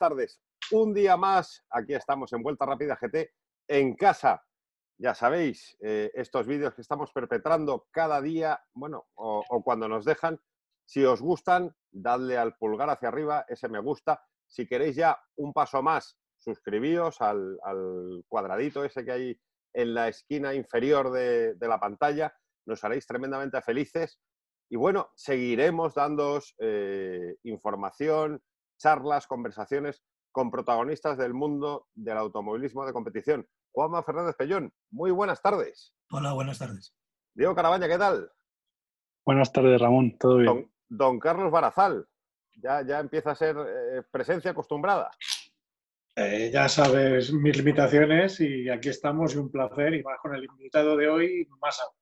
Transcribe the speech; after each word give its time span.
tardes. 0.00 0.40
Un 0.72 0.94
día 0.94 1.16
más, 1.18 1.62
aquí 1.68 1.92
estamos 1.92 2.32
en 2.32 2.42
Vuelta 2.42 2.64
Rápida 2.64 2.98
GT, 3.00 3.30
en 3.68 3.94
casa. 3.94 4.42
Ya 4.98 5.14
sabéis, 5.14 5.76
eh, 5.80 6.10
estos 6.14 6.46
vídeos 6.46 6.74
que 6.74 6.80
estamos 6.80 7.12
perpetrando 7.12 7.86
cada 7.90 8.20
día, 8.22 8.58
bueno, 8.72 9.08
o, 9.14 9.62
cuando 9.62 9.88
nos 9.88 10.06
dejan, 10.06 10.40
si 10.86 11.04
os 11.04 11.20
gustan, 11.20 11.76
dadle 11.90 12.38
al 12.38 12.56
pulgar 12.56 12.88
hacia 12.88 13.08
arriba, 13.08 13.44
ese 13.48 13.68
me 13.68 13.78
gusta. 13.78 14.24
Si 14.48 14.66
queréis 14.66 14.96
ya 14.96 15.20
un 15.36 15.52
paso 15.52 15.82
más, 15.82 16.18
suscribíos 16.38 17.20
al, 17.20 17.58
cuadradito 18.26 18.82
ese 18.82 19.04
que 19.04 19.12
hay 19.12 19.40
en 19.74 19.94
la 19.94 20.08
esquina 20.08 20.54
inferior 20.54 21.10
de, 21.10 21.56
la 21.60 21.78
pantalla. 21.78 22.34
Nos 22.66 22.82
haréis 22.84 23.06
tremendamente 23.06 23.60
felices. 23.60 24.18
Y 24.70 24.76
bueno, 24.76 25.10
seguiremos 25.14 25.94
dándoos 25.94 26.54
eh, 26.58 27.36
información, 27.42 28.42
charlas, 28.80 29.26
conversaciones 29.26 30.02
con 30.32 30.50
protagonistas 30.50 31.18
del 31.18 31.34
mundo 31.34 31.86
del 31.94 32.16
automovilismo 32.16 32.86
de 32.86 32.92
competición. 32.92 33.46
Juanma 33.72 34.02
Fernández 34.02 34.34
Pellón, 34.36 34.72
muy 34.90 35.10
buenas 35.10 35.42
tardes. 35.42 35.94
Hola, 36.10 36.32
buenas 36.32 36.58
tardes. 36.58 36.94
Diego 37.34 37.54
Carabaña, 37.54 37.86
¿qué 37.86 37.98
tal? 37.98 38.32
Buenas 39.24 39.52
tardes, 39.52 39.80
Ramón, 39.80 40.16
todo 40.18 40.38
bien. 40.38 40.72
Don, 40.88 41.20
Carlos 41.20 41.52
Barazal, 41.52 42.08
ya, 42.56 42.82
ya 42.82 42.98
empieza 42.98 43.30
a 43.30 43.36
ser 43.36 43.56
eh, 43.58 44.02
presencia 44.10 44.50
acostumbrada. 44.50 45.10
Eh, 46.16 46.50
ya 46.52 46.68
sabes 46.68 47.32
mis 47.32 47.56
limitaciones 47.56 48.40
y 48.40 48.68
aquí 48.68 48.88
estamos 48.88 49.34
y 49.34 49.38
un 49.38 49.50
placer 49.50 49.94
y 49.94 50.02
más 50.02 50.18
con 50.20 50.34
el 50.34 50.44
invitado 50.44 50.96
de 50.96 51.08
hoy, 51.08 51.48
más 51.60 51.78
aún. 51.80 51.94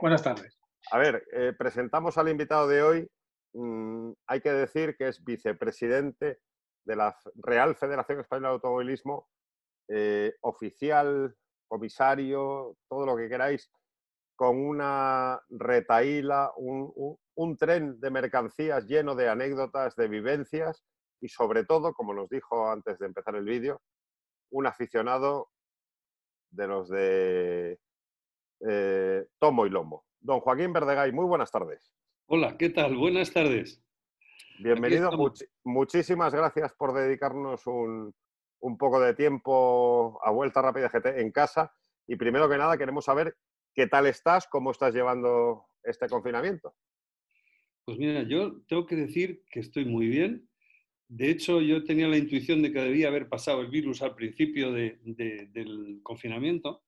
Buenas 0.00 0.22
tardes. 0.22 0.58
A 0.90 0.98
ver, 0.98 1.24
eh, 1.32 1.52
presentamos 1.56 2.18
al 2.18 2.28
invitado 2.28 2.66
de 2.66 2.82
hoy. 2.82 3.08
Mm, 3.54 4.12
hay 4.26 4.40
que 4.40 4.52
decir 4.52 4.96
que 4.96 5.08
es 5.08 5.22
vicepresidente 5.24 6.40
de 6.84 6.96
la 6.96 7.16
Real 7.36 7.76
Federación 7.76 8.20
Española 8.20 8.48
de 8.48 8.54
Automovilismo, 8.54 9.28
eh, 9.88 10.34
oficial, 10.40 11.36
comisario, 11.68 12.76
todo 12.88 13.06
lo 13.06 13.16
que 13.16 13.28
queráis, 13.28 13.70
con 14.36 14.58
una 14.58 15.40
retaíla, 15.50 16.52
un, 16.56 17.56
tren 17.56 18.00
de 18.00 18.10
mercancías 18.10 18.86
lleno 18.86 19.14
de 19.14 19.28
anécdotas, 19.28 19.94
de 19.96 20.08
vivencias 20.08 20.84
y 21.20 21.28
sobre 21.28 21.64
todo, 21.64 21.92
como 21.92 22.14
nos 22.14 22.28
dijo 22.28 22.70
antes 22.70 22.98
de 22.98 23.06
empezar 23.06 23.36
el 23.36 23.44
vídeo, 23.44 23.80
un 24.50 24.66
aficionado 24.66 25.50
de 26.50 26.66
los 26.66 26.88
de 26.88 27.78
eh, 28.68 29.26
tomo 29.38 29.66
y 29.66 29.70
lomo. 29.70 30.04
Don 30.20 30.40
Joaquín 30.40 30.72
Verdegay, 30.72 31.12
muy 31.12 31.26
buenas 31.26 31.50
tardes. 31.50 31.92
Hola, 32.26 32.56
¿qué 32.56 32.70
tal? 32.70 32.96
Buenas 32.96 33.32
tardes. 33.32 33.82
Bienvenido. 34.58 35.10
muchísimas 35.64 36.32
gracias 36.32 36.72
por 36.72 36.94
dedicarnos 36.94 37.66
un, 37.66 38.14
poco 38.78 39.00
de 39.00 39.14
tiempo 39.14 40.20
a 40.24 40.30
Vuelta 40.30 40.62
Rápida 40.62 40.88
GT 40.88 41.20
en 41.20 41.32
casa. 41.32 41.74
Y 42.06 42.16
primero 42.16 42.48
que 42.48 42.56
nada, 42.56 42.78
queremos 42.78 43.04
saber 43.04 43.36
qué 43.74 43.86
tal 43.86 44.06
estás, 44.06 44.46
cómo 44.46 44.70
estás 44.70 44.94
llevando 44.94 45.66
este 45.82 46.08
confinamiento. 46.08 46.74
Pues 47.84 47.98
mira, 47.98 48.22
yo 48.22 48.62
tengo 48.68 48.86
que 48.86 48.96
decir 48.96 49.42
que 49.50 49.60
estoy 49.60 49.84
muy 49.84 50.06
bien. 50.06 50.48
De 51.08 51.28
hecho, 51.28 51.60
yo 51.60 51.84
tenía 51.84 52.08
la 52.08 52.16
intuición 52.16 52.62
de 52.62 52.72
que 52.72 52.80
debía 52.80 53.08
haber 53.08 53.28
pasado 53.28 53.60
el 53.60 53.68
virus 53.68 54.00
al 54.00 54.14
principio 54.14 54.72
del 54.72 56.00
confinamiento. 56.02 56.82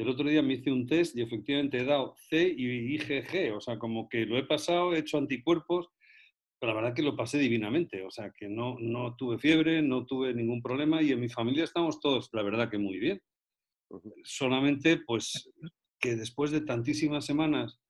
Y 0.00 0.02
el 0.02 0.08
otro 0.08 0.26
día 0.26 0.40
me 0.40 0.54
hice 0.54 0.72
un 0.72 0.86
test 0.86 1.14
y 1.14 1.20
efectivamente 1.20 1.78
he 1.78 1.84
dado 1.84 2.14
C 2.30 2.54
y 2.56 2.94
IgG. 2.94 3.54
O 3.54 3.60
sea, 3.60 3.78
como 3.78 4.08
que 4.08 4.24
lo 4.24 4.38
he 4.38 4.44
pasado, 4.44 4.94
he 4.94 4.98
hecho 5.00 5.18
anticuerpos 5.18 5.90
pero 6.60 6.74
la 6.74 6.80
verdad 6.80 6.94
que 6.94 7.02
lo 7.02 7.16
pasé 7.16 7.38
divinamente, 7.38 8.04
o 8.04 8.10
sea, 8.10 8.30
que 8.36 8.46
no, 8.46 8.76
no 8.78 9.16
tuve 9.16 9.38
fiebre, 9.38 9.80
no 9.80 10.04
tuve 10.04 10.34
ningún 10.34 10.60
problema 10.60 11.00
y 11.00 11.10
en 11.10 11.20
mi 11.20 11.30
familia 11.30 11.64
estamos 11.64 12.00
todos, 12.00 12.28
la 12.32 12.42
verdad 12.42 12.70
que 12.70 12.76
muy 12.76 12.98
bien. 12.98 13.20
Solamente, 14.24 14.98
pues, 14.98 15.50
que 15.98 16.16
después 16.16 16.50
de 16.50 16.60
tantísimas 16.60 17.24
semanas, 17.24 17.80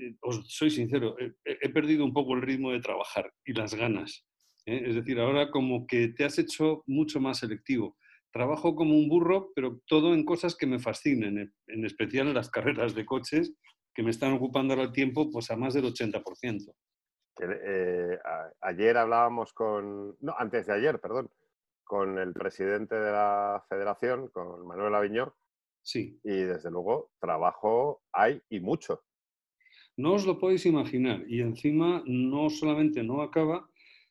eh, 0.00 0.16
os 0.22 0.50
soy 0.50 0.70
sincero, 0.70 1.16
he, 1.44 1.68
perdido 1.68 2.02
un 2.02 2.14
poco 2.14 2.34
el 2.34 2.40
ritmo 2.40 2.72
de 2.72 2.80
trabajar 2.80 3.30
y 3.44 3.52
las 3.52 3.74
ganas. 3.74 4.24
¿eh? 4.64 4.84
Es 4.86 4.94
decir, 4.94 5.20
ahora 5.20 5.50
como 5.50 5.86
que 5.86 6.08
te 6.08 6.24
has 6.24 6.38
hecho 6.38 6.82
mucho 6.86 7.20
más 7.20 7.40
selectivo. 7.40 7.98
Trabajo 8.32 8.74
como 8.74 8.94
un 8.94 9.08
burro, 9.08 9.52
pero 9.54 9.80
todo 9.86 10.14
en 10.14 10.24
cosas 10.24 10.56
que 10.56 10.66
me 10.66 10.78
fascinen, 10.78 11.52
en 11.66 11.84
especial 11.84 12.28
en 12.28 12.34
las 12.34 12.50
carreras 12.50 12.94
de 12.94 13.04
coches, 13.04 13.54
que 13.94 14.02
me 14.02 14.10
están 14.10 14.32
ocupando 14.32 14.72
ahora 14.72 14.86
el 14.86 14.92
tiempo 14.92 15.30
pues 15.30 15.50
a 15.50 15.56
más 15.56 15.74
del 15.74 15.84
80%. 15.84 16.74
Eh, 17.40 18.18
ayer 18.60 18.96
hablábamos 18.96 19.52
con, 19.52 20.16
no, 20.20 20.34
antes 20.38 20.66
de 20.66 20.74
ayer, 20.74 21.00
perdón, 21.00 21.30
con 21.84 22.18
el 22.18 22.32
presidente 22.32 22.94
de 22.94 23.12
la 23.12 23.64
federación, 23.68 24.28
con 24.28 24.66
Manuel 24.66 24.94
Aviñó. 24.94 25.34
Sí. 25.82 26.20
Y 26.22 26.42
desde 26.42 26.70
luego, 26.70 27.10
trabajo 27.20 28.02
hay 28.12 28.40
y 28.48 28.60
mucho. 28.60 29.04
No 29.96 30.14
os 30.14 30.26
lo 30.26 30.38
podéis 30.38 30.64
imaginar. 30.66 31.24
Y 31.28 31.40
encima 31.40 32.02
no 32.06 32.48
solamente 32.50 33.02
no 33.02 33.20
acaba, 33.20 33.68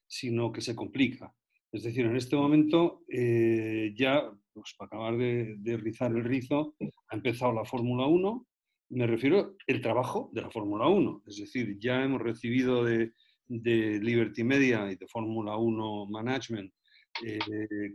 sino 0.07 0.51
que 0.51 0.61
se 0.61 0.75
complica. 0.75 1.33
Es 1.71 1.83
decir, 1.83 2.05
en 2.05 2.17
este 2.17 2.35
momento 2.35 3.03
eh, 3.07 3.93
ya, 3.95 4.29
pues, 4.53 4.73
para 4.77 4.87
acabar 4.87 5.17
de, 5.17 5.77
rizar 5.77 6.11
el 6.11 6.23
rizo, 6.23 6.75
ha 7.07 7.15
empezado 7.15 7.53
la 7.53 7.63
Fórmula 7.63 8.05
1, 8.07 8.47
me 8.89 9.07
refiero 9.07 9.55
al 9.67 9.81
trabajo 9.81 10.29
de 10.33 10.41
la 10.41 10.49
Fórmula 10.49 10.87
1. 10.87 11.23
Es 11.27 11.37
decir, 11.37 11.77
ya 11.79 12.03
hemos 12.03 12.21
recibido 12.21 12.83
de, 12.83 13.13
Liberty 13.47 14.43
Media 14.43 14.89
y 14.91 14.95
de 14.95 15.07
Fórmula 15.07 15.57
1 15.57 16.05
Management 16.07 16.73
eh, 17.25 17.39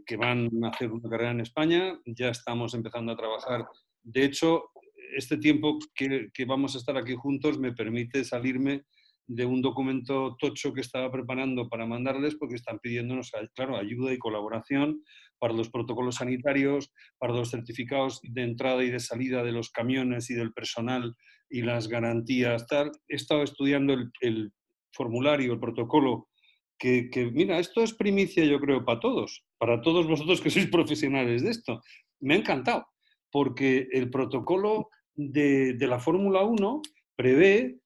que 0.05 0.17
van 0.17 0.51
a 0.63 0.69
hacer 0.69 0.91
una 0.91 1.09
carrera 1.09 1.31
en 1.31 1.41
España. 1.41 1.99
Ya 2.05 2.29
estamos 2.29 2.75
empezando 2.75 3.13
a 3.13 3.17
trabajar. 3.17 3.67
De 4.03 4.25
hecho, 4.25 4.71
este 5.15 5.39
tiempo 5.39 5.79
que 5.95 6.45
vamos 6.47 6.75
a 6.75 6.79
estar 6.79 6.97
aquí 6.97 7.15
juntos 7.15 7.59
me 7.59 7.73
permite 7.73 8.25
salirme 8.25 8.85
de 9.29 9.45
un 9.45 9.61
documento 9.61 10.37
tocho 10.39 10.73
que 10.73 10.81
estaba 10.81 11.11
preparando 11.11 11.69
para 11.69 11.87
mandarles 11.87 12.37
porque 12.37 12.55
están 12.55 12.79
pidiéndonos, 12.79 13.33
claro, 13.55 13.77
ayuda 13.77 14.13
y 14.13 14.19
colaboración 14.19 15.03
para 15.39 15.53
los 15.53 15.69
protocolos 15.69 16.17
sanitarios, 16.17 16.93
para 17.19 17.35
los 17.35 17.51
certificados 17.51 18.21
de 18.23 18.43
entrada 18.43 18.85
y 18.85 18.91
de 18.91 19.01
salida 19.01 19.43
de 19.43 19.53
los 19.53 19.71
camiones 19.71 20.31
y 20.31 20.35
del 20.35 20.53
personal 20.53 21.15
y 21.51 21.63
las 21.63 21.89
garantías, 21.89 22.67
tal. 22.67 22.93
He 23.09 23.17
estado 23.17 23.43
estudiando 23.43 23.95
el, 24.21 24.53
formulario, 24.93 25.53
el 25.53 25.61
protocolo, 25.61 26.29
que, 26.79 27.11
mira, 27.33 27.59
esto 27.59 27.83
es 27.83 27.95
primicia 27.95 28.45
yo 28.45 28.61
creo 28.61 28.85
para 28.85 29.01
todos, 29.01 29.45
para 29.59 29.81
todos 29.81 30.07
vosotros 30.07 30.41
que 30.41 30.51
sois 30.51 30.69
profesionales 30.69 31.43
de 31.43 31.51
esto. 31.51 31.83
Me 32.21 32.35
ha 32.35 32.39
encantado, 32.39 32.87
porque 33.31 33.89
el 33.93 34.09
protocolo 34.09 34.89
de, 35.15 35.75
de 35.75 35.87
la 35.87 35.99
Fórmula 35.99 36.45
1 36.45 36.81
prevé 37.17 37.81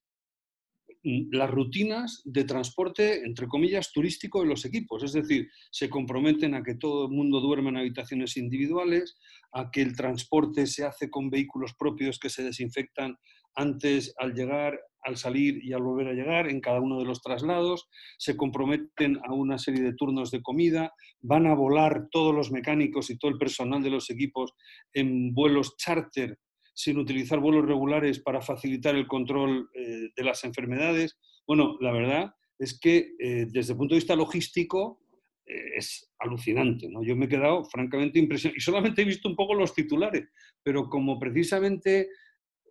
las 1.03 1.51
rutinas 1.51 2.23
de 2.25 2.45
transporte, 2.45 3.25
entre 3.25 3.47
comillas, 3.47 3.93
turístico 3.93 4.41
de 4.41 4.49
los 4.49 4.65
equipos. 4.65 5.03
Es 5.03 5.13
decir, 5.13 5.49
se 5.71 5.89
comprometen 5.89 6.55
a 6.55 6.63
que 6.63 6.75
todo 6.75 7.07
el 7.07 7.13
mundo 7.13 7.41
duerma 7.41 7.71
en 7.71 7.79
habitaciones 7.79 8.37
individuales, 8.37 9.17
a 9.53 9.71
que 9.71 9.83
el 9.83 9.97
transporte 9.97 10.67
se 10.67 10.85
hace 10.85 11.09
con 11.09 11.31
vehículos 11.31 11.75
propios 11.79 12.19
que 12.19 12.29
se 12.29 12.43
desinfectan 12.43 13.17
antes, 13.55 14.15
al 14.19 14.35
llegar, 14.35 14.79
al 15.03 15.17
salir 15.17 15.65
y 15.65 15.73
al 15.73 15.83
volver 15.83 16.09
a 16.09 16.13
llegar 16.13 16.49
en 16.49 16.61
cada 16.61 16.81
uno 16.81 16.99
de 16.99 17.05
los 17.05 17.21
traslados, 17.21 17.89
se 18.19 18.37
comprometen 18.37 19.19
a 19.25 19.33
una 19.33 19.59
serie 19.59 19.83
de 19.83 19.95
turnos 19.95 20.31
de 20.31 20.43
comida, 20.43 20.93
van 21.21 21.47
a 21.47 21.55
volar 21.55 22.09
todos 22.11 22.35
los 22.35 22.53
mecánicos 22.53 23.11
y 23.11 23.19
todo 23.19 23.31
el 23.31 23.39
personal 23.39 23.83
de 23.83 23.91
los 23.91 24.11
equipos 24.11 24.53
en 24.93 25.35
vuelos 25.35 25.77
charter 25.77 26.39
sin 26.81 26.97
utilizar 26.97 27.41
vuelos 27.41 27.67
regulares 27.67 28.21
para 28.21 28.41
facilitar 28.41 28.95
el 28.97 29.07
control 29.07 29.69
eh, 29.75 30.09
de 30.17 30.25
las 30.25 30.45
enfermedades. 30.45 31.19
Bueno, 31.47 31.77
la 31.79 31.93
verdad 31.93 32.35
es 32.59 32.81
que 32.81 33.13
eh, 33.19 33.47
desde 33.51 33.73
el 33.73 33.79
punto 33.79 33.95
de 33.95 33.99
vista 33.99 34.17
logístico 34.17 35.03
eh, 35.45 35.77
es 35.77 36.11
alucinante. 36.19 36.89
¿no? 36.89 37.03
Yo 37.05 37.17
me 37.17 37.27
he 37.27 37.29
quedado 37.29 37.65
francamente 37.67 38.19
impresionado 38.19 38.57
y 38.57 38.61
solamente 38.63 39.03
he 39.03 39.05
visto 39.05 39.29
un 39.29 39.37
poco 39.37 39.53
los 39.55 39.75
titulares, 39.75 40.29
pero 40.63 40.89
como 40.89 41.19
precisamente 41.19 42.09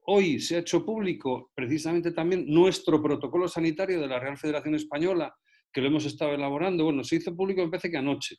hoy 0.07 0.39
se 0.39 0.55
ha 0.55 0.59
hecho 0.59 0.83
público 0.83 1.51
precisamente 1.53 2.11
también 2.11 2.45
nuestro 2.47 3.03
protocolo 3.03 3.47
sanitario 3.47 4.01
de 4.01 4.07
la 4.07 4.19
Real 4.19 4.39
Federación 4.39 4.73
Española, 4.73 5.35
que 5.71 5.81
lo 5.81 5.87
hemos 5.87 6.05
estado 6.05 6.33
elaborando, 6.33 6.83
bueno, 6.83 7.03
se 7.03 7.17
hizo 7.17 7.35
público 7.35 7.61
me 7.61 7.69
parece 7.69 7.91
que 7.91 7.97
anoche, 7.97 8.37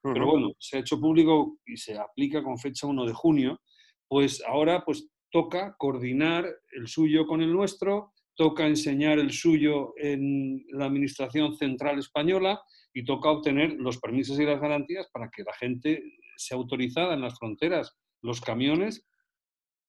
pero 0.00 0.26
bueno, 0.26 0.52
se 0.60 0.76
ha 0.76 0.80
hecho 0.80 1.00
público 1.00 1.58
y 1.66 1.76
se 1.76 1.98
aplica 1.98 2.40
con 2.40 2.56
fecha 2.56 2.86
1 2.86 3.04
de 3.04 3.12
junio 3.12 3.60
pues 4.08 4.42
ahora 4.46 4.84
pues 4.84 5.08
toca 5.30 5.76
coordinar 5.78 6.46
el 6.72 6.88
suyo 6.88 7.26
con 7.26 7.42
el 7.42 7.52
nuestro, 7.52 8.12
toca 8.34 8.66
enseñar 8.66 9.18
el 9.18 9.32
suyo 9.32 9.94
en 9.96 10.64
la 10.70 10.86
Administración 10.86 11.56
Central 11.56 11.98
Española 11.98 12.60
y 12.92 13.04
toca 13.04 13.30
obtener 13.30 13.74
los 13.74 13.98
permisos 13.98 14.38
y 14.40 14.44
las 14.44 14.60
garantías 14.60 15.08
para 15.12 15.28
que 15.30 15.42
la 15.42 15.52
gente 15.54 16.02
sea 16.36 16.56
autorizada 16.56 17.14
en 17.14 17.20
las 17.20 17.38
fronteras, 17.38 17.96
los 18.22 18.40
camiones, 18.40 19.06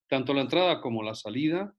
tanto 0.08 0.34
la 0.34 0.42
entrada 0.42 0.80
como 0.80 1.02
la 1.02 1.14
salida, 1.14 1.74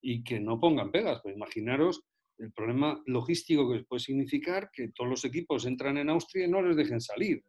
y 0.00 0.22
que 0.22 0.38
no 0.38 0.60
pongan 0.60 0.92
pegas. 0.92 1.20
Pues 1.22 1.34
imaginaros 1.34 2.04
el 2.38 2.52
problema 2.52 3.02
logístico 3.06 3.70
que 3.70 3.84
puede 3.84 4.00
significar 4.00 4.70
que 4.72 4.88
todos 4.88 5.10
los 5.10 5.24
equipos 5.24 5.66
entran 5.66 5.96
en 5.98 6.10
Austria 6.10 6.46
y 6.46 6.50
no 6.50 6.62
les 6.62 6.76
dejen 6.76 7.00
salir. 7.00 7.42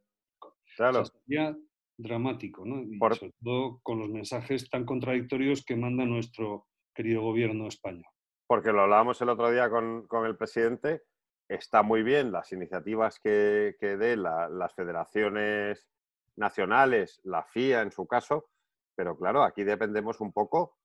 Claro. 0.76 1.06
sería 1.06 1.56
dramático, 1.98 2.66
¿no? 2.66 2.82
Y 2.82 2.98
sobre 2.98 3.34
todo 3.44 3.80
con 3.84 4.00
los 4.00 4.10
mensajes 4.10 4.70
tan 4.70 4.86
contradictorios 4.86 5.66
que 5.66 5.76
manda 5.76 6.06
nuestro 6.06 6.68
querido 6.94 7.22
gobierno 7.22 7.68
español. 7.68 8.06
Porque 8.48 8.72
lo 8.72 8.82
hablábamos 8.82 9.22
el 9.22 9.30
otro 9.30 9.52
día 9.52 9.70
con, 9.70 10.08
el 10.26 10.38
presidente, 10.38 11.02
está 11.50 11.84
muy 11.84 12.04
bien 12.04 12.32
las 12.32 12.52
iniciativas 12.52 13.20
que, 13.20 13.76
que 13.80 13.98
dé 13.98 14.16
las 14.16 14.74
federaciones 14.76 15.88
nacionales, 16.36 17.20
la 17.24 17.44
FIA 17.44 17.82
en 17.82 17.92
su 17.92 18.08
caso, 18.08 18.50
pero 18.96 19.18
claro, 19.18 19.44
aquí 19.44 19.64
dependemos 19.64 20.22
un 20.22 20.32
poco 20.32 20.78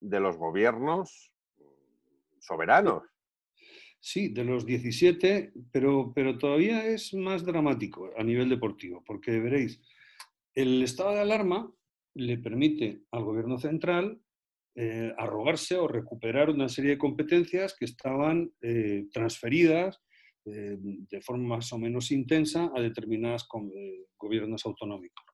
de 0.00 0.20
los 0.20 0.36
gobiernos 0.36 1.32
soberanos. 2.40 3.02
Sí, 3.98 4.28
de 4.28 4.44
los 4.44 4.64
17, 4.66 5.52
pero, 5.72 6.12
pero 6.14 6.38
todavía 6.38 6.84
es 6.86 7.12
más 7.14 7.44
dramático 7.44 8.10
a 8.16 8.22
nivel 8.22 8.48
deportivo, 8.48 9.02
porque 9.04 9.40
veréis, 9.40 9.80
el 10.56 10.82
estado 10.82 11.12
de 11.12 11.20
alarma 11.20 11.70
le 12.14 12.38
permite 12.38 13.02
al 13.12 13.24
gobierno 13.24 13.58
central 13.58 14.20
eh, 14.74 15.12
arrogarse 15.18 15.76
o 15.76 15.86
recuperar 15.86 16.50
una 16.50 16.68
serie 16.68 16.92
de 16.92 16.98
competencias 16.98 17.76
que 17.78 17.84
estaban 17.84 18.50
eh, 18.62 19.06
transferidas 19.12 20.02
eh, 20.46 20.76
de 20.80 21.20
forma 21.20 21.56
más 21.56 21.72
o 21.72 21.78
menos 21.78 22.10
intensa 22.10 22.70
a 22.74 22.80
determinados 22.80 23.46
gobiernos 24.18 24.64
autonómicos. 24.64 25.24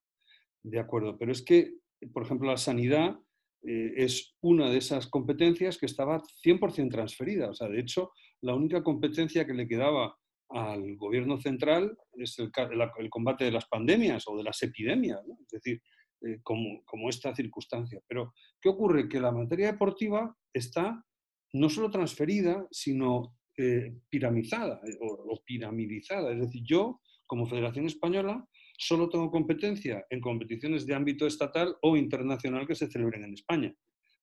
De 0.64 0.80
acuerdo, 0.80 1.16
pero 1.18 1.30
es 1.32 1.42
que, 1.42 1.74
por 2.12 2.24
ejemplo, 2.24 2.48
la 2.48 2.56
sanidad 2.56 3.18
es 3.64 4.36
una 4.40 4.68
de 4.70 4.78
esas 4.78 5.06
competencias 5.06 5.78
que 5.78 5.86
estaba 5.86 6.20
100% 6.44 6.90
transferida. 6.90 7.50
O 7.50 7.54
sea, 7.54 7.68
de 7.68 7.78
hecho, 7.78 8.10
la 8.40 8.56
única 8.56 8.82
competencia 8.82 9.46
que 9.46 9.54
le 9.54 9.68
quedaba 9.68 10.16
al 10.52 10.96
gobierno 10.96 11.40
central 11.40 11.96
es 12.14 12.38
el, 12.38 12.50
combate 13.10 13.44
de 13.44 13.52
las 13.52 13.66
pandemias 13.66 14.24
o 14.26 14.36
de 14.36 14.44
las 14.44 14.62
epidemias, 14.62 15.20
es 15.26 15.48
decir, 15.48 15.82
eh, 16.22 16.40
como, 16.42 17.08
esta 17.08 17.34
circunstancia. 17.34 18.00
Pero, 18.06 18.34
¿qué 18.60 18.68
ocurre? 18.68 19.08
Que 19.08 19.20
la 19.20 19.32
materia 19.32 19.72
deportiva 19.72 20.36
está 20.52 21.04
no 21.54 21.68
solo 21.68 21.90
transferida, 21.90 22.66
sino 22.70 23.36
eh, 23.56 23.94
piramizada 24.08 24.80
eh, 24.86 24.96
o, 25.00 25.42
piramidizada. 25.44 26.32
Es 26.32 26.40
decir, 26.40 26.62
yo, 26.64 27.00
como 27.26 27.46
Federación 27.46 27.86
Española, 27.86 28.46
solo 28.78 29.08
tengo 29.08 29.30
competencia 29.30 30.06
en 30.10 30.20
competiciones 30.20 30.86
de 30.86 30.94
ámbito 30.94 31.26
estatal 31.26 31.76
o 31.82 31.96
internacional 31.96 32.66
que 32.66 32.74
se 32.74 32.88
celebren 32.88 33.24
en 33.24 33.34
España, 33.34 33.74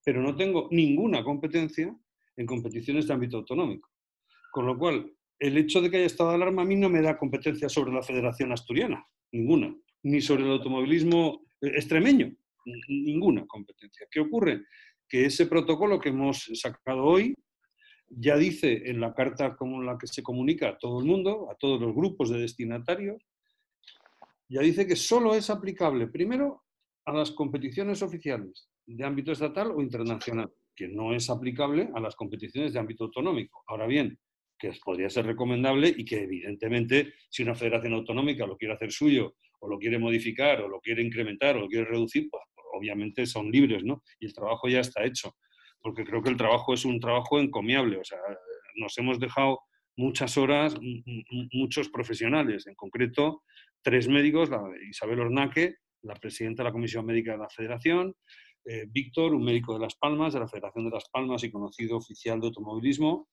pero 0.04 0.22
no 0.22 0.36
tengo 0.36 0.68
ninguna 0.72 1.24
competencia 1.24 1.96
en 2.38 2.46
competiciones 2.46 3.08
de 3.08 3.14
ámbito 3.14 3.38
autonómico. 3.38 3.90
Con 4.52 4.66
lo 4.66 4.78
cual, 4.78 5.14
el 5.40 5.58
hecho 5.58 5.82
de 5.82 5.90
que 5.90 5.98
haya 5.98 6.06
estado 6.06 6.30
de 6.30 6.36
alarma 6.36 6.64
a 6.64 6.66
mí 6.66 6.76
no 6.76 6.90
me 6.90 7.02
da 7.02 7.18
competencia 7.18 7.70
sobre 7.70 7.94
la 7.94 8.04
Federación 8.04 8.52
Asturiana, 8.52 9.06
ninguna, 9.32 9.74
ni 10.04 10.22
sobre 10.22 10.44
el 10.44 10.52
automovilismo 10.52 11.46
eh, 11.62 11.72
extremeño, 11.76 12.36
ninguna 12.88 13.46
competencia. 13.48 14.08
¿Qué 14.12 14.20
ocurre? 14.20 14.66
Que 15.08 15.26
ese 15.26 15.46
protocolo 15.46 16.00
que 16.00 16.10
hemos 16.10 16.50
sacado 16.54 17.04
hoy 17.04 17.34
ya 18.10 18.38
dice 18.38 18.90
en 18.90 19.00
la 19.00 19.14
carta 19.14 19.56
como 19.56 19.82
la 19.82 19.98
que 19.98 20.08
se 20.08 20.24
comunica 20.24 20.70
a 20.70 20.78
todo 20.78 21.00
el 21.00 21.06
mundo, 21.06 21.50
a 21.52 21.56
todos 21.56 21.80
los 21.80 21.96
grupos 21.96 22.30
de 22.30 22.40
destinatarios, 22.40 23.24
ya 24.50 24.62
dice 24.62 24.88
que 24.88 24.96
solo 24.96 25.36
es 25.36 25.50
aplicable 25.50 26.08
primero 26.08 26.64
a 27.06 27.14
las 27.14 27.32
competiciones 27.32 28.02
oficiales 28.02 28.68
de 28.86 29.06
ámbito 29.06 29.32
estatal 29.32 29.72
o 29.72 29.82
internacional, 29.82 30.52
que 30.76 30.88
no 30.88 31.14
es 31.14 31.30
aplicable 31.30 31.90
a 31.94 32.00
las 32.00 32.16
competiciones 32.16 32.74
de 32.74 32.80
ámbito 32.80 33.06
autonómico. 33.06 33.64
Ahora 33.68 33.86
bien, 33.86 34.18
que 34.60 34.74
podría 34.84 35.10
ser 35.10 35.26
recomendable 35.26 35.94
y 35.96 36.04
que 36.06 36.24
evidentemente 36.24 37.14
si 37.30 37.44
una 37.44 37.56
federación 37.56 37.94
autonómica 37.94 38.46
lo 38.46 38.58
quiere 38.58 38.74
hacer 38.74 38.92
suyo 38.92 39.36
o 39.60 39.70
lo 39.70 39.80
quiere 39.80 39.98
modificar 39.98 40.62
o 40.62 40.68
lo 40.68 40.80
quiere 40.80 41.02
incrementar 41.02 41.56
o 41.56 41.62
lo 41.62 41.68
quiere 41.68 41.86
reducir, 41.86 42.28
pues, 42.30 42.44
pues 42.54 42.68
obviamente 42.74 43.26
son 43.26 43.50
libres, 43.50 43.84
¿no? 43.84 44.04
Y 44.20 44.26
el 44.26 44.34
trabajo 44.34 44.68
ya 44.68 44.82
está 44.82 45.04
hecho, 45.06 45.36
porque 45.82 46.04
creo 46.04 46.22
que 46.22 46.30
el 46.30 46.38
trabajo 46.38 46.74
es 46.74 46.86
un 46.86 47.00
trabajo 47.00 47.40
encomiable, 47.40 47.98
o 47.98 48.04
sea, 48.04 48.20
nos 48.76 48.98
hemos 48.98 49.20
dejado 49.20 49.62
muchas 49.96 50.38
horas, 50.38 50.76
muchos 51.52 51.90
profesionales, 51.90 52.68
en 52.68 52.76
concreto 52.76 53.44
tres 53.82 54.08
médicos, 54.08 54.50
Isabel 54.90 55.20
Ornaque, 55.20 55.76
la 56.04 56.16
presidenta 56.16 56.64
de 56.64 56.70
la 56.70 56.74
Comisión 56.74 57.06
Médica 57.06 57.34
de 57.34 57.40
la 57.40 57.50
Federación, 57.50 58.16
eh, 58.66 58.86
Víctor, 58.88 59.34
un 59.34 59.44
médico 59.44 59.74
de 59.74 59.80
Las 59.80 59.96
Palmas, 59.96 60.34
de 60.34 60.40
la 60.40 60.48
Federación 60.48 60.86
de 60.86 60.92
Las 60.92 61.10
Palmas 61.10 61.44
y 61.44 61.52
conocido 61.52 61.98
oficial 61.98 62.40
de 62.40 62.48
automovilismo, 62.48 63.30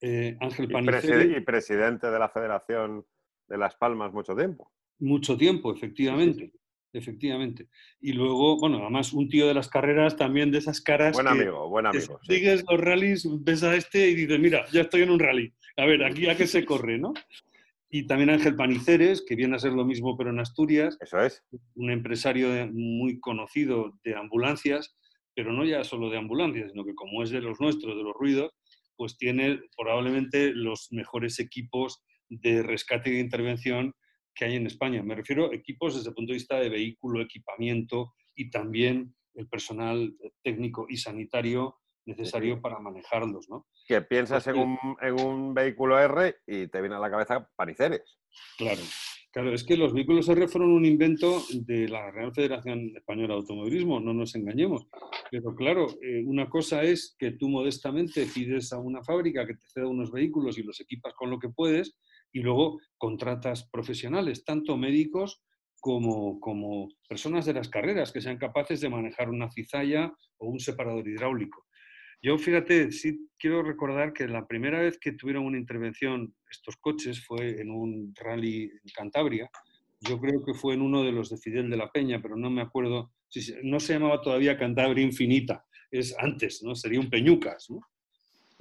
eh, 0.00 0.36
Ángel 0.40 0.68
Paniceri. 0.68 1.36
Y, 1.36 1.40
presidente 1.40 2.10
de 2.10 2.18
la 2.18 2.28
Federación 2.28 3.04
de 3.48 3.58
Las 3.58 3.76
Palmas 3.76 4.12
mucho 4.12 4.34
tiempo. 4.34 4.70
Mucho 4.98 5.36
tiempo, 5.36 5.72
efectivamente. 5.72 6.52
Efectivamente. 6.92 7.68
Y 8.00 8.12
luego, 8.12 8.58
bueno, 8.58 8.78
además 8.78 9.12
un 9.12 9.28
tío 9.28 9.46
de 9.46 9.54
las 9.54 9.68
carreras 9.68 10.16
también 10.16 10.50
de 10.50 10.58
esas 10.58 10.80
caras. 10.80 11.14
Buen 11.14 11.28
amigo, 11.28 11.68
buen 11.68 11.86
amigo. 11.86 12.18
Sigues 12.22 12.64
los 12.68 12.80
rallies, 12.80 13.28
ves 13.44 13.62
a 13.62 13.76
este 13.76 14.08
y 14.08 14.14
dices, 14.14 14.40
mira, 14.40 14.66
ya 14.72 14.82
estoy 14.82 15.02
en 15.02 15.10
un 15.10 15.20
rally. 15.20 15.52
A 15.76 15.86
ver, 15.86 16.02
aquí 16.04 16.28
a 16.28 16.36
qué 16.36 16.46
se 16.46 16.64
corre, 16.64 16.98
¿no? 16.98 17.14
Y 17.90 18.06
también 18.06 18.30
Ángel 18.30 18.56
Paniceres, 18.56 19.24
que 19.26 19.36
viene 19.36 19.56
a 19.56 19.60
ser 19.60 19.72
lo 19.72 19.84
mismo 19.84 20.16
pero 20.16 20.30
en 20.30 20.40
Asturias. 20.40 20.96
Eso 21.00 21.20
es. 21.20 21.44
Un 21.74 21.90
empresario 21.90 22.48
muy 22.72 23.20
conocido 23.20 23.98
de 24.04 24.16
ambulancias, 24.16 24.96
pero 25.34 25.52
no 25.52 25.64
ya 25.64 25.84
solo 25.84 26.10
de 26.10 26.18
ambulancias, 26.18 26.70
sino 26.72 26.84
que 26.84 26.94
como 26.94 27.22
es 27.22 27.30
de 27.30 27.40
los 27.40 27.60
nuestros, 27.60 27.96
de 27.96 28.02
los 28.02 28.14
ruidos, 28.14 28.52
pues 29.00 29.16
tiene 29.16 29.62
probablemente 29.78 30.52
los 30.52 30.88
mejores 30.90 31.40
equipos 31.40 32.04
de 32.28 32.62
rescate 32.62 33.08
y 33.08 33.14
de 33.14 33.20
intervención 33.20 33.94
que 34.34 34.44
hay 34.44 34.56
en 34.56 34.66
España. 34.66 35.02
Me 35.02 35.14
refiero 35.14 35.50
a 35.50 35.54
equipos 35.54 35.94
desde 35.94 36.10
el 36.10 36.14
punto 36.14 36.32
de 36.32 36.36
vista 36.36 36.60
de 36.60 36.68
vehículo, 36.68 37.22
equipamiento 37.22 38.12
y 38.34 38.50
también 38.50 39.14
el 39.36 39.48
personal 39.48 40.14
técnico 40.42 40.84
y 40.86 40.98
sanitario 40.98 41.78
necesario 42.04 42.60
para 42.60 42.78
manejarlos. 42.78 43.48
¿no? 43.48 43.66
Que 43.88 44.02
piensas 44.02 44.46
en 44.48 44.58
un, 44.58 44.78
en 45.00 45.18
un, 45.18 45.54
vehículo 45.54 45.98
R 45.98 46.36
y 46.46 46.66
te 46.66 46.80
viene 46.82 46.96
a 46.96 47.00
la 47.00 47.10
cabeza 47.10 47.48
paniceres. 47.56 48.18
Claro, 48.58 48.82
Claro, 49.32 49.54
es 49.54 49.62
que 49.62 49.76
los 49.76 49.92
vehículos 49.92 50.28
R 50.28 50.48
fueron 50.48 50.72
un 50.72 50.84
invento 50.84 51.40
de 51.52 51.88
la 51.88 52.10
Real 52.10 52.34
Federación 52.34 52.92
Española 52.96 53.34
de 53.34 53.40
Automovilismo, 53.40 54.00
no 54.00 54.12
nos 54.12 54.34
engañemos. 54.34 54.88
Pero 55.30 55.54
claro, 55.54 55.86
eh, 56.02 56.24
una 56.24 56.50
cosa 56.50 56.82
es 56.82 57.14
que 57.16 57.32
tú 57.32 57.48
modestamente 57.48 58.26
pides 58.26 58.72
a 58.72 58.80
una 58.80 59.04
fábrica 59.04 59.46
que 59.46 59.54
te 59.54 59.68
ceda 59.68 59.86
unos 59.86 60.10
vehículos 60.10 60.58
y 60.58 60.64
los 60.64 60.80
equipas 60.80 61.14
con 61.14 61.30
lo 61.30 61.38
que 61.38 61.48
puedes 61.48 61.96
y 62.32 62.40
luego 62.40 62.80
contratas 62.98 63.68
profesionales, 63.70 64.44
tanto 64.44 64.76
médicos 64.76 65.44
como, 65.78 66.40
como 66.40 66.88
personas 67.08 67.46
de 67.46 67.54
las 67.54 67.68
carreras 67.68 68.10
que 68.10 68.20
sean 68.20 68.36
capaces 68.36 68.80
de 68.80 68.90
manejar 68.90 69.30
una 69.30 69.48
cizalla 69.48 70.12
o 70.38 70.48
un 70.48 70.58
separador 70.58 71.06
hidráulico. 71.06 71.66
Yo, 72.22 72.36
fíjate, 72.36 72.92
sí 72.92 73.30
quiero 73.38 73.62
recordar 73.62 74.12
que 74.12 74.28
la 74.28 74.46
primera 74.46 74.80
vez 74.80 74.98
que 74.98 75.12
tuvieron 75.12 75.46
una 75.46 75.56
intervención 75.56 76.34
estos 76.50 76.76
coches 76.76 77.24
fue 77.24 77.60
en 77.60 77.70
un 77.70 78.14
rally 78.14 78.64
en 78.64 78.92
Cantabria. 78.94 79.50
Yo 80.00 80.20
creo 80.20 80.44
que 80.44 80.52
fue 80.52 80.74
en 80.74 80.82
uno 80.82 81.02
de 81.02 81.12
los 81.12 81.30
de 81.30 81.38
Fidel 81.38 81.70
de 81.70 81.78
la 81.78 81.90
Peña, 81.90 82.20
pero 82.20 82.36
no 82.36 82.50
me 82.50 82.60
acuerdo. 82.60 83.10
Si, 83.28 83.54
no 83.62 83.80
se 83.80 83.94
llamaba 83.94 84.20
todavía 84.20 84.58
Cantabria 84.58 85.02
Infinita, 85.02 85.64
es 85.90 86.14
antes, 86.18 86.62
¿no? 86.62 86.74
Sería 86.74 87.00
un 87.00 87.08
Peñucas, 87.08 87.70
¿no? 87.70 87.80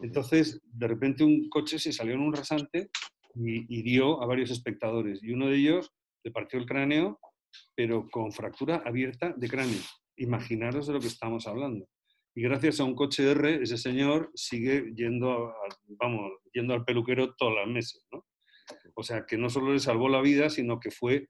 Entonces, 0.01 0.61
de 0.63 0.87
repente 0.87 1.25
un 1.25 1.49
coche 1.49 1.79
se 1.79 1.91
salió 1.91 2.13
en 2.13 2.21
un 2.21 2.33
rasante 2.33 2.89
y 3.35 3.77
hirió 3.77 4.23
a 4.23 4.25
varios 4.25 4.51
espectadores. 4.51 5.21
Y 5.21 5.33
uno 5.33 5.47
de 5.47 5.57
ellos 5.57 5.91
le 6.23 6.31
partió 6.31 6.59
el 6.59 6.65
cráneo, 6.65 7.19
pero 7.75 8.07
con 8.09 8.31
fractura 8.31 8.83
abierta 8.85 9.33
de 9.35 9.49
cráneo. 9.49 9.81
Imaginaros 10.15 10.87
de 10.87 10.93
lo 10.93 10.99
que 11.01 11.07
estamos 11.07 11.45
hablando 11.45 11.85
y 12.35 12.41
gracias 12.41 12.79
a 12.79 12.83
un 12.83 12.95
coche 12.95 13.31
R, 13.31 13.61
ese 13.61 13.77
señor 13.77 14.31
sigue 14.35 14.93
yendo, 14.95 15.53
vamos, 15.87 16.31
yendo 16.53 16.73
al 16.73 16.85
peluquero 16.85 17.33
todas 17.35 17.55
las 17.55 17.67
meses, 17.67 18.05
¿no? 18.11 18.25
O 18.95 19.03
sea, 19.03 19.25
que 19.25 19.37
no 19.37 19.49
solo 19.49 19.73
le 19.73 19.79
salvó 19.79 20.09
la 20.09 20.21
vida, 20.21 20.49
sino 20.49 20.79
que 20.79 20.91
fue 20.91 21.27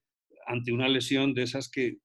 ante 0.48 0.72
una 0.72 0.90
lesión 0.90 1.34
de 1.34 1.44
esas 1.44 1.70
que 1.70 1.98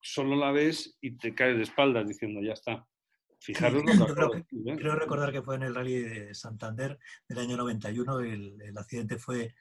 solo 0.00 0.36
la 0.36 0.52
ves 0.52 0.96
y 1.00 1.16
te 1.16 1.34
caes 1.34 1.56
de 1.56 1.62
espaldas 1.64 2.06
diciendo, 2.06 2.40
ya 2.42 2.52
está. 2.52 2.86
Fijaros 3.40 3.84
lo 3.84 4.06
que 4.06 4.14
creo, 4.14 4.34
¿eh? 4.34 4.44
creo 4.76 4.94
recordar 4.96 5.32
que 5.32 5.42
fue 5.42 5.56
en 5.56 5.62
el 5.62 5.74
Rally 5.74 6.00
de 6.00 6.34
Santander 6.34 6.98
del 7.28 7.38
año 7.38 7.56
91, 7.56 8.20
el, 8.20 8.60
el 8.62 8.78
accidente 8.78 9.18
fue 9.18 9.54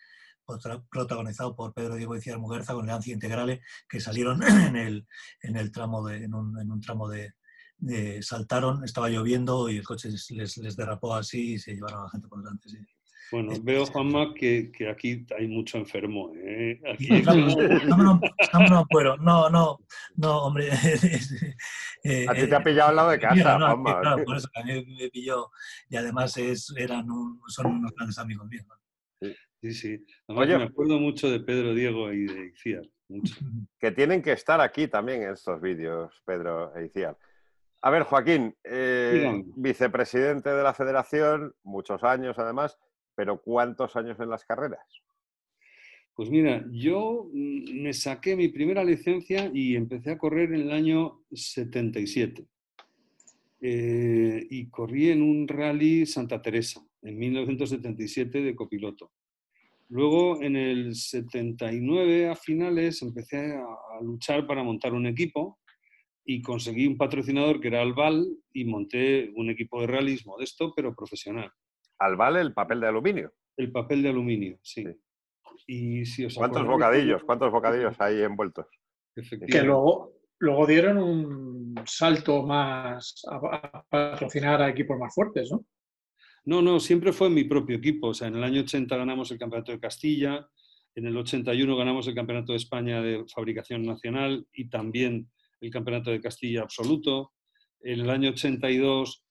protagonizado 0.90 1.56
por 1.56 1.74
Pedro 1.74 1.96
Diego 1.96 2.16
y 2.16 2.38
Muguerza 2.38 2.74
con 2.74 2.86
el 2.86 2.88
Lancia 2.88 3.14
Integrale, 3.14 3.62
que 3.88 4.00
salieron 4.00 4.42
en 4.68 4.76
el, 4.76 5.08
en 5.42 5.58
el 5.58 5.72
tramo 5.72 6.08
de, 6.08 6.24
en 6.24 6.34
un, 6.34 6.60
en 6.60 6.72
un 6.72 6.82
tramo 6.82 7.08
de, 7.10 7.34
eh, 7.90 8.20
saltaron, 8.22 8.84
estaba 8.84 9.10
lloviendo 9.10 9.70
y 9.70 9.78
el 9.78 9.84
coche 9.84 10.10
les, 10.10 10.58
les, 10.58 10.76
derrapó 10.76 11.14
así 11.14 11.54
y 11.54 11.60
se 11.60 11.74
llevaron 11.74 12.02
a 12.02 12.04
la 12.04 12.10
gente 12.10 12.28
por 12.28 12.40
delante. 12.40 12.70
Bueno, 13.32 13.54
veo, 13.62 13.86
Juanma, 13.86 14.34
que, 14.34 14.72
que, 14.72 14.90
aquí 14.90 15.26
hay 15.38 15.48
mucho 15.48 15.78
enfermo. 15.78 16.32
¿eh? 16.36 16.80
Aquí... 16.94 17.22
No, 17.22 17.98
no, 17.98 18.20
no, 18.54 19.18
no, 19.20 19.50
no, 19.50 19.80
no, 20.16 20.38
hombre. 20.44 20.70
Eh, 22.04 22.26
a 22.30 22.34
ti 22.34 22.48
te 22.48 22.56
ha 22.56 22.64
pillado 22.64 22.92
al 22.92 22.96
lado 22.96 23.10
de 23.10 23.20
casa, 23.20 23.58
Juanma. 23.58 24.00
Claro, 24.00 24.24
por 24.24 24.38
eso 24.38 24.48
que 24.54 24.62
a 24.62 24.64
mí 24.64 24.86
me 24.98 25.10
pilló 25.10 25.50
y 25.90 25.98
además 25.98 26.38
es, 26.38 26.72
eran 26.78 27.06
son 27.48 27.66
unos 27.66 27.92
grandes 27.94 28.18
amigos 28.18 28.48
míos. 28.48 28.66
Sí, 29.62 29.74
sí. 29.74 30.06
Además, 30.28 30.48
me 30.48 30.64
acuerdo 30.64 31.00
mucho 31.00 31.30
de 31.30 31.40
Pedro 31.42 31.74
Diego 31.74 32.14
y 32.14 32.26
de 32.28 32.46
Iciar. 32.48 32.84
mucho. 33.10 33.36
que 33.80 33.92
tienen 33.92 34.22
que 34.22 34.32
estar 34.32 34.62
aquí 34.62 34.88
también 34.88 35.24
en 35.24 35.34
estos 35.34 35.60
vídeos, 35.60 36.14
Pedro 36.24 36.74
e 36.78 36.86
Iciar. 36.86 37.18
A 37.82 37.92
ver, 37.92 38.04
Joaquín, 38.04 38.56
eh, 38.64 39.44
vicepresidente 39.56 40.50
de 40.50 40.64
la 40.64 40.74
federación, 40.74 41.54
muchos 41.64 42.04
años 42.04 42.38
además, 42.40 42.78
pero 43.16 43.40
¿cuántos 43.42 43.96
años 43.96 44.20
en 44.20 44.30
las 44.30 44.46
carreras? 44.46 45.04
Pues 46.16 46.32
mira, 46.32 46.66
yo 46.72 47.30
mm, 47.32 47.82
me 47.82 47.94
saqué 47.94 48.36
mi 48.36 48.48
primera 48.48 48.84
licencia 48.84 49.52
y 49.54 49.76
empecé 49.76 50.12
a 50.12 50.18
correr 50.18 50.54
en 50.54 50.62
el 50.62 50.72
año 50.72 51.22
77. 51.32 52.48
Eh, 53.62 54.48
y 54.50 54.70
corrí 54.70 55.10
en 55.12 55.22
un 55.22 55.48
rally 55.48 56.08
Santa 56.08 56.42
Teresa, 56.42 56.82
en 57.04 57.18
1977 57.18 58.42
de 58.42 58.56
copiloto. 58.56 59.12
Luego, 59.90 60.42
en 60.42 60.56
el 60.56 60.96
79, 60.96 62.30
a 62.30 62.36
finales, 62.36 63.02
empecé 63.04 63.54
a, 63.54 63.62
a 63.62 64.02
luchar 64.02 64.48
para 64.48 64.64
montar 64.64 64.94
un 64.94 65.06
equipo 65.06 65.60
y 66.30 66.42
conseguí 66.42 66.86
un 66.86 66.98
patrocinador 66.98 67.62
que 67.62 67.70
era 67.70 67.82
Alval 67.82 68.28
y 68.52 68.66
monté 68.66 69.32
un 69.38 69.50
equipo 69.50 69.80
de 69.80 69.88
rallies 69.88 70.26
modesto, 70.26 70.74
pero 70.76 70.94
profesional. 70.94 71.50
Al 72.00 72.18
vale 72.18 72.42
el 72.42 72.54
papel 72.54 72.82
de 72.82 72.88
aluminio. 72.88 73.34
El 73.56 73.72
papel 73.72 74.04
de 74.04 74.10
aluminio, 74.10 74.60
sí. 74.62 74.84
Sí. 74.84 74.92
Y 75.68 76.06
si 76.06 76.26
os 76.26 76.36
¿Cuántos 76.36 76.64
acordáis, 76.64 76.80
bocadillos? 76.80 77.24
¿Cuántos 77.24 77.50
bocadillos 77.50 77.96
hay 78.00 78.22
envueltos? 78.22 78.68
Que 79.16 79.64
luego, 79.64 80.20
luego 80.40 80.68
dieron 80.68 80.98
un 80.98 81.76
salto 81.86 82.44
más 82.44 83.24
a, 83.32 83.36
a 83.38 83.86
patrocinar 83.90 84.62
a 84.62 84.70
equipos 84.70 85.00
más 85.00 85.16
fuertes, 85.16 85.50
¿no? 85.50 85.66
No, 86.44 86.62
no, 86.62 86.82
siempre 86.82 87.14
fue 87.14 87.30
mi 87.30 87.46
propio 87.46 87.78
equipo. 87.78 88.10
O 88.10 88.14
sea, 88.14 88.28
en 88.28 88.36
el 88.36 88.44
año 88.44 88.62
80 88.62 88.98
ganamos 88.98 89.32
el 89.32 89.40
Campeonato 89.40 89.72
de 89.72 89.80
Castilla, 89.80 90.46
en 90.94 91.06
el 91.06 91.16
81 91.16 91.78
ganamos 91.78 92.06
el 92.08 92.16
Campeonato 92.16 92.52
de 92.52 92.58
España 92.58 93.02
de 93.02 93.24
Fabricación 93.34 93.84
Nacional 93.84 94.46
y 94.52 94.70
también 94.70 95.30
el 95.62 95.70
Campeonato 95.72 96.12
de 96.12 96.22
Castilla 96.22 96.62
Absoluto. 96.62 97.34
En 97.82 98.00
el 98.02 98.10
año 98.10 98.30
82, 98.30 99.24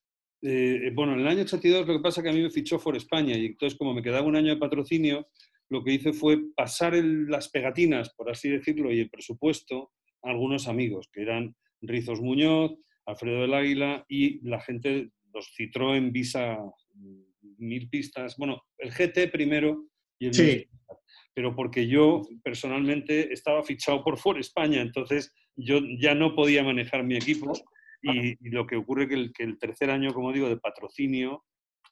eh, 0.42 0.90
bueno, 0.94 1.14
en 1.14 1.20
el 1.20 1.28
año 1.28 1.42
82 1.42 1.86
lo 1.86 1.96
que 1.96 2.02
pasa 2.02 2.20
es 2.20 2.24
que 2.24 2.30
a 2.30 2.34
mí 2.34 2.42
me 2.42 2.50
fichó 2.50 2.78
For 2.78 2.96
España 2.96 3.36
y 3.36 3.46
entonces 3.46 3.78
como 3.78 3.94
me 3.94 4.02
quedaba 4.02 4.26
un 4.26 4.36
año 4.36 4.54
de 4.54 4.60
patrocinio, 4.60 5.28
lo 5.68 5.82
que 5.82 5.94
hice 5.94 6.12
fue 6.12 6.38
pasar 6.54 6.94
el- 6.94 7.26
las 7.26 7.48
pegatinas, 7.48 8.14
por 8.14 8.30
así 8.30 8.48
decirlo, 8.50 8.92
y 8.92 9.00
el 9.00 9.10
presupuesto 9.10 9.90
a 10.22 10.30
algunos 10.30 10.68
amigos, 10.68 11.08
que 11.12 11.22
eran 11.22 11.56
Rizos 11.80 12.20
Muñoz, 12.20 12.72
Alfredo 13.04 13.42
del 13.42 13.54
Águila 13.54 14.04
y 14.08 14.46
la 14.48 14.60
gente, 14.60 15.10
los 15.32 15.52
Citroën 15.58 16.12
Visa 16.12 16.58
mm, 16.94 17.22
mil 17.58 17.88
pistas, 17.88 18.36
bueno, 18.36 18.62
el 18.78 18.90
GT 18.92 19.28
primero 19.28 19.86
y 20.18 20.26
el 20.26 20.34
Sí. 20.34 20.42
mil 20.42 20.68
pero 21.34 21.54
porque 21.54 21.86
yo 21.86 22.22
personalmente 22.42 23.30
estaba 23.30 23.62
fichado 23.62 24.02
por 24.02 24.16
For 24.18 24.38
España, 24.38 24.80
entonces 24.80 25.34
yo 25.56 25.80
ya 25.98 26.14
no 26.14 26.34
podía 26.34 26.62
manejar 26.62 27.04
mi 27.04 27.16
equipo 27.16 27.52
y, 28.02 28.32
y 28.46 28.50
lo 28.50 28.66
que 28.66 28.76
ocurre 28.76 29.08
que 29.08 29.14
el, 29.14 29.32
que 29.32 29.42
el 29.42 29.58
tercer 29.58 29.90
año, 29.90 30.12
como 30.12 30.32
digo, 30.32 30.48
de 30.48 30.58
patrocinio, 30.58 31.44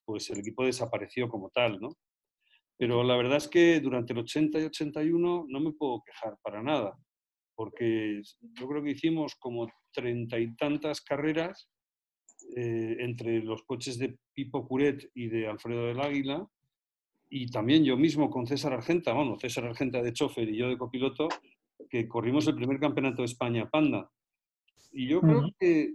pues 0.05 0.31
el 0.31 0.41
equipo 0.41 0.65
desapareció 0.65 1.29
como 1.29 1.51
tal, 1.51 1.81
¿no? 1.81 1.97
Pero 2.77 3.03
la 3.05 3.17
verdad 3.17 3.39
es 3.39 3.49
que 3.49 3.81
durante 3.81 4.13
el 4.13 4.21
80 4.21 4.61
y 4.61 4.65
81 4.65 5.47
no 5.49 5.61
me 5.61 5.73
puedo 5.73 6.03
quejar 6.05 6.37
para 6.43 6.63
nada, 6.63 6.97
porque 7.55 8.21
yo 8.53 8.69
creo 8.69 8.83
que 8.83 8.91
hicimos 8.91 9.37
como 9.37 9.69
treinta 9.93 10.39
y 10.39 10.55
tantas 10.57 11.01
carreras 11.01 11.69
eh, 12.57 12.97
entre 12.99 13.43
los 13.43 13.63
coches 13.63 13.99
de 13.99 14.19
Pipo 14.33 14.67
Curet 14.67 15.09
y 15.15 15.29
de 15.29 15.47
Alfredo 15.47 15.87
del 15.87 16.01
Águila, 16.01 16.47
y 17.31 17.47
también 17.51 17.85
yo 17.85 17.97
mismo 17.97 18.31
con 18.31 18.47
César 18.47 18.73
Argenta, 18.73 19.13
bueno, 19.13 19.39
César 19.39 19.65
Argenta 19.65 20.03
de 20.03 20.13
chofer 20.13 20.49
y 20.49 20.57
yo 20.57 20.69
de 20.69 20.79
copiloto, 20.79 21.29
que 21.89 22.09
corrimos 22.09 22.47
el 22.47 22.55
primer 22.55 22.79
campeonato 22.79 23.23
de 23.23 23.27
España 23.27 23.69
Panda. 23.71 24.11
Y 24.93 25.09
yo 25.09 25.21
creo 25.21 25.39
Ujú. 25.39 25.55
que, 25.59 25.95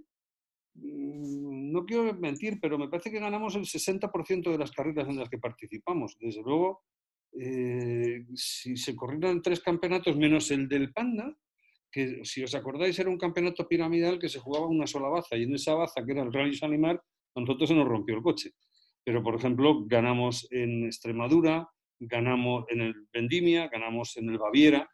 mm, 0.75 1.71
no 1.71 1.85
quiero 1.85 2.13
mentir, 2.15 2.59
pero 2.61 2.77
me 2.77 2.89
parece 2.89 3.11
que 3.11 3.19
ganamos 3.19 3.55
el 3.55 3.65
60% 3.65 4.51
de 4.51 4.57
las 4.57 4.71
carreras 4.71 5.07
en 5.07 5.17
las 5.17 5.29
que 5.29 5.37
participamos. 5.37 6.17
Desde 6.19 6.41
luego, 6.41 6.81
eh, 7.39 8.25
si 8.35 8.75
se 8.75 8.95
corrieran 8.95 9.41
tres 9.41 9.61
campeonatos 9.61 10.17
menos 10.17 10.51
el 10.51 10.67
del 10.67 10.91
Panda, 10.91 11.35
que 11.91 12.23
si 12.23 12.43
os 12.43 12.53
acordáis 12.53 12.97
era 12.99 13.09
un 13.09 13.17
campeonato 13.17 13.67
piramidal 13.67 14.19
que 14.19 14.29
se 14.29 14.39
jugaba 14.39 14.67
una 14.67 14.87
sola 14.87 15.09
baza 15.09 15.35
y 15.37 15.43
en 15.43 15.55
esa 15.55 15.73
baza, 15.73 16.05
que 16.05 16.11
era 16.11 16.23
el 16.23 16.33
Rally 16.33 16.55
Salimar, 16.55 17.01
a 17.35 17.39
nosotros 17.39 17.69
se 17.69 17.75
nos 17.75 17.87
rompió 17.87 18.15
el 18.15 18.23
coche. 18.23 18.51
Pero, 19.03 19.23
por 19.23 19.35
ejemplo, 19.35 19.85
ganamos 19.85 20.47
en 20.51 20.85
Extremadura, 20.85 21.67
ganamos 21.99 22.65
en 22.69 22.81
el 22.81 23.07
Vendimia, 23.11 23.67
ganamos 23.67 24.15
en 24.17 24.29
el 24.29 24.37
Baviera. 24.37 24.89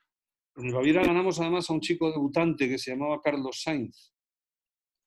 En 0.57 0.65
el 0.67 0.73
Baviera 0.73 1.03
ganamos 1.03 1.39
además 1.39 1.69
a 1.69 1.73
un 1.73 1.81
chico 1.81 2.09
debutante 2.11 2.67
que 2.69 2.77
se 2.77 2.91
llamaba 2.91 3.19
Carlos 3.21 3.61
Sainz. 3.61 4.13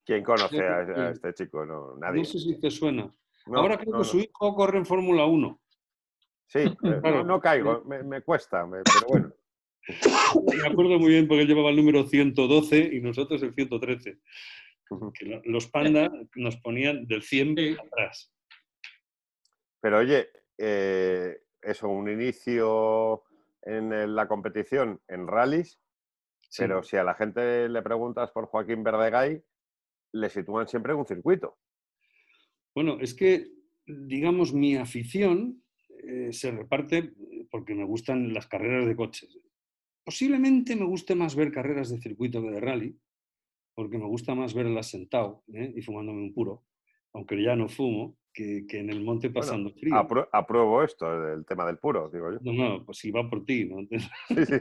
¿Quién 0.05 0.23
conoce 0.23 0.61
a, 0.61 1.11
este 1.11 1.35
chico? 1.35 1.65
No, 1.65 1.97
nadie. 1.97 2.21
No 2.21 2.25
sé 2.25 2.39
si 2.39 2.61
te 2.61 2.71
suena. 2.71 3.13
No, 3.47 3.59
Ahora 3.59 3.77
creo 3.79 3.93
no, 3.93 3.99
que 3.99 4.05
no. 4.05 4.05
su 4.05 4.19
hijo 4.19 4.55
corre 4.55 4.79
en 4.79 4.87
Fórmula 4.87 5.25
1. 5.27 5.61
Sí, 6.47 6.59
eh, 6.61 6.77
no, 6.83 7.01
Claro. 7.01 7.25
no 7.25 7.41
caigo, 7.41 7.85
me, 7.85 8.03
me 8.03 8.23
cuesta, 8.23 8.67
me- 8.67 8.83
pero 8.83 9.07
bueno. 9.09 9.33
Me 10.63 10.69
acuerdo 10.69 10.99
muy 10.99 11.09
bien 11.13 11.27
porque 11.27 11.43
él 11.43 11.49
llevaba 11.49 11.71
el 11.71 11.77
número 11.77 12.05
112 12.07 12.91
y 12.93 13.01
nosotros 13.01 13.43
el 13.43 13.55
113. 13.55 14.19
Ujú. 14.91 15.13
Que 15.15 15.25
lo- 15.25 15.41
los 15.45 15.67
panda 15.69 16.11
nos 16.37 16.57
ponían 16.59 17.07
del 17.07 17.23
100 17.23 17.57
Sí. 17.57 17.77
atrás. 17.87 18.31
Pero 19.81 19.99
oye, 19.99 20.29
eh, 20.59 21.39
eso, 21.63 21.89
un 21.89 22.11
inicio 22.11 23.23
en 23.63 24.15
la 24.15 24.29
competición 24.29 25.01
en 25.09 25.27
rallies, 25.27 25.81
Sí. 26.51 26.63
pero 26.63 26.83
si 26.83 26.97
a 26.97 27.05
la 27.05 27.15
gente 27.15 27.69
le 27.69 27.83
preguntas 27.83 28.31
por 28.31 28.47
Joaquín 28.47 28.83
Verdegay, 28.83 29.43
le 30.13 30.31
sitúan 30.31 30.67
siempre 30.67 30.93
en 30.93 30.99
un 31.01 31.07
circuito. 31.07 31.59
Bueno, 32.75 32.99
es 33.01 33.15
que, 33.15 33.49
digamos, 33.87 34.55
mi 34.55 34.77
afición 34.77 35.63
eh, 35.91 36.33
se 36.33 36.51
reparte 36.51 36.99
eh, 36.99 37.47
porque 37.51 37.75
me 37.75 37.85
gustan 37.85 38.33
las 38.33 38.47
carreras 38.47 38.87
de 38.87 38.97
coches. 38.97 39.39
Posiblemente 40.05 40.75
me 40.77 40.87
guste 40.87 41.15
más 41.15 41.35
ver 41.37 41.53
carreras 41.53 41.91
de 41.91 41.99
circuito 42.01 42.41
que 42.43 42.51
de 42.51 42.61
rally, 42.61 42.99
porque 43.75 43.99
me 43.99 44.07
gusta 44.07 44.35
más 44.35 44.55
verlas 44.55 44.89
sentado 44.89 45.45
¿eh? 45.53 45.73
y 45.77 45.83
fumándome 45.83 46.23
un 46.23 46.33
puro, 46.35 46.65
aunque 47.13 47.43
ya 47.43 47.55
no 47.57 47.69
fumo, 47.69 48.18
que, 48.33 48.67
que 48.69 48.79
en 48.81 48.91
el 48.91 49.03
monte 49.03 49.31
pasando 49.31 49.71
frío. 49.71 49.95
Apro- 49.95 50.29
apruebo 50.33 50.83
esto, 50.83 51.33
el 51.35 51.45
tema 51.45 51.67
del 51.67 51.79
puro, 51.79 52.09
digo 52.11 52.33
yo. 52.33 52.39
No, 52.43 52.53
no, 52.53 52.85
pues 52.85 52.99
si 52.99 53.11
va 53.11 53.29
por 53.29 53.45
ti, 53.45 53.65
¿no? 53.67 53.79
Sí, 54.29 54.45
sí. 54.47 54.55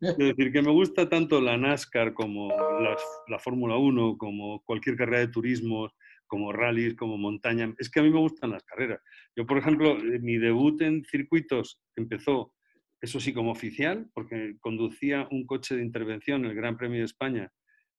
Es 0.00 0.16
decir, 0.16 0.52
que 0.52 0.62
me 0.62 0.70
gusta 0.70 1.08
tanto 1.08 1.40
la 1.40 1.56
NASCAR 1.56 2.14
como 2.14 2.48
las- 2.80 3.04
la, 3.28 3.38
Fórmula 3.38 3.76
1, 3.76 4.16
como 4.16 4.62
cualquier 4.64 4.96
carrera 4.96 5.18
de 5.20 5.28
turismo, 5.28 5.90
como 6.26 6.52
rallies, 6.52 6.94
como 6.96 7.18
montaña. 7.18 7.74
Es 7.78 7.90
que 7.90 8.00
a 8.00 8.02
mí 8.02 8.10
me 8.10 8.18
gustan 8.20 8.50
las 8.52 8.62
carreras. 8.64 9.00
Yo, 9.36 9.46
por 9.46 9.58
ejemplo, 9.58 9.90
eh, 9.98 10.18
mi 10.20 10.38
debut 10.38 10.80
en 10.82 11.04
circuitos 11.04 11.82
empezó, 11.96 12.54
eso 13.00 13.20
sí, 13.20 13.32
como 13.34 13.50
oficial, 13.50 14.08
porque 14.14 14.56
conducía 14.60 15.26
un 15.30 15.44
coche 15.44 15.76
de 15.76 15.82
intervención, 15.82 16.44
el 16.44 16.54
Gran 16.54 16.76
Premio 16.76 17.00
de 17.00 17.04
España 17.06 17.50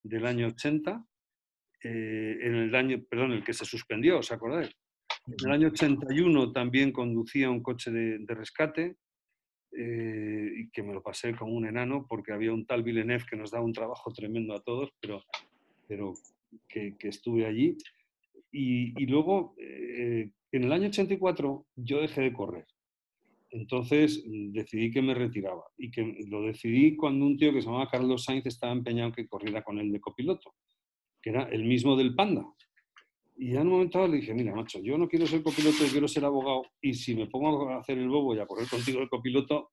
del 0.03 0.25
año 0.25 0.47
80, 0.47 1.05
eh, 1.83 2.37
en 2.41 2.55
el 2.55 2.75
año, 2.75 3.03
perdón, 3.09 3.33
el 3.33 3.43
que 3.43 3.53
se 3.53 3.65
suspendió, 3.65 4.19
¿os 4.19 4.31
acordáis? 4.31 4.71
En 5.27 5.47
el 5.47 5.51
año 5.51 5.67
81 5.69 6.51
también 6.51 6.91
conducía 6.91 7.49
un 7.49 7.61
coche 7.61 7.91
de, 7.91 8.19
de 8.19 8.35
rescate 8.35 8.95
eh, 9.71 10.51
y 10.57 10.69
que 10.69 10.83
me 10.83 10.93
lo 10.93 11.01
pasé 11.01 11.33
como 11.35 11.53
un 11.53 11.65
enano 11.65 12.05
porque 12.07 12.33
había 12.33 12.53
un 12.53 12.65
tal 12.65 12.83
Villeneuve 12.83 13.25
que 13.29 13.35
nos 13.37 13.51
daba 13.51 13.65
un 13.65 13.73
trabajo 13.73 14.11
tremendo 14.11 14.53
a 14.53 14.61
todos, 14.61 14.89
pero, 14.99 15.23
pero 15.87 16.13
que, 16.67 16.97
que 16.97 17.07
estuve 17.07 17.45
allí. 17.45 17.77
Y, 18.51 19.01
y 19.01 19.05
luego, 19.05 19.55
eh, 19.57 20.29
en 20.51 20.63
el 20.63 20.71
año 20.73 20.87
84, 20.87 21.65
yo 21.75 22.01
dejé 22.01 22.21
de 22.21 22.33
correr. 22.33 22.65
Entonces 23.51 24.23
decidí 24.25 24.91
que 24.91 25.01
me 25.01 25.13
retiraba 25.13 25.63
y 25.77 25.91
que 25.91 26.25
lo 26.27 26.41
decidí 26.43 26.95
cuando 26.95 27.25
un 27.25 27.37
tío 27.37 27.51
que 27.51 27.61
se 27.61 27.67
llamaba 27.67 27.89
Carlos 27.89 28.23
Sainz 28.23 28.45
estaba 28.45 28.71
empeñado 28.71 29.09
en 29.09 29.13
que 29.15 29.27
corriera 29.27 29.61
con 29.61 29.77
él 29.77 29.91
de 29.91 29.99
copiloto, 29.99 30.53
que 31.21 31.29
era 31.29 31.43
el 31.43 31.63
mismo 31.65 31.95
del 31.95 32.15
Panda. 32.15 32.45
Y 33.37 33.53
ya 33.53 33.61
en 33.61 33.67
un 33.67 33.73
momento 33.73 33.97
dado 33.97 34.11
le 34.11 34.17
dije, 34.17 34.33
mira, 34.35 34.53
macho, 34.53 34.79
yo 34.81 34.97
no 34.97 35.07
quiero 35.07 35.25
ser 35.25 35.41
copiloto, 35.41 35.77
yo 35.83 35.91
quiero 35.91 36.07
ser 36.07 36.25
abogado, 36.25 36.63
y 36.81 36.93
si 36.93 37.15
me 37.15 37.25
pongo 37.27 37.69
a 37.69 37.79
hacer 37.79 37.97
el 37.97 38.07
bobo 38.07 38.35
y 38.35 38.39
a 38.39 38.45
correr 38.45 38.67
contigo 38.69 38.99
de 38.99 39.09
copiloto, 39.09 39.71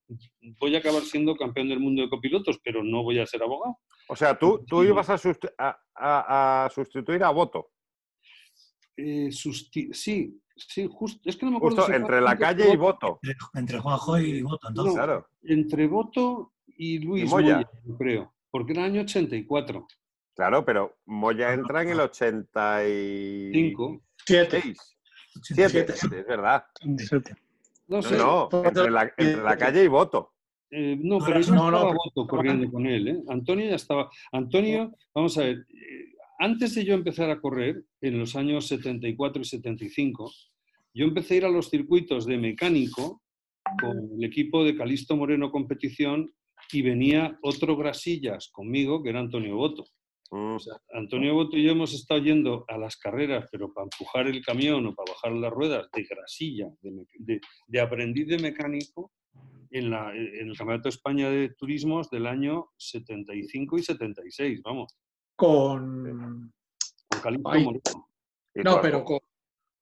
voy 0.59 0.75
a 0.75 0.78
acabar 0.78 1.02
siendo 1.02 1.37
campeón 1.37 1.69
del 1.69 1.81
mundo 1.81 2.00
de 2.02 2.09
copilotos, 2.09 2.59
pero 2.64 2.83
no 2.83 3.02
voy 3.02 3.19
a 3.19 3.26
ser 3.26 3.43
abogado. 3.43 3.76
O 4.09 4.17
sea, 4.17 4.38
tú, 4.38 4.64
tú 4.67 4.85
ibas 4.85 5.11
a, 5.11 5.17
susti- 5.19 5.52
a- 5.59 5.78
a- 5.95 6.64
a 6.64 6.71
sustituir 6.71 7.23
a 7.23 7.31
Voto, 7.31 7.71
Eh, 8.97 9.28
susti- 9.31 9.93
sí, 9.93 10.40
sí, 10.57 10.88
justo, 10.90 11.21
es 11.28 11.37
que 11.37 11.45
no 11.47 11.52
me 11.52 11.57
acuerdo 11.59 11.76
justo 11.76 11.93
si 11.93 11.97
entre 12.00 12.21
la 12.21 12.37
calle 12.37 12.73
y 12.73 12.76
Voto- 12.76 13.19
Voto. 13.19 13.21
Entre, 13.23 13.61
entre 13.61 13.78
Juanjo 13.78 14.19
y 14.19 14.43
Boto, 14.43 14.69
entonces. 14.69 14.95
No. 14.95 14.99
Claro. 15.05 15.26
Entre 15.43 15.87
Boto 15.87 16.52
y 16.67 16.99
Luis 16.99 17.31
Moya. 17.31 17.57
Moya, 17.59 17.71
yo 17.87 17.97
creo, 17.97 18.35
porque 18.50 18.73
era 18.73 18.87
el 18.87 18.93
año 18.93 19.02
84. 19.02 19.87
Claro, 20.38 20.64
pero 20.64 20.99
Moya 21.07 21.52
entra 21.52 21.83
en 21.83 21.88
el 21.88 21.99
86. 21.99 23.50
Cinco. 23.52 24.00
Siete. 24.25 24.62
Siete, 25.42 25.68
Siete. 25.68 25.92
siete, 25.97 26.21
es 26.21 26.26
verdad. 26.28 26.62
No 27.88 27.97
No, 27.97 28.02
sé. 28.02 28.16
no, 28.16 28.49
entre 28.64 28.88
la, 28.88 29.12
entre 29.16 29.42
la 29.42 29.59
calle 29.59 29.83
y 29.83 29.88
Voto. 29.88 30.35
Eh, 30.71 30.97
no, 31.02 31.18
No 31.18 31.25
pero 31.26 31.40
ya 31.40 31.52
no, 31.54 31.71
no, 31.73 31.76
estaba 31.78 31.90
pero- 31.90 31.99
Boto 32.14 32.26
corriendo 32.28 32.71
con 32.71 32.87
él. 32.87 33.09
¿eh? 33.09 33.18
Antonio 33.28 33.68
ya 33.68 33.75
estaba. 33.75 34.09
Antonio, 34.30 34.95
vamos 35.12 35.37
a 35.38 35.42
ver, 35.42 35.57
eh, 35.71 36.12
antes 36.38 36.73
de 36.76 36.85
yo 36.85 36.95
empezar 36.95 37.30
a 37.30 37.40
correr, 37.40 37.83
en 38.00 38.21
los 38.21 38.37
años 38.37 38.68
74 38.68 39.42
y 39.42 39.45
75, 39.45 40.30
yo 40.95 41.04
empecé 41.07 41.35
a 41.35 41.37
ir 41.38 41.45
a 41.47 41.50
los 41.50 41.68
circuitos 41.68 42.26
de 42.26 42.38
mecánico 42.38 43.23
con 43.80 43.99
el 44.16 44.25
equipo 44.25 44.62
de 44.62 44.76
Calisto 44.76 45.16
Moreno 45.16 45.50
Competición 45.50 46.33
y 46.73 46.83
venía 46.83 47.37
otro 47.42 47.76
Grasillas 47.76 48.50
conmigo, 48.52 49.02
que 49.02 49.11
era 49.11 49.18
Antonio 49.18 49.57
Boto. 49.57 49.85
Mm, 50.30 50.54
O 50.56 50.58
sea, 50.58 50.75
Antonio 50.92 51.35
Boto 51.35 51.56
y 51.56 51.64
yo 51.64 51.73
hemos 51.73 51.94
estado 51.94 52.20
yendo 52.20 52.64
a 52.68 52.76
las 52.76 52.97
carreras, 52.97 53.49
pero 53.50 53.73
para 53.73 53.85
empujar 53.85 54.26
el 54.26 54.44
camión 54.44 54.87
o 54.87 54.94
para 54.94 55.12
bajar 55.12 55.32
las 55.32 55.50
ruedas 55.52 55.88
de 55.92 56.04
grasilla, 56.04 56.66
de, 56.82 56.90
me- 56.90 57.06
de- 57.18 57.40
de 57.66 57.80
aprendiz 57.80 58.26
de 58.28 58.38
mecánico, 58.38 59.12
en, 59.70 59.90
la- 59.90 60.14
en 60.14 60.49
el 60.49 60.56
Campeonato 60.56 60.85
de 60.85 60.90
España 60.90 61.30
de 61.30 61.50
Turismos 61.50 62.11
del 62.11 62.26
año 62.26 62.70
75 62.76 63.78
y 63.78 63.82
76, 63.82 64.61
vamos, 64.62 64.94
Con. 65.37 66.52
con 67.08 67.20
Calixto. 67.23 67.49
Moreno. 67.50 67.80
y 68.54 68.62
tú 68.62 68.64
No, 68.64 68.70
has- 68.76 68.78
pero 68.82 69.04
con. 69.04 69.18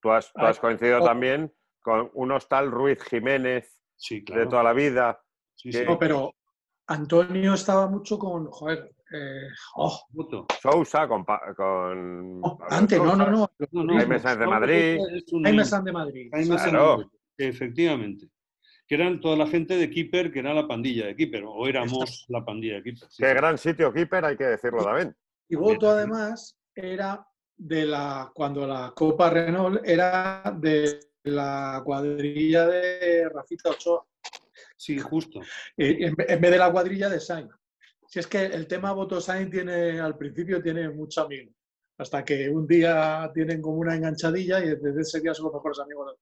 Tú 0.03 0.11
has, 0.11 0.33
tú 0.33 0.41
has 0.45 0.57
Ay, 0.57 0.61
coincidido 0.61 1.03
también 1.03 1.53
con 1.83 2.11
unos 2.15 2.49
tal 2.49 2.71
Ruiz 2.71 3.03
Jiménez 3.03 3.73
Sí, 3.97 4.21
de 4.21 4.47
toda 4.47 4.63
la 4.63 4.73
vida. 4.75 5.21
Sí, 5.55 5.71
que- 5.71 5.79
sí. 5.79 5.85
No, 5.87 5.99
pero 5.99 6.35
Antonio 6.87 7.55
estaba 7.55 7.89
mucho 7.89 8.19
con. 8.19 8.47
Joder. 8.51 8.93
Eh, 9.13 9.49
oh. 9.77 10.07
Sousa, 10.61 11.07
con... 11.09 11.25
Oh, 12.43 12.59
antes, 12.71 12.99
no, 12.99 13.15
no, 13.17 13.31
no. 13.31 13.51
No, 13.73 13.85
no, 13.85 13.95
Jaime 13.95 14.19
Sáenz 14.19 14.39
de 14.41 14.47
Madrid. 14.47 14.99
Un 15.33 15.45
Jaime 15.45 15.51
niño. 15.59 15.65
San 15.65 15.85
de 15.85 15.93
Madrid. 15.93 16.29
Jaime. 16.33 16.59
Sáenz 16.59 16.73
de. 16.73 16.79
Madrid, 16.79 17.07
Efectivamente. 17.39 18.29
Que 18.89 18.95
eran 18.95 19.21
toda 19.21 19.37
la 19.37 19.47
gente 19.47 19.77
de 19.77 19.91
Keeper, 19.91 20.33
que 20.33 20.39
era 20.39 20.55
la 20.55 20.67
pandilla 20.69 21.07
de 21.07 21.17
Keeper, 21.17 21.45
o 21.47 21.67
éramos 21.67 22.25
la 22.29 22.45
pandilla 22.45 22.77
de 22.77 22.83
Keeper. 22.85 23.09
sí, 23.11 23.23
Qué 23.23 23.29
sí. 23.29 23.35
gran 23.35 23.59
sitio, 23.59 23.93
Keeper, 23.93 24.25
hay 24.25 24.37
que 24.37 24.45
decirlo 24.45 24.85
también. 24.85 25.17
Y 25.49 25.57
Boto, 25.57 25.91
además, 25.91 26.57
era 26.75 27.27
de 27.57 27.87
la. 27.87 28.31
Cuando 28.35 28.67
la 28.67 28.93
Copa 28.95 29.31
Renault 29.31 29.81
era 29.85 30.43
de 30.57 31.01
la 31.25 31.83
cuadrilla 31.85 32.67
de 32.67 33.29
Rafita 33.29 33.71
Ochoa. 33.71 34.05
Sí, 34.77 34.99
justo. 34.99 35.41
eh, 35.77 35.97
en, 36.01 36.15
en 36.19 36.41
vez 36.41 36.51
de 36.51 36.59
la 36.59 36.71
cuadrilla 36.71 37.09
de 37.09 37.19
Sainz. 37.21 37.51
Si 38.17 38.21
es 38.21 38.27
que 38.29 38.47
el 38.47 38.67
tema 38.67 38.93
Boto 38.95 39.21
Sainz 39.21 39.51
tiene, 39.51 40.01
al 40.01 40.17
principio 40.17 40.63
tiene 40.63 40.89
mucho 40.89 41.21
amigo. 41.21 41.53
Hasta 41.99 42.25
que 42.25 42.49
un 42.49 42.67
día 42.67 43.31
tienen 43.35 43.61
como 43.61 43.77
una 43.77 43.95
enganchadilla 43.95 44.65
y 44.65 44.69
desde 44.69 45.03
ese 45.03 45.21
día 45.21 45.35
son 45.35 45.45
los 45.45 45.55
mejores 45.57 45.81
amigos. 45.81 46.15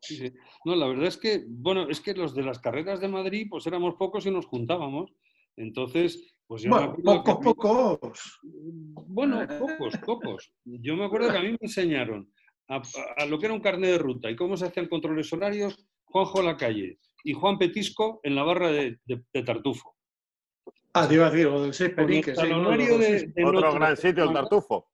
Sí, 0.00 0.16
sí. 0.16 0.32
No, 0.64 0.74
la 0.74 0.86
verdad 0.88 1.04
es 1.04 1.18
que, 1.18 1.44
bueno, 1.46 1.90
es 1.90 2.00
que 2.00 2.14
los 2.14 2.34
de 2.34 2.42
las 2.42 2.58
carreras 2.58 3.00
de 3.00 3.08
Madrid, 3.08 3.48
pues 3.50 3.66
éramos 3.66 3.96
pocos 3.96 4.24
y 4.24 4.30
nos 4.30 4.46
juntábamos. 4.46 5.12
Entonces, 5.58 6.22
pues 6.46 6.62
yo 6.62 6.70
Bueno, 6.70 6.96
pocos, 7.04 7.36
pocos. 7.44 8.40
Bueno, 8.42 9.46
pocos, 9.58 9.98
pocos. 10.06 10.52
Yo 10.64 10.96
me 10.96 11.04
acuerdo 11.04 11.30
que 11.30 11.36
a 11.36 11.42
mí 11.42 11.50
me 11.50 11.58
enseñaron 11.60 12.32
a, 12.68 12.76
a- 12.76 12.82
a 13.24 13.26
lo 13.26 13.38
que 13.38 13.44
era 13.44 13.54
un 13.54 13.60
carnet 13.60 13.90
de 13.90 13.98
ruta 13.98 14.30
y 14.30 14.36
cómo 14.36 14.56
se 14.56 14.64
hacían 14.64 14.88
controles 14.88 15.30
horarios 15.34 15.86
Juanjo 16.06 16.40
la 16.40 16.56
calle 16.56 16.98
y 17.24 17.34
Juan 17.34 17.58
Petisco 17.58 18.20
en 18.22 18.34
la 18.34 18.42
barra 18.42 18.70
de, 18.70 19.00
de- 19.04 19.22
de 19.34 19.42
Tartufo. 19.42 19.93
Ah, 20.96 21.08
te 21.08 21.14
iba 21.14 21.26
a 21.26 21.30
decir, 21.30 21.46
lo 21.46 21.60
del 21.62 21.74
seis 21.74 21.90
Con 21.90 22.00
el 22.04 22.06
peniques. 22.08 22.38
sí, 22.38 22.48
no, 22.48 22.70
de- 22.70 23.32
de 23.34 23.44
Otro 23.44 23.74
gran 23.74 23.90
de 23.90 23.96
sitio, 23.96 24.22
el 24.24 24.30
Juanjo. 24.30 24.32
Tartufo. 24.48 24.88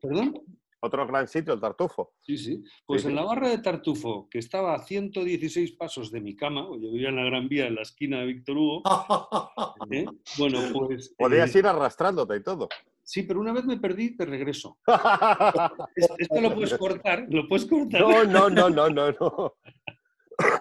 ¿Perdón? 0.00 0.34
Otro 0.82 1.06
gran 1.06 1.28
sitio, 1.28 1.52
el 1.52 1.60
Tartufo. 1.60 2.14
Sí, 2.20 2.38
sí. 2.38 2.62
Pues 2.86 3.02
Sí, 3.02 3.08
en 3.08 3.12
sí. 3.12 3.16
la 3.16 3.24
barra 3.24 3.48
de 3.48 3.58
Tartufo, 3.58 4.28
que 4.30 4.38
estaba 4.38 4.74
a 4.74 4.78
116 4.78 5.72
pasos 5.72 6.10
de 6.10 6.20
mi 6.20 6.34
cama, 6.36 6.62
yo 6.80 6.90
vivía 6.92 7.10
en 7.10 7.16
la 7.16 7.24
Gran 7.24 7.48
Vía, 7.48 7.66
en 7.66 7.74
la 7.74 7.82
esquina 7.82 8.20
de 8.20 8.26
Víctor 8.26 8.56
Hugo, 8.56 8.82
¿eh? 9.90 10.06
bueno, 10.38 10.58
pues... 10.72 11.14
Podías 11.18 11.54
eh, 11.54 11.58
ir 11.58 11.66
arrastrándote 11.66 12.36
y 12.36 12.42
todo. 12.42 12.68
Sí, 13.02 13.24
pero 13.24 13.40
una 13.40 13.52
vez 13.52 13.64
me 13.64 13.76
perdí, 13.78 14.16
te 14.16 14.24
regreso. 14.24 14.78
Es- 15.96 16.08
Esto 16.16 16.40
lo 16.40 16.54
puedes 16.54 16.74
cortar, 16.78 17.26
lo 17.28 17.46
puedes 17.48 17.66
cortar. 17.66 18.00
No, 18.00 18.24
no, 18.24 18.48
no, 18.48 18.70
no, 18.70 18.88
no, 18.88 19.10
no. 19.10 19.54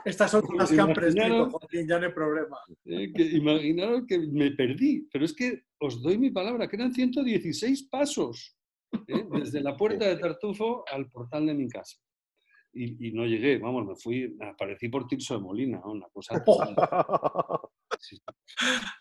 Estas 0.06 0.32
son 0.32 0.44
las 0.58 0.72
que 0.72 0.80
han 0.80 0.94
prescrito, 0.94 1.50
Joaquín, 1.50 1.88
ya 1.88 2.00
no 2.00 2.08
hay 2.08 2.14
problema. 2.14 2.58
Eh, 2.86 3.12
que 3.14 3.24
imaginaros 3.24 4.04
que 4.08 4.20
me 4.20 4.52
perdí, 4.52 5.08
pero 5.12 5.26
es 5.26 5.34
que 5.34 5.64
os 5.80 6.02
doy 6.02 6.18
mi 6.18 6.32
palabra, 6.32 6.68
que 6.68 6.76
eran 6.76 6.94
116 6.94 7.84
pasos, 7.90 8.58
¿eh? 9.08 9.26
desde 9.32 9.62
la 9.62 9.76
puerta 9.76 10.08
de 10.08 10.18
Tartufo 10.18 10.84
al 10.92 11.10
portal 11.10 11.46
de 11.46 11.54
mi 11.54 11.68
casa. 11.68 11.98
Y, 12.72 13.08
y 13.08 13.12
no 13.12 13.26
llegué, 13.26 13.58
vamos, 13.58 13.86
me 13.86 13.96
fui, 13.96 14.38
aparecí 14.42 14.90
por 14.90 15.08
Tirso 15.08 15.36
de 15.36 15.42
Molina, 15.42 15.82
¿no? 15.84 15.92
una 15.92 16.08
cosa. 16.10 16.44
Sí. 18.02 18.18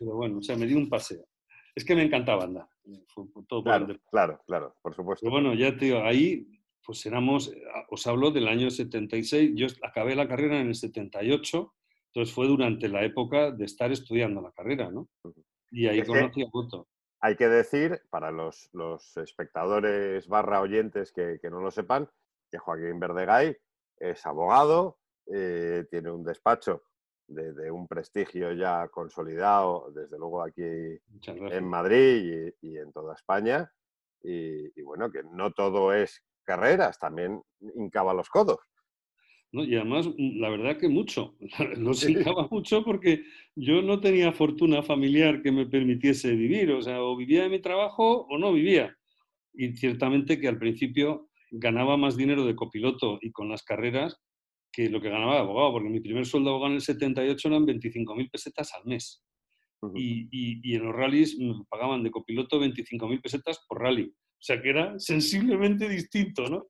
Pero 0.00 0.16
bueno, 0.16 0.38
o 0.38 0.42
sea, 0.42 0.56
me 0.56 0.66
di 0.66 0.74
un 0.74 0.88
paseo. 0.88 1.24
Es 1.72 1.84
que 1.84 1.94
me 1.94 2.02
encantaba 2.02 2.42
andar. 2.42 2.66
Fue 3.06 3.26
todo 3.46 3.62
Claro, 3.62 3.86
claro, 4.10 4.42
claro, 4.44 4.76
por 4.82 4.92
supuesto. 4.92 5.24
pero 5.24 5.30
bueno, 5.30 5.54
ya 5.54 5.76
te 5.76 5.84
digo, 5.84 6.02
ahí 6.02 6.57
pues 6.88 7.04
éramos, 7.04 7.52
os 7.90 8.06
hablo 8.06 8.30
del 8.30 8.48
año 8.48 8.70
76, 8.70 9.52
yo 9.54 9.66
acabé 9.82 10.16
la 10.16 10.26
carrera 10.26 10.58
en 10.58 10.68
el 10.68 10.74
78, 10.74 11.74
entonces 12.06 12.34
fue 12.34 12.48
durante 12.48 12.88
la 12.88 13.04
época 13.04 13.50
de 13.50 13.66
estar 13.66 13.92
estudiando 13.92 14.40
la 14.40 14.52
carrera, 14.52 14.90
¿no? 14.90 15.06
Y 15.70 15.86
ahí 15.86 16.02
conocí 16.02 16.40
a 16.40 16.46
Boto. 16.50 16.88
Hay 17.20 17.36
que 17.36 17.46
decir, 17.46 18.00
para 18.08 18.30
los, 18.30 18.70
los 18.72 19.18
espectadores 19.18 20.28
barra 20.28 20.62
oyentes 20.62 21.12
que, 21.12 21.38
que 21.42 21.50
no 21.50 21.60
lo 21.60 21.70
sepan, 21.70 22.08
que 22.50 22.56
Joaquín 22.56 22.98
Verdegay 22.98 23.54
es 23.98 24.24
abogado, 24.24 24.96
eh, 25.26 25.84
tiene 25.90 26.10
un 26.10 26.24
despacho 26.24 26.84
de, 27.26 27.52
de 27.52 27.70
un 27.70 27.86
prestigio 27.86 28.54
ya 28.54 28.88
consolidado, 28.88 29.92
desde 29.94 30.16
luego 30.16 30.42
aquí 30.42 30.62
en 30.62 31.68
Madrid 31.68 32.54
y, 32.62 32.66
y 32.66 32.78
en 32.78 32.90
toda 32.94 33.14
España. 33.14 33.70
Y, 34.22 34.80
y 34.80 34.82
bueno, 34.82 35.12
que 35.12 35.22
no 35.22 35.52
todo 35.52 35.92
es 35.92 36.24
carreras, 36.48 36.98
también 36.98 37.40
hincaba 37.76 38.14
los 38.14 38.28
codos. 38.30 38.58
¿no? 39.52 39.64
Y 39.64 39.76
además, 39.76 40.06
mm, 40.08 40.40
la 40.40 40.48
verdad 40.50 40.76
que 40.78 40.88
mucho. 40.88 41.36
Los 41.76 42.02
hincaba 42.08 42.48
mucho 42.50 42.82
porque 42.84 43.22
yo 43.54 43.80
no 43.82 44.00
tenía 44.00 44.32
fortuna 44.32 44.82
familiar 44.82 45.42
que 45.42 45.52
me 45.52 45.66
permitiese 45.66 46.32
vivir. 46.34 46.70
O 46.72 46.82
sea, 46.82 47.02
o 47.02 47.16
vivía 47.16 47.42
de 47.44 47.48
mi 47.48 47.60
trabajo 47.60 48.26
o 48.30 48.38
no 48.38 48.52
vivía. 48.52 48.94
Y 49.54 49.72
ciertamente 49.74 50.38
que 50.40 50.48
al 50.48 50.58
principio 50.58 51.28
ganaba 51.50 51.96
más 51.96 52.16
dinero 52.16 52.44
de 52.44 52.54
copiloto 52.54 53.18
y 53.22 53.30
con 53.32 53.48
las 53.48 53.62
carreras 53.62 54.20
que 54.72 54.90
lo 54.90 55.00
que 55.00 55.08
ganaba 55.10 55.34
de 55.36 55.40
abogado, 55.40 55.72
porque 55.72 55.88
mi 55.88 56.00
primer 56.00 56.26
sueldo 56.26 56.50
de 56.50 56.54
abogado 56.54 56.72
en 56.72 56.76
el 56.76 56.82
78 56.82 57.48
eran 57.48 57.64
25.000 57.66 58.28
pesetas 58.30 58.70
al 58.74 58.84
mes. 58.84 59.22
Y, 59.94 60.28
y- 60.30 60.60
y 60.62 60.74
en 60.76 60.84
los 60.84 60.94
rallies 60.94 61.38
me 61.38 61.54
pagaban 61.70 62.02
de 62.02 62.10
copiloto 62.10 62.58
25.000 62.60 63.20
pesetas 63.22 63.64
por 63.68 63.80
rally. 63.80 64.12
O 64.38 64.42
sea 64.42 64.62
que 64.62 64.70
era 64.70 64.98
sensiblemente 64.98 65.88
distinto, 65.88 66.48
¿no? 66.48 66.68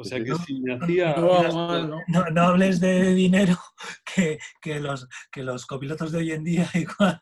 O 0.00 0.04
sea 0.04 0.18
que 0.18 0.30
No, 0.30 0.36
si 0.38 0.60
me 0.60 0.74
hacía... 0.74 1.14
No, 1.14 1.42
no, 1.42 1.86
no. 1.86 2.00
No, 2.08 2.30
no 2.30 2.42
hables 2.42 2.80
de 2.80 3.14
dinero 3.14 3.54
que, 4.14 4.38
que 4.62 4.80
los, 4.80 5.06
que 5.30 5.42
los 5.42 5.66
copilotos 5.66 6.12
de 6.12 6.18
hoy 6.18 6.32
en 6.32 6.44
día 6.44 6.66
igual. 6.74 7.18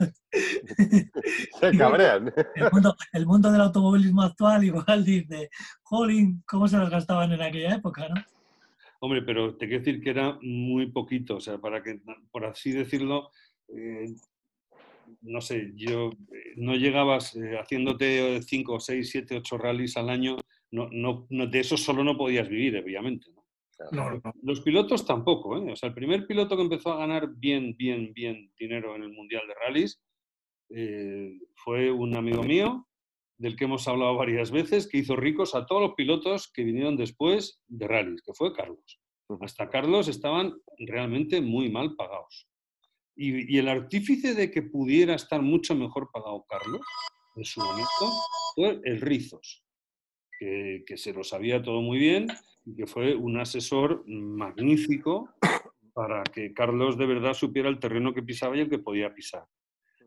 Se 1.60 1.76
cabrean. 1.76 2.32
El 2.54 2.70
mundo, 2.72 2.96
el 3.12 3.26
mundo 3.26 3.50
del 3.50 3.60
automovilismo 3.62 4.22
actual 4.22 4.64
igual 4.64 5.04
dice, 5.04 5.50
jolín, 5.82 6.42
¿cómo 6.46 6.68
se 6.68 6.76
los 6.76 6.88
gastaban 6.88 7.32
en 7.32 7.42
aquella 7.42 7.74
época, 7.74 8.08
no? 8.08 8.22
Hombre, 9.00 9.22
pero 9.22 9.56
te 9.56 9.66
quiero 9.66 9.84
decir 9.84 10.00
que 10.00 10.10
era 10.10 10.38
muy 10.42 10.90
poquito, 10.90 11.36
o 11.36 11.40
sea, 11.40 11.58
para 11.58 11.82
que, 11.82 12.00
por 12.30 12.44
así 12.44 12.72
decirlo, 12.72 13.30
eh, 13.68 14.14
no 15.22 15.40
sé, 15.40 15.72
yo 15.74 16.10
eh, 16.32 16.54
no 16.56 16.74
llegabas 16.76 17.34
eh, 17.36 17.58
haciéndote 17.58 18.40
5, 18.42 18.80
6, 18.80 19.10
7, 19.10 19.36
8 19.38 19.58
rallies 19.58 19.96
al 19.96 20.08
año, 20.10 20.36
no, 20.70 20.88
no, 20.92 21.26
no- 21.30 21.46
de 21.46 21.60
eso 21.60 21.76
solo 21.76 22.04
no 22.04 22.16
podías 22.16 22.48
vivir, 22.48 22.76
obviamente. 22.76 23.26
¿no? 23.34 23.44
No, 23.92 24.10
no. 24.10 24.32
Los 24.42 24.60
pilotos 24.60 25.06
tampoco, 25.06 25.56
¿eh? 25.56 25.72
O 25.72 25.76
sea, 25.76 25.88
el 25.90 25.94
primer 25.94 26.26
piloto 26.26 26.56
que 26.56 26.62
empezó 26.62 26.92
a 26.92 26.98
ganar 26.98 27.28
bien, 27.36 27.76
bien, 27.76 28.12
bien 28.12 28.52
dinero 28.58 28.96
en 28.96 29.02
el 29.04 29.12
Mundial 29.12 29.42
de 29.46 29.54
Rallys 29.54 30.00
eh, 30.70 31.38
fue 31.54 31.90
un 31.90 32.16
amigo 32.16 32.42
mío, 32.42 32.86
del 33.38 33.54
que 33.56 33.64
hemos 33.66 33.86
hablado 33.86 34.16
varias 34.16 34.50
veces, 34.50 34.88
que 34.88 34.98
hizo 34.98 35.14
ricos 35.14 35.54
a 35.54 35.64
todos 35.64 35.80
los 35.82 35.94
pilotos 35.94 36.50
que 36.52 36.64
vinieron 36.64 36.96
después 36.96 37.62
de 37.68 37.86
rallies, 37.86 38.20
que 38.22 38.34
fue 38.34 38.52
Carlos. 38.52 39.00
Hasta 39.40 39.68
Carlos 39.68 40.08
estaban 40.08 40.54
realmente 40.78 41.40
muy 41.40 41.70
mal 41.70 41.94
pagados. 41.94 42.48
Y, 43.20 43.58
el 43.58 43.68
artífice 43.68 44.32
de 44.32 44.48
que 44.48 44.62
pudiera 44.62 45.14
estar 45.14 45.42
mucho 45.42 45.74
mejor 45.74 46.08
pagado 46.12 46.44
Carlos 46.48 46.80
en 47.34 47.44
su 47.44 47.60
momento 47.60 48.12
fue 48.54 48.80
el 48.84 49.00
Rizos, 49.00 49.64
que, 50.38 50.84
que 50.86 50.96
se 50.96 51.12
lo 51.12 51.24
sabía 51.24 51.60
todo 51.60 51.82
muy 51.82 51.98
bien 51.98 52.28
y 52.64 52.76
que 52.76 52.86
fue 52.86 53.16
un 53.16 53.38
asesor 53.40 54.04
magnífico 54.06 55.34
para 55.92 56.22
que 56.22 56.54
Carlos 56.54 56.96
de 56.96 57.06
verdad 57.06 57.34
supiera 57.34 57.68
el 57.68 57.80
terreno 57.80 58.14
que 58.14 58.22
pisaba 58.22 58.56
y 58.56 58.60
el 58.60 58.70
que 58.70 58.78
podía 58.78 59.12
pisar. 59.12 59.44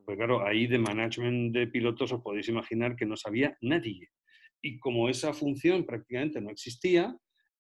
Pues 0.06 0.16
claro, 0.16 0.46
ahí 0.46 0.68
de 0.68 0.80
management 0.80 1.54
de 1.54 1.68
pilotos 1.68 2.14
os 2.14 2.22
podéis 2.22 2.48
imaginar 2.48 2.96
que 2.96 3.06
no 3.06 3.18
sabía 3.18 3.58
nadie. 3.60 4.10
Y 4.62 4.80
como 4.80 5.10
esa 5.10 5.34
función 5.34 5.86
prácticamente 5.86 6.40
no 6.40 6.50
existía, 6.50 7.14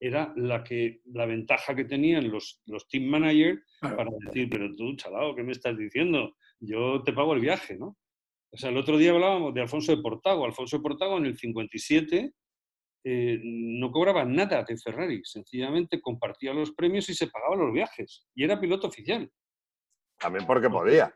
era 0.03 0.33
la, 0.35 0.63
que, 0.63 1.01
la 1.05 1.27
ventaja 1.27 1.75
que 1.75 1.85
tenían 1.85 2.31
los, 2.31 2.63
los 2.65 2.87
team 2.87 3.05
managers 3.05 3.61
para 3.79 4.09
decir, 4.19 4.49
pero 4.49 4.75
tú, 4.75 4.95
chalao, 4.95 5.35
¿qué 5.35 5.43
me 5.43 5.51
estás 5.51 5.77
diciendo? 5.77 6.35
Yo 6.59 7.03
te 7.03 7.13
pago 7.13 7.35
el 7.35 7.39
viaje, 7.39 7.77
¿no? 7.77 7.97
O 8.51 8.57
sea, 8.57 8.71
el 8.71 8.77
otro 8.77 8.97
día 8.97 9.11
hablábamos 9.11 9.53
de 9.53 9.61
Alfonso 9.61 9.95
de 9.95 10.01
Portago. 10.01 10.43
Alfonso 10.43 10.77
de 10.77 10.83
Portago 10.83 11.19
en 11.19 11.27
el 11.27 11.37
57 11.37 12.33
eh, 13.03 13.39
no 13.43 13.91
cobraba 13.91 14.25
nada 14.25 14.63
de 14.63 14.75
Ferrari, 14.75 15.21
sencillamente 15.23 16.01
compartía 16.01 16.51
los 16.51 16.71
premios 16.71 17.07
y 17.09 17.13
se 17.13 17.27
pagaba 17.27 17.55
los 17.55 17.71
viajes. 17.71 18.25
Y 18.33 18.43
era 18.43 18.59
piloto 18.59 18.87
oficial. 18.87 19.31
También 20.17 20.47
porque 20.47 20.69
podía. 20.69 21.15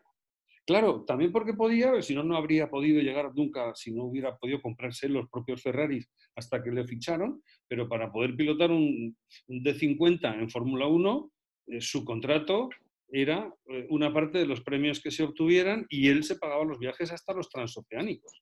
Claro, 0.65 1.03
también 1.05 1.31
porque 1.31 1.53
podía, 1.53 2.01
si 2.01 2.15
no, 2.15 2.23
no 2.23 2.35
habría 2.35 2.69
podido 2.69 2.99
llegar 2.99 3.31
nunca, 3.35 3.75
si 3.75 3.91
no 3.91 4.05
hubiera 4.05 4.35
podido 4.35 4.61
comprarse 4.61 5.07
los 5.07 5.29
propios 5.29 5.61
Ferraris 5.61 6.09
hasta 6.35 6.63
que 6.63 6.71
le 6.71 6.87
ficharon, 6.87 7.43
pero 7.67 7.87
para 7.87 8.11
poder 8.11 8.35
pilotar 8.35 8.71
un, 8.71 9.15
D50 9.47 10.39
en 10.39 10.49
Fórmula 10.49 10.87
1, 10.87 11.31
eh, 11.67 11.81
su 11.81 12.03
contrato 12.03 12.69
era 13.09 13.53
eh, 13.67 13.85
una 13.89 14.11
parte 14.11 14.39
de 14.39 14.47
los 14.47 14.61
premios 14.61 14.99
que 15.01 15.11
se 15.11 15.23
obtuvieran 15.23 15.85
y 15.87 16.07
él 16.07 16.23
se 16.23 16.37
pagaba 16.37 16.65
los 16.65 16.79
viajes 16.79 17.11
hasta 17.11 17.33
los 17.33 17.47
transoceánicos. 17.49 18.41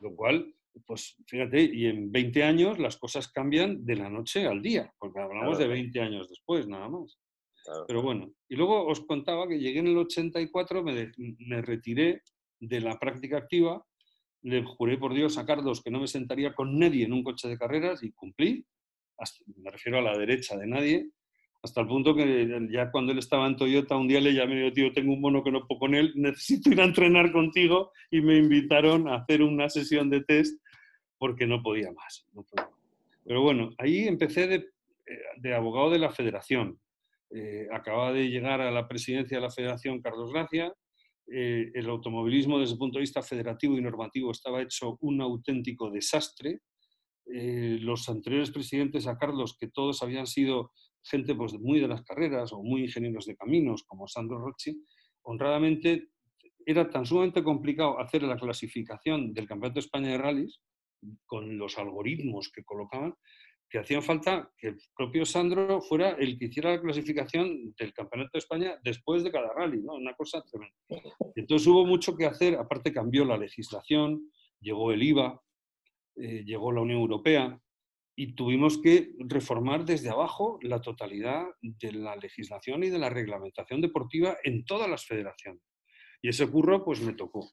Lo 0.00 0.16
cual, 0.16 0.54
pues 0.86 1.16
fíjate, 1.26 1.60
y 1.60 1.84
en 1.84 2.10
20 2.10 2.44
años 2.44 2.78
las 2.78 2.96
cosas 2.96 3.28
cambian 3.30 3.84
de 3.84 3.96
la 3.96 4.08
noche 4.08 4.46
al 4.46 4.62
día, 4.62 4.90
porque 4.98 5.20
hablamos 5.20 5.58
de 5.58 5.66
20 5.66 6.00
años 6.00 6.30
después, 6.30 6.66
nada 6.66 6.88
más. 6.88 7.18
Pero 7.86 8.02
bueno, 8.02 8.32
y 8.48 8.56
luego 8.56 8.86
os 8.86 9.00
contaba 9.00 9.46
que 9.46 9.58
llegué 9.58 9.80
en 9.80 9.88
el 9.88 9.98
84, 9.98 10.82
me, 10.82 11.12
me 11.38 11.62
retiré 11.62 12.22
de 12.60 12.80
la 12.80 12.98
práctica 12.98 13.38
activa, 13.38 13.84
le 14.42 14.64
juré 14.64 14.98
por 14.98 15.14
Dios 15.14 15.38
a 15.38 15.46
Carlos 15.46 15.82
que 15.82 15.90
no 15.90 16.00
me 16.00 16.06
sentaría 16.06 16.54
con 16.54 16.78
nadie 16.78 17.04
en 17.04 17.12
un 17.12 17.22
coche 17.22 17.48
de 17.48 17.58
carreras 17.58 18.02
y 18.02 18.12
cumplí, 18.12 18.64
me 19.56 19.70
refiero 19.70 19.98
a 19.98 20.02
la 20.02 20.16
derecha 20.16 20.56
de 20.56 20.66
nadie, 20.66 21.10
hasta 21.62 21.80
el 21.80 21.88
punto 21.88 22.14
que 22.14 22.68
ya 22.70 22.90
cuando 22.90 23.12
él 23.12 23.18
estaba 23.18 23.46
en 23.46 23.56
Toyota, 23.56 23.96
un 23.96 24.06
día 24.06 24.20
le 24.20 24.32
llamé 24.32 24.54
y 24.54 24.58
digo, 24.58 24.72
tío, 24.72 24.92
tengo 24.92 25.12
un 25.12 25.20
mono 25.20 25.42
que 25.42 25.50
no 25.50 25.66
puedo 25.66 25.80
con 25.80 25.94
él, 25.94 26.12
necesito 26.14 26.70
ir 26.70 26.80
a 26.80 26.84
entrenar 26.84 27.32
contigo 27.32 27.90
y 28.10 28.20
me 28.20 28.36
invitaron 28.36 29.08
a 29.08 29.16
hacer 29.16 29.42
una 29.42 29.68
sesión 29.68 30.08
de 30.08 30.22
test 30.22 30.62
porque 31.18 31.46
no 31.46 31.60
podía 31.60 31.90
más. 31.90 32.24
Pero 33.24 33.42
bueno, 33.42 33.70
ahí 33.78 34.06
empecé 34.06 34.46
de, 34.46 34.54
eh, 34.54 35.18
de, 35.38 35.54
abogado 35.54 35.90
de 35.90 35.98
la 35.98 36.10
federación. 36.10 36.78
Eh, 37.30 37.66
acababa 37.72 38.12
de 38.12 38.28
llegar 38.28 38.60
a 38.60 38.70
la 38.70 38.88
presidencia 38.88 39.36
de 39.36 39.42
la 39.42 39.50
federación 39.50 40.00
Carlos 40.00 40.32
Gracia. 40.32 40.72
Eh, 41.30 41.70
el 41.74 41.88
automovilismo 41.90 42.58
desde 42.58 42.72
el 42.72 42.78
punto 42.78 42.98
de 42.98 43.02
vista 43.02 43.22
federativo 43.22 43.76
y 43.76 43.82
normativo 43.82 44.30
estaba 44.30 44.62
hecho 44.62 44.96
un 45.00 45.20
auténtico 45.20 45.90
desastre. 45.90 46.60
los 47.30 48.08
anteriores 48.08 48.50
presidentes 48.50 49.06
a 49.06 49.18
Carlos, 49.18 49.54
que 49.60 49.68
todos 49.68 50.02
habían 50.02 50.26
sido 50.26 50.72
gente 51.02 51.34
pues, 51.34 51.52
muy 51.60 51.78
de 51.78 51.86
las 51.86 52.02
carreras 52.02 52.54
o 52.54 52.62
muy 52.62 52.84
ingenieros 52.84 53.26
de 53.26 53.36
caminos, 53.36 53.84
como 53.84 54.08
Sandro 54.08 54.38
Rocci, 54.38 54.82
honradamente 55.22 56.08
era 56.64 56.90
tan 56.90 57.06
sumamente 57.06 57.42
complicado 57.42 57.98
hacer 57.98 58.22
la 58.22 58.36
clasificación 58.36 59.32
del 59.32 59.46
Campeonato 59.46 59.80
de 59.80 59.86
España 59.86 60.08
de 60.10 60.18
Rallys 60.18 60.60
con 61.26 61.56
los 61.56 61.78
algoritmos 61.78 62.50
que 62.54 62.64
colocaban, 62.64 63.14
que 63.70 63.78
hacían 63.78 64.02
falta 64.02 64.50
que 64.56 64.68
el 64.68 64.78
propio 64.96 65.26
Sandro 65.26 65.80
fuera 65.80 66.10
el 66.10 66.38
que 66.38 66.46
hiciera 66.46 66.72
la 66.72 66.80
clasificación 66.80 67.74
del 67.78 67.92
Campeonato 67.92 68.30
de 68.32 68.38
España 68.38 68.78
después 68.82 69.22
de 69.22 69.30
cada 69.30 69.52
rally, 69.52 69.82
¿no? 69.82 69.94
Una 69.94 70.14
cosa 70.14 70.42
tremenda. 70.42 70.74
Entonces 71.36 71.66
hubo 71.68 71.84
mucho 71.84 72.16
que 72.16 72.26
hacer, 72.26 72.54
aparte 72.54 72.92
cambió 72.92 73.24
la 73.24 73.36
legislación, 73.36 74.30
llegó 74.60 74.92
el 74.92 75.02
IVA, 75.02 75.40
eh, 76.16 76.44
llegó 76.44 76.72
la 76.72 76.80
Unión 76.80 77.00
Europea, 77.00 77.60
y 78.20 78.34
tuvimos 78.34 78.78
que 78.78 79.12
reformar 79.20 79.84
desde 79.84 80.10
abajo 80.10 80.58
la 80.62 80.80
totalidad 80.80 81.46
de 81.62 81.92
la 81.92 82.16
legislación 82.16 82.82
y 82.82 82.90
de 82.90 82.98
la 82.98 83.10
reglamentación 83.10 83.80
deportiva 83.80 84.36
en 84.42 84.64
todas 84.64 84.90
las 84.90 85.06
federaciones. 85.06 85.62
Y 86.20 86.28
ese 86.28 86.48
curro 86.50 86.84
pues 86.84 87.00
me 87.00 87.12
tocó. 87.12 87.48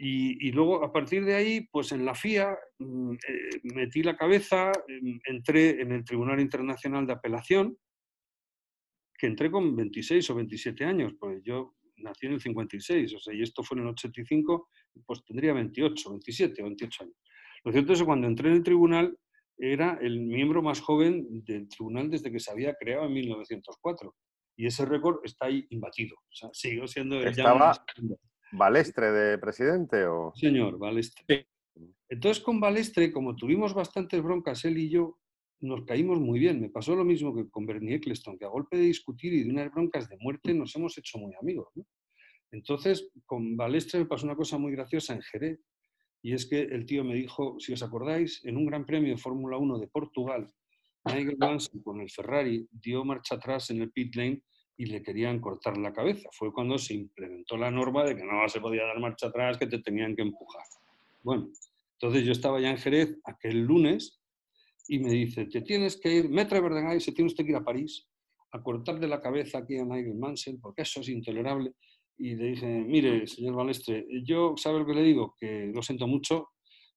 Y, 0.00 0.52
luego, 0.52 0.84
a 0.84 0.92
partir 0.92 1.24
de 1.24 1.34
ahí, 1.34 1.68
pues 1.72 1.90
en 1.90 2.04
la 2.04 2.14
FIA 2.14 2.56
mm, 2.78 3.12
eh, 3.12 3.60
metí 3.74 4.02
la 4.02 4.16
cabeza, 4.16 4.70
mm, 4.70 5.18
entré 5.24 5.82
en 5.82 5.92
el 5.92 6.04
Tribunal 6.04 6.40
Internacional 6.40 7.06
de 7.06 7.14
Apelación, 7.14 7.76
que 9.18 9.26
entré 9.26 9.50
con 9.50 9.74
26 9.74 10.30
o 10.30 10.34
27 10.36 10.84
años, 10.84 11.14
pues 11.18 11.42
yo 11.42 11.74
nací 11.96 12.26
en 12.26 12.34
el 12.34 12.40
56, 12.40 13.14
o 13.14 13.18
sea, 13.18 13.34
y 13.34 13.42
esto 13.42 13.64
fue 13.64 13.76
en 13.78 13.84
el 13.84 13.90
85, 13.90 14.68
pues 15.04 15.24
tendría 15.24 15.52
28, 15.52 16.10
27 16.10 16.62
o 16.62 16.64
28 16.66 17.02
años. 17.04 17.16
Lo 17.64 17.72
cierto 17.72 17.92
es 17.92 17.98
que 17.98 18.06
cuando 18.06 18.28
entré 18.28 18.50
en 18.50 18.56
el 18.56 18.62
tribunal 18.62 19.18
era 19.58 19.98
el 20.00 20.20
miembro 20.20 20.62
más 20.62 20.80
joven 20.80 21.44
del 21.44 21.68
tribunal 21.68 22.08
desde 22.08 22.30
que 22.30 22.38
se 22.38 22.52
había 22.52 22.74
creado 22.74 23.06
en 23.06 23.14
1904. 23.14 24.14
Y 24.56 24.66
ese 24.66 24.84
récord 24.86 25.18
está 25.24 25.46
ahí 25.46 25.66
imbatido. 25.70 26.16
O 26.16 26.32
sea, 26.32 26.50
sigo 26.52 26.86
siendo 26.86 27.16
el 27.20 27.28
¿Estaba 27.28 27.74
Balestre 28.52 29.12
de 29.12 29.38
presidente? 29.38 30.06
O... 30.06 30.32
Señor, 30.34 30.78
Balestre. 30.78 31.48
Entonces 32.08 32.42
con 32.42 32.60
Balestre, 32.60 33.12
como 33.12 33.36
tuvimos 33.36 33.74
bastantes 33.74 34.22
broncas 34.22 34.64
él 34.64 34.78
y 34.78 34.88
yo, 34.88 35.18
nos 35.60 35.84
caímos 35.84 36.20
muy 36.20 36.38
bien. 36.38 36.60
Me 36.60 36.70
pasó 36.70 36.94
lo 36.94 37.04
mismo 37.04 37.34
que 37.34 37.48
con 37.50 37.66
Bernie 37.66 37.96
Eccleston, 37.96 38.38
que 38.38 38.44
a 38.44 38.48
golpe 38.48 38.76
de 38.76 38.84
discutir 38.84 39.32
y 39.34 39.44
de 39.44 39.50
unas 39.50 39.70
broncas 39.72 40.08
de 40.08 40.16
muerte 40.18 40.54
nos 40.54 40.74
hemos 40.76 40.96
hecho 40.98 41.18
muy 41.18 41.34
amigos. 41.40 41.68
Entonces, 42.50 43.10
con 43.26 43.56
Balestre 43.56 44.00
me 44.00 44.06
pasó 44.06 44.24
una 44.24 44.36
cosa 44.36 44.56
muy 44.56 44.72
graciosa 44.72 45.14
en 45.14 45.22
Jerez, 45.22 45.60
y 46.22 46.32
es 46.32 46.46
que 46.46 46.62
el 46.62 46.86
tío 46.86 47.04
me 47.04 47.14
dijo, 47.14 47.56
si 47.60 47.72
os 47.72 47.82
acordáis, 47.82 48.44
en 48.44 48.56
un 48.56 48.66
Gran 48.66 48.86
Premio 48.86 49.10
de 49.10 49.18
Fórmula 49.18 49.56
1 49.56 49.78
de 49.78 49.88
Portugal, 49.88 50.50
Nigel 51.04 51.36
Mansell 51.38 51.82
con 51.82 52.00
el 52.00 52.10
Ferrari 52.10 52.66
dio 52.70 53.04
marcha 53.04 53.36
atrás 53.36 53.70
en 53.70 53.82
el 53.82 53.92
pit 53.92 54.14
lane 54.16 54.42
y 54.78 54.86
le 54.86 55.02
querían 55.02 55.40
cortar 55.40 55.76
la 55.76 55.92
cabeza. 55.92 56.28
Fue 56.32 56.52
cuando 56.52 56.78
se 56.78 56.94
implementó 56.94 57.56
la 57.56 57.70
norma 57.70 58.04
de 58.04 58.16
que 58.16 58.24
no 58.24 58.48
se 58.48 58.60
podía 58.60 58.84
dar 58.84 58.98
marcha 59.00 59.26
atrás, 59.26 59.58
que 59.58 59.66
te 59.66 59.80
tenían 59.80 60.14
que 60.16 60.22
empujar. 60.22 60.64
Bueno, 61.22 61.50
entonces 61.94 62.24
yo 62.24 62.32
estaba 62.32 62.60
ya 62.60 62.70
en 62.70 62.78
Jerez 62.78 63.18
aquel 63.24 63.64
lunes 63.64 64.20
y 64.86 65.00
me 65.00 65.10
dice, 65.10 65.46
te 65.46 65.60
tienes 65.62 66.00
que 66.00 66.14
ir, 66.14 66.30
Metre 66.30 66.60
Verdenay, 66.60 67.00
se 67.00 67.12
tiene 67.12 67.26
usted 67.26 67.44
que 67.44 67.50
ir 67.50 67.56
a 67.56 67.64
París 67.64 68.06
a 68.52 68.62
cortarle 68.62 69.06
la 69.06 69.20
cabeza 69.20 69.58
aquí 69.58 69.76
a 69.76 69.84
Nigel 69.84 70.14
Mansell, 70.14 70.58
porque 70.62 70.82
eso 70.82 71.00
es 71.00 71.08
intolerable 71.08 71.74
y 72.18 72.34
le 72.34 72.46
dije, 72.46 72.66
mire, 72.66 73.26
señor 73.26 73.54
Balestre, 73.54 74.06
yo, 74.24 74.54
¿sabe 74.56 74.80
lo 74.80 74.86
que 74.86 74.94
le 74.94 75.02
digo? 75.02 75.34
Que 75.38 75.70
lo 75.72 75.82
siento 75.82 76.06
mucho, 76.06 76.48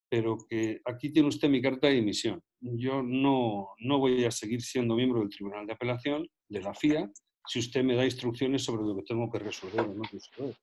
pero 0.09 0.37
que 0.49 0.81
aquí 0.85 1.11
tiene 1.11 1.29
usted 1.29 1.47
mi 1.47 1.61
carta 1.61 1.87
de 1.87 1.93
dimisión. 1.93 2.41
Yo 2.59 3.03
no, 3.03 3.69
no 3.79 3.99
voy 3.99 4.25
a 4.25 4.31
seguir 4.31 4.61
siendo 4.61 4.95
miembro 4.95 5.19
del 5.19 5.29
Tribunal 5.29 5.67
de 5.67 5.73
Apelación, 5.73 6.27
de 6.49 6.61
la 6.61 6.73
FIA, 6.73 7.11
si 7.47 7.59
usted 7.59 7.83
me 7.83 7.95
da 7.95 8.05
instrucciones 8.05 8.63
sobre 8.63 8.83
lo 8.83 8.95
que 8.95 9.03
tengo 9.03 9.29
que 9.31 9.39
resolver 9.39 9.81
o 9.81 9.93
no 9.93 10.03
resolver. 10.03 10.55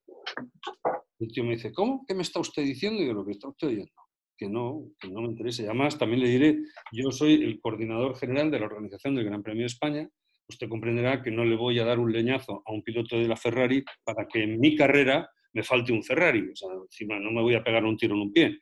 El 1.18 1.32
tío 1.32 1.44
me 1.44 1.56
dice, 1.56 1.72
¿cómo? 1.72 2.04
¿Qué 2.06 2.14
me 2.14 2.22
está 2.22 2.40
usted 2.40 2.62
diciendo? 2.62 3.02
Y 3.02 3.06
yo, 3.06 3.12
lo 3.12 3.24
que 3.24 3.32
está 3.32 3.48
usted 3.48 3.68
oyendo. 3.68 3.92
Que 4.36 4.48
no, 4.48 4.92
que 5.00 5.08
no 5.08 5.22
me 5.22 5.28
interesa. 5.28 5.62
Y 5.62 5.66
además, 5.66 5.98
también 5.98 6.22
le 6.22 6.28
diré, 6.28 6.58
yo 6.92 7.10
soy 7.10 7.34
el 7.42 7.60
coordinador 7.60 8.16
general 8.16 8.50
de 8.50 8.60
la 8.60 8.66
organización 8.66 9.16
del 9.16 9.24
Gran 9.24 9.42
Premio 9.42 9.62
de 9.62 9.66
España 9.66 10.08
usted 10.48 10.68
comprenderá 10.68 11.22
que 11.22 11.30
no 11.30 11.44
le 11.44 11.56
voy 11.56 11.78
a 11.78 11.84
dar 11.84 11.98
un 11.98 12.12
leñazo 12.12 12.62
a 12.64 12.72
un 12.72 12.82
piloto 12.82 13.18
de 13.18 13.28
la 13.28 13.36
Ferrari 13.36 13.84
para 14.02 14.26
que 14.26 14.42
en 14.42 14.58
mi 14.58 14.74
carrera 14.74 15.28
me 15.52 15.62
falte 15.62 15.92
un 15.92 16.02
Ferrari. 16.02 16.48
O 16.50 16.56
sea, 16.56 16.70
encima 16.72 17.18
no 17.18 17.30
me 17.30 17.42
voy 17.42 17.54
a 17.54 17.62
pegar 17.62 17.84
un 17.84 17.96
tiro 17.96 18.14
en 18.14 18.22
un 18.22 18.32
pie. 18.32 18.58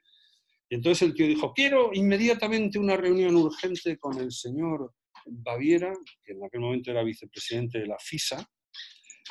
Y 0.68 0.74
entonces 0.74 1.09
el 1.09 1.14
tío 1.14 1.26
dijo, 1.26 1.52
quiero 1.55 1.90
inmediatamente 1.92 2.79
una 2.79 2.96
reunión 2.96 3.37
urgente 3.37 3.96
con 3.98 4.18
el 4.18 4.33
señor 4.33 4.92
Baviera, 5.27 5.93
que 6.25 6.33
en 6.33 6.45
aquel 6.45 6.61
momento 6.61 6.91
era 6.91 7.03
vicepresidente 7.03 7.79
de 7.79 7.87
la 7.87 7.99
FISA, 7.99 8.47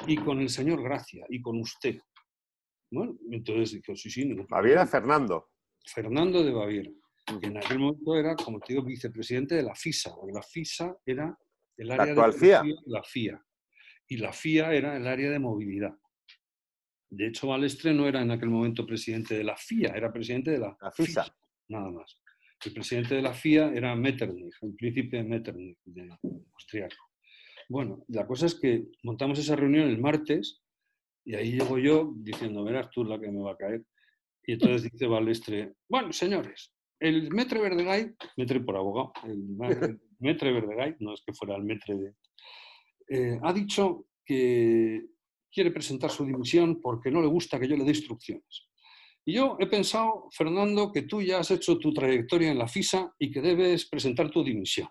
y 0.07 0.17
con 0.17 0.39
el 0.39 0.49
señor 0.49 0.83
Gracia, 0.83 1.25
y 1.29 1.41
con 1.41 1.59
usted. 1.59 1.97
Bueno, 2.91 3.17
entonces 3.31 3.71
dijo, 3.73 3.95
sí, 3.95 4.09
sí. 4.09 4.29
Baviera 4.49 4.85
Fernando. 4.85 5.49
Fernando 5.85 6.43
de 6.43 6.51
Baviera, 6.51 6.91
que 7.39 7.47
en 7.47 7.57
aquel 7.57 7.79
momento 7.79 8.15
era, 8.15 8.35
como 8.35 8.59
te 8.59 8.73
digo, 8.73 8.85
vicepresidente 8.85 9.55
de 9.55 9.63
la 9.63 9.75
FISA, 9.75 10.15
la 10.33 10.41
FISA 10.41 10.97
era 11.05 11.37
el 11.77 11.91
área 11.91 12.13
de 12.13 12.33
FIA. 12.33 12.63
la 12.85 13.03
FIA. 13.03 13.45
Y 14.07 14.17
la 14.17 14.33
FIA 14.33 14.73
era 14.73 14.97
el 14.97 15.07
área 15.07 15.31
de 15.31 15.39
movilidad. 15.39 15.95
De 17.09 17.27
hecho, 17.27 17.47
Balestre 17.47 17.93
no 17.93 18.07
era 18.07 18.21
en 18.21 18.31
aquel 18.31 18.49
momento 18.49 18.85
presidente 18.85 19.35
de 19.37 19.43
la 19.43 19.55
FIA, 19.55 19.93
era 19.95 20.11
presidente 20.11 20.51
de 20.51 20.59
la, 20.59 20.77
FISA, 20.93 21.25
nada 21.69 21.89
más. 21.91 22.19
El 22.63 22.73
presidente 22.73 23.15
de 23.15 23.21
la 23.21 23.33
FIA 23.33 23.71
era 23.73 23.95
Metternich, 23.95 24.55
el 24.61 24.75
príncipe 24.75 25.23
Metternich, 25.23 25.77
de 25.83 26.09
austriaco. 26.53 26.95
Bueno, 27.67 28.03
la 28.09 28.25
cosa 28.27 28.45
es 28.45 28.55
que 28.55 28.85
montamos 29.03 29.39
esa 29.39 29.55
reunión 29.55 29.89
el 29.89 29.99
martes 29.99 30.61
y 31.25 31.35
ahí 31.35 31.53
llego 31.53 31.77
yo 31.79 32.13
diciendo, 32.17 32.63
verás 32.63 32.89
tú 32.91 33.03
la 33.03 33.19
que 33.19 33.31
me 33.31 33.41
va 33.41 33.53
a 33.53 33.57
caer. 33.57 33.83
Y 34.45 34.53
entonces 34.53 34.83
dice 34.91 35.07
Balestre, 35.07 35.73
bueno, 35.89 36.13
señores, 36.13 36.71
el 36.99 37.31
Metre 37.31 37.59
Verdegay, 37.59 38.13
Metre 38.37 38.59
por 38.61 38.77
abogado, 38.77 39.13
el, 39.25 39.43
Metre 40.19 40.51
Verdegay, 40.53 40.95
no 40.99 41.13
es 41.13 41.23
que 41.25 41.33
fuera 41.33 41.55
el 41.55 41.63
Metre 41.63 41.95
de... 41.95 42.13
Eh, 43.07 43.39
ha 43.41 43.53
dicho 43.53 44.07
que 44.25 45.05
quiere 45.51 45.71
presentar 45.71 46.09
su 46.09 46.25
dimisión 46.25 46.81
porque 46.81 47.11
no 47.11 47.21
le 47.21 47.27
gusta 47.27 47.59
que 47.59 47.67
yo 47.67 47.77
le 47.77 47.83
dé 47.83 47.91
instrucciones. 47.91 48.67
Y 49.25 49.33
yo 49.33 49.57
he 49.59 49.65
pensado, 49.65 50.27
Fernando, 50.31 50.91
que 50.91 51.01
tú 51.01 51.21
ya 51.21 51.39
has 51.39 51.49
hecho 51.51 51.79
tu 51.79 51.91
trayectoria 51.93 52.51
en 52.51 52.59
la 52.59 52.67
FISA 52.67 53.13
y 53.17 53.31
que 53.31 53.41
debes 53.41 53.87
presentar 53.87 54.29
tu 54.29 54.43
dimisión. 54.43 54.87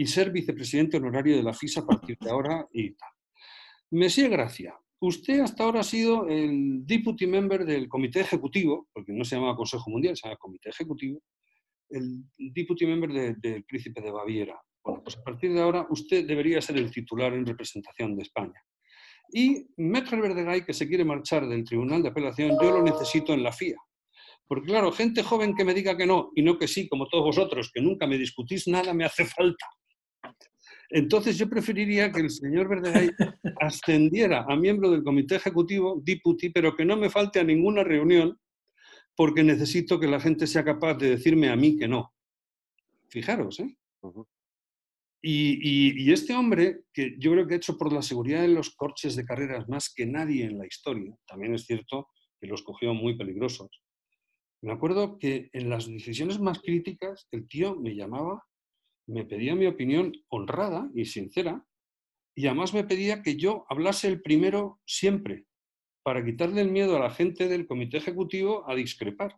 y 0.00 0.06
ser 0.06 0.30
vicepresidente 0.30 0.96
honorario 0.96 1.36
de 1.36 1.42
la 1.42 1.52
FISA 1.52 1.80
a 1.80 1.86
partir 1.86 2.16
de 2.20 2.30
ahora 2.30 2.66
y 2.72 2.90
tal. 2.94 3.10
Mesía 3.90 4.28
Gracia, 4.28 4.78
usted 5.00 5.40
hasta 5.40 5.64
ahora 5.64 5.80
ha 5.80 5.84
sido 5.84 6.28
el 6.28 6.86
deputy 6.86 7.26
member 7.26 7.64
del 7.64 7.88
comité 7.88 8.20
ejecutivo, 8.20 8.86
porque 8.92 9.12
no 9.12 9.24
se 9.24 9.34
llama 9.34 9.56
Consejo 9.56 9.90
Mundial, 9.90 10.16
se 10.16 10.28
llama 10.28 10.38
comité 10.38 10.70
ejecutivo, 10.70 11.20
el 11.90 12.22
deputy 12.36 12.86
member 12.86 13.36
del 13.36 13.64
príncipe 13.64 14.00
de 14.00 14.12
Baviera. 14.12 14.60
Bueno, 14.84 15.02
pues 15.02 15.16
a 15.16 15.22
partir 15.24 15.52
de 15.52 15.60
ahora 15.60 15.86
usted 15.90 16.26
debería 16.26 16.60
ser 16.60 16.76
el 16.76 16.92
titular 16.92 17.34
en 17.34 17.44
representación 17.44 18.14
de 18.16 18.22
España. 18.22 18.62
Y 19.32 19.66
Metro 19.76 20.20
Verdegay, 20.20 20.64
que 20.64 20.72
se 20.72 20.88
quiere 20.88 21.04
marchar 21.04 21.46
del 21.46 21.64
Tribunal 21.64 22.02
de 22.02 22.08
Apelación, 22.08 22.56
yo 22.60 22.70
lo 22.70 22.82
necesito 22.82 23.34
en 23.34 23.42
la 23.42 23.52
FIA. 23.52 23.76
Porque 24.46 24.68
claro, 24.68 24.90
gente 24.92 25.22
joven 25.22 25.54
que 25.54 25.64
me 25.64 25.74
diga 25.74 25.96
que 25.96 26.06
no 26.06 26.30
y 26.34 26.42
no 26.42 26.58
que 26.58 26.66
sí, 26.66 26.88
como 26.88 27.06
todos 27.06 27.24
vosotros, 27.24 27.70
que 27.72 27.82
nunca 27.82 28.06
me 28.06 28.16
discutís 28.16 28.66
nada, 28.66 28.94
me 28.94 29.04
hace 29.04 29.26
falta. 29.26 29.66
Entonces 30.90 31.36
yo 31.36 31.48
preferiría 31.50 32.10
que 32.10 32.20
el 32.20 32.30
señor 32.30 32.68
Verdegay 32.68 33.10
ascendiera 33.60 34.46
a 34.48 34.56
miembro 34.56 34.90
del 34.90 35.04
comité 35.04 35.36
ejecutivo, 35.36 36.00
deputy, 36.02 36.48
pero 36.48 36.74
que 36.74 36.86
no 36.86 36.96
me 36.96 37.10
falte 37.10 37.40
a 37.40 37.44
ninguna 37.44 37.84
reunión, 37.84 38.38
porque 39.14 39.42
necesito 39.42 40.00
que 40.00 40.06
la 40.06 40.20
gente 40.20 40.46
sea 40.46 40.64
capaz 40.64 40.94
de 40.94 41.10
decirme 41.10 41.50
a 41.50 41.56
mí 41.56 41.76
que 41.76 41.88
no. 41.88 42.14
Fijaros, 43.08 43.60
¿eh? 43.60 43.76
Y, 45.20 46.12
este 46.12 46.34
hombre, 46.34 46.82
que 46.92 47.16
yo 47.18 47.32
creo 47.32 47.46
que 47.46 47.54
ha 47.54 47.56
hecho 47.56 47.76
por 47.76 47.92
la 47.92 48.02
seguridad 48.02 48.42
de 48.42 48.48
los 48.48 48.70
corches 48.70 49.16
de 49.16 49.24
carreras 49.24 49.68
más 49.68 49.92
que 49.92 50.06
nadie 50.06 50.44
en 50.44 50.58
la 50.58 50.66
historia, 50.66 51.16
también 51.26 51.54
es 51.54 51.66
cierto 51.66 52.08
que 52.40 52.46
los 52.46 52.62
cogió 52.62 52.94
muy 52.94 53.16
peligrosos. 53.16 53.82
Me 54.62 54.72
acuerdo 54.72 55.18
que 55.18 55.50
en 55.52 55.70
las 55.70 55.86
decisiones 55.86 56.40
más 56.40 56.60
críticas 56.60 57.26
el 57.32 57.48
tío 57.48 57.76
me 57.76 57.94
llamaba, 57.94 58.44
me 59.06 59.24
pedía 59.24 59.54
mi 59.54 59.66
opinión 59.66 60.12
honrada 60.28 60.90
y 60.94 61.04
sincera, 61.04 61.64
y 62.36 62.46
además 62.46 62.72
me 62.74 62.84
pedía 62.84 63.22
que 63.22 63.36
yo 63.36 63.66
hablase 63.68 64.06
el 64.06 64.22
primero 64.22 64.80
siempre, 64.84 65.46
para 66.04 66.24
quitarle 66.24 66.60
el 66.60 66.70
miedo 66.70 66.96
a 66.96 67.00
la 67.00 67.10
gente 67.10 67.48
del 67.48 67.66
comité 67.66 67.96
ejecutivo 67.98 68.68
a 68.70 68.74
discrepar. 68.74 69.36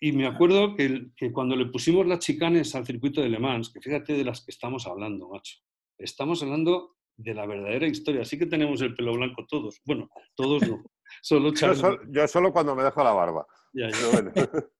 Y 0.00 0.12
me 0.12 0.26
acuerdo 0.26 0.76
que, 0.76 1.32
cuando 1.32 1.56
le 1.56 1.66
pusimos 1.66 2.06
las 2.06 2.18
chicanes 2.18 2.74
al 2.74 2.86
circuito 2.86 3.20
de 3.20 3.28
Le 3.28 3.38
Mans, 3.38 3.70
que 3.70 3.80
fíjate 3.80 4.12
de 4.12 4.24
las 4.24 4.44
que 4.44 4.50
estamos 4.50 4.86
hablando, 4.86 5.28
macho. 5.28 5.58
Estamos 5.98 6.42
hablando 6.42 6.96
de 7.16 7.32
la 7.32 7.46
verdadera 7.46 7.86
historia. 7.86 8.24
Sí 8.24 8.38
que 8.38 8.46
tenemos 8.46 8.82
el 8.82 8.94
pelo 8.94 9.14
blanco 9.14 9.46
todos. 9.48 9.80
Bueno, 9.86 10.10
todos 10.34 10.68
no. 10.68 10.84
Solo 11.22 11.52
yo, 12.10 12.28
solo 12.28 12.52
cuando 12.52 12.74
me 12.74 12.82
dejo 12.82 13.02
la 13.02 13.12
barba. 13.12 13.46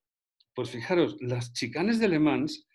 Pues 0.55 0.71
fijaros, 0.71 1.19
las 1.21 1.53
chicanes 1.53 2.01
de 2.01 2.09
Le 2.09 2.19
Mans 2.19 2.67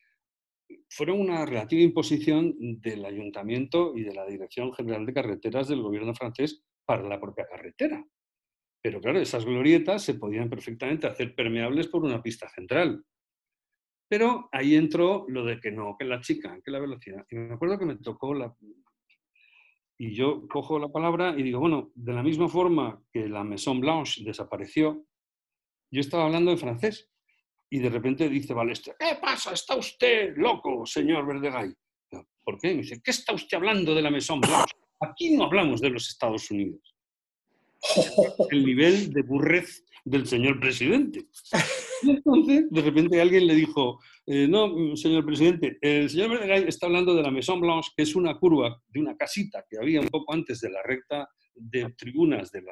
fueron 0.88 1.20
una 1.20 1.48
relativa 1.48 1.82
imposición 1.82 2.54
del 2.60 3.04
ayuntamiento 3.06 3.94
y 3.96 4.04
de 4.04 4.14
la 4.14 4.24
Dirección 4.28 4.72
General 4.74 5.04
de 5.04 5.14
Carreteras 5.16 5.68
del 5.68 5.82
gobierno 5.82 6.14
francés 6.14 6.64
para 6.86 7.02
la 7.02 7.20
propia 7.20 7.48
carretera. 7.48 8.06
Pero 8.82 9.00
claro, 9.00 9.20
esas 9.20 9.46
glorietas 9.46 10.04
se 10.04 10.16
podían 10.16 10.50
perfectamente 10.50 11.08
hacer 11.08 11.36
permeables 11.36 11.88
por 11.88 12.04
una 12.04 12.22
pista 12.22 12.50
central. 12.50 13.06
Pero 14.10 14.50
ahí 14.52 14.76
entró 14.76 15.26
lo 15.30 15.46
de 15.46 15.60
que 15.60 15.72
no, 15.72 15.96
que 15.98 16.06
la 16.06 16.20
chica, 16.20 16.60
que 16.64 16.72
la 16.72 16.80
velocidad. 16.80 17.26
Y 17.30 17.36
me 17.36 17.54
acuerdo 17.54 17.78
que 17.78 17.86
me 17.86 17.96
tocó 17.98 18.34
la... 18.34 18.54
Y 19.98 20.16
yo 20.16 20.48
cojo 20.48 20.80
la 20.80 20.90
palabra 20.90 21.36
y 21.38 21.44
digo, 21.44 21.60
bueno, 21.60 21.92
de 21.94 22.14
la 22.14 22.24
misma 22.24 22.50
forma 22.50 23.00
que 23.14 23.30
la 23.30 23.44
Maison 23.44 23.80
Blanche 23.80 24.24
desapareció, 24.24 25.06
yo 25.92 26.02
estaba 26.02 26.26
hablando 26.26 26.50
en 26.50 26.58
francés. 26.58 27.08
Y 27.70 27.80
de 27.80 27.90
repente 27.90 28.28
dice 28.28 28.54
Balestre, 28.54 28.96
¿qué 29.00 29.18
pasa? 29.22 29.54
¿Está 29.54 29.78
usted 29.78 30.36
loco, 30.36 30.86
señor 30.86 31.26
Verdegay? 31.26 31.72
¿Por 32.44 32.58
qué? 32.60 32.70
Me 32.74 32.82
dice, 32.82 33.00
¿qué 33.02 33.12
está 33.12 33.34
usted 33.34 33.58
hablando 33.58 33.94
de 33.94 34.02
la 34.02 34.10
Maison 34.10 34.42
Blanche? 34.42 34.76
Aquí 35.00 35.38
no 35.38 35.46
hablamos 35.46 35.80
de 35.80 35.92
los 35.92 36.10
Estados 36.10 36.50
Unidos 36.52 36.92
el 38.52 38.66
nivel 38.66 39.12
de 39.12 39.22
burrez 39.24 39.84
del 40.04 40.26
señor 40.26 40.60
presidente. 40.60 41.26
entonces, 42.04 42.70
de 42.70 42.82
repente 42.82 43.22
alguien 43.22 43.48
le 43.48 43.56
dijo, 43.56 44.00
eh, 44.26 44.48
no, 44.48 44.96
señor 44.96 45.26
presidente, 45.26 45.78
el 45.82 46.10
señor 46.10 46.32
Verderay 46.32 46.66
está 46.68 46.88
hablando 46.88 47.16
de 47.16 47.22
la 47.22 47.32
Maison 47.32 47.60
Blanche, 47.60 47.92
que 47.96 48.04
es 48.04 48.16
una 48.16 48.38
curva 48.38 48.82
de 48.88 49.00
una 49.00 49.16
casita 49.16 49.66
que 49.70 49.78
había 49.78 50.02
un 50.02 50.08
poco 50.08 50.34
antes 50.34 50.62
de 50.62 50.72
la 50.72 50.82
recta 50.84 51.30
de 51.54 51.92
tribunas 51.98 52.52
del 52.52 52.64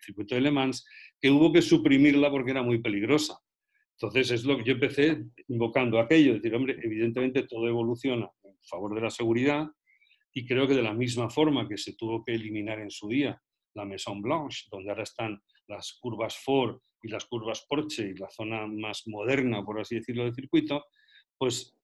circuito 0.00 0.34
de 0.34 0.40
Le 0.40 0.50
Mans, 0.50 0.86
que 1.20 1.30
hubo 1.30 1.52
que 1.52 1.62
suprimirla 1.62 2.30
porque 2.30 2.52
era 2.52 2.62
muy 2.62 2.80
peligrosa. 2.80 3.38
Entonces 3.98 4.30
es 4.30 4.44
lo 4.44 4.58
que 4.58 4.64
yo 4.64 4.72
empecé 4.72 5.24
invocando 5.48 5.98
aquello, 5.98 6.34
decir, 6.34 6.54
hombre, 6.54 6.78
evidentemente 6.82 7.44
todo 7.44 7.66
evoluciona 7.66 8.28
en 8.44 8.56
favor 8.68 8.94
de 8.94 9.00
la 9.00 9.10
seguridad 9.10 9.66
y 10.34 10.44
creo 10.44 10.68
que 10.68 10.74
de 10.74 10.82
la 10.82 10.92
misma 10.92 11.30
forma 11.30 11.66
que 11.66 11.78
se 11.78 11.94
tuvo 11.94 12.22
que 12.22 12.34
eliminar 12.34 12.78
en 12.78 12.90
su 12.90 13.08
día 13.08 13.40
la 13.76 13.84
Maison 13.84 14.20
Blanche, 14.20 14.66
donde 14.70 14.90
ahora 14.90 15.04
están 15.04 15.40
las 15.68 15.98
curvas 16.00 16.36
Ford 16.36 16.80
y 17.02 17.08
las 17.08 17.24
curvas 17.26 17.64
Porsche 17.68 18.10
y 18.10 18.14
la 18.14 18.30
zona 18.30 18.66
más 18.66 19.06
moderna, 19.06 19.64
por 19.64 19.80
así 19.80 19.96
decirlo, 19.96 20.24
del 20.24 20.34
circuito, 20.34 20.84
pues 21.38 21.76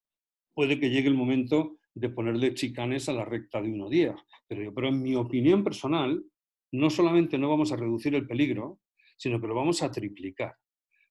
puede 0.55 0.81
que 0.81 0.90
llegue 0.90 1.09
el 1.09 1.14
momento 1.14 1.76
de 1.94 2.09
ponerle 2.09 2.55
chicanes 2.55 3.09
a 3.09 3.12
la 3.12 3.24
recta 3.24 3.61
de 3.61 3.70
uno 3.70 3.88
día. 3.88 4.16
Pero, 4.48 4.62
yo, 4.62 4.74
pero 4.74 4.88
en 4.88 5.02
mi 5.02 5.14
opinión 5.14 5.62
personal, 5.62 6.24
no 6.72 6.90
solamente 6.90 7.38
no 7.38 7.50
vamos 7.50 7.70
a 7.72 7.76
reducir 7.76 8.14
el 8.14 8.26
peligro, 8.26 8.81
sino 9.16 9.40
que 9.40 9.46
lo 9.46 9.55
vamos 9.55 9.83
a 9.83 9.90
triplicar. 9.90 10.57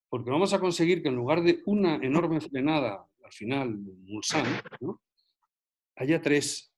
Porque 0.09 0.31
vamos 0.31 0.53
a 0.53 0.59
conseguir 0.59 1.01
que 1.01 1.09
en 1.09 1.15
lugar 1.15 1.43
de 1.43 1.61
una 1.65 1.95
enorme 1.95 2.41
frenada, 2.41 3.05
al 3.23 3.31
final, 3.31 3.77
Mulsanne, 3.77 4.61
haya 5.95 6.21
tres. 6.21 6.73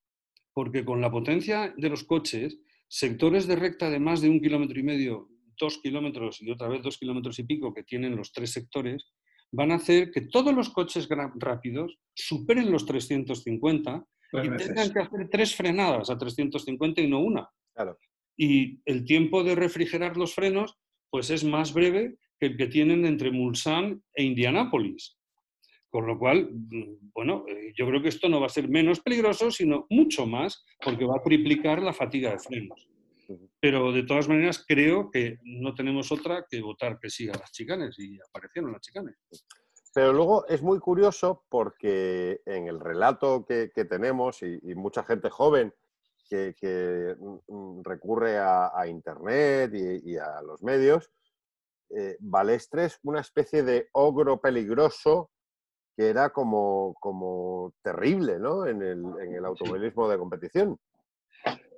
Porque 0.54 0.86
con 0.86 1.02
la 1.02 1.10
potencia 1.10 1.74
de 1.76 1.90
los 1.90 2.04
coches, 2.04 2.60
sectores 2.94 3.48
de 3.48 3.56
recta 3.56 3.90
de 3.90 4.00
más 4.00 4.22
de 4.22 4.30
un 4.30 4.40
kilómetro 4.40 4.80
y 4.80 4.84
medio, 4.84 5.28
dos 5.60 5.80
kilómetros 5.80 6.40
y 6.44 6.52
otra 6.52 6.68
vez 6.68 6.84
dos 6.84 7.00
kilómetros 7.00 7.40
y 7.40 7.44
pico 7.44 7.74
que 7.74 7.82
tienen 7.82 8.16
los 8.16 8.32
tres 8.32 8.52
sectores, 8.52 9.04
van 9.52 9.72
a 9.72 9.76
hacer 9.76 10.12
que 10.12 10.22
todos 10.22 10.54
los 10.54 10.70
coches 10.70 11.10
rápidos 11.10 11.98
superen 12.14 12.72
los 12.72 12.86
350 12.86 14.06
y 14.34 14.50
tengan 14.58 14.94
que 14.94 15.00
hacer 15.00 15.28
tres 15.32 15.56
frenadas 15.56 16.12
a 16.12 16.18
350 16.20 17.02
y 17.02 17.08
no 17.08 17.22
una. 17.22 17.50
Y 18.38 18.80
el 18.86 19.06
tiempo 19.06 19.44
de 19.44 19.56
refrigerar 19.56 20.16
los 20.16 20.36
frenos 20.36 20.78
pues 21.10 21.32
es 21.32 21.44
más 21.44 21.74
breve 21.74 22.18
que 22.40 22.46
el 22.46 22.58
que 22.58 22.68
tienen 22.68 23.08
entre 23.08 23.32
Mulsanne 23.32 24.02
e 24.14 24.24
Indianápolis. 24.24 25.18
Con 25.94 26.08
lo 26.08 26.18
cual, 26.18 26.50
mm, 26.52 27.12
bueno, 27.14 27.46
eh, 27.48 27.72
yo 27.78 27.86
creo 27.86 28.02
que 28.02 28.10
esto 28.10 28.28
no 28.28 28.40
va 28.40 28.48
a 28.48 28.50
ser 28.50 28.68
menos 28.68 29.00
peligroso, 29.00 29.52
sino 29.52 29.86
mucho 29.92 30.26
más, 30.26 30.66
porque 30.84 31.06
va 31.06 31.18
a 31.18 31.22
triplicar 31.22 31.84
la 31.84 31.94
fatiga 31.94 32.32
de 32.32 32.40
frenos. 32.40 32.90
Pero 33.60 33.92
de 33.92 34.02
todas 34.02 34.28
maneras, 34.28 34.66
creo 34.68 35.12
que 35.12 35.38
no 35.44 35.76
tenemos 35.76 36.12
otra 36.12 36.48
que 36.50 36.64
votar 36.64 36.98
que 37.00 37.12
siga 37.12 37.38
las 37.40 37.52
chicanes 37.52 38.00
y 38.00 38.18
aparecieron 38.28 38.72
las 38.72 38.82
chicanes. 38.82 39.18
Pero 39.94 40.14
luego 40.14 40.48
es 40.48 40.64
muy 40.64 40.80
curioso 40.80 41.44
porque 41.48 42.42
en 42.48 42.68
el 42.68 42.80
relato 42.80 43.46
que, 43.46 43.70
tenemos 43.88 44.42
y, 44.42 44.74
mucha 44.74 45.04
gente 45.04 45.30
joven 45.30 45.72
que, 46.28 47.16
mm, 47.20 47.54
mm, 47.56 47.84
recurre 47.84 48.40
a, 48.40 48.88
Internet 48.88 49.72
y, 49.76 50.18
a 50.18 50.42
los 50.42 50.64
medios, 50.64 51.12
eh, 51.96 52.18
Balestre 52.20 52.86
es 52.86 53.00
una 53.04 53.22
especie 53.22 53.62
de 53.62 53.90
ogro 53.92 54.42
peligroso 54.42 55.30
que 55.96 56.08
era 56.08 56.32
como, 56.32 56.96
como 57.00 57.74
terrible 57.84 58.40
¿no? 58.40 58.66
en, 58.66 58.82
el, 58.82 59.04
en 59.22 59.36
el 59.36 59.46
automovilismo 59.46 60.10
de 60.10 60.18
competición. 60.18 60.78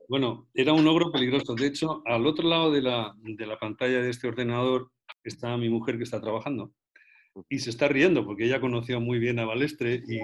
Bueno, 0.07 0.47
era 0.53 0.73
un 0.73 0.87
ogro 0.87 1.11
peligroso. 1.11 1.55
De 1.55 1.67
hecho, 1.67 2.01
al 2.05 2.25
otro 2.27 2.47
lado 2.47 2.71
de 2.71 2.81
la, 2.81 3.13
de 3.17 3.45
la, 3.45 3.57
pantalla 3.57 4.01
de 4.01 4.09
este 4.09 4.27
ordenador 4.27 4.91
está 5.23 5.57
mi 5.57 5.69
mujer 5.69 5.97
que 5.97 6.03
está 6.03 6.21
trabajando 6.21 6.71
y 7.49 7.59
se 7.59 7.71
está 7.71 7.87
riendo 7.87 8.25
porque 8.25 8.45
ella 8.45 8.61
conoció 8.61 9.01
muy 9.01 9.19
bien 9.19 9.39
a 9.39 9.45
Balestre 9.45 10.01
y, 10.07 10.19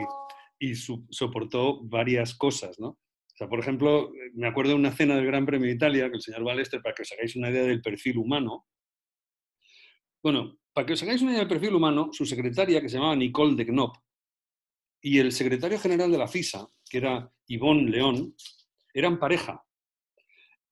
y 0.59 0.75
soportó 0.75 1.81
varias 1.83 2.35
cosas, 2.35 2.79
¿no? 2.79 2.89
O 2.89 3.37
sea, 3.37 3.47
por 3.47 3.59
ejemplo, 3.59 4.11
me 4.35 4.47
acuerdo 4.47 4.71
de 4.71 4.77
una 4.77 4.91
cena 4.91 5.15
del 5.15 5.25
Gran 5.25 5.45
Premio 5.45 5.67
de 5.67 5.73
Italia 5.73 6.09
que 6.09 6.17
el 6.17 6.21
señor 6.21 6.43
Balestre, 6.43 6.79
para 6.79 6.93
que 6.93 7.01
os 7.01 7.11
hagáis 7.11 7.35
una 7.35 7.49
idea 7.49 7.63
del 7.63 7.81
perfil 7.81 8.19
humano, 8.19 8.65
bueno, 10.23 10.57
para 10.73 10.85
que 10.85 10.93
os 10.93 11.03
hagáis 11.03 11.21
una 11.21 11.31
idea 11.31 11.41
del 11.41 11.49
perfil 11.49 11.75
humano, 11.75 12.09
su 12.11 12.25
secretaria, 12.25 12.81
que 12.81 12.89
se 12.89 12.95
llamaba 12.95 13.15
Nicole 13.15 13.55
de 13.55 13.65
Knop, 13.65 13.95
y 15.01 15.19
el 15.19 15.31
secretario 15.31 15.79
general 15.79 16.11
de 16.11 16.17
la 16.17 16.27
FISA, 16.27 16.67
que 16.89 16.99
era 16.99 17.31
Yvonne 17.47 17.89
León, 17.89 18.35
eran 18.93 19.19
pareja. 19.19 19.63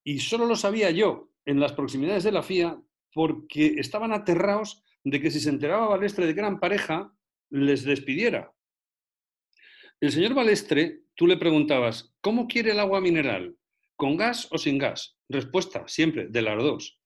Y 0.03 0.19
solo 0.19 0.45
lo 0.45 0.55
sabía 0.55 0.91
yo 0.91 1.31
en 1.45 1.59
las 1.59 1.73
proximidades 1.73 2.23
de 2.23 2.31
la 2.31 2.43
FIA 2.43 2.79
porque 3.11 3.75
estaban 3.77 4.13
aterrados 4.13 4.83
de 5.03 5.19
que 5.19 5.31
si 5.31 5.39
se 5.39 5.49
enteraba 5.49 5.87
Balestre 5.87 6.27
de 6.27 6.33
que 6.33 6.39
eran 6.39 6.59
pareja, 6.59 7.11
les 7.49 7.83
despidiera. 7.83 8.53
El 9.99 10.11
señor 10.11 10.33
Balestre, 10.33 11.01
tú 11.15 11.25
le 11.25 11.37
preguntabas, 11.37 12.13
¿cómo 12.21 12.47
quiere 12.47 12.71
el 12.71 12.79
agua 12.79 13.01
mineral? 13.01 13.57
¿Con 13.95 14.15
gas 14.15 14.47
o 14.51 14.57
sin 14.57 14.77
gas? 14.77 15.17
Respuesta, 15.27 15.87
siempre, 15.87 16.27
de 16.27 16.41
las 16.41 16.57
dos. 16.57 16.99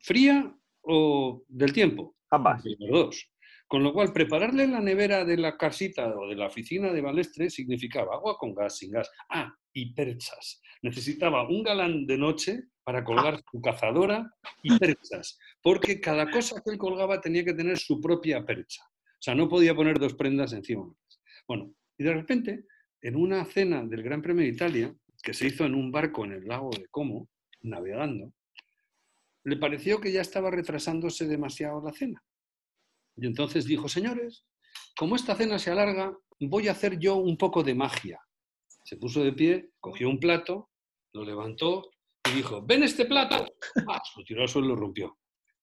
¿Fría 0.00 0.54
o 0.82 1.42
del 1.48 1.72
tiempo? 1.72 2.16
Ambas. 2.30 2.62
Los 2.64 2.90
dos. 2.90 3.28
Con 3.66 3.82
lo 3.82 3.92
cual, 3.92 4.12
prepararle 4.12 4.66
la 4.68 4.80
nevera 4.80 5.24
de 5.24 5.38
la 5.38 5.56
casita 5.56 6.14
o 6.14 6.28
de 6.28 6.36
la 6.36 6.46
oficina 6.46 6.92
de 6.92 7.00
Balestre 7.00 7.48
significaba 7.48 8.16
agua 8.16 8.36
con 8.36 8.54
gas, 8.54 8.76
sin 8.76 8.90
gas. 8.90 9.10
Ah, 9.30 9.54
y 9.72 9.94
perchas. 9.94 10.60
Necesitaba 10.82 11.48
un 11.48 11.62
galán 11.62 12.06
de 12.06 12.18
noche 12.18 12.64
para 12.84 13.04
colgar 13.04 13.40
su 13.50 13.60
cazadora 13.60 14.30
y 14.62 14.76
perchas, 14.78 15.38
porque 15.62 16.00
cada 16.00 16.30
cosa 16.30 16.60
que 16.62 16.72
él 16.72 16.78
colgaba 16.78 17.20
tenía 17.20 17.44
que 17.44 17.54
tener 17.54 17.78
su 17.78 18.00
propia 18.00 18.44
percha. 18.44 18.82
O 18.84 19.22
sea, 19.22 19.34
no 19.34 19.48
podía 19.48 19.74
poner 19.74 19.98
dos 19.98 20.14
prendas 20.14 20.52
encima. 20.52 20.92
Bueno, 21.46 21.72
y 21.96 22.04
de 22.04 22.12
repente, 22.12 22.66
en 23.00 23.16
una 23.16 23.44
cena 23.44 23.84
del 23.84 24.02
Gran 24.02 24.20
Premio 24.20 24.42
de 24.42 24.50
Italia, 24.50 24.94
que 25.22 25.32
se 25.32 25.46
hizo 25.46 25.64
en 25.64 25.74
un 25.74 25.92
barco 25.92 26.24
en 26.24 26.32
el 26.32 26.46
lago 26.46 26.70
de 26.70 26.86
Como, 26.88 27.28
navegando, 27.62 28.32
le 29.44 29.56
pareció 29.56 30.00
que 30.00 30.12
ya 30.12 30.20
estaba 30.20 30.50
retrasándose 30.50 31.26
demasiado 31.26 31.82
la 31.82 31.92
cena. 31.92 32.22
Y 33.16 33.26
entonces 33.26 33.64
dijo, 33.64 33.88
señores, 33.88 34.44
como 34.96 35.16
esta 35.16 35.34
cena 35.34 35.58
se 35.58 35.70
alarga, 35.70 36.16
voy 36.40 36.68
a 36.68 36.72
hacer 36.72 36.98
yo 36.98 37.16
un 37.16 37.36
poco 37.36 37.62
de 37.62 37.74
magia. 37.74 38.20
Se 38.84 38.96
puso 38.96 39.22
de 39.22 39.32
pie, 39.32 39.70
cogió 39.80 40.08
un 40.08 40.18
plato, 40.18 40.70
lo 41.12 41.24
levantó 41.24 41.90
y 42.28 42.36
dijo, 42.36 42.62
ven 42.62 42.82
este 42.82 43.04
plato. 43.04 43.46
Ah, 43.88 44.02
lo 44.16 44.24
tiró 44.24 44.42
al 44.42 44.48
suelo 44.48 44.68
y 44.68 44.70
lo 44.70 44.76
rompió. 44.76 45.18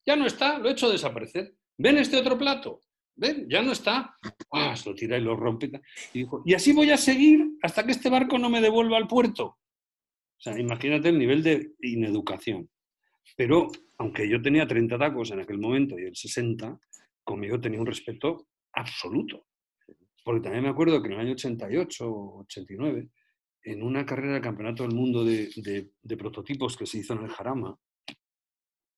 Ya 0.06 0.16
no 0.16 0.26
está, 0.26 0.60
lo 0.60 0.70
he 0.70 0.72
hecho 0.72 0.90
desaparecer. 0.90 1.56
Ven 1.78 1.98
este 1.98 2.18
otro 2.18 2.38
plato. 2.38 2.84
Ven, 3.16 3.48
ya 3.50 3.62
no 3.62 3.74
está. 3.74 4.16
Ah, 4.52 4.76
lo 4.86 4.96
tira 4.96 5.18
y 5.18 5.22
lo 5.22 5.36
rompe. 5.36 5.70
Y 6.14 6.20
dijo, 6.20 6.42
y 6.46 6.54
así 6.54 6.72
voy 6.72 6.92
a 6.92 6.98
seguir 6.98 7.46
hasta 7.62 7.86
que 7.86 7.92
este 7.92 8.10
barco 8.10 8.38
no 8.40 8.50
me 8.50 8.62
devuelva 8.62 8.98
al 8.98 9.08
puerto. 9.08 9.46
O 9.46 10.42
sea, 10.42 10.58
imagínate 10.58 11.10
el 11.10 11.20
nivel 11.20 11.44
de 11.44 11.74
ineducación. 11.82 12.70
Pero, 13.36 13.68
aunque 13.98 14.28
yo 14.28 14.42
tenía 14.42 14.68
30 14.68 14.98
tacos 14.98 15.32
en 15.32 15.40
aquel 15.40 15.58
momento 15.58 15.98
y 16.00 16.06
el 16.06 16.16
60, 16.16 16.80
conmigo 17.24 17.60
tenía 17.60 17.80
un 17.80 17.86
respeto 17.86 18.48
absoluto. 18.74 19.48
Porque 20.24 20.42
también 20.42 20.64
me 20.64 20.70
acuerdo 20.70 21.02
que 21.02 21.08
en 21.08 21.14
el 21.14 21.20
año 21.20 21.32
88 21.34 22.08
o 22.08 22.40
89, 22.42 23.10
en 23.64 23.84
una 23.84 24.06
carrera 24.06 24.36
de 24.36 24.42
campeonato 24.42 24.84
del 24.84 24.96
mundo 24.96 25.24
de, 25.24 25.92
prototipos 26.18 26.78
que 26.78 26.86
se 26.86 27.00
hizo 27.00 27.14
en 27.14 27.24
el 27.24 27.30
Jarama, 27.30 27.78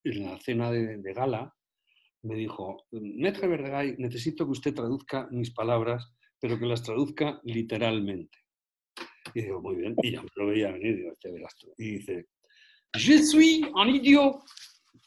en 0.03 0.23
la 0.23 0.39
cena 0.39 0.71
de, 0.71 1.13
gala, 1.13 1.55
me 2.23 2.35
dijo, 2.35 2.85
Maître 2.91 3.47
Verdegay, 3.47 3.95
necesito 3.97 4.45
que 4.45 4.51
usted 4.51 4.73
traduzca 4.73 5.27
mis 5.31 5.51
palabras, 5.51 6.13
pero 6.39 6.57
que 6.59 6.65
las 6.65 6.83
traduzca 6.83 7.39
literalmente. 7.43 8.37
Y 9.33 9.41
digo, 9.43 9.61
muy 9.61 9.75
bien, 9.75 9.95
y 10.01 10.11
ya 10.11 10.21
me 10.21 10.29
lo 10.35 10.47
veía 10.47 10.71
venir, 10.71 10.97
digo, 10.97 11.11
este 11.11 11.67
Y 11.77 11.91
dice, 11.97 12.27
Je 12.95 13.23
suis 13.23 13.63
un 13.73 13.87
idiot. 13.89 14.41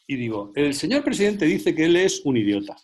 Y 0.07 0.15
digo, 0.15 0.51
el 0.55 0.73
señor 0.73 1.03
presidente 1.03 1.45
dice 1.45 1.73
que 1.73 1.85
él 1.85 1.95
es 1.95 2.21
un 2.25 2.37
idiota. 2.37 2.75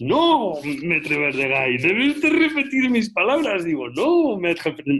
No, 0.00 0.54
Maître 0.82 1.18
Verdegay, 1.18 1.76
debe 1.76 2.10
usted 2.10 2.30
repetir 2.30 2.88
mis 2.88 3.10
palabras. 3.12 3.64
Digo, 3.64 3.88
no, 3.90 4.40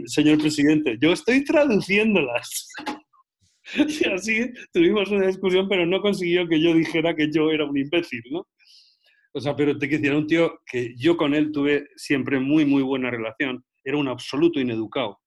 señor 0.05 0.37
presidente, 0.37 0.97
yo 1.01 1.11
estoy 1.13 1.43
traduciéndolas. 1.43 2.67
Y 3.73 4.05
así 4.09 4.51
tuvimos 4.73 5.09
una 5.11 5.27
discusión, 5.27 5.69
pero 5.69 5.85
no 5.85 6.01
consiguió 6.01 6.45
que 6.47 6.59
yo 6.59 6.73
dijera 6.73 7.15
que 7.15 7.31
yo 7.31 7.51
era 7.51 7.63
un 7.63 7.77
imbécil, 7.77 8.21
¿no? 8.29 8.45
O 9.33 9.39
sea, 9.39 9.55
pero 9.55 9.77
te 9.77 9.87
quiero 9.87 10.01
decir, 10.01 10.17
un 10.17 10.27
tío 10.27 10.59
que 10.65 10.93
yo 10.97 11.15
con 11.15 11.33
él 11.33 11.51
tuve 11.53 11.87
siempre 11.95 12.39
muy, 12.39 12.65
muy 12.65 12.83
buena 12.83 13.09
relación. 13.09 13.63
Era 13.85 13.97
un 13.97 14.09
absoluto 14.09 14.59
ineducado. 14.59 15.20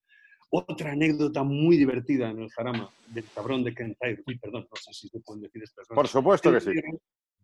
Otra 0.56 0.92
anécdota 0.92 1.42
muy 1.42 1.76
divertida 1.76 2.30
en 2.30 2.42
el 2.42 2.48
Jarama 2.48 2.88
del 3.08 3.24
cabrón 3.34 3.64
de 3.64 3.74
Ken 3.74 3.96
Tyrell. 3.98 4.22
Uy, 4.24 4.38
perdón, 4.38 4.68
no 4.70 4.76
sé 4.76 4.92
si 4.92 5.08
se 5.08 5.18
pueden 5.18 5.42
decir 5.42 5.60
estas 5.60 5.84
cosas. 5.88 5.96
Por 5.96 6.06
supuesto 6.06 6.52
que 6.52 6.60
sí. 6.60 6.70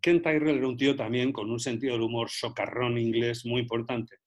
Ken 0.00 0.22
Tyrell 0.22 0.58
era 0.58 0.68
un 0.68 0.76
tío 0.76 0.94
también 0.94 1.32
con 1.32 1.50
un 1.50 1.58
sentido 1.58 1.94
del 1.94 2.02
humor 2.02 2.30
socarrón 2.30 2.98
inglés 2.98 3.44
muy 3.44 3.62
importante. 3.62 4.18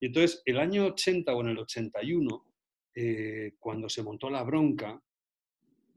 Y 0.00 0.08
entonces, 0.08 0.42
el 0.44 0.58
año 0.58 0.84
80 0.84 1.34
o 1.34 1.40
en 1.40 1.48
el 1.48 1.58
81, 1.60 2.44
eh, 2.94 3.54
cuando 3.58 3.88
se 3.88 4.02
montó 4.02 4.28
la 4.28 4.42
bronca, 4.42 5.00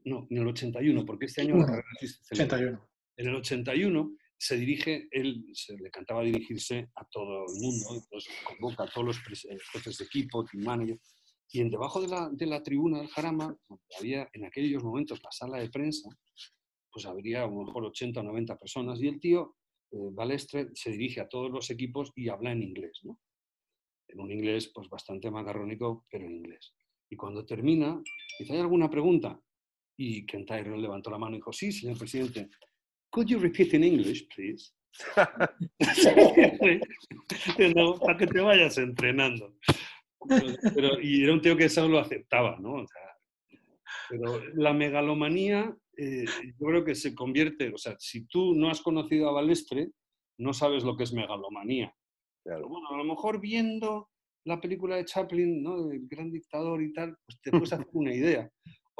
no, 0.06 0.26
en 0.30 0.38
el 0.38 0.48
81, 0.48 1.04
porque 1.04 1.26
este 1.26 1.42
año 1.42 1.56
la 1.58 1.84
81. 2.32 2.88
En 3.18 3.28
el 3.28 3.34
81 3.34 4.16
se 4.38 4.56
dirige, 4.56 5.08
él 5.10 5.44
se 5.52 5.76
le 5.76 5.90
cantaba 5.90 6.22
dirigirse 6.22 6.88
a 6.94 7.04
todo 7.04 7.44
el 7.48 7.60
mundo, 7.60 8.02
entonces 8.02 8.32
convoca 8.44 8.84
a 8.84 8.86
todos 8.86 9.08
los 9.08 9.44
eh, 9.44 9.58
jefes 9.72 9.98
de 9.98 10.06
equipo, 10.06 10.42
team 10.46 10.64
manager, 10.64 10.98
y 11.52 11.60
en 11.60 11.70
debajo 11.70 12.00
de 12.00 12.08
la, 12.08 12.28
de 12.30 12.46
la 12.46 12.62
tribuna 12.62 12.98
del 12.98 13.08
Jarama, 13.08 13.56
donde 13.68 13.84
había 13.98 14.28
en 14.32 14.44
aquellos 14.44 14.84
momentos 14.84 15.20
la 15.22 15.32
sala 15.32 15.58
de 15.58 15.68
prensa, 15.68 16.08
pues 16.92 17.06
habría 17.06 17.42
a 17.42 17.46
lo 17.46 17.64
mejor 17.64 17.84
80 17.86 18.20
o 18.20 18.22
90 18.22 18.56
personas, 18.56 19.00
y 19.02 19.08
el 19.08 19.18
tío, 19.18 19.56
eh, 19.90 20.10
Balestre, 20.12 20.68
se 20.74 20.90
dirige 20.90 21.20
a 21.20 21.28
todos 21.28 21.50
los 21.50 21.68
equipos 21.70 22.12
y 22.14 22.28
habla 22.28 22.52
en 22.52 22.62
inglés, 22.62 23.00
¿no? 23.02 23.18
En 24.08 24.20
un 24.20 24.30
inglés 24.30 24.70
pues 24.74 24.88
bastante 24.88 25.30
macarrónico, 25.30 26.06
pero 26.10 26.26
en 26.26 26.36
inglés. 26.36 26.72
Y 27.08 27.16
cuando 27.16 27.44
termina, 27.44 28.00
dice, 28.38 28.52
¿hay 28.52 28.60
alguna 28.60 28.88
pregunta? 28.88 29.40
Y 29.96 30.24
Ken 30.26 30.46
Tyrell 30.46 30.80
levantó 30.80 31.10
la 31.10 31.18
mano 31.18 31.34
y 31.34 31.38
dijo, 31.38 31.52
sí, 31.52 31.72
señor 31.72 31.98
presidente. 31.98 32.48
Could 33.10 33.28
you 33.28 33.38
repeat 33.38 33.74
in 33.74 33.84
English, 33.84 34.28
please? 34.34 34.72
no, 37.76 37.98
para 37.98 38.16
que 38.16 38.26
te 38.26 38.40
vayas 38.40 38.78
entrenando. 38.78 39.56
Pero, 40.74 41.00
y 41.00 41.24
era 41.24 41.32
un 41.32 41.40
tío 41.40 41.56
que 41.56 41.64
eso 41.64 41.88
lo 41.88 41.98
aceptaba, 41.98 42.58
¿no? 42.60 42.74
O 42.74 42.86
sea, 42.86 43.02
pero 44.08 44.40
la 44.54 44.72
megalomanía, 44.72 45.74
eh, 45.96 46.24
yo 46.58 46.66
creo 46.66 46.84
que 46.84 46.94
se 46.94 47.14
convierte, 47.14 47.72
o 47.72 47.78
sea, 47.78 47.96
si 47.98 48.26
tú 48.26 48.54
no 48.54 48.70
has 48.70 48.80
conocido 48.80 49.28
a 49.28 49.32
Balestre, 49.32 49.90
no 50.38 50.52
sabes 50.52 50.84
lo 50.84 50.96
que 50.96 51.04
es 51.04 51.12
megalomanía. 51.12 51.94
Pero 52.42 52.68
bueno, 52.68 52.88
a 52.90 52.96
lo 52.96 53.04
mejor 53.04 53.40
viendo 53.40 54.08
la 54.44 54.60
película 54.60 54.96
de 54.96 55.04
Chaplin, 55.04 55.62
¿no? 55.62 55.90
El 55.90 56.06
gran 56.06 56.30
dictador 56.30 56.82
y 56.82 56.92
tal, 56.92 57.16
pues 57.26 57.40
te 57.40 57.50
puedes 57.50 57.72
hacer 57.72 57.86
una 57.92 58.14
idea 58.14 58.50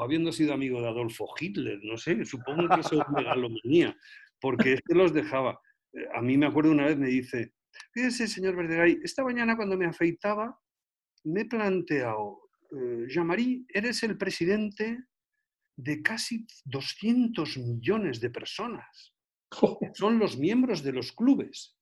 habiendo 0.03 0.33
sido 0.33 0.55
amigo 0.55 0.81
de 0.81 0.89
Adolfo 0.89 1.29
Hitler, 1.39 1.79
no 1.83 1.97
sé, 1.97 2.25
supongo 2.25 2.69
que 2.69 2.81
eso 2.81 3.01
es 3.01 3.09
megalomanía, 3.11 3.97
porque 4.41 4.75
este 4.75 4.95
los 4.95 5.13
dejaba. 5.13 5.61
Eh, 5.93 6.07
a 6.15 6.23
mí 6.23 6.37
me 6.37 6.47
acuerdo 6.47 6.73
una 6.73 6.87
vez, 6.87 6.97
me 6.97 7.09
dice, 7.09 7.53
fíjese, 7.93 8.27
señor 8.27 8.57
Verdegay, 8.57 8.99
esta 9.03 9.23
mañana 9.23 9.57
cuando 9.57 9.77
me 9.77 9.87
afeitaba, 9.87 10.59
me 11.25 11.43
he 11.43 11.45
planteado, 11.47 12.51
eh, 12.73 13.07
Jean-Marie, 13.09 13.65
eres 13.69 14.03
el 14.03 14.17
presidente 14.17 15.05
de 15.77 16.03
casi 16.03 16.47
200 16.65 17.59
millones 17.59 18.21
de 18.21 18.31
personas. 18.31 19.15
Son 19.95 20.19
los 20.19 20.37
miembros 20.37 20.83
de 20.83 20.93
los 20.93 21.13
clubes. 21.13 21.77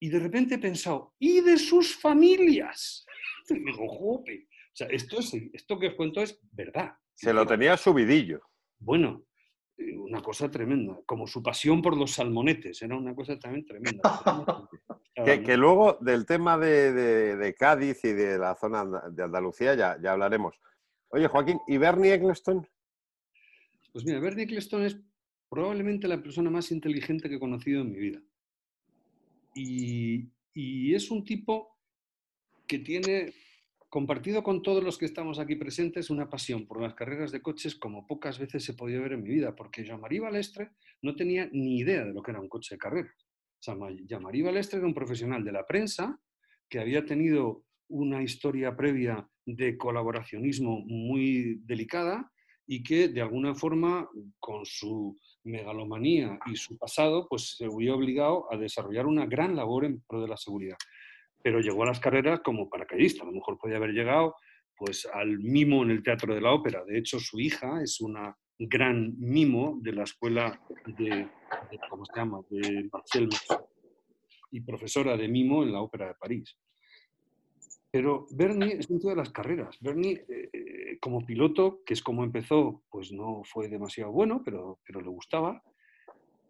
Y 0.00 0.08
de 0.08 0.18
repente 0.18 0.56
he 0.56 0.58
pensado, 0.58 1.14
¿y 1.18 1.40
de 1.40 1.58
sus 1.58 1.96
familias? 1.96 3.04
Y 3.46 3.58
digo, 3.58 3.86
jope, 3.86 4.48
o 4.48 4.76
sea, 4.76 4.86
esto, 4.86 5.20
es, 5.20 5.34
esto 5.52 5.78
que 5.78 5.88
os 5.88 5.94
cuento 5.96 6.22
es 6.22 6.40
verdad. 6.50 6.94
Se 7.14 7.30
lo 7.32 7.46
tenía 7.46 7.76
subidillo. 7.76 8.40
Bueno, 8.78 9.26
una 9.78 10.20
cosa 10.20 10.50
tremenda. 10.50 10.98
Como 11.06 11.26
su 11.26 11.42
pasión 11.42 11.82
por 11.82 11.96
los 11.96 12.12
salmonetes, 12.12 12.80
era 12.82 12.96
una 12.96 13.14
cosa 13.14 13.38
también 13.38 13.64
tremenda. 13.64 14.00
que, 15.44 15.56
luego 15.56 15.98
del 16.00 16.26
tema 16.26 16.58
de, 16.58 17.54
Cádiz 17.58 18.04
y 18.04 18.12
de 18.12 18.38
la 18.38 18.54
zona 18.56 18.84
de 19.10 19.22
Andalucía 19.22 19.74
ya, 19.74 19.98
ya 20.00 20.12
hablaremos. 20.12 20.54
Oye, 21.08 21.28
Joaquín, 21.28 21.60
¿y 21.66 21.78
Bernie 21.78 22.14
Eccleston? 22.14 22.66
Pues 23.92 24.04
mira, 24.04 24.18
Bernie 24.20 24.44
Eccleston 24.44 24.82
es 24.84 24.96
probablemente 25.48 26.08
la 26.08 26.20
persona 26.20 26.50
más 26.50 26.72
inteligente 26.72 27.28
que 27.28 27.36
he 27.36 27.40
conocido 27.40 27.82
en 27.82 27.92
mi 27.92 27.98
vida. 27.98 28.20
Y, 29.54 30.28
y 30.52 30.94
es 30.94 31.10
un 31.10 31.24
tipo 31.24 31.78
que 32.66 32.80
tiene 32.80 33.32
compartido 33.94 34.42
con 34.42 34.60
todos 34.60 34.82
los 34.82 34.98
que 34.98 35.04
estamos 35.04 35.38
aquí 35.38 35.54
presentes 35.54 36.10
una 36.10 36.28
pasión 36.28 36.66
por 36.66 36.82
las 36.82 36.94
carreras 36.94 37.30
de 37.30 37.40
coches 37.40 37.76
como 37.76 38.08
pocas 38.08 38.40
veces 38.40 38.68
he 38.68 38.74
podido 38.74 39.02
ver 39.02 39.12
en 39.12 39.22
mi 39.22 39.30
vida, 39.30 39.54
porque 39.54 39.84
Jean-Marie 39.84 40.18
Balestre 40.18 40.72
no 41.02 41.14
tenía 41.14 41.48
ni 41.52 41.78
idea 41.78 42.04
de 42.04 42.12
lo 42.12 42.20
que 42.20 42.32
era 42.32 42.40
un 42.40 42.48
coche 42.48 42.74
de 42.74 42.78
carreras. 42.80 43.14
Jean-Marie 43.60 44.42
Balestre 44.42 44.78
era 44.78 44.88
un 44.88 44.94
profesional 44.94 45.44
de 45.44 45.52
la 45.52 45.64
prensa 45.64 46.18
que 46.68 46.80
había 46.80 47.04
tenido 47.04 47.62
una 47.86 48.20
historia 48.20 48.76
previa 48.76 49.28
de 49.46 49.78
colaboracionismo 49.78 50.80
muy 50.80 51.60
delicada 51.64 52.32
y 52.66 52.82
que 52.82 53.06
de 53.06 53.20
alguna 53.20 53.54
forma 53.54 54.08
con 54.40 54.66
su 54.66 55.16
megalomanía 55.44 56.40
y 56.46 56.56
su 56.56 56.76
pasado 56.78 57.28
pues 57.28 57.56
se 57.56 57.68
vio 57.68 57.94
obligado 57.94 58.52
a 58.52 58.56
desarrollar 58.56 59.06
una 59.06 59.26
gran 59.26 59.54
labor 59.54 59.84
en 59.84 60.00
pro 60.00 60.20
de 60.20 60.26
la 60.26 60.36
seguridad 60.36 60.78
pero 61.44 61.60
llegó 61.60 61.82
a 61.82 61.86
las 61.86 62.00
carreras 62.00 62.40
como 62.40 62.70
paracaidista. 62.70 63.22
A 63.22 63.26
lo 63.26 63.32
mejor 63.32 63.58
podía 63.58 63.76
haber 63.76 63.90
llegado 63.90 64.34
pues, 64.74 65.06
al 65.12 65.38
mimo 65.40 65.82
en 65.82 65.90
el 65.90 66.02
Teatro 66.02 66.34
de 66.34 66.40
la 66.40 66.54
Ópera. 66.54 66.82
De 66.86 66.96
hecho, 66.96 67.20
su 67.20 67.38
hija 67.38 67.82
es 67.82 68.00
una 68.00 68.34
gran 68.58 69.12
mimo 69.18 69.78
de 69.82 69.92
la 69.92 70.04
escuela 70.04 70.58
de, 70.86 71.28
¿cómo 71.90 72.06
se 72.06 72.16
llama?, 72.16 72.40
de 72.48 72.88
Marcel 72.90 73.28
y 74.52 74.62
profesora 74.62 75.18
de 75.18 75.28
mimo 75.28 75.62
en 75.62 75.72
la 75.72 75.82
Ópera 75.82 76.08
de 76.08 76.14
París. 76.14 76.56
Pero 77.90 78.26
Bernie 78.30 78.78
es 78.78 78.88
dentro 78.88 79.10
de 79.10 79.16
las 79.16 79.30
carreras. 79.30 79.76
Bernie, 79.82 80.24
eh, 80.26 80.48
eh, 80.50 80.98
como 80.98 81.26
piloto, 81.26 81.82
que 81.84 81.92
es 81.92 82.02
como 82.02 82.24
empezó, 82.24 82.84
pues 82.90 83.12
no 83.12 83.42
fue 83.44 83.68
demasiado 83.68 84.12
bueno, 84.12 84.40
pero, 84.42 84.80
pero 84.86 85.02
le 85.02 85.10
gustaba. 85.10 85.62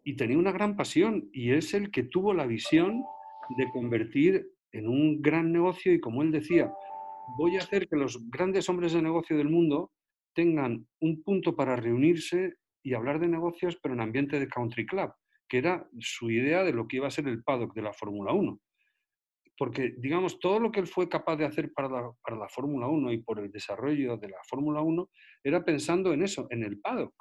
y 0.05 0.15
tenía 0.15 0.37
una 0.37 0.53
gran 0.53 0.77
pasión 0.77 1.29
y 1.33 1.51
es 1.51 1.73
el 1.73 1.91
que 1.91 2.03
tuvo 2.03 2.33
la 2.33 2.45
visión 2.45 3.03
de 3.57 3.67
convertir 3.73 4.54
en 4.75 4.87
un 4.87 5.21
gran 5.21 5.51
negocio 5.51 5.93
y 5.93 5.99
como 5.99 6.21
él 6.21 6.31
decía, 6.31 6.71
voy 7.37 7.55
a 7.55 7.59
hacer 7.59 7.87
que 7.87 7.95
los 7.95 8.19
grandes 8.29 8.67
hombres 8.69 8.93
de 8.93 9.01
negocio 9.01 9.37
del 9.37 9.49
mundo 9.49 9.91
tengan 10.33 10.85
un 10.99 11.23
punto 11.23 11.55
para 11.55 11.77
reunirse 11.77 12.55
y 12.83 12.93
hablar 12.93 13.19
de 13.19 13.29
negocios, 13.29 13.79
pero 13.81 13.93
en 13.93 14.01
ambiente 14.01 14.37
de 14.37 14.47
country 14.47 14.85
club, 14.85 15.11
que 15.47 15.59
era 15.59 15.87
su 15.99 16.29
idea 16.29 16.63
de 16.63 16.73
lo 16.73 16.87
que 16.87 16.97
iba 16.97 17.07
a 17.07 17.11
ser 17.11 17.27
el 17.27 17.41
paddock 17.41 17.73
de 17.73 17.81
la 17.81 17.93
Fórmula 17.93 18.33
1. 18.33 18.59
Porque, 19.57 19.95
digamos, 19.97 20.39
todo 20.39 20.59
lo 20.59 20.71
que 20.71 20.81
él 20.81 20.87
fue 20.87 21.07
capaz 21.07 21.37
de 21.37 21.45
hacer 21.45 21.71
para 21.71 21.87
la, 21.87 22.11
para 22.21 22.35
la 22.35 22.49
Fórmula 22.49 22.87
1 22.87 23.13
y 23.13 23.23
por 23.23 23.39
el 23.39 23.49
desarrollo 23.49 24.17
de 24.17 24.27
la 24.27 24.43
Fórmula 24.49 24.81
1 24.81 25.09
era 25.45 25.63
pensando 25.63 26.11
en 26.11 26.21
eso, 26.21 26.47
en 26.49 26.63
el 26.63 26.81
paddock 26.81 27.15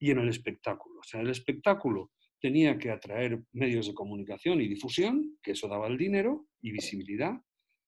y 0.00 0.10
en 0.10 0.18
el 0.18 0.28
espectáculo. 0.28 0.98
O 0.98 1.04
sea, 1.04 1.20
el 1.20 1.30
espectáculo 1.30 2.10
tenía 2.40 2.78
que 2.78 2.90
atraer 2.90 3.42
medios 3.52 3.86
de 3.86 3.94
comunicación 3.94 4.60
y 4.60 4.68
difusión, 4.68 5.38
que 5.42 5.52
eso 5.52 5.68
daba 5.68 5.86
el 5.86 5.98
dinero 5.98 6.46
y 6.60 6.72
visibilidad 6.72 7.34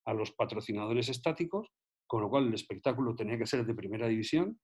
a 0.05 0.15
los 0.15 0.33
patrocinadores 0.33 1.09
estáticos, 1.09 1.69
con 2.07 2.23
lo 2.23 2.29
cual 2.29 2.49
el 2.49 2.55
espectáculo 2.55 3.15
tenía 3.15 3.39
que 3.39 3.47
ser 3.47 3.65
de 3.65 3.75
primera 3.75 4.09
división. 4.09 4.59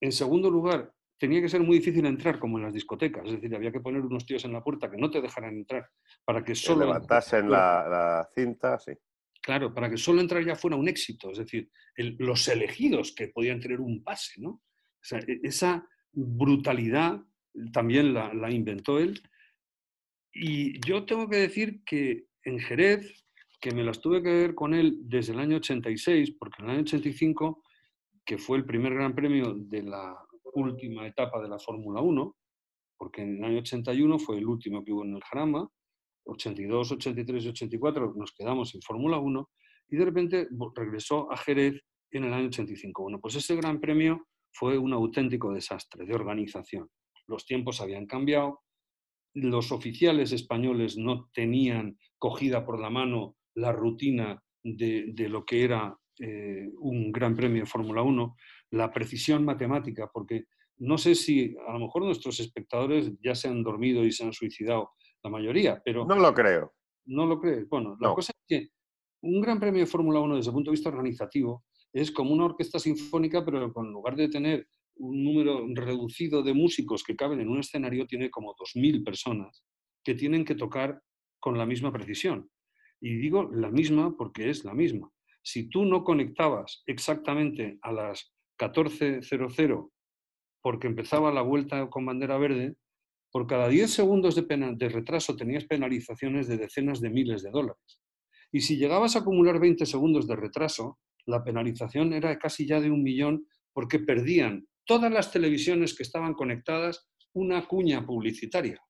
En 0.00 0.12
segundo 0.12 0.50
lugar, 0.50 0.92
tenía 1.18 1.40
que 1.40 1.48
ser 1.48 1.60
muy 1.60 1.78
difícil 1.78 2.06
entrar 2.06 2.38
como 2.38 2.58
en 2.58 2.64
las 2.64 2.72
discotecas, 2.72 3.26
es 3.26 3.32
decir, 3.32 3.54
había 3.54 3.72
que 3.72 3.80
poner 3.80 4.00
unos 4.00 4.24
tíos 4.24 4.44
en 4.44 4.52
la 4.52 4.64
puerta 4.64 4.90
que 4.90 4.96
no 4.96 5.10
te 5.10 5.20
dejaran 5.20 5.54
entrar 5.54 5.88
para 6.24 6.42
que 6.42 6.54
solo... 6.54 6.86
levantasen 6.86 7.50
la, 7.50 7.86
la, 7.88 8.28
cinta, 8.34 8.78
sí. 8.78 8.92
Claro, 9.42 9.74
para 9.74 9.90
que 9.90 9.96
solo 9.96 10.20
entrar 10.20 10.44
ya 10.44 10.54
fuera 10.54 10.76
un 10.76 10.88
éxito, 10.88 11.30
es 11.30 11.38
decir, 11.38 11.70
los 11.96 12.46
elegidos 12.48 13.14
que 13.14 13.28
podían 13.28 13.60
tener 13.60 13.80
un 13.80 14.02
pase, 14.02 14.40
¿no? 14.40 14.50
O 14.50 15.02
sea, 15.02 15.18
e, 15.20 15.40
esa 15.42 15.86
brutalidad 16.12 17.20
también 17.72 18.14
la, 18.14 18.50
inventó 18.50 18.98
él. 18.98 19.20
Y 20.32 20.80
yo 20.86 21.04
tengo 21.04 21.28
que 21.28 21.36
decir 21.36 21.82
que 21.84 22.26
en 22.44 22.58
Jerez, 22.60 23.24
que 23.60 23.72
me 23.72 23.84
las 23.84 24.00
tuve 24.00 24.22
que 24.22 24.30
ver 24.30 24.54
con 24.54 24.74
él 24.74 24.98
desde 25.02 25.32
el 25.32 25.40
año 25.40 25.56
86, 25.56 26.36
porque 26.38 26.62
en 26.62 26.64
el 26.64 26.70
año 26.76 26.82
85, 26.82 27.62
que 28.24 28.38
fue 28.38 28.58
el 28.58 28.64
primer 28.64 28.94
gran 28.94 29.14
premio 29.14 29.54
de 29.54 29.82
la 29.82 30.16
última 30.54 31.06
etapa 31.06 31.40
de 31.42 31.48
la 31.48 31.58
Fórmula 31.58 32.00
1, 32.00 32.36
porque 32.96 33.22
en 33.22 33.38
el 33.38 33.44
año 33.44 33.58
81 33.58 34.18
fue 34.18 34.38
el 34.38 34.46
último 34.46 34.84
que 34.84 34.92
hubo 34.92 35.04
en 35.04 35.16
el 35.16 35.22
Jarama, 35.22 35.68
82, 36.24 36.92
83 36.92 37.44
y 37.44 37.48
84 37.48 38.14
nos 38.14 38.32
quedamos 38.32 38.74
en 38.74 38.82
Fórmula 38.82 39.18
1 39.18 39.50
y 39.88 39.96
de 39.96 40.04
repente 40.04 40.48
regresó 40.74 41.32
a 41.32 41.36
Jerez 41.36 41.80
en 42.10 42.24
el 42.24 42.32
año 42.32 42.46
85. 42.48 43.02
Bueno, 43.02 43.20
pues 43.20 43.34
ese 43.36 43.56
gran 43.56 43.80
premio 43.80 44.26
fue 44.52 44.78
un 44.78 44.92
auténtico 44.92 45.52
desastre 45.52 46.04
de 46.04 46.14
organización 46.14 46.88
los 47.30 47.46
tiempos 47.46 47.80
habían 47.80 48.06
cambiado, 48.06 48.60
los 49.34 49.70
oficiales 49.72 50.32
españoles 50.32 50.98
no 50.98 51.30
tenían 51.32 51.96
cogida 52.18 52.66
por 52.66 52.80
la 52.80 52.90
mano 52.90 53.36
la 53.54 53.72
rutina 53.72 54.42
de, 54.62 55.28
lo 55.28 55.44
que 55.44 55.64
era 55.64 55.96
eh, 56.18 56.68
un 56.80 57.12
gran 57.12 57.34
premio 57.36 57.62
de 57.62 57.70
Fórmula 57.70 58.02
1, 58.02 58.36
la 58.72 58.90
precisión 58.90 59.44
matemática, 59.44 60.10
porque 60.12 60.44
no 60.78 60.98
sé 60.98 61.14
si 61.14 61.54
a 61.68 61.72
lo 61.72 61.78
mejor 61.78 62.04
nuestros 62.04 62.40
espectadores 62.40 63.12
ya 63.22 63.34
se 63.34 63.48
han 63.48 63.62
dormido 63.62 64.04
y 64.04 64.12
se 64.12 64.24
han 64.24 64.32
suicidado, 64.32 64.90
la 65.22 65.30
mayoría, 65.30 65.80
pero... 65.84 66.04
No 66.06 66.16
lo 66.16 66.34
creo. 66.34 66.74
No 67.06 67.26
lo 67.26 67.38
crees. 67.38 67.68
Bueno, 67.68 67.96
la 68.00 68.14
cosa 68.14 68.32
es 68.32 68.44
que 68.48 68.68
un 69.22 69.40
gran 69.40 69.60
premio 69.60 69.80
de 69.80 69.86
Fórmula 69.86 70.20
1 70.20 70.36
desde 70.36 70.50
el 70.50 70.54
punto 70.54 70.70
de 70.70 70.76
vista 70.76 70.88
organizativo 70.88 71.64
es 71.92 72.10
como 72.10 72.32
una 72.32 72.46
orquesta 72.46 72.78
sinfónica, 72.78 73.44
pero 73.44 73.64
en 73.64 73.92
lugar 73.92 74.16
de 74.16 74.28
tener 74.28 74.66
un 75.00 75.24
número 75.24 75.66
reducido 75.74 76.42
de 76.42 76.54
músicos 76.54 77.02
que 77.02 77.16
caben 77.16 77.40
en 77.40 77.48
un 77.48 77.60
escenario 77.60 78.06
tiene 78.06 78.30
como 78.30 78.54
2.000 78.54 79.02
personas 79.04 79.64
que 80.04 80.14
tienen 80.14 80.44
que 80.44 80.54
tocar 80.54 81.00
con 81.40 81.56
la 81.56 81.66
misma 81.66 81.92
precisión. 81.92 82.50
Y 83.00 83.16
digo 83.16 83.50
la 83.50 83.70
misma 83.70 84.14
porque 84.16 84.50
es 84.50 84.64
la 84.64 84.74
misma. 84.74 85.10
Si 85.42 85.70
tú 85.70 85.86
no 85.86 86.04
conectabas 86.04 86.82
exactamente 86.86 87.78
a 87.82 87.92
las 87.92 88.32
14.00 88.58 89.90
porque 90.62 90.86
empezaba 90.86 91.32
la 91.32 91.40
vuelta 91.40 91.88
con 91.88 92.04
bandera 92.04 92.36
verde, 92.36 92.76
por 93.32 93.46
cada 93.46 93.68
10 93.68 93.90
segundos 93.90 94.34
de, 94.34 94.42
de 94.76 94.88
retraso 94.90 95.34
tenías 95.36 95.64
penalizaciones 95.64 96.46
de 96.46 96.58
decenas 96.58 97.00
de 97.00 97.08
miles 97.08 97.42
de 97.42 97.50
dólares. 97.50 98.02
Y 98.52 98.60
si 98.60 98.76
llegabas 98.76 99.16
a 99.16 99.20
acumular 99.20 99.58
20 99.60 99.86
segundos 99.86 100.26
de 100.26 100.36
retraso, 100.36 100.98
la 101.24 101.42
penalización 101.42 102.12
era 102.12 102.38
casi 102.38 102.66
ya 102.66 102.80
de 102.80 102.90
un 102.90 103.02
millón 103.02 103.46
porque 103.72 104.00
perdían 104.00 104.66
todas 104.90 105.12
las 105.12 105.30
televisiones 105.30 105.94
que 105.94 106.02
estaban 106.02 106.34
conectadas 106.34 107.08
una 107.34 107.64
cuña 107.68 108.04
publicitaria. 108.04 108.82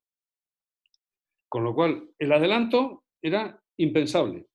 Con 1.46 1.62
lo 1.62 1.74
cual, 1.74 2.08
el 2.18 2.32
adelanto 2.32 3.04
era 3.20 3.62
impensable. 3.76 4.46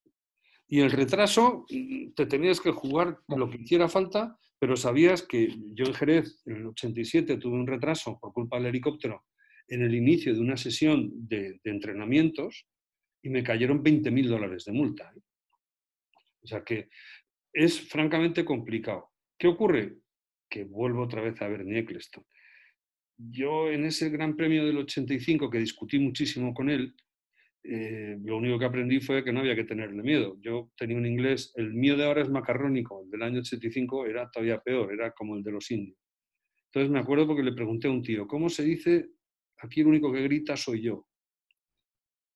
Y 0.66 0.80
el 0.80 0.90
retraso, 0.90 1.64
mm, 1.70 2.14
te 2.16 2.26
tenías 2.26 2.60
que 2.60 2.72
jugar 2.72 3.20
lo 3.28 3.48
que 3.48 3.58
hiciera 3.58 3.88
falta, 3.88 4.36
pero 4.58 4.74
sabías 4.74 5.22
que 5.22 5.54
yo 5.72 5.84
en 5.84 5.94
Jerez, 5.94 6.42
en 6.46 6.56
el 6.56 6.66
87, 6.66 7.36
tuve 7.36 7.54
un 7.54 7.68
retraso 7.68 8.18
por 8.20 8.32
culpa 8.32 8.56
del 8.56 8.66
helicóptero 8.66 9.24
en 9.68 9.82
el 9.82 9.94
inicio 9.94 10.34
de 10.34 10.40
una 10.40 10.56
sesión 10.56 11.12
de, 11.28 11.60
entrenamientos 11.62 12.66
y 13.22 13.28
me 13.28 13.44
cayeron 13.44 13.84
20.000 13.84 14.28
dólares 14.28 14.64
de 14.64 14.72
multa. 14.72 15.12
¿eh? 15.16 15.20
O 16.42 16.46
sea 16.48 16.64
que 16.64 16.88
es 17.52 17.88
francamente 17.88 18.44
complicado. 18.44 19.12
¿Qué 19.38 19.46
ocurre? 19.46 20.05
Que 20.48 20.64
vuelvo 20.64 21.02
otra 21.02 21.22
vez 21.22 21.40
a 21.42 21.48
Bernie 21.48 21.80
Eccleston. 21.80 22.24
Yo 23.18 23.70
en 23.70 23.84
ese 23.84 24.10
Gran 24.10 24.36
Premio 24.36 24.66
del 24.66 24.78
85, 24.78 25.50
que 25.50 25.58
discutí 25.58 25.98
muchísimo 25.98 26.52
con 26.52 26.68
él, 26.68 26.94
eh, 27.64 28.16
lo 28.22 28.36
único 28.36 28.58
que 28.58 28.64
aprendí 28.64 29.00
fue 29.00 29.24
que 29.24 29.32
no 29.32 29.40
había 29.40 29.56
que 29.56 29.64
tenerle 29.64 30.02
miedo. 30.02 30.36
Yo 30.40 30.70
tenía 30.76 30.96
un 30.96 31.06
inglés, 31.06 31.52
el 31.56 31.72
mío 31.74 31.96
de 31.96 32.04
ahora 32.04 32.22
es 32.22 32.28
macarrónico, 32.28 33.02
el 33.02 33.10
del 33.10 33.22
año 33.22 33.40
85 33.40 34.06
era 34.06 34.30
todavía 34.30 34.60
peor, 34.60 34.92
era 34.92 35.10
como 35.12 35.36
el 35.36 35.42
de 35.42 35.50
los 35.50 35.70
indios. 35.70 35.98
Entonces 36.66 36.90
me 36.90 37.00
acuerdo 37.00 37.26
porque 37.26 37.42
le 37.42 37.52
pregunté 37.52 37.88
a 37.88 37.90
un 37.90 38.02
tío, 38.02 38.26
¿cómo 38.28 38.48
se 38.48 38.62
dice? 38.62 39.08
Aquí 39.58 39.80
el 39.80 39.88
único 39.88 40.12
que 40.12 40.22
grita 40.22 40.56
soy 40.56 40.82
yo. 40.82 41.06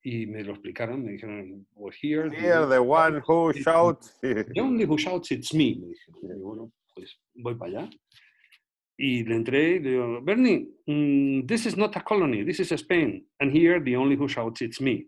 Y 0.02 0.26
me 0.26 0.42
lo 0.42 0.52
explicaron, 0.52 1.04
me 1.04 1.12
dijeron, 1.12 1.66
well, 1.74 1.94
here, 2.02 2.30
the, 2.30 2.78
one 2.78 3.20
who 3.28 3.52
shouts. 3.52 4.18
The 4.22 4.60
only 4.60 4.86
who 4.86 4.96
shouts, 4.96 5.30
it's 5.30 5.52
me. 5.52 5.76
Me 5.78 5.88
dijeron, 5.88 6.42
bueno, 6.42 6.72
pues 6.94 7.18
voy 7.34 7.54
para 7.54 7.80
allá. 7.80 7.90
Y 8.96 9.24
le 9.24 9.36
entré 9.36 9.76
y 9.76 9.78
le 9.80 9.90
digo, 9.90 10.20
Bernie, 10.22 10.68
mm, 10.86 11.46
this 11.46 11.66
is 11.66 11.76
not 11.76 11.96
a 11.96 12.02
colony, 12.02 12.44
this 12.44 12.60
is 12.60 12.70
Spain. 12.72 13.26
And 13.40 13.50
here 13.50 13.80
the 13.82 13.96
only 13.96 14.16
who 14.16 14.28
shouts 14.28 14.60
it's 14.60 14.80
me. 14.80 15.06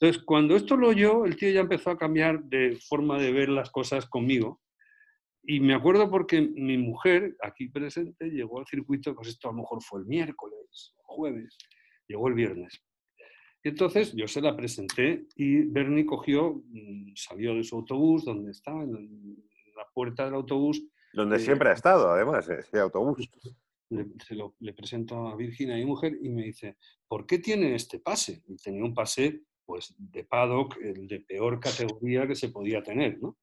Entonces, 0.00 0.22
cuando 0.24 0.54
esto 0.54 0.76
lo 0.76 0.88
oyó, 0.88 1.24
el 1.24 1.36
tío 1.36 1.50
ya 1.50 1.60
empezó 1.60 1.90
a 1.90 1.98
cambiar 1.98 2.44
de 2.44 2.78
forma 2.88 3.18
de 3.18 3.32
ver 3.32 3.48
las 3.48 3.70
cosas 3.70 4.06
conmigo. 4.06 4.60
Y 5.42 5.60
me 5.60 5.74
acuerdo 5.74 6.08
porque 6.08 6.40
mi 6.40 6.78
mujer, 6.78 7.36
aquí 7.42 7.68
presente, 7.68 8.30
llegó 8.30 8.60
al 8.60 8.66
circuito, 8.66 9.14
pues 9.14 9.28
esto 9.28 9.48
a 9.48 9.52
lo 9.52 9.58
mejor 9.58 9.82
fue 9.82 10.00
el 10.00 10.06
miércoles, 10.06 10.94
jueves, 10.98 11.56
llegó 12.06 12.28
el 12.28 12.34
viernes. 12.34 12.80
Y 13.64 13.70
entonces 13.70 14.14
yo 14.14 14.28
se 14.28 14.40
la 14.40 14.56
presenté 14.56 15.26
y 15.34 15.62
Bernie 15.62 16.06
cogió, 16.06 16.62
mm, 16.64 17.14
salió 17.16 17.54
de 17.54 17.64
su 17.64 17.76
autobús, 17.76 18.24
donde 18.24 18.52
estaba, 18.52 18.84
en 18.84 19.47
puerta 19.98 20.24
del 20.26 20.34
autobús. 20.34 20.86
Donde 21.12 21.38
eh, 21.38 21.40
siempre 21.40 21.70
ha 21.70 21.72
estado, 21.72 22.08
además, 22.10 22.48
ese 22.48 22.78
autobús. 22.78 23.28
Le, 23.90 24.06
le, 24.60 24.72
presento 24.74 25.26
a 25.26 25.34
Virginia, 25.34 25.74
mi 25.74 25.86
mujer, 25.86 26.16
y 26.22 26.28
me 26.28 26.44
dice, 26.44 26.76
¿por 27.08 27.26
qué 27.26 27.40
tiene 27.40 27.74
este 27.74 27.98
pase? 27.98 28.44
Y 28.46 28.56
tenía 28.56 28.84
un 28.84 28.94
pase 28.94 29.42
pues, 29.64 29.92
de 29.98 30.22
paddock, 30.22 30.76
el 30.80 31.08
de 31.08 31.20
peor 31.20 31.58
categoría 31.58 32.28
que 32.28 32.36
se 32.36 32.50
podía 32.50 32.80
tener, 32.80 33.18
¿no? 33.20 33.38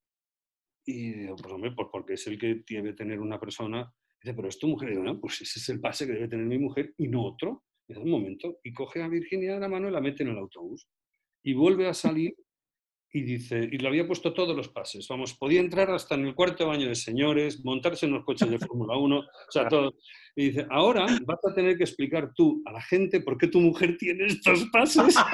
Y 0.85 1.11
digo, 1.11 1.35
pues 1.35 1.53
hombre, 1.53 1.71
pues 1.75 1.89
porque 1.91 2.13
es 2.13 2.25
el 2.27 2.39
que 2.39 2.63
debe 2.69 2.93
tener 2.93 3.19
una 3.19 3.37
persona. 3.37 3.91
Dice, 4.21 4.33
pero 4.33 4.47
es 4.47 4.57
tu 4.57 4.67
mujer. 4.67 4.89
Y 4.89 4.91
digo, 4.93 5.03
no, 5.03 5.19
pues 5.19 5.41
ese 5.41 5.59
es 5.59 5.67
el 5.69 5.81
pase 5.81 6.05
que 6.05 6.13
debe 6.13 6.29
tener 6.29 6.45
mi 6.45 6.59
mujer 6.59 6.93
y 6.97 7.09
no 7.09 7.25
otro. 7.25 7.65
Y 7.87 7.97
un 7.97 8.09
momento, 8.09 8.59
y 8.63 8.71
coge 8.71 9.03
a 9.03 9.09
Virginia 9.09 9.55
de 9.55 9.59
la 9.59 9.67
mano 9.67 9.89
y 9.89 9.91
la 9.91 9.99
mete 9.99 10.23
en 10.23 10.29
el 10.29 10.37
autobús. 10.37 10.87
Y 11.43 11.53
vuelve 11.53 11.89
a 11.89 11.93
salir 11.93 12.33
y 13.15 13.21
dice, 13.21 13.69
y 13.71 13.77
le 13.77 13.87
había 13.87 14.05
puesto 14.05 14.33
todos 14.33 14.53
los 14.53 14.67
pases, 14.67 15.07
vamos, 15.07 15.33
podía 15.35 15.61
entrar 15.61 15.89
hasta 15.89 16.15
en 16.15 16.25
el 16.25 16.35
cuarto 16.35 16.67
baño 16.67 16.89
de 16.89 16.95
señores, 16.95 17.63
montarse 17.63 18.05
en 18.05 18.11
los 18.11 18.25
coches 18.25 18.49
de 18.49 18.59
Fórmula 18.59 18.97
1, 18.97 19.19
o 19.19 19.25
sea, 19.49 19.69
todo. 19.69 19.95
Y 20.35 20.47
dice, 20.47 20.67
ahora 20.69 21.05
vas 21.25 21.39
a 21.49 21.53
tener 21.53 21.77
que 21.77 21.85
explicar 21.85 22.33
tú 22.35 22.61
a 22.65 22.73
la 22.73 22.81
gente 22.81 23.21
por 23.21 23.37
qué 23.37 23.47
tu 23.47 23.61
mujer 23.61 23.95
tiene 23.97 24.25
estos 24.25 24.65
pases. 24.65 25.15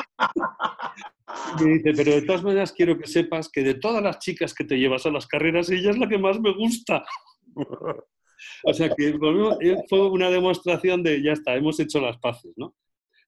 Y 1.60 1.64
dice, 1.64 1.94
pero 1.96 2.12
de 2.12 2.22
todas 2.24 2.44
maneras 2.44 2.74
quiero 2.74 2.98
que 3.00 3.08
sepas 3.08 3.50
que 3.50 3.64
de 3.64 3.76
todas 3.76 4.04
las 4.04 4.20
chicas 4.20 4.54
que 4.54 4.66
te 4.66 4.78
llevas 4.78 5.06
a 5.06 5.12
las 5.12 5.26
carreras, 5.26 5.70
ella 5.70 5.92
es 5.92 5.98
la 5.98 6.08
que 6.08 6.18
más 6.20 6.40
me 6.40 6.54
gusta. 6.54 7.04
O 8.64 8.74
sea 8.74 8.90
que 8.90 9.10
eh, 9.10 9.76
fue 9.88 10.10
una 10.10 10.30
demostración 10.30 11.04
de, 11.04 11.22
ya 11.22 11.34
está, 11.34 11.56
hemos 11.56 11.80
hecho 11.80 12.02
las 12.02 12.18
paces, 12.18 12.52
¿no? 12.58 12.76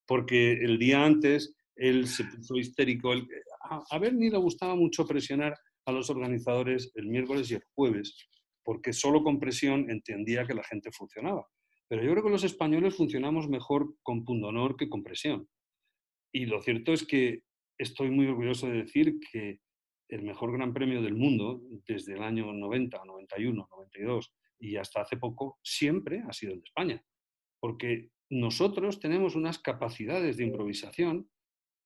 Porque 0.07 0.53
el 0.53 0.79
día 0.79 1.05
antes 1.05 1.55
él 1.75 2.07
se 2.07 2.23
puso 2.23 2.55
histérico, 2.55 3.13
él, 3.13 3.27
a, 3.64 3.99
Bernie 3.99 4.30
le 4.30 4.38
gustaba 4.38 4.76
mucho 4.76 5.05
presionar 5.05 5.55
a 5.86 5.91
los 5.91 6.09
organizadores 6.09 6.91
el 6.95 7.07
miércoles 7.07 7.49
y 7.51 7.55
el 7.55 7.64
jueves, 7.74 8.16
porque 8.64 8.93
solo 8.93 9.24
con 9.24 9.39
presión 9.39 9.89
entendía 9.89 10.45
que 10.45 10.53
la 10.53 10.64
gente 10.64 10.91
funcionaba. 10.91 11.47
Pero 11.88 12.03
yo 12.03 12.11
creo 12.11 12.24
que 12.24 12.30
los 12.30 12.43
españoles 12.43 12.95
funcionamos 12.95 13.49
mejor 13.49 13.95
con 14.01 14.24
pundonor 14.24 14.76
que 14.78 14.89
con 14.89 15.03
presión. 15.03 15.47
Y 16.34 16.45
lo 16.45 16.61
cierto 16.61 16.93
es 16.93 17.05
que 17.05 17.43
estoy 17.78 18.09
muy 18.09 18.28
orgulloso 18.28 18.68
de 18.68 18.84
decir 18.84 19.20
que 19.32 19.59
el 20.09 20.24
mejor 20.24 20.51
gran 20.53 20.74
premio 20.74 21.01
del 21.01 21.16
mundo 21.16 21.61
desde 21.88 22.14
el 22.14 22.24
año 22.24 22.51
90, 22.53 23.03
91, 23.05 23.68
92 23.70 24.34
y 24.59 24.78
hasta 24.78 25.01
hace 25.01 25.18
poco 25.18 25.59
siempre 25.64 26.24
ha 26.28 26.34
sido 26.34 26.53
el 26.53 26.59
de 26.59 26.66
España. 26.66 27.05
Porque 27.59 28.09
nosotros 28.30 28.99
tenemos 28.99 29.36
unas 29.36 29.59
capacidades 29.59 30.38
de 30.38 30.45
improvisación 30.45 31.30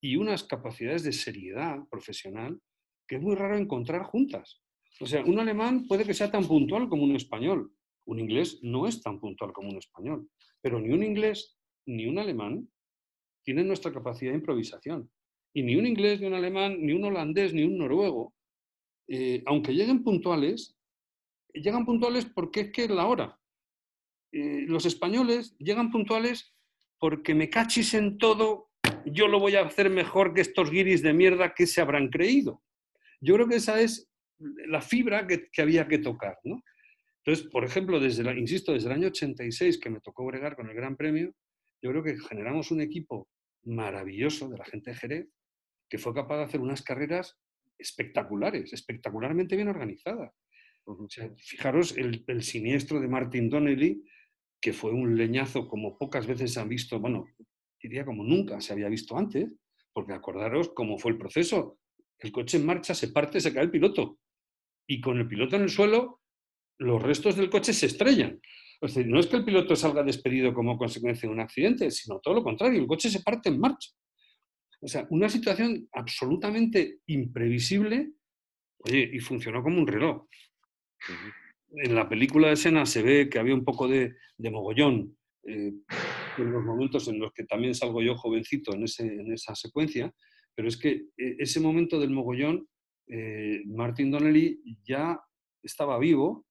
y 0.01 0.15
unas 0.15 0.43
capacidades 0.43 1.03
de 1.03 1.11
seriedad 1.11 1.79
profesional 1.89 2.61
que 3.07 3.15
es 3.15 3.21
muy 3.21 3.35
raro 3.35 3.57
encontrar 3.57 4.03
juntas. 4.03 4.61
O 4.99 5.05
sea, 5.05 5.23
un 5.23 5.39
alemán 5.39 5.87
puede 5.87 6.05
que 6.05 6.13
sea 6.13 6.31
tan 6.31 6.45
puntual 6.47 6.89
como 6.89 7.03
un 7.03 7.15
español. 7.15 7.71
Un 8.05 8.19
inglés 8.19 8.59
no 8.63 8.87
es 8.87 9.01
tan 9.01 9.19
puntual 9.19 9.53
como 9.53 9.69
un 9.69 9.77
español. 9.77 10.29
Pero 10.61 10.79
ni 10.79 10.91
un 10.93 11.03
inglés 11.03 11.57
ni 11.85 12.07
un 12.07 12.19
alemán 12.19 12.69
tienen 13.43 13.67
nuestra 13.67 13.93
capacidad 13.93 14.31
de 14.31 14.39
improvisación. 14.39 15.09
Y 15.53 15.63
ni 15.63 15.75
un 15.75 15.85
inglés, 15.85 16.19
ni 16.19 16.27
un 16.27 16.33
alemán, 16.33 16.77
ni 16.79 16.93
un 16.93 17.05
holandés, 17.05 17.53
ni 17.53 17.63
un 17.63 17.77
noruego, 17.77 18.35
eh, 19.07 19.41
aunque 19.45 19.73
lleguen 19.73 20.03
puntuales, 20.03 20.77
llegan 21.53 21.85
puntuales 21.85 22.25
porque 22.25 22.61
es 22.61 22.71
que 22.71 22.83
es 22.83 22.89
la 22.89 23.07
hora. 23.07 23.39
Eh, 24.31 24.65
los 24.67 24.85
españoles 24.85 25.55
llegan 25.59 25.91
puntuales 25.91 26.53
porque 26.99 27.33
me 27.33 27.49
cachis 27.49 27.93
en 27.93 28.17
todo, 28.17 28.66
yo 29.05 29.27
lo 29.27 29.39
voy 29.39 29.55
a 29.55 29.65
hacer 29.65 29.89
mejor 29.89 30.33
que 30.33 30.41
estos 30.41 30.69
guiris 30.69 31.01
de 31.01 31.13
mierda 31.13 31.53
que 31.53 31.67
se 31.67 31.81
habrán 31.81 32.09
creído. 32.09 32.61
Yo 33.19 33.35
creo 33.35 33.47
que 33.47 33.55
esa 33.55 33.81
es 33.81 34.09
la 34.67 34.81
fibra 34.81 35.25
que, 35.27 35.49
había 35.61 35.87
que 35.87 35.97
tocar. 35.97 36.37
¿no? 36.43 36.61
Entonces, 37.25 37.47
por 37.51 37.63
ejemplo, 37.63 37.99
desde 37.99 38.23
la, 38.23 38.37
insisto, 38.37 38.73
desde 38.73 38.87
el 38.87 38.95
año 38.95 39.07
86 39.07 39.79
que 39.79 39.89
me 39.89 40.01
tocó 40.01 40.25
bregar 40.25 40.55
con 40.55 40.69
el 40.69 40.75
Gran 40.75 40.95
Premio, 40.95 41.33
yo 41.81 41.91
creo 41.91 42.03
que 42.03 42.17
generamos 42.19 42.71
un 42.71 42.81
equipo 42.81 43.29
maravilloso 43.63 44.49
de 44.49 44.57
la 44.57 44.65
gente 44.65 44.91
de 44.91 44.97
Jerez 44.97 45.29
que 45.89 45.97
fue 45.97 46.13
capaz 46.13 46.37
de 46.37 46.43
hacer 46.43 46.59
unas 46.59 46.81
carreras 46.81 47.37
espectaculares, 47.77 48.73
espectacularmente 48.73 49.55
bien 49.55 49.67
organizadas. 49.67 50.33
fijaros 51.37 51.95
el, 51.97 52.23
el, 52.27 52.43
siniestro 52.43 52.99
de 52.99 53.07
Martin 53.07 53.49
Donnelly, 53.49 54.03
que 54.59 54.73
fue 54.73 54.91
un 54.91 55.15
leñazo 55.15 55.67
como 55.67 55.97
pocas 55.97 56.27
veces 56.27 56.53
se 56.53 56.59
han 56.59 56.69
visto, 56.69 56.99
bueno, 56.99 57.25
diría 57.81 58.05
como 58.05 58.23
nunca 58.23 58.59
se 58.61 58.73
había 58.73 58.89
visto 58.89 59.17
antes, 59.17 59.51
porque 59.93 60.13
acordaros 60.13 60.69
cómo 60.69 60.97
fue 60.97 61.11
el 61.11 61.17
proceso. 61.17 61.79
El 62.19 62.31
coche 62.31 62.57
en 62.57 62.65
marcha 62.65 62.93
se 62.93 63.09
parte, 63.09 63.39
se 63.39 63.53
cae 63.53 63.63
el 63.63 63.71
piloto. 63.71 64.19
Y 64.87 65.01
con 65.01 65.17
el 65.17 65.27
piloto 65.27 65.55
en 65.55 65.63
el 65.63 65.69
suelo, 65.69 66.21
los 66.79 67.01
restos 67.01 67.35
del 67.35 67.49
coche 67.49 67.73
se 67.73 67.87
estrellan. 67.87 68.39
O 68.81 68.87
sea, 68.87 69.03
no 69.05 69.19
es 69.19 69.27
que 69.27 69.37
el 69.37 69.45
piloto 69.45 69.75
salga 69.75 70.03
despedido 70.03 70.53
como 70.53 70.77
consecuencia 70.77 71.27
de 71.27 71.33
un 71.33 71.41
accidente, 71.41 71.89
sino 71.91 72.19
todo 72.19 72.35
lo 72.35 72.43
contrario, 72.43 72.79
el 72.79 72.87
coche 72.87 73.09
se 73.09 73.21
parte 73.21 73.49
en 73.49 73.59
marcha. 73.59 73.89
O 74.81 74.87
sea, 74.87 75.07
una 75.09 75.27
situación 75.27 75.87
absolutamente 75.91 76.99
imprevisible, 77.07 78.11
oye, 78.79 79.09
y 79.11 79.19
funcionó 79.19 79.63
como 79.63 79.79
un 79.79 79.87
reloj. 79.87 80.27
En 81.71 81.95
la 81.95 82.07
película 82.07 82.47
de 82.47 82.53
escena 82.53 82.85
se 82.85 83.01
ve 83.01 83.29
que 83.29 83.39
había 83.39 83.55
un 83.55 83.65
poco 83.65 83.87
de, 83.87 84.15
mogollón 84.37 85.17
eh, 85.43 85.73
en 86.37 86.51
los 86.51 86.63
momentos 86.63 87.07
en 87.07 87.19
los 87.19 87.31
que 87.33 87.45
también 87.45 87.75
salgo 87.75 88.01
yo 88.01 88.15
jovencito 88.15 88.73
en, 88.73 88.83
esa 88.83 89.55
secuencia, 89.55 90.13
pero 90.55 90.67
es 90.67 90.77
que 90.77 90.91
eh, 91.17 91.35
ese 91.39 91.59
momento 91.59 91.99
del 91.99 92.11
mogollón, 92.11 92.67
eh, 93.07 93.61
Martin 93.65 94.11
Donnelly 94.11 94.61
ya 94.83 95.19
estaba 95.63 95.97
vivo, 95.99 96.47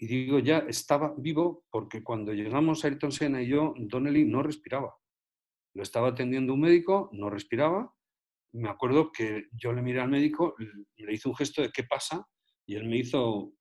y 0.00 0.06
digo 0.06 0.38
ya 0.38 0.58
estaba 0.58 1.12
vivo 1.18 1.64
porque 1.70 2.04
cuando 2.04 2.32
llegamos 2.32 2.84
a 2.84 2.88
Ayrton 2.88 3.10
Senna 3.10 3.42
y 3.42 3.48
yo, 3.48 3.74
Donnelly 3.76 4.24
no 4.24 4.42
respiraba. 4.42 4.94
Lo 5.74 5.82
estaba 5.82 6.08
atendiendo 6.08 6.54
un 6.54 6.60
médico, 6.60 7.10
no 7.12 7.30
respiraba. 7.30 7.92
Me 8.52 8.68
acuerdo 8.68 9.10
que 9.10 9.48
yo 9.52 9.72
le 9.72 9.82
miré 9.82 10.00
al 10.00 10.08
médico, 10.08 10.54
le 10.96 11.12
hice 11.12 11.28
un 11.28 11.34
gesto 11.34 11.62
de 11.62 11.70
qué 11.70 11.82
pasa 11.82 12.26
y 12.64 12.76
él 12.76 12.88
me 12.88 12.98
hizo 12.98 13.52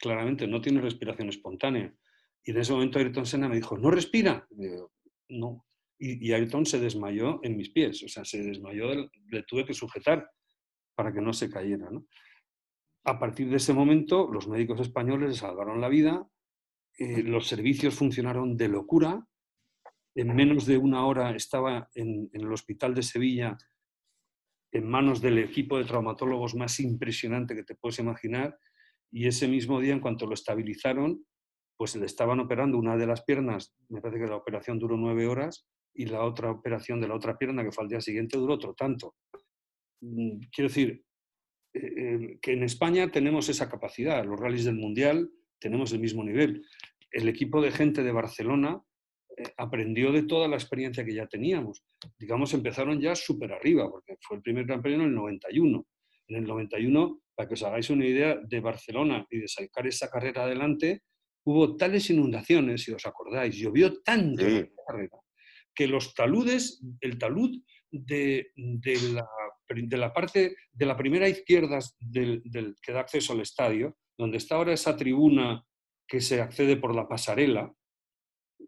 claramente, 0.00 0.46
no 0.46 0.60
tiene 0.60 0.80
respiración 0.80 1.28
espontánea. 1.28 1.92
Y 2.44 2.52
en 2.52 2.58
ese 2.58 2.72
momento 2.72 2.98
Ayrton 2.98 3.26
Senna 3.26 3.48
me 3.48 3.56
dijo, 3.56 3.76
¿no 3.78 3.90
respira? 3.90 4.46
no. 5.28 5.66
Y, 5.98 6.32
Ayrton 6.32 6.64
se 6.64 6.80
desmayó 6.80 7.40
en 7.42 7.56
mis 7.56 7.70
pies, 7.70 8.02
o 8.02 8.08
sea, 8.08 8.24
se 8.24 8.42
desmayó, 8.42 8.86
le 8.94 9.42
tuve 9.42 9.66
que 9.66 9.74
sujetar 9.74 10.30
para 10.94 11.12
que 11.12 11.20
no 11.20 11.34
se 11.34 11.50
cayera. 11.50 11.90
A 13.04 13.18
partir 13.18 13.50
de 13.50 13.56
ese 13.56 13.74
momento, 13.74 14.26
los 14.32 14.48
médicos 14.48 14.80
españoles 14.80 15.28
le 15.28 15.34
salvaron 15.34 15.80
la 15.80 15.90
vida, 15.90 16.26
eh, 16.98 17.22
los 17.22 17.46
servicios 17.46 17.94
funcionaron 17.94 18.56
de 18.56 18.68
locura, 18.68 19.26
en 20.14 20.34
menos 20.34 20.66
de 20.66 20.76
una 20.76 21.06
hora 21.06 21.34
estaba 21.34 21.88
en, 21.94 22.30
el 22.32 22.52
hospital 22.52 22.94
de 22.94 23.02
Sevilla 23.02 23.56
en 24.72 24.88
manos 24.88 25.20
del 25.20 25.38
equipo 25.38 25.78
de 25.78 25.84
traumatólogos 25.84 26.54
más 26.54 26.78
impresionante 26.80 27.54
que 27.54 27.64
te 27.64 27.74
puedes 27.74 27.98
imaginar 27.98 28.58
y 29.10 29.26
ese 29.26 29.48
mismo 29.48 29.80
día 29.80 29.92
en 29.92 30.00
cuanto 30.00 30.26
lo 30.26 30.34
estabilizaron 30.34 31.24
pues 31.80 31.96
le 31.96 32.04
estaban 32.04 32.38
operando 32.40 32.76
una 32.76 32.94
de 32.94 33.06
las 33.06 33.22
piernas, 33.22 33.74
me 33.88 34.02
parece 34.02 34.20
que 34.20 34.28
la 34.28 34.36
operación 34.36 34.78
duró 34.78 34.98
nueve 34.98 35.26
horas 35.26 35.66
y 35.94 36.04
la 36.04 36.24
otra 36.24 36.50
operación 36.50 37.00
de 37.00 37.08
la 37.08 37.14
otra 37.14 37.38
pierna 37.38 37.64
que 37.64 37.72
fue 37.72 37.84
al 37.84 37.88
día 37.88 38.02
siguiente 38.02 38.36
duró 38.36 38.52
otro 38.52 38.74
tanto. 38.74 39.14
Mm, 40.02 40.40
quiero 40.52 40.68
decir, 40.68 41.02
eh, 41.72 41.80
eh, 41.96 42.38
que 42.42 42.52
en 42.52 42.64
España 42.64 43.10
tenemos 43.10 43.48
esa 43.48 43.70
capacidad, 43.70 44.22
los 44.26 44.38
rallies 44.38 44.66
del 44.66 44.74
Mundial 44.74 45.30
tenemos 45.58 45.90
el 45.94 46.00
mismo 46.00 46.22
nivel. 46.22 46.66
El 47.10 47.26
equipo 47.30 47.62
de 47.62 47.70
gente 47.70 48.02
de 48.02 48.12
Barcelona 48.12 48.78
eh, 49.38 49.44
aprendió 49.56 50.12
de 50.12 50.24
toda 50.24 50.48
la 50.48 50.56
experiencia 50.56 51.02
que 51.02 51.14
ya 51.14 51.28
teníamos. 51.28 51.82
Digamos, 52.18 52.52
empezaron 52.52 53.00
ya 53.00 53.16
súper 53.16 53.54
arriba, 53.54 53.90
porque 53.90 54.18
fue 54.20 54.36
el 54.36 54.42
primer 54.42 54.66
Gran 54.66 54.82
Premio 54.82 55.00
en 55.00 55.06
el 55.06 55.14
91. 55.14 55.86
En 56.28 56.36
el 56.36 56.44
91, 56.44 57.22
para 57.34 57.48
que 57.48 57.54
os 57.54 57.62
hagáis 57.62 57.88
una 57.88 58.04
idea, 58.04 58.36
de 58.36 58.60
Barcelona 58.60 59.26
y 59.30 59.38
de 59.38 59.48
sacar 59.48 59.86
esa 59.86 60.10
carrera 60.10 60.44
adelante, 60.44 61.04
hubo 61.44 61.76
tales 61.76 62.10
inundaciones, 62.10 62.82
si 62.82 62.92
os 62.92 63.04
acordáis, 63.06 63.56
llovió 63.56 64.00
tanto 64.02 64.44
en 64.44 64.60
la 64.60 64.82
carrera, 64.86 65.18
que 65.74 65.86
los 65.86 66.14
taludes, 66.14 66.82
el 67.00 67.18
talud 67.18 67.62
de, 67.90 68.52
la, 68.56 69.28
de, 69.68 69.96
la, 69.96 70.12
parte 70.12 70.56
de 70.72 70.86
la 70.86 70.96
primera 70.96 71.28
izquierda 71.28 71.78
del, 71.98 72.42
del, 72.44 72.76
que 72.82 72.92
da 72.92 73.00
acceso 73.00 73.32
al 73.32 73.40
estadio, 73.40 73.96
donde 74.16 74.36
está 74.36 74.56
ahora 74.56 74.72
esa 74.72 74.96
tribuna 74.96 75.64
que 76.06 76.20
se 76.20 76.40
accede 76.40 76.76
por 76.76 76.94
la 76.94 77.08
pasarela, 77.08 77.72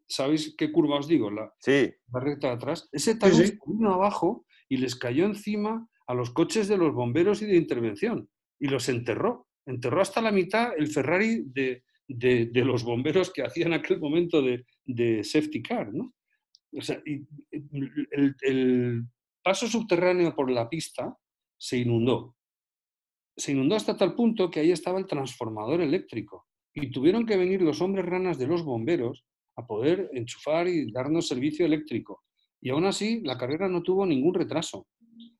¿sabéis 0.08 0.54
qué 0.56 0.70
curva 0.70 0.98
os 0.98 1.08
digo? 1.08 1.30
La, 1.30 1.52
sí. 1.58 1.92
recta 2.12 2.48
de 2.48 2.54
atrás. 2.54 2.88
Ese 2.92 3.16
talud 3.16 3.52
vino 3.66 3.92
abajo 3.92 4.46
y 4.68 4.76
les 4.76 4.96
cayó 4.96 5.26
encima 5.26 5.88
a 6.06 6.14
los 6.14 6.30
coches 6.30 6.68
de 6.68 6.76
los 6.76 6.94
bomberos 6.94 7.42
y 7.42 7.46
de 7.46 7.56
intervención 7.56 8.28
y 8.58 8.68
los 8.68 8.88
enterró. 8.88 9.48
Enterró 9.66 10.00
hasta 10.00 10.20
la 10.20 10.32
mitad 10.32 10.72
el 10.76 10.88
Ferrari 10.88 11.42
de, 11.46 11.84
de, 12.16 12.64
los 12.64 12.84
bomberos 12.84 13.30
que 13.30 13.42
hacían 13.42 13.72
aquel 13.72 14.00
momento 14.00 14.42
de, 14.42 14.64
de 14.84 15.22
safety 15.24 15.62
car. 15.62 15.92
¿no? 15.92 16.14
O 16.76 16.80
sea, 16.80 17.02
el, 17.04 18.36
el 18.42 19.04
paso 19.42 19.66
subterráneo 19.66 20.34
por 20.34 20.50
la 20.50 20.68
pista 20.68 21.16
se 21.58 21.78
inundó. 21.78 22.36
Se 23.36 23.52
inundó 23.52 23.76
hasta 23.76 23.96
tal 23.96 24.14
punto 24.14 24.50
que 24.50 24.60
ahí 24.60 24.72
estaba 24.72 24.98
el 24.98 25.06
transformador 25.06 25.80
eléctrico 25.80 26.46
y 26.74 26.90
tuvieron 26.90 27.26
que 27.26 27.36
venir 27.36 27.62
los 27.62 27.80
hombres 27.80 28.06
ranas 28.06 28.38
de 28.38 28.46
los 28.46 28.64
bomberos 28.64 29.24
a 29.56 29.66
poder 29.66 30.10
enchufar 30.14 30.68
y 30.68 30.90
darnos 30.90 31.28
servicio 31.28 31.66
eléctrico. 31.66 32.22
Y 32.60 32.70
aún 32.70 32.86
así, 32.86 33.20
la 33.22 33.36
carrera 33.36 33.68
no 33.68 33.82
tuvo 33.82 34.06
ningún 34.06 34.34
retraso. 34.34 34.86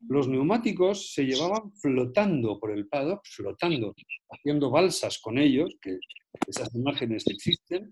Los 0.08 0.28
neumáticos 0.28 1.12
se 1.12 1.24
llevaban 1.24 1.72
flotando 1.80 2.58
por 2.58 2.72
el 2.72 2.88
paddock, 2.88 3.22
flotando, 3.24 3.94
haciendo 4.30 4.70
balsas 4.70 5.18
con 5.20 5.38
ellos, 5.38 5.76
que 5.80 5.98
esas 6.46 6.74
imágenes 6.74 7.24
existen, 7.26 7.88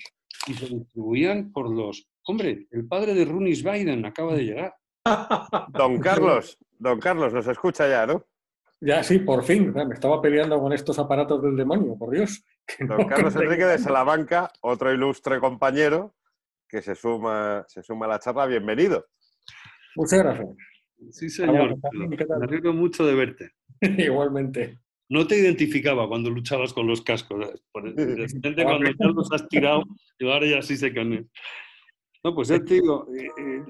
y 0.47 0.55
se 0.55 0.67
distribuían 0.67 1.53
por 1.53 1.71
los... 1.71 2.09
Hombre, 2.25 2.67
el 2.71 2.87
padre 2.87 3.15
de 3.15 3.25
Runis 3.25 3.63
Biden 3.63 4.05
acaba 4.05 4.35
de 4.35 4.45
llegar. 4.45 4.75
Don 5.73 5.99
Carlos, 5.99 6.59
don 6.79 7.01
Carlos, 7.01 7.33
nos 7.33 7.47
escucha 7.47 7.89
ya, 7.89 8.07
¿no? 8.07 8.27
Ya, 8.81 9.03
sí, 9.03 9.19
por 9.19 9.45
fin. 9.45 9.73
Me 9.73 9.95
estaba 9.95 10.21
peleando 10.23 10.59
con 10.61 10.73
estos 10.73 10.99
aparatos 10.99 11.43
del 11.43 11.57
demonio, 11.57 11.97
por 11.99 12.11
Dios. 12.11 12.45
Don 12.81 13.07
Carlos 13.07 13.35
Enrique 13.37 13.65
de 13.65 13.79
Salamanca, 13.79 14.51
otro 14.63 14.93
ilustre 14.93 15.39
compañero 15.39 16.15
que 16.69 16.81
se 16.81 16.95
suma, 16.95 17.65
se 17.69 17.83
suma 17.83 18.07
a 18.07 18.11
la 18.11 18.19
charla. 18.19 18.47
Bienvenido. 18.47 19.07
Muchas 19.97 20.21
gracias. 20.21 20.49
Sí, 21.11 21.31
señor. 21.31 21.79
Me 21.93 22.17
alegro 22.45 22.73
mucho 22.73 23.07
de 23.07 23.15
verte. 23.15 23.53
Igualmente. 23.81 24.79
No 25.09 25.27
te 25.27 25.37
identificaba 25.37 26.07
cuando 26.09 26.31
luchabas 26.31 26.73
con 26.73 26.87
los 26.87 27.03
cascos. 27.03 27.61
Por, 27.73 27.95
de 27.95 28.17
repente 28.17 28.63
cuando 28.65 28.91
ya 28.91 29.07
los 29.07 29.33
has 29.33 29.49
tirado, 29.49 29.85
y 30.19 30.29
ahora 30.29 30.47
ya 30.47 30.63
sí 30.63 30.77
sé 30.77 30.93
quién 30.93 31.13
es. 31.13 31.27
No, 32.23 32.35
pues 32.35 32.49
ya 32.49 32.63
te 32.63 32.75
digo, 32.75 33.09
eh, 33.15 33.29
eh, 33.39 33.65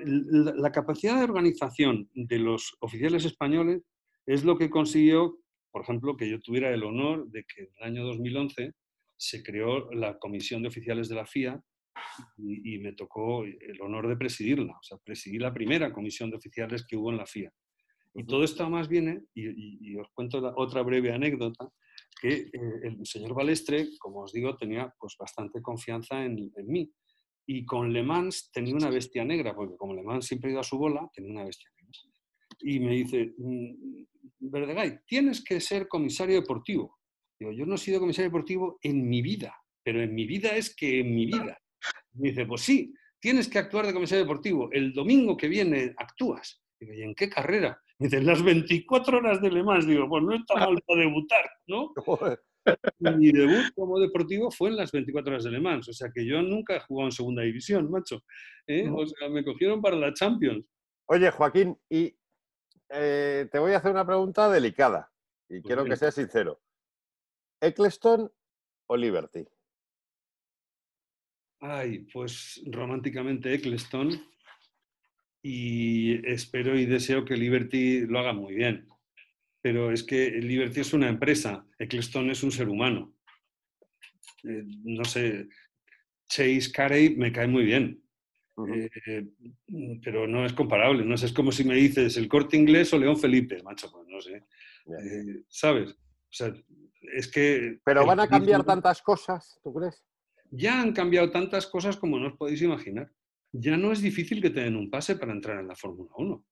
la 0.57 0.73
capacidad 0.73 1.17
de 1.17 1.25
organización 1.25 2.11
de 2.15 2.39
los 2.41 2.77
oficiales 2.81 3.25
españoles 3.25 3.83
es 4.27 4.45
lo 4.45 4.59
que 4.59 4.69
consiguió, 4.69 5.39
por 5.71 5.83
ejemplo, 5.83 6.17
que 6.17 6.29
yo 6.29 6.41
tuviera 6.41 6.71
el 6.71 6.83
honor 6.83 7.29
de 7.31 7.45
que 7.45 7.63
en 7.63 7.69
el 7.79 7.85
año 7.85 8.05
2011 8.07 8.73
se 9.17 9.43
creó 9.43 9.91
la 9.93 10.19
Comisión 10.19 10.63
de 10.63 10.69
Oficiales 10.69 11.09
de 11.09 11.15
la 11.15 11.27
FIA 11.27 11.63
y, 12.39 12.79
me 12.79 12.93
tocó 12.93 13.45
el 13.45 13.81
honor 13.81 14.09
de 14.09 14.17
presidirla. 14.17 14.73
O 14.73 14.83
sea, 14.83 14.99
presidí 14.99 15.39
la 15.39 15.53
primera 15.53 15.93
comisión 15.93 16.31
de 16.31 16.37
oficiales 16.37 16.87
que 16.87 16.97
hubo 16.97 17.11
en 17.11 17.19
la 17.19 17.27
FIA. 17.27 17.53
Y 18.15 18.25
todo 18.25 18.43
esto 18.43 18.69
más 18.69 18.89
viene, 18.89 19.23
y, 19.35 19.97
os 19.97 20.09
cuento 20.13 20.39
otra 20.57 20.83
breve 20.83 21.13
anécdota, 21.13 21.69
que 22.21 22.29
eh, 22.29 22.51
el 22.83 23.07
señor 23.07 23.35
Balestre, 23.35 23.89
como 23.99 24.23
os 24.23 24.33
digo, 24.33 24.57
tenía 24.57 24.93
pues, 24.99 25.15
bastante 25.19 25.63
confianza 25.63 26.25
en, 26.25 26.51
en, 26.57 26.67
mí. 26.67 26.93
Y 27.47 27.65
con 27.65 27.93
Le 27.93 28.03
Mans 28.03 28.51
tenía 28.53 28.75
una 28.75 28.91
bestia 28.91 29.25
negra, 29.25 29.55
porque 29.55 29.77
como 29.77 29.95
Le 29.95 30.03
Mans 30.03 30.27
siempre 30.27 30.51
ido 30.51 30.61
a 30.61 30.65
su 30.65 30.77
bola, 30.77 31.09
tenía 31.15 31.31
una 31.31 31.45
bestia 31.45 31.71
negra. 31.77 31.81
Y 32.63 32.81
me 32.81 32.93
dice, 32.93 33.35
mm, 33.39 34.05
Verdegay, 34.41 35.01
tienes 35.07 35.43
que 35.43 35.61
ser 35.61 35.87
comisario 35.89 36.41
deportivo. 36.41 36.99
Digo, 37.39 37.53
yo 37.53 37.65
no 37.65 37.77
he 37.77 37.79
sido 37.79 38.01
comisario 38.01 38.29
deportivo 38.31 38.79
en 38.83 39.09
mi 39.09 39.23
vida, 39.23 39.55
pero 39.83 40.03
en 40.03 40.15
mi 40.15 40.27
vida 40.27 40.57
es 40.57 40.75
que 40.75 41.01
en 41.01 41.15
mi 41.15 41.27
vida. 41.27 41.59
Me 42.15 42.29
dice, 42.31 42.47
pues 42.47 42.63
sí, 42.63 42.95
tienes 43.21 43.49
que 43.49 43.59
actuar 43.59 43.87
de 43.87 43.93
comisario 43.93 44.25
deportivo. 44.25 44.71
El 44.73 44.93
domingo 44.93 45.37
que 45.37 45.49
viene 45.49 45.95
actúas. 45.97 46.63
Digo, 46.79 46.95
¿y 46.95 47.03
en 47.03 47.15
qué 47.15 47.29
carrera? 47.29 47.81
Me 47.99 48.07
dice, 48.07 48.23
las 48.23 48.43
24 48.43 49.19
horas 49.19 49.43
de 49.43 49.51
Le 49.51 49.63
Mans. 49.63 49.87
Digo, 49.87 50.09
pues 50.09 50.23
no 50.23 50.35
está 50.35 50.55
mal 50.55 50.81
para 50.87 51.01
debutar, 51.01 51.51
¿no? 51.67 51.93
Mi 52.99 53.33
debut 53.33 53.73
como 53.75 53.99
deportivo 53.99 54.51
fue 54.51 54.69
en 54.71 54.77
las 54.77 54.93
24 54.93 55.33
horas 55.33 55.45
de 55.45 55.51
Le 55.51 55.61
Mans. 55.61 55.89
O 55.89 55.93
sea 55.93 56.11
que 56.15 56.27
yo 56.27 56.43
nunca 56.43 56.77
he 56.77 56.81
jugado 56.81 57.09
en 57.09 57.13
segunda 57.13 57.43
división, 57.43 57.91
macho. 57.91 58.23
¿eh? 58.67 58.89
O 58.91 59.07
sea, 59.07 59.29
me 59.29 59.45
cogieron 59.45 59.81
para 59.81 59.97
la 59.97 60.13
Champions. 60.13 60.65
Oye, 61.07 61.31
Joaquín, 61.31 61.77
y 61.89 62.17
eh, 62.91 63.49
te 63.51 63.59
voy 63.59 63.73
a 63.73 63.79
hacer 63.79 63.91
una 63.91 64.07
pregunta 64.07 64.51
delicada. 64.51 65.11
Y 65.49 65.61
pues 65.61 65.65
quiero 65.65 65.85
que 65.85 65.97
seas 65.97 66.15
sincero. 66.15 66.61
¿Eccleston 67.61 68.31
o 68.87 68.97
Liberty? 68.97 69.47
Ay, 71.61 72.07
pues 72.13 72.63
románticamente 72.67 73.53
Eccleston 73.53 74.11
y 75.43 76.27
espero 76.27 76.79
y 76.79 76.87
deseo 76.87 77.25
que 77.25 77.37
Liberty 77.37 78.07
lo 78.07 78.19
haga 78.19 78.33
muy 78.33 78.55
bien. 78.55 78.89
Pero 79.63 79.93
es 79.93 80.03
que 80.03 80.31
Liberty 80.31 80.81
es 80.81 80.95
una 80.95 81.09
empresa, 81.09 81.67
Eccleston 81.79 82.31
es 82.31 82.43
un 82.43 82.51
ser 82.51 82.69
humano. 82.69 83.15
Eh, 84.45 84.65
no 84.85 85.05
sé, 85.05 85.49
Chase 86.29 86.73
Carey 86.73 87.17
me 87.17 87.31
cae 87.31 87.47
muy 87.47 87.65
bien, 87.65 88.03
eh, 88.75 89.27
pero 90.03 90.27
no 90.27 90.47
es 90.47 90.55
comparable. 90.55 91.05
No 91.05 91.19
sé, 91.19 91.27
es 91.27 91.33
como 91.33 91.53
si 91.53 91.65
me 91.65 91.75
dices 91.75 92.17
el 92.17 92.27
corte 92.27 92.57
inglés 92.57 92.93
o 92.95 92.99
León 92.99 93.19
Felipe, 93.19 93.63
macho, 93.63 93.93
pues 93.93 94.07
no 94.09 94.19
sé. 94.23 94.47
Eh, 94.87 95.43
¿Sabes? 95.49 95.91
O 95.91 96.33
sea, 96.33 96.55
es 97.15 97.29
que... 97.29 97.81
Pero 97.85 98.07
van 98.07 98.21
a 98.21 98.29
cambiar 98.29 98.65
tantas 98.65 99.03
cosas, 99.03 99.61
¿tú 99.63 99.75
crees? 99.75 100.03
Ya 100.51 100.81
han 100.81 100.93
cambiado 100.93 101.31
tantas 101.31 101.67
cosas 101.67 101.97
como 101.97 102.19
no 102.19 102.29
os 102.29 102.37
podéis 102.37 102.63
imaginar. 102.63 103.11
Ya 103.53 103.77
no 103.77 103.93
es 103.93 104.01
difícil 104.01 104.41
que 104.41 104.51
te 104.51 104.61
den 104.61 104.77
un 104.77 104.91
pase 104.91 105.17
para 105.17 105.33
entrar 105.33 105.61
en 105.61 105.69
la 105.69 105.77
Fórmula 105.77 106.11
1. 106.17 106.45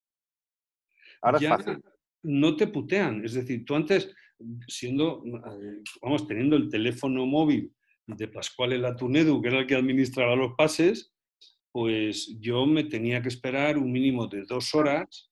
Ahora 1.22 1.38
es 1.38 1.48
fácil. 1.48 1.82
No 2.22 2.56
te 2.56 2.66
putean. 2.66 3.24
Es 3.24 3.34
decir, 3.34 3.64
tú 3.64 3.74
antes, 3.74 4.12
siendo, 4.66 5.22
vamos, 6.02 6.26
teniendo 6.26 6.56
el 6.56 6.68
teléfono 6.68 7.26
móvil 7.26 7.72
de 8.06 8.28
Pascual 8.28 8.80
Latunedu, 8.80 9.40
que 9.40 9.48
era 9.48 9.60
el 9.60 9.66
que 9.66 9.76
administraba 9.76 10.34
los 10.34 10.54
pases, 10.56 11.12
pues 11.70 12.36
yo 12.40 12.66
me 12.66 12.84
tenía 12.84 13.22
que 13.22 13.28
esperar 13.28 13.78
un 13.78 13.92
mínimo 13.92 14.26
de 14.26 14.42
dos 14.44 14.74
horas 14.74 15.30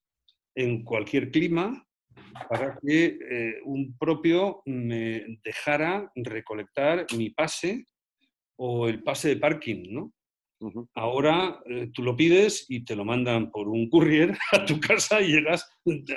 en 0.55 0.85
cualquier 0.85 1.31
clima 1.31 1.87
para 2.49 2.79
que 2.81 3.19
eh, 3.31 3.61
un 3.64 3.97
propio 3.99 4.62
me 4.67 5.39
dejara 5.43 6.11
recolectar 6.14 7.07
mi 7.17 7.31
pase 7.31 7.87
o 8.57 8.89
el 8.89 9.03
pase 9.03 9.29
de 9.29 9.37
parking, 9.37 9.93
¿no? 9.93 10.13
Ahora 10.95 11.61
eh, 11.67 11.91
tú 11.93 12.03
lo 12.03 12.17
pides 12.17 12.65
y 12.69 12.85
te 12.85 12.97
lo 12.97 13.05
mandan 13.05 13.51
por 13.51 13.69
un 13.69 13.91
courier 13.91 14.37
a 14.53 14.65
tu 14.65 14.81
casa 14.81 15.21
y 15.21 15.33
llegas 15.33 15.69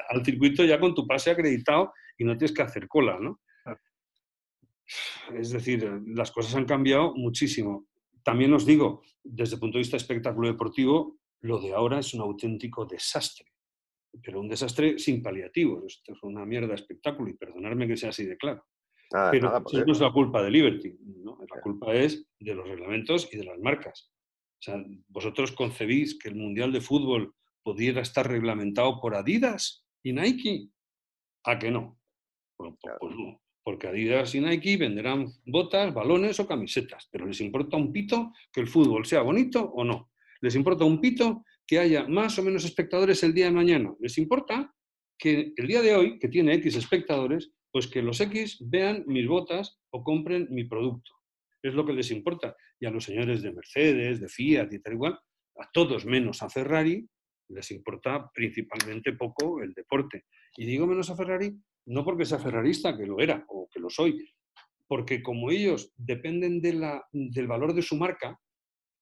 al 0.10 0.26
circuito 0.26 0.64
ya 0.64 0.80
con 0.80 0.96
tu 0.96 1.06
pase 1.06 1.32
acreditado 1.32 1.94
y 2.18 2.24
no 2.24 2.38
tienes 2.38 2.56
que 2.56 2.62
hacer 2.62 2.88
cola, 2.88 3.18
¿no? 3.20 3.42
Es 5.36 5.52
decir, 5.52 5.88
las 6.08 6.32
cosas 6.32 6.56
han 6.56 6.66
cambiado 6.66 7.14
muchísimo. 7.16 7.88
También 8.24 8.54
os 8.54 8.66
digo, 8.66 9.04
desde 9.24 9.56
el 9.56 9.60
punto 9.60 9.78
de 9.78 9.82
vista 9.82 9.98
de 9.98 10.02
espectáculo 10.02 10.48
deportivo, 10.48 11.20
lo 11.42 11.60
de 11.60 11.74
ahora 11.74 12.00
es 12.00 12.14
un 12.14 12.22
auténtico 12.22 12.86
desastre, 12.86 13.46
pero 14.24 14.40
un 14.40 14.50
desastre 14.50 14.98
sin 14.98 15.22
paliativos. 15.22 15.84
Esto 15.86 16.14
es 16.14 16.24
una 16.24 16.46
mierda 16.46 16.70
de 16.70 16.76
espectáculo 16.76 17.30
y 17.30 17.38
perdonadme 17.38 17.88
que 17.88 17.98
sea 17.98 18.10
así 18.10 18.26
de 18.26 18.38
claro. 18.38 18.66
Pero 19.10 19.64
eso 19.66 19.86
no 19.86 19.92
es 19.92 20.00
la 20.00 20.12
culpa 20.12 20.42
de 20.44 20.52
Liberty, 20.52 20.98
la 21.24 21.62
culpa 21.62 21.94
es 21.94 22.26
de 22.40 22.54
los 22.54 22.68
reglamentos 22.68 23.28
y 23.32 23.38
de 23.38 23.46
las 23.46 23.60
marcas. 23.60 24.12
O 24.60 24.62
sea, 24.62 24.84
¿vosotros 25.08 25.52
concebís 25.54 26.20
que 26.20 26.30
el 26.30 26.36
Mundial 26.36 26.72
de 26.72 26.82
Fútbol 26.82 27.34
pudiera 27.64 28.02
estar 28.02 28.28
reglamentado 28.28 29.00
por 29.00 29.16
Adidas 29.16 29.86
y 30.04 30.14
Nike? 30.14 30.70
¿A 31.46 31.58
que 31.58 31.72
no? 31.72 31.98
Pues, 32.58 32.74
pues 33.00 33.16
no. 33.16 33.42
Porque 33.64 33.88
Adidas 33.88 34.36
y 34.36 34.42
Nike 34.42 34.78
venderán 34.78 35.28
botas, 35.46 35.94
balones 35.94 36.40
o 36.40 36.48
camisetas, 36.48 37.08
pero 37.12 37.26
les 37.26 37.40
importa 37.42 37.78
un 37.78 37.92
pito 37.92 38.34
que 38.52 38.62
el 38.62 38.68
fútbol 38.68 39.06
sea 39.06 39.22
bonito 39.22 39.64
o 39.64 39.84
no. 39.84 40.12
Les 40.42 40.56
importa 40.56 40.86
un 40.86 41.00
pito 41.00 41.46
que 41.66 41.80
haya 41.80 42.08
más 42.08 42.38
o 42.40 42.44
menos 42.44 42.66
espectadores 42.66 43.24
el 43.24 43.34
día 43.34 43.46
de 43.46 43.52
mañana. 43.52 43.94
Les 44.00 44.18
importa 44.18 44.74
que 45.18 45.54
el 45.56 45.68
día 45.68 45.82
de 45.82 45.96
hoy, 45.96 46.20
que 46.20 46.30
tiene 46.30 46.54
X 46.56 46.76
espectadores, 46.76 47.52
pues 47.72 47.88
que 47.88 48.02
los 48.02 48.20
X 48.20 48.58
vean 48.62 49.04
mis 49.08 49.28
botas 49.28 49.80
o 49.92 50.04
compren 50.04 50.48
mi 50.50 50.64
producto 50.64 51.12
es 51.62 51.74
lo 51.74 51.86
que 51.86 51.94
les 51.94 52.12
importa. 52.12 52.56
Y 52.80 52.86
a 52.86 52.92
los 52.92 53.04
señores 53.04 53.42
de 53.42 53.52
Mercedes, 53.52 54.20
de 54.20 54.30
Fiat 54.30 54.72
y 54.72 54.80
tal 54.80 54.94
igual, 54.94 55.20
a 55.58 55.70
todos 55.72 56.06
menos 56.06 56.42
a 56.42 56.50
Ferrari, 56.50 57.08
les 57.50 57.72
importa 57.72 58.30
principalmente 58.34 59.14
poco 59.14 59.62
el 59.62 59.74
deporte. 59.74 60.26
Y 60.56 60.66
digo 60.66 60.88
menos 60.88 61.10
a 61.10 61.16
Ferrari 61.16 61.54
no 61.88 62.06
porque 62.06 62.26
sea 62.26 62.38
ferrarista, 62.38 62.96
que 62.96 63.06
lo 63.06 63.20
era 63.20 63.44
o 63.48 63.68
que 63.68 63.80
lo 63.80 63.90
soy, 63.90 64.32
porque 64.88 65.24
como 65.24 65.50
ellos 65.50 65.92
dependen 65.98 66.62
de 66.62 66.74
la, 66.74 67.04
del 67.12 67.48
valor 67.48 67.74
de 67.74 67.82
su 67.82 67.96
marca, 67.96 68.40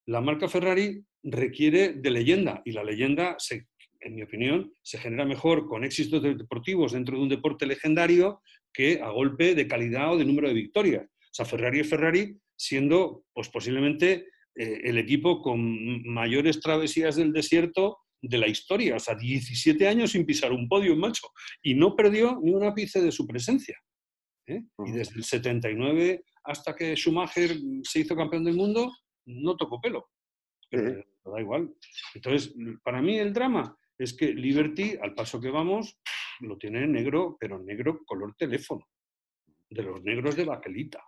la 0.05 0.21
marca 0.21 0.47
Ferrari 0.47 1.03
requiere 1.21 1.93
de 1.93 2.09
leyenda 2.09 2.61
y 2.63 2.71
la 2.71 2.85
leyenda, 2.85 3.35
se, 3.39 3.67
en 4.07 4.15
mi 4.15 4.23
opinión, 4.23 4.73
se 4.81 4.97
genera 4.97 5.25
mejor 5.25 5.67
con 5.67 5.83
éxitos 5.83 6.23
deportivos 6.23 6.93
dentro 6.93 7.17
de 7.17 7.23
un 7.23 7.29
deporte 7.29 7.65
legendario 7.65 8.41
que 8.73 9.01
a 9.01 9.09
golpe 9.09 9.53
de 9.53 9.67
calidad 9.67 10.13
o 10.13 10.17
de 10.17 10.25
número 10.25 10.47
de 10.47 10.53
victorias. 10.53 11.05
O 11.05 11.33
sea, 11.33 11.45
Ferrari 11.45 11.81
es 11.81 11.89
Ferrari 11.89 12.37
siendo 12.55 13.25
pues, 13.33 13.49
posiblemente 13.49 14.29
eh, 14.55 14.79
el 14.83 14.97
equipo 14.97 15.41
con 15.41 16.03
mayores 16.03 16.61
travesías 16.61 17.17
del 17.17 17.33
desierto 17.33 17.97
de 18.21 18.37
la 18.37 18.47
historia. 18.47 18.95
O 18.95 18.99
sea, 18.99 19.15
17 19.15 19.87
años 19.87 20.11
sin 20.11 20.25
pisar 20.25 20.53
un 20.53 20.69
podio, 20.69 20.95
macho. 20.95 21.27
Y 21.61 21.75
no 21.75 21.95
perdió 21.95 22.39
ni 22.41 22.53
un 22.53 22.63
ápice 22.63 23.01
de 23.01 23.11
su 23.11 23.27
presencia. 23.27 23.77
¿eh? 24.47 24.63
Y 24.85 24.91
desde 24.91 25.17
el 25.17 25.23
79 25.25 26.23
hasta 26.45 26.73
que 26.73 26.95
Schumacher 26.95 27.57
se 27.83 27.99
hizo 27.99 28.15
campeón 28.15 28.45
del 28.45 28.55
mundo, 28.55 28.89
no 29.25 29.57
tocó 29.57 29.81
pelo. 29.81 30.09
Pero 30.69 31.03
da 31.25 31.41
igual. 31.41 31.73
Entonces, 32.15 32.53
para 32.83 33.01
mí 33.01 33.19
el 33.19 33.33
drama 33.33 33.77
es 33.97 34.13
que 34.13 34.33
Liberty, 34.33 34.97
al 35.01 35.13
paso 35.13 35.39
que 35.39 35.49
vamos, 35.49 35.97
lo 36.41 36.57
tiene 36.57 36.85
negro, 36.87 37.37
pero 37.39 37.59
negro 37.59 38.01
color 38.05 38.35
teléfono. 38.35 38.87
De 39.69 39.83
los 39.83 40.03
negros 40.03 40.35
de 40.35 40.45
baquelita. 40.45 41.03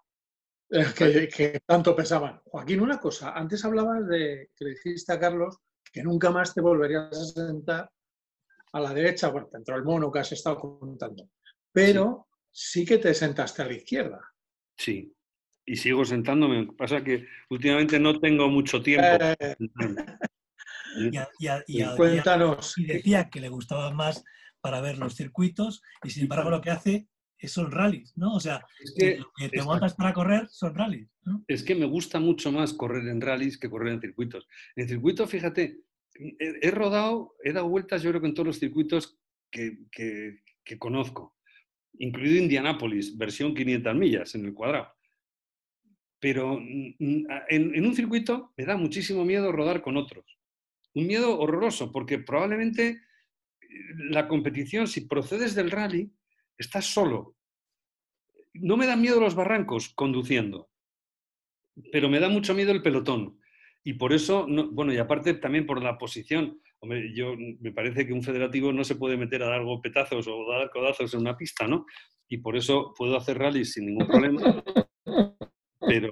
que, 0.70 1.62
tanto 1.66 1.96
pesaban. 1.96 2.42
Joaquín, 2.46 2.82
una 2.82 3.00
cosa, 3.00 3.32
antes 3.32 3.64
hablabas 3.64 4.08
de 4.08 4.50
que 4.56 4.66
le 4.66 4.72
dijiste 4.72 5.14
a 5.14 5.20
Carlos 5.20 5.58
que 5.92 6.04
nunca 6.04 6.30
más 6.30 6.54
te 6.54 6.62
volverías 6.62 7.12
a 7.12 7.46
sentar 7.48 7.90
a 8.74 8.80
la 8.80 8.94
derecha, 8.94 9.30
bueno, 9.30 9.50
dentro 9.52 9.76
del 9.76 9.84
mono 9.84 10.12
que 10.12 10.20
has 10.20 10.32
estado 10.32 10.58
contando, 10.58 11.30
pero 11.72 12.28
sí. 12.52 12.86
que 12.86 13.00
te 13.00 13.14
sentaste 13.14 13.64
a 13.64 13.66
la 13.66 13.74
izquierda. 13.74 14.22
Sí, 14.78 15.12
y 15.66 15.76
sigo 15.76 16.06
sentándome. 16.06 16.68
Pasa 16.74 17.04
que 17.04 17.26
últimamente 17.50 18.00
no 18.00 18.20
tengo 18.20 18.48
mucho 18.48 18.82
tiempo. 18.82 19.08
Eh. 19.40 19.56
Y, 21.68 21.84
Cuéntanos. 21.96 22.78
Y 22.78 22.86
decía 22.86 23.30
que 23.30 23.42
le 23.42 23.50
gustaba 23.50 23.92
más 23.92 24.24
para 24.62 24.82
ver 24.82 24.98
los 24.98 25.16
circuitos 25.16 25.82
y 26.04 26.10
sin 26.10 26.24
embargo 26.24 26.50
lo 26.50 26.62
que 26.62 26.72
hace 26.72 27.08
son 27.48 27.72
rallies, 27.72 28.18
¿no? 28.18 28.36
O 28.36 28.40
sea, 28.40 28.66
es 28.84 28.94
que, 28.98 29.18
lo 29.18 29.32
que 29.36 29.50
te 29.50 29.64
montas 29.64 29.94
para 29.94 30.14
correr 30.14 30.48
son 30.50 30.76
rallies. 30.76 31.10
¿no? 31.24 31.46
Es 31.48 31.64
que 31.64 31.76
me 31.76 31.86
gusta 31.86 32.20
mucho 32.20 32.52
más 32.52 32.74
correr 32.74 33.08
en 33.08 33.22
rallies 33.22 33.58
que 33.58 33.70
correr 33.70 33.94
en 33.94 34.02
circuitos. 34.02 34.48
En 34.76 34.90
circuito, 34.90 35.26
fíjate, 35.26 35.80
he, 36.14 36.72
rodado, 36.72 37.36
he 37.44 37.54
dado 37.54 37.70
vueltas 37.70 38.02
yo 38.02 38.10
creo 38.10 38.22
que 38.22 38.28
en 38.28 38.34
todos 38.34 38.48
los 38.48 38.60
circuitos 38.60 39.18
que, 39.50 39.78
que, 39.92 40.78
conozco, 40.78 41.38
incluido 41.98 42.44
Indianápolis, 42.44 43.18
versión 43.18 43.56
500 43.56 43.96
millas 43.96 44.36
en 44.36 44.46
el 44.46 44.54
cuadrado. 44.54 44.90
Pero 46.20 46.60
mm, 46.60 46.96
mm, 47.00 47.26
en, 47.50 47.76
en 47.76 47.86
un 47.86 47.96
circuito 47.96 48.54
me 48.58 48.66
da 48.66 48.76
muchísimo 48.76 49.24
miedo 49.24 49.52
rodar 49.52 49.82
con 49.82 49.96
otros. 49.96 50.39
Un 51.00 51.08
miedo 51.08 51.40
horroroso, 51.40 51.94
porque 51.94 52.20
probablemente 52.20 52.90
eh, 52.90 53.68
la 54.10 54.28
competición, 54.28 54.86
si 54.86 55.08
procedes 55.08 55.56
del 55.56 55.72
rally, 55.72 56.12
estás 56.58 56.88
solo. 56.88 57.38
No 58.54 58.76
me 58.76 58.86
dan 58.86 59.02
miedo 59.02 59.22
los 59.22 59.34
barrancos 59.34 59.94
conduciendo, 59.96 60.70
pero 61.94 62.10
me 62.10 62.20
da 62.20 62.28
mucho 62.28 62.54
miedo 62.54 62.74
el 62.74 62.82
pelotón. 62.82 63.40
Y 63.82 63.94
por 63.94 64.12
eso, 64.12 64.46
bueno, 64.72 64.92
y 64.92 64.98
aparte 64.98 65.36
también 65.36 65.66
por 65.66 65.82
la 65.82 65.98
posición, 65.98 66.62
yo 67.16 67.34
me 67.38 67.72
parece 67.72 68.06
que 68.06 68.12
un 68.12 68.22
federativo 68.22 68.74
no 68.74 68.84
se 68.84 68.96
puede 68.96 69.16
meter 69.16 69.42
a 69.44 69.48
dar 69.48 69.64
golpetazos 69.64 70.28
o 70.28 70.52
dar 70.52 70.70
codazos 70.70 71.14
en 71.14 71.22
una 71.22 71.38
pista, 71.38 71.66
¿no? 71.66 71.86
Y 72.28 72.40
por 72.40 72.58
eso 72.58 72.94
puedo 72.98 73.16
hacer 73.16 73.38
rallies 73.38 73.72
sin 73.72 73.86
ningún 73.86 74.06
problema. 74.06 74.62
Pero, 75.80 76.12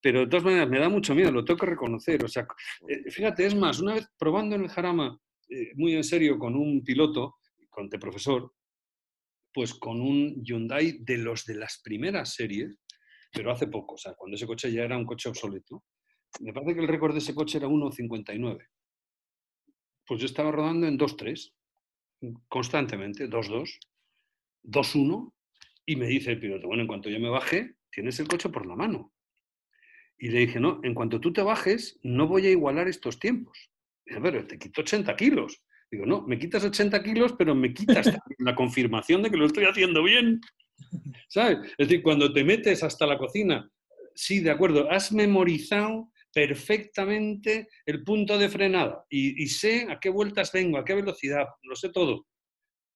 pero 0.00 0.20
de 0.20 0.26
todas 0.26 0.44
maneras 0.44 0.68
me 0.68 0.78
da 0.78 0.88
mucho 0.88 1.14
miedo, 1.14 1.30
lo 1.32 1.44
tengo 1.44 1.58
que 1.58 1.66
reconocer. 1.66 2.24
O 2.24 2.28
sea, 2.28 2.46
eh, 2.88 3.10
fíjate, 3.10 3.46
es 3.46 3.54
más, 3.54 3.80
una 3.80 3.94
vez 3.94 4.08
probando 4.18 4.56
en 4.56 4.62
el 4.62 4.68
Jarama, 4.68 5.18
eh, 5.48 5.72
muy 5.74 5.94
en 5.94 6.04
serio, 6.04 6.38
con 6.38 6.54
un 6.54 6.84
piloto, 6.84 7.36
con 7.68 7.88
de 7.88 7.98
profesor, 7.98 8.52
pues 9.52 9.74
con 9.74 10.00
un 10.00 10.42
Hyundai 10.44 10.98
de 11.00 11.18
los 11.18 11.44
de 11.44 11.54
las 11.56 11.80
primeras 11.82 12.34
series, 12.34 12.76
pero 13.32 13.50
hace 13.50 13.66
poco, 13.66 13.94
o 13.94 13.98
sea, 13.98 14.14
cuando 14.14 14.36
ese 14.36 14.46
coche 14.46 14.72
ya 14.72 14.84
era 14.84 14.96
un 14.96 15.06
coche 15.06 15.28
obsoleto. 15.28 15.84
Me 16.40 16.52
parece 16.52 16.74
que 16.74 16.80
el 16.80 16.88
récord 16.88 17.12
de 17.12 17.18
ese 17.18 17.34
coche 17.34 17.58
era 17.58 17.66
1.59. 17.66 18.68
Pues 20.06 20.20
yo 20.20 20.26
estaba 20.26 20.52
rodando 20.52 20.86
en 20.86 20.98
2.3, 20.98 21.52
constantemente, 22.48 23.28
2.2, 23.28 23.78
2.1, 24.64 25.32
y 25.86 25.96
me 25.96 26.06
dice 26.06 26.32
el 26.32 26.40
piloto, 26.40 26.66
bueno, 26.66 26.82
en 26.82 26.88
cuanto 26.88 27.08
yo 27.08 27.18
me 27.18 27.30
baje, 27.30 27.76
tienes 27.90 28.20
el 28.20 28.28
coche 28.28 28.48
por 28.48 28.66
la 28.66 28.76
mano. 28.76 29.12
Y 30.18 30.28
le 30.28 30.40
dije, 30.40 30.58
no, 30.58 30.80
en 30.82 30.94
cuanto 30.94 31.20
tú 31.20 31.32
te 31.32 31.42
bajes, 31.42 31.98
no 32.02 32.26
voy 32.26 32.46
a 32.46 32.50
igualar 32.50 32.88
estos 32.88 33.18
tiempos. 33.18 33.70
Dice, 34.04 34.20
pero 34.20 34.46
te 34.46 34.58
quito 34.58 34.80
80 34.80 35.14
kilos. 35.16 35.62
Digo, 35.90 36.04
no, 36.04 36.22
me 36.22 36.38
quitas 36.38 36.64
80 36.64 37.02
kilos, 37.02 37.34
pero 37.38 37.54
me 37.54 37.72
quitas 37.72 38.12
la 38.38 38.54
confirmación 38.54 39.22
de 39.22 39.30
que 39.30 39.36
lo 39.36 39.46
estoy 39.46 39.64
haciendo 39.64 40.02
bien. 40.02 40.40
¿Sabes? 41.28 41.58
Es 41.78 41.88
decir, 41.88 42.02
cuando 42.02 42.32
te 42.32 42.44
metes 42.44 42.82
hasta 42.82 43.06
la 43.06 43.18
cocina, 43.18 43.70
sí, 44.14 44.40
de 44.40 44.50
acuerdo, 44.50 44.90
has 44.90 45.12
memorizado 45.12 46.10
perfectamente 46.32 47.68
el 47.86 48.04
punto 48.04 48.38
de 48.38 48.48
frenada 48.48 49.04
y, 49.08 49.46
sé 49.48 49.86
a 49.90 49.98
qué 49.98 50.10
vueltas 50.10 50.52
vengo, 50.52 50.78
a 50.78 50.84
qué 50.84 50.94
velocidad, 50.94 51.46
lo 51.62 51.74
sé 51.74 51.90
todo. 51.90 52.26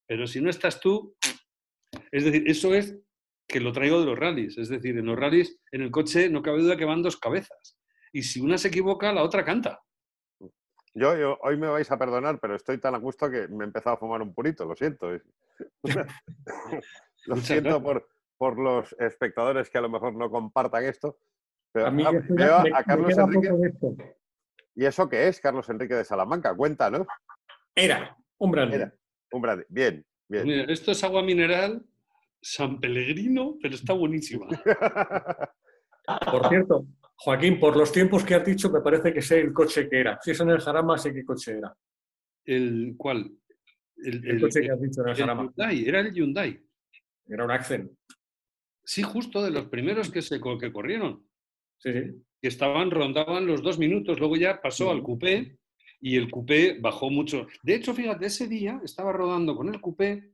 Pero 0.07 0.27
si 0.27 0.41
no 0.41 0.51
estás 0.51 0.81
tú, 0.81 1.17
es 2.11 2.25
decir, 2.25 2.45
eso 2.47 2.75
es 2.75 2.99
que 3.53 3.61
lo 3.61 3.73
traigo 3.73 4.01
de 4.01 4.07
los 4.07 4.19
rallies. 4.19 4.59
Es 4.59 4.69
decir, 4.69 4.99
en 4.99 5.07
los 5.07 5.17
rallies, 5.17 5.61
en 5.71 5.83
el 5.83 5.91
coche, 5.93 6.29
no 6.29 6.43
cabe 6.43 6.63
duda 6.63 6.77
que 6.77 6.85
van 6.85 7.03
dos 7.03 7.19
cabezas. 7.19 7.79
Y 8.13 8.23
si 8.23 8.41
una 8.41 8.59
se 8.59 8.69
equivoca, 8.69 9.13
la 9.13 9.23
otra 9.23 9.45
canta. 9.45 9.81
Yo, 10.95 11.17
yo, 11.17 11.39
hoy 11.43 11.57
me 11.57 11.69
vais 11.69 11.91
a 11.91 11.99
perdonar, 11.99 12.39
pero 12.41 12.57
estoy 12.57 12.79
tan 12.79 12.95
a 12.95 12.99
gusto 12.99 13.31
que 13.31 13.49
me 13.49 13.65
he 13.65 13.67
empezado 13.67 13.97
a 13.97 13.99
fumar 13.99 14.21
un 14.21 14.35
purito, 14.35 14.65
lo 14.65 14.75
siento. 14.75 15.11
lo 17.27 17.37
siento 17.37 17.83
por, 17.83 18.09
por, 18.37 18.59
los 18.59 18.95
espectadores 18.99 19.71
que 19.71 19.79
a 19.79 19.83
lo 19.83 19.89
mejor 19.89 20.15
no 20.15 20.31
compartan 20.31 20.85
esto. 20.85 21.19
Pero 21.73 21.87
a 21.87 21.91
mí 21.91 22.05
veo 22.31 22.57
a 22.75 22.83
Carlos 22.83 23.17
Enrique. 23.17 24.17
¿Y 24.75 24.85
eso 24.85 25.09
qué 25.09 25.29
es, 25.29 25.41
Carlos 25.41 25.69
Enrique 25.69 25.95
de 25.95 26.05
Salamanca? 26.05 26.55
Cuenta, 26.55 26.91
¿no? 26.91 27.07
Era, 27.75 28.17
un 28.39 28.51
brandy. 28.51 28.79
un 29.33 29.43
brandy. 29.43 29.65
Bien, 29.69 30.05
bien. 30.29 30.45
Mira, 30.45 30.65
esto 30.65 30.93
es 30.93 31.05
agua 31.05 31.23
mineral 31.23 31.83
San 32.43 32.81
Pellegrino, 32.81 33.57
pero 33.63 33.75
está 33.75 33.93
buenísima. 33.93 34.47
Por 36.31 36.49
cierto, 36.49 36.85
Joaquín, 37.15 37.61
por 37.61 37.77
los 37.77 37.93
tiempos 37.93 38.25
que 38.25 38.35
has 38.35 38.45
dicho, 38.45 38.69
me 38.69 38.81
parece 38.81 39.15
que 39.15 39.23
sé 39.23 39.41
el 39.41 39.53
coche 39.53 39.89
que 39.89 40.01
era. 40.01 40.19
Si 40.21 40.33
es 40.33 40.41
en 40.41 40.51
el 40.51 40.61
Jarama, 40.61 40.99
sé 40.99 41.15
qué 41.15 41.25
coche 41.25 41.59
era. 41.59 41.73
¿El 42.45 42.95
cuál? 42.97 43.31
El, 43.97 44.41
coche 44.41 44.63
que 44.63 44.73
has 44.73 44.81
dicho 44.81 45.03
en 45.03 45.09
el, 45.11 45.15
Jarama. 45.15 45.43
Hyundai, 45.45 45.89
era 45.89 46.01
el 46.01 46.13
Hyundai. 46.13 46.61
Era 47.29 47.45
un 47.45 47.53
Accent. 47.53 47.93
Sí, 48.85 49.03
justo 49.03 49.41
de 49.45 49.53
los 49.53 49.67
primeros 49.67 50.11
que, 50.11 50.21
se, 50.21 50.41
que 50.41 50.73
corrieron. 50.73 51.25
Sí, 51.79 51.93
sí. 51.93 52.25
Que 52.41 52.49
estaban, 52.49 52.91
rondaban 52.91 53.47
los 53.47 53.63
dos 53.63 53.79
minutos, 53.79 54.19
luego 54.19 54.35
ya 54.35 54.61
pasó 54.61 54.91
al 54.91 55.05
coupé 55.05 55.57
y 56.01 56.17
el 56.17 56.29
coupé 56.29 56.79
bajó 56.81 57.09
mucho. 57.09 57.47
De 57.63 57.77
hecho, 57.77 57.95
fíjate, 57.95 58.27
ese 58.27 58.49
día 58.49 58.81
estaba 58.85 59.13
rodando 59.13 59.55
con 59.55 59.73
el 59.73 59.81
coupé 59.81 60.33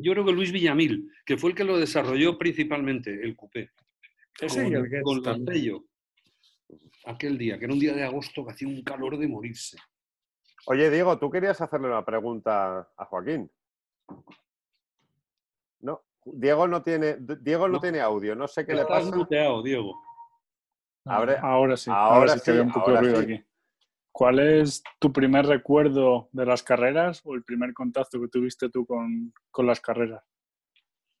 yo 0.00 0.12
creo 0.12 0.24
que 0.24 0.32
Luis 0.32 0.52
Villamil, 0.52 1.10
que 1.24 1.36
fue 1.36 1.50
el 1.50 1.56
que 1.56 1.64
lo 1.64 1.78
desarrolló 1.78 2.38
principalmente, 2.38 3.12
el 3.12 3.36
coupé. 3.36 3.70
Ese 4.40 4.64
con, 5.02 5.22
con 5.22 5.46
sello. 5.46 5.84
Aquel 7.04 7.38
día, 7.38 7.58
que 7.58 7.64
era 7.64 7.74
un 7.74 7.80
día 7.80 7.94
de 7.94 8.04
agosto 8.04 8.44
que 8.44 8.52
hacía 8.52 8.68
un 8.68 8.82
calor 8.82 9.18
de 9.18 9.26
morirse. 9.26 9.76
Oye, 10.66 10.90
Diego, 10.90 11.18
tú 11.18 11.30
querías 11.30 11.60
hacerle 11.60 11.88
una 11.88 12.04
pregunta 12.04 12.90
a 12.96 13.04
Joaquín. 13.06 13.50
No, 15.80 16.02
Diego 16.24 16.68
no 16.68 16.82
tiene, 16.82 17.16
Diego 17.40 17.68
no, 17.68 17.80
tiene 17.80 18.00
audio, 18.00 18.34
no 18.34 18.46
sé 18.46 18.66
qué 18.66 18.74
le 18.74 18.84
pasa. 18.84 19.14
muteado, 19.14 19.62
Diego. 19.62 20.00
Ahora, 21.06 21.40
ahora 21.40 21.76
sí, 21.76 21.90
ahora, 21.92 22.36
sí, 22.36 22.44
que 22.44 22.50
había 22.50 22.62
un 22.62 22.72
poco 22.72 22.92
de 22.92 23.00
ruido 23.00 23.18
aquí. 23.20 23.44
¿Cuál 24.12 24.40
es 24.40 24.82
tu 24.98 25.12
primer 25.12 25.46
recuerdo 25.46 26.28
de 26.32 26.44
las 26.44 26.62
carreras 26.62 27.20
o 27.24 27.34
el 27.34 27.44
primer 27.44 27.72
contacto 27.72 28.20
que 28.20 28.28
tuviste 28.28 28.68
tú 28.68 28.84
con, 28.84 29.32
las 29.64 29.80
carreras? 29.80 30.22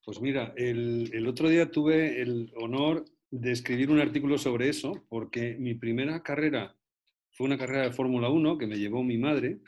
Pues 0.04 0.20
mira, 0.20 0.52
el, 0.56 1.26
otro 1.28 1.48
día 1.48 1.70
tuve 1.70 2.20
el 2.20 2.52
honor 2.56 3.04
de 3.30 3.52
escribir 3.52 3.90
un 3.90 4.00
artículo 4.00 4.38
sobre 4.38 4.68
eso, 4.68 5.04
porque 5.08 5.56
mi 5.58 5.74
primera 5.74 6.22
carrera 6.22 6.76
fue 7.30 7.46
una 7.46 7.58
carrera 7.58 7.84
de 7.84 7.92
Fórmula 7.92 8.28
1 8.28 8.58
que 8.58 8.66
me 8.66 8.78
llevó 8.78 9.04
mi 9.04 9.18
madre 9.18 9.60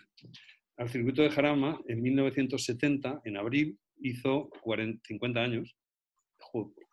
al 0.77 0.89
circuito 0.89 1.23
de 1.23 1.31
Jarama 1.31 1.81
en 1.87 2.03
1970, 2.03 3.23
en 3.25 3.37
abril, 3.37 3.79
hizo 4.01 4.51
50 4.65 5.41
años. 5.41 5.77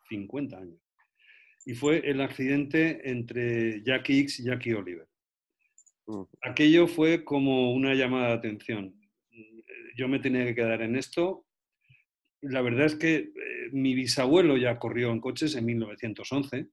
50 0.08 0.56
años. 0.56 0.80
Y 1.66 1.74
fue 1.74 2.08
el 2.08 2.20
accidente 2.20 3.10
entre 3.10 3.82
Jackie 3.82 4.20
X 4.20 4.40
y 4.40 4.44
Jackie 4.44 4.74
Oliver. 4.74 5.09
Aquello 6.42 6.88
fue 6.88 7.24
como 7.24 7.72
una 7.72 7.94
llamada 7.94 8.28
de 8.28 8.34
atención. 8.34 9.00
Yo 9.96 10.08
me 10.08 10.18
tenía 10.18 10.44
que 10.44 10.54
quedar 10.54 10.82
en 10.82 10.96
esto. 10.96 11.46
La 12.42 12.62
verdad 12.62 12.86
es 12.86 12.94
que 12.94 13.16
eh, 13.16 13.32
mi 13.72 13.94
bisabuelo 13.94 14.56
ya 14.56 14.78
corrió 14.78 15.10
en 15.10 15.20
coches 15.20 15.54
en 15.56 15.66
1911. 15.66 16.68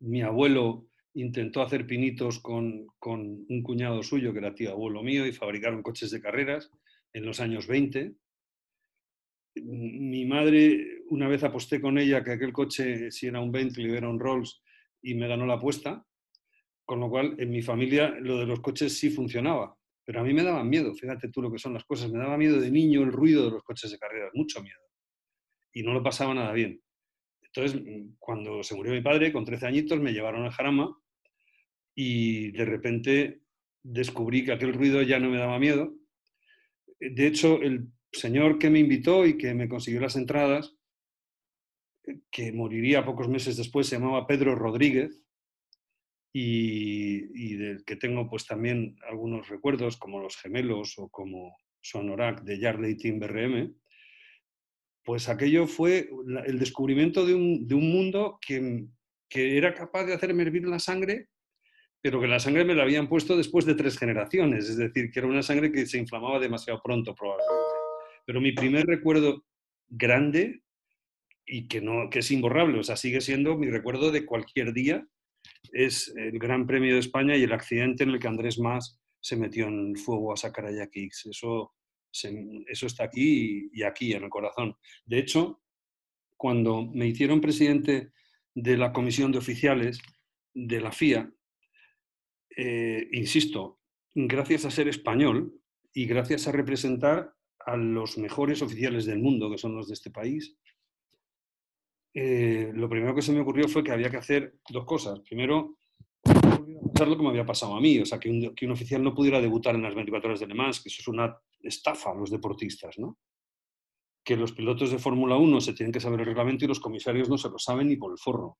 Mi 0.00 0.22
abuelo 0.22 0.88
intentó 1.14 1.62
hacer 1.62 1.86
pinitos 1.86 2.40
con, 2.40 2.86
con, 2.98 3.46
un 3.48 3.62
cuñado 3.62 4.02
suyo, 4.02 4.32
que 4.32 4.40
era 4.40 4.54
tío 4.54 4.72
abuelo 4.72 5.02
mío, 5.02 5.26
y 5.26 5.32
fabricaron 5.32 5.82
coches 5.82 6.10
de 6.10 6.20
carreras 6.20 6.70
en 7.12 7.24
los 7.24 7.40
años 7.40 7.66
20. 7.66 8.14
Mi 9.56 10.24
madre, 10.26 11.02
una 11.10 11.28
vez 11.28 11.44
aposté 11.44 11.80
con 11.80 11.96
ella 11.98 12.24
que 12.24 12.32
aquel 12.32 12.52
coche, 12.52 13.12
si 13.12 13.28
era 13.28 13.40
un 13.40 13.52
Bentley, 13.52 13.92
era 13.92 14.08
un 14.08 14.18
Rolls, 14.18 14.60
y 15.00 15.14
me 15.14 15.28
ganó 15.28 15.46
la 15.46 15.54
apuesta. 15.54 16.04
Con 16.84 17.00
lo 17.00 17.08
cual, 17.08 17.34
en 17.38 17.50
mi 17.50 17.62
familia 17.62 18.10
lo 18.20 18.38
de 18.38 18.46
los 18.46 18.60
coches 18.60 18.98
sí 18.98 19.10
funcionaba, 19.10 19.76
pero 20.04 20.20
a 20.20 20.22
mí 20.22 20.34
me 20.34 20.42
daban 20.42 20.68
miedo, 20.68 20.94
fíjate 20.94 21.30
tú 21.30 21.40
lo 21.40 21.50
que 21.50 21.58
son 21.58 21.72
las 21.72 21.84
cosas, 21.84 22.10
me 22.10 22.18
daba 22.18 22.36
miedo 22.36 22.60
de 22.60 22.70
niño 22.70 23.02
el 23.02 23.12
ruido 23.12 23.44
de 23.46 23.52
los 23.52 23.62
coches 23.62 23.90
de 23.90 23.98
carreras, 23.98 24.30
mucho 24.34 24.62
miedo. 24.62 24.80
Y 25.72 25.82
no 25.82 25.94
lo 25.94 26.02
pasaba 26.02 26.34
nada 26.34 26.52
bien. 26.52 26.80
Entonces, 27.42 27.80
mm, 27.80 28.16
cuando 28.18 28.62
se 28.62 28.74
murió 28.74 28.92
mi 28.92 29.00
padre, 29.00 29.32
con 29.32 29.44
13 29.44 29.66
añitos, 29.66 29.98
me 30.00 30.12
llevaron 30.12 30.44
al 30.44 30.50
Jarama 30.50 30.94
y 31.94 32.50
de 32.50 32.64
repente 32.64 33.40
descubrí 33.82 34.44
que 34.44 34.52
aquel 34.52 34.74
ruido 34.74 35.00
ya 35.02 35.18
no 35.18 35.30
me 35.30 35.38
daba 35.38 35.58
miedo. 35.58 35.94
De 37.00 37.26
hecho, 37.26 37.60
el 37.62 37.88
señor 38.12 38.58
que 38.58 38.70
me 38.70 38.80
invitó 38.80 39.26
y 39.26 39.38
que 39.38 39.54
me 39.54 39.68
consiguió 39.68 40.00
las 40.00 40.16
entradas, 40.16 40.76
que 42.30 42.52
moriría 42.52 43.04
pocos 43.04 43.28
meses 43.28 43.56
después, 43.56 43.86
se 43.86 43.98
llamaba 43.98 44.26
Pedro 44.26 44.54
Rodríguez, 44.54 45.23
y, 46.36 47.54
del 47.54 47.84
que 47.84 47.94
tengo 47.94 48.28
pues 48.28 48.44
también 48.44 48.96
algunos 49.08 49.48
recuerdos 49.48 49.96
como 49.96 50.18
los 50.18 50.36
gemelos 50.36 50.98
o 50.98 51.08
como 51.08 51.56
Sonorak 51.80 52.42
de 52.42 52.58
Yardley 52.58 52.94
BRM, 52.94 53.72
pues 55.04 55.28
aquello 55.28 55.68
fue 55.68 56.10
el 56.46 56.58
descubrimiento 56.58 57.24
de 57.24 57.34
un, 57.34 57.68
de 57.68 57.74
un 57.76 57.88
mundo 57.88 58.38
que, 58.44 58.86
que, 59.28 59.56
era 59.56 59.74
capaz 59.74 60.06
de 60.06 60.14
hacerme 60.14 60.42
hervir 60.42 60.66
la 60.66 60.80
sangre, 60.80 61.28
pero 62.00 62.20
que 62.20 62.26
la 62.26 62.40
sangre 62.40 62.64
me 62.64 62.74
la 62.74 62.82
habían 62.82 63.08
puesto 63.08 63.36
después 63.36 63.64
de 63.64 63.76
tres 63.76 63.96
generaciones, 63.96 64.68
es 64.68 64.76
decir, 64.76 65.12
que 65.12 65.20
era 65.20 65.28
una 65.28 65.42
sangre 65.42 65.70
que 65.70 65.86
se 65.86 65.98
inflamaba 65.98 66.40
demasiado 66.40 66.80
pronto 66.82 67.14
probablemente. 67.14 67.62
Pero 68.26 68.40
mi 68.40 68.50
primer 68.50 68.86
recuerdo 68.86 69.44
grande 69.88 70.62
y 71.46 71.68
que, 71.68 71.80
no, 71.80 72.10
que 72.10 72.20
es 72.20 72.30
imborrable, 72.32 72.80
o 72.80 72.82
sea, 72.82 72.96
sigue 72.96 73.20
siendo 73.20 73.56
mi 73.56 73.70
recuerdo 73.70 74.10
de 74.10 74.26
cualquier 74.26 74.72
día, 74.72 75.06
es 75.72 76.14
el 76.16 76.38
Gran 76.38 76.66
Premio 76.66 76.94
de 76.94 77.00
España 77.00 77.36
y 77.36 77.42
el 77.42 77.52
accidente 77.52 78.04
en 78.04 78.10
el 78.10 78.18
que 78.18 78.28
Andrés 78.28 78.58
Más 78.58 79.00
se 79.20 79.36
metió 79.36 79.66
en 79.66 79.96
fuego 79.96 80.32
a 80.32 80.36
sacar 80.36 80.66
a 80.66 80.72
Jackie 80.72 81.08
Eso, 81.08 81.74
eso 82.12 82.86
está 82.86 83.04
aquí 83.04 83.70
y, 83.72 83.82
aquí, 83.82 84.12
en 84.12 84.24
el 84.24 84.30
corazón. 84.30 84.76
De 85.04 85.18
hecho, 85.18 85.62
cuando 86.36 86.86
me 86.86 87.06
hicieron 87.06 87.40
presidente 87.40 88.12
de 88.54 88.76
la 88.76 88.92
comisión 88.92 89.32
de 89.32 89.38
oficiales 89.38 90.00
de 90.52 90.80
la 90.80 90.92
FIA, 90.92 91.32
eh, 92.56 93.08
insisto, 93.12 93.80
gracias 94.14 94.64
a 94.64 94.70
ser 94.70 94.88
español 94.88 95.60
y 95.92 96.06
gracias 96.06 96.46
a 96.46 96.52
representar 96.52 97.34
a 97.66 97.76
los 97.76 98.18
mejores 98.18 98.62
oficiales 98.62 99.06
del 99.06 99.20
mundo, 99.20 99.50
que 99.50 99.58
son 99.58 99.74
los 99.74 99.88
de 99.88 99.94
este 99.94 100.10
país, 100.10 100.56
eh, 102.14 102.70
lo 102.72 102.88
primero 102.88 103.14
que 103.14 103.22
se 103.22 103.32
me 103.32 103.40
ocurrió 103.40 103.68
fue 103.68 103.82
que 103.82 103.90
había 103.90 104.08
que 104.08 104.18
hacer 104.18 104.54
dos 104.68 104.84
cosas. 104.84 105.18
Primero, 105.20 105.78
pasar 106.22 107.08
lo 107.08 107.16
que 107.16 107.22
me 107.24 107.30
había 107.30 107.44
pasado 107.44 107.74
a 107.74 107.80
mí, 107.80 107.98
o 107.98 108.06
sea, 108.06 108.20
que 108.20 108.30
un, 108.30 108.54
que 108.54 108.66
un 108.66 108.72
oficial 108.72 109.02
no 109.02 109.14
pudiera 109.14 109.40
debutar 109.40 109.74
en 109.74 109.82
las 109.82 109.96
24 109.96 110.28
horas 110.28 110.40
de 110.40 110.46
Le 110.46 110.54
Mans, 110.54 110.80
que 110.80 110.88
eso 110.88 111.02
es 111.02 111.08
una 111.08 111.36
estafa 111.60 112.12
a 112.12 112.14
los 112.14 112.30
deportistas, 112.30 112.98
¿no? 112.98 113.18
Que 114.24 114.36
los 114.36 114.52
pilotos 114.52 114.92
de 114.92 114.98
Fórmula 114.98 115.36
1 115.36 115.60
se 115.60 115.74
tienen 115.74 115.92
que 115.92 116.00
saber 116.00 116.20
el 116.20 116.26
reglamento 116.26 116.64
y 116.64 116.68
los 116.68 116.80
comisarios 116.80 117.28
no 117.28 117.36
se 117.36 117.50
lo 117.50 117.58
saben 117.58 117.88
ni 117.88 117.96
por 117.96 118.12
el 118.12 118.18
forro. 118.18 118.58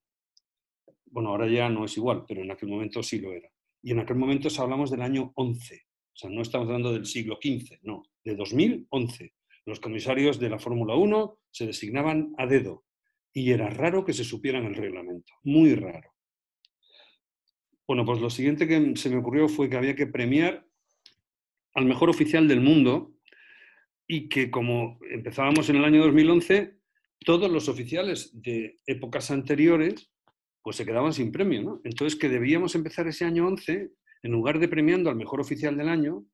Bueno, 1.06 1.30
ahora 1.30 1.46
ya 1.46 1.68
no 1.68 1.84
es 1.84 1.96
igual, 1.96 2.24
pero 2.26 2.42
en 2.42 2.50
aquel 2.50 2.68
momento 2.68 3.02
sí 3.02 3.20
lo 3.20 3.32
era. 3.32 3.48
Y 3.82 3.92
en 3.92 4.00
aquel 4.00 4.16
momento 4.16 4.48
hablamos 4.58 4.90
del 4.90 5.02
año 5.02 5.32
11, 5.36 5.76
o 5.76 6.16
sea, 6.16 6.30
no 6.30 6.42
estamos 6.42 6.66
hablando 6.66 6.92
del 6.92 7.06
siglo 7.06 7.38
XV, 7.40 7.78
no, 7.82 8.02
de 8.24 8.34
2011. 8.34 9.32
Los 9.66 9.80
comisarios 9.80 10.38
de 10.40 10.50
la 10.50 10.58
Fórmula 10.58 10.96
1 10.96 11.38
se 11.50 11.66
designaban 11.66 12.34
a 12.36 12.46
dedo 12.46 12.84
y 13.34 13.50
era 13.50 13.68
raro 13.68 14.04
que 14.04 14.12
se 14.12 14.24
supieran 14.24 14.64
el 14.64 14.76
reglamento, 14.76 15.34
muy 15.42 15.74
raro. 15.74 16.14
Bueno, 17.86 18.06
pues 18.06 18.20
lo 18.20 18.30
siguiente 18.30 18.66
que 18.66 18.96
se 18.96 19.10
me 19.10 19.18
ocurrió 19.18 19.48
fue 19.48 19.68
que 19.68 19.76
había 19.76 19.96
que 19.96 20.06
premiar 20.06 20.64
al 21.74 21.84
mejor 21.84 22.08
oficial 22.08 22.46
del 22.48 22.60
mundo 22.60 23.12
y 24.06 24.28
que 24.28 24.50
como 24.50 24.98
empezábamos 25.10 25.68
en 25.68 25.76
el 25.76 25.84
año 25.84 26.02
2011, 26.04 26.78
todos 27.24 27.50
los 27.50 27.68
oficiales 27.68 28.30
de 28.40 28.78
épocas 28.86 29.30
anteriores 29.30 30.10
pues 30.62 30.76
se 30.76 30.86
quedaban 30.86 31.12
sin 31.12 31.30
premio, 31.30 31.62
¿no? 31.62 31.80
Entonces 31.84 32.18
que 32.18 32.30
debíamos 32.30 32.74
empezar 32.74 33.06
ese 33.06 33.26
año 33.26 33.46
11, 33.46 33.90
en 34.22 34.32
lugar 34.32 34.58
de 34.58 34.68
premiando 34.68 35.10
al 35.10 35.16
mejor 35.16 35.40
oficial 35.40 35.76
del 35.76 35.90
año, 35.90 36.24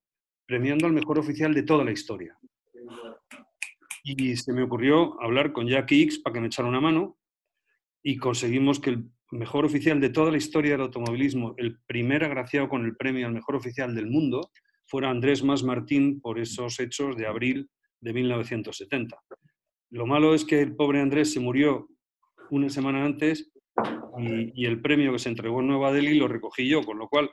premiando 0.46 0.86
al 0.86 0.92
mejor 0.92 1.18
oficial 1.18 1.52
de 1.52 1.64
toda 1.64 1.84
la 1.84 1.90
historia. 1.90 2.38
Y 4.02 4.36
se 4.36 4.52
me 4.52 4.62
ocurrió 4.62 5.20
hablar 5.22 5.52
con 5.52 5.66
Jackie 5.66 6.02
X 6.02 6.20
para 6.20 6.34
que 6.34 6.40
me 6.40 6.46
echara 6.46 6.68
una 6.68 6.80
mano 6.80 7.18
y 8.02 8.16
conseguimos 8.16 8.80
que 8.80 8.90
el 8.90 9.10
mejor 9.30 9.64
oficial 9.64 10.00
de 10.00 10.10
toda 10.10 10.30
la 10.30 10.38
historia 10.38 10.72
del 10.72 10.82
automovilismo, 10.82 11.54
el 11.58 11.78
primer 11.86 12.24
agraciado 12.24 12.68
con 12.68 12.84
el 12.84 12.96
premio 12.96 13.26
al 13.26 13.32
mejor 13.32 13.56
oficial 13.56 13.94
del 13.94 14.06
mundo, 14.06 14.50
fuera 14.86 15.10
Andrés 15.10 15.44
Mas 15.44 15.62
Martín 15.62 16.20
por 16.20 16.38
esos 16.38 16.80
hechos 16.80 17.16
de 17.16 17.26
abril 17.26 17.70
de 18.00 18.12
1970. 18.12 19.16
Lo 19.90 20.06
malo 20.06 20.34
es 20.34 20.44
que 20.44 20.60
el 20.60 20.74
pobre 20.74 21.00
Andrés 21.00 21.32
se 21.32 21.40
murió 21.40 21.88
una 22.50 22.68
semana 22.70 23.04
antes 23.04 23.52
y, 24.18 24.66
el 24.66 24.80
premio 24.80 25.12
que 25.12 25.18
se 25.18 25.28
entregó 25.28 25.60
en 25.60 25.68
Nueva 25.68 25.92
Delhi 25.92 26.18
lo 26.18 26.28
recogí 26.28 26.68
yo, 26.68 26.82
con 26.82 26.98
lo 26.98 27.08
cual, 27.08 27.30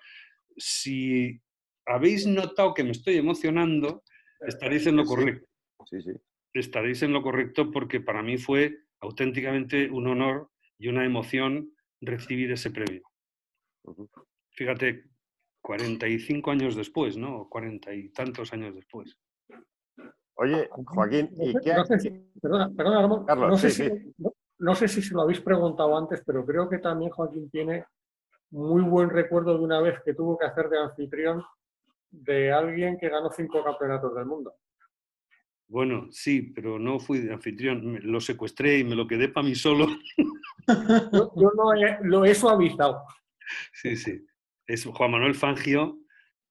si 0.56 1.40
habéis 1.86 2.28
notado 2.28 2.74
que 2.74 2.84
me 2.84 2.92
estoy 2.92 3.18
emocionando, 3.18 4.04
estaréis 4.40 4.86
en 4.88 4.98
lo 4.98 5.06
correcto. 5.06 5.48
Sí, 5.86 6.02
sí. 6.02 6.12
Estaréis 6.58 7.04
en 7.04 7.14
lo 7.14 7.22
correcto 7.22 7.72
porque 7.72 8.00
para 8.00 8.24
mí 8.24 8.38
fue 8.38 8.80
auténticamente 9.00 9.90
un 9.90 10.08
honor 10.08 10.50
y 10.78 10.88
una 10.88 11.06
emoción 11.06 11.72
recibir 12.02 12.52
ese 12.52 12.72
premio. 12.72 13.04
Fíjate, 14.52 15.06
45 15.62 16.52
años 16.52 16.76
después, 16.76 17.18
¿no? 17.18 17.48
Cuarenta 17.50 17.94
y 17.94 18.10
tantos 18.10 18.54
años 18.54 18.74
después. 18.76 19.18
Oye, 20.36 20.70
Joaquín, 20.72 21.30
¿y 21.40 21.54
qué? 21.60 21.76
perdona, 22.42 22.70
perdona, 22.76 23.26
Carlos, 23.26 23.50
no, 23.50 23.58
sé 23.58 23.70
si, 23.72 24.14
no 24.60 24.76
sé 24.76 24.88
si 24.88 25.02
se 25.02 25.14
lo 25.16 25.22
habéis 25.22 25.42
preguntado 25.42 25.98
antes, 25.98 26.22
pero 26.26 26.46
creo 26.46 26.70
que 26.70 26.78
también 26.78 27.10
Joaquín 27.12 27.50
tiene 27.50 27.86
muy 28.52 28.84
buen 28.84 29.10
recuerdo 29.10 29.58
de 29.58 29.64
una 29.64 29.82
vez 29.82 30.00
que 30.06 30.14
tuvo 30.14 30.38
que 30.38 30.46
hacer 30.46 30.70
de 30.70 30.80
anfitrión 30.80 31.44
de 32.12 32.52
alguien 32.52 32.98
que 32.98 33.10
ganó 33.10 33.32
cinco 33.32 33.64
campeonatos 33.64 34.16
del 34.16 34.26
mundo. 34.26 34.54
Bueno, 35.68 36.08
sí, 36.12 36.42
pero 36.42 36.80
no 36.80 37.00
fui 37.00 37.20
de 37.20 37.34
anfitrión, 37.34 38.00
lo 38.04 38.22
secuestré 38.22 38.80
y 38.80 38.84
me 38.84 38.96
lo 38.96 39.08
quedé 39.08 39.30
para 39.30 39.48
mí 39.48 39.56
solo. 39.56 39.88
yo, 41.36 41.52
no 41.56 41.74
lo 42.04 42.26
he 42.26 42.34
suavizado. 42.34 43.04
Sí, 43.74 43.96
sí. 43.96 44.26
Es 44.66 44.86
Juan 44.86 45.12
Manuel 45.12 45.36
Fangio, 45.36 46.00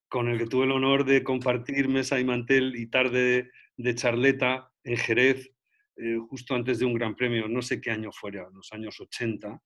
con 0.07 0.27
el 0.27 0.37
que 0.37 0.47
tuve 0.47 0.65
el 0.65 0.71
honor 0.71 1.05
de 1.05 1.23
compartir 1.23 1.89
mesa 1.89 2.19
y 2.19 2.25
mantel 2.25 2.75
y 2.75 2.87
tarde 2.87 3.51
de 3.75 3.95
charleta 3.95 4.71
en 4.83 4.97
Jerez 4.97 5.51
eh, 5.97 6.17
justo 6.29 6.53
antes 6.53 6.77
de 6.77 6.85
un 6.85 6.93
gran 6.93 7.15
premio, 7.15 7.47
no 7.47 7.61
sé 7.63 7.81
qué 7.81 7.89
año 7.89 8.11
fuera, 8.11 8.47
los 8.53 8.71
años 8.71 8.99
80, 8.99 9.59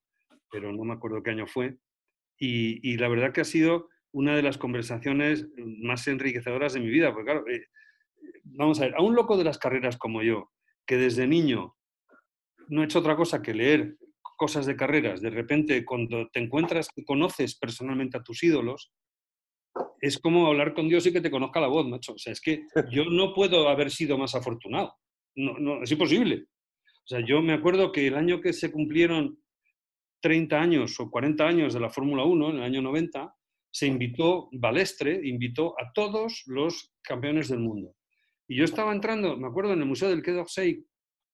pero 0.50 0.72
no 0.72 0.84
me 0.86 0.94
acuerdo 0.94 1.22
qué 1.22 1.32
año 1.32 1.46
fue. 1.46 1.78
Y, 2.38 2.98
la 2.98 3.08
verdad 3.08 3.34
que 3.34 3.42
ha 3.42 3.46
sido 3.46 3.90
una 4.12 4.36
de 4.36 4.42
las 4.42 4.58
conversaciones 4.58 5.48
más 5.58 6.08
enriquecedoras 6.08 6.74
de 6.74 6.80
mi 6.80 6.90
vida, 6.90 7.14
porque 7.14 7.26
claro, 7.26 7.48
eh, 7.48 7.68
vamos 8.44 8.80
a 8.80 8.86
ver, 8.86 8.96
a 8.96 9.02
un 9.02 9.16
loco 9.16 9.38
de 9.38 9.44
las 9.44 9.58
carreras 9.58 9.98
como 9.98 10.22
yo, 10.22 10.52
que 10.86 10.98
desde 10.98 11.28
niño 11.28 11.76
no 12.70 12.82
he 12.82 12.86
hecho 12.86 13.00
otra 13.00 13.16
cosa 13.16 13.42
que 13.42 13.54
leer 13.54 13.98
cosas 14.38 14.66
de 14.66 14.76
carreras, 14.76 15.22
de 15.22 15.30
repente 15.30 15.86
cuando 15.86 16.28
te 16.30 16.40
encuentras 16.40 16.90
y 16.96 17.06
conoces 17.06 17.58
personalmente 17.58 18.18
a 18.18 18.24
tus 18.24 18.44
ídolos, 18.44 18.92
es 20.02 20.18
como 20.18 20.48
hablar 20.48 20.74
con 20.74 20.90
Dios 20.90 21.06
y 21.06 21.14
que 21.14 21.22
te 21.22 21.30
conozca 21.30 21.60
la 21.60 21.68
voz, 21.68 21.88
macho. 21.88 22.14
O 22.14 22.18
sea, 22.18 22.34
es 22.34 22.42
que 22.42 22.66
yo 22.92 23.06
no 23.06 23.34
puedo 23.34 23.70
haber 23.70 23.92
sido 23.92 24.18
más 24.18 24.34
afortunado 24.34 24.96
no, 25.36 25.58
no, 25.58 25.84
es 25.84 25.92
imposible. 25.92 26.46
O 26.84 27.08
sea, 27.08 27.26
yo 27.26 27.42
me 27.42 27.54
acuerdo 27.54 27.92
que 27.92 28.08
el 28.08 28.16
año 28.16 28.42
que 28.42 28.54
se 28.54 28.72
cumplieron 28.72 29.40
30 30.22 30.60
años 30.60 31.00
o 31.00 31.10
40 31.10 31.48
años 31.48 31.74
de 31.74 31.80
la 31.80 31.90
Fórmula 31.90 32.24
1, 32.24 32.50
en 32.52 32.56
el 32.58 32.64
año 32.64 32.82
90, 32.82 33.34
se 33.72 33.88
invitó, 33.88 34.50
Balestre 34.52 35.22
invitó 35.24 35.74
a 35.80 35.92
todos 35.94 36.44
los 36.46 36.94
campeones 37.02 37.48
del 37.50 37.60
mundo. 37.60 37.96
Y 38.52 38.58
yo 38.58 38.66
estaba 38.66 38.92
entrando, 38.92 39.38
me 39.38 39.48
acuerdo, 39.48 39.72
en 39.72 39.80
el 39.80 39.86
Museo 39.86 40.10
del 40.10 40.22
Quai 40.22 40.36
d'Orsay 40.36 40.86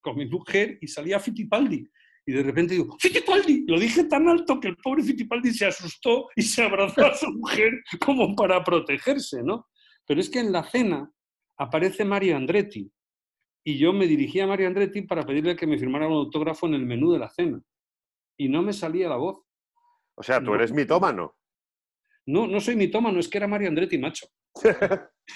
con 0.01 0.17
mi 0.17 0.27
mujer 0.27 0.77
y 0.79 0.87
salía 0.87 1.19
Fittipaldi. 1.19 1.89
Y 2.27 2.31
de 2.31 2.43
repente 2.43 2.75
digo, 2.75 2.95
¡Fittipaldi! 2.99 3.65
Lo 3.65 3.79
dije 3.79 4.03
tan 4.03 4.27
alto 4.27 4.59
que 4.59 4.67
el 4.67 4.77
pobre 4.77 5.01
Fittipaldi 5.01 5.51
se 5.51 5.65
asustó 5.65 6.27
y 6.35 6.43
se 6.43 6.61
abrazó 6.61 7.07
a 7.07 7.15
su 7.15 7.31
mujer 7.31 7.71
como 8.05 8.35
para 8.35 8.63
protegerse, 8.63 9.41
¿no? 9.41 9.67
Pero 10.05 10.21
es 10.21 10.29
que 10.29 10.37
en 10.37 10.51
la 10.51 10.63
cena 10.69 11.11
aparece 11.57 12.05
Mario 12.05 12.37
Andretti, 12.37 12.87
y 13.63 13.79
yo 13.79 13.93
me 13.93 14.05
dirigí 14.05 14.39
a 14.39 14.45
Mario 14.45 14.67
Andretti 14.67 15.01
para 15.01 15.25
pedirle 15.25 15.55
que 15.55 15.65
me 15.65 15.79
firmara 15.79 16.07
un 16.07 16.13
autógrafo 16.13 16.67
en 16.67 16.75
el 16.75 16.85
menú 16.85 17.13
de 17.13 17.17
la 17.17 17.31
cena. 17.31 17.59
Y 18.37 18.47
no 18.47 18.61
me 18.61 18.73
salía 18.73 19.09
la 19.09 19.15
voz. 19.15 19.43
O 20.13 20.21
sea, 20.21 20.39
tú 20.39 20.53
eres 20.53 20.71
mitómano. 20.71 21.35
No, 22.27 22.45
no 22.45 22.61
soy 22.61 22.75
mitómano, 22.75 23.19
es 23.19 23.27
que 23.27 23.39
era 23.39 23.47
Mario 23.47 23.69
Andretti, 23.69 23.97
macho. 23.97 24.27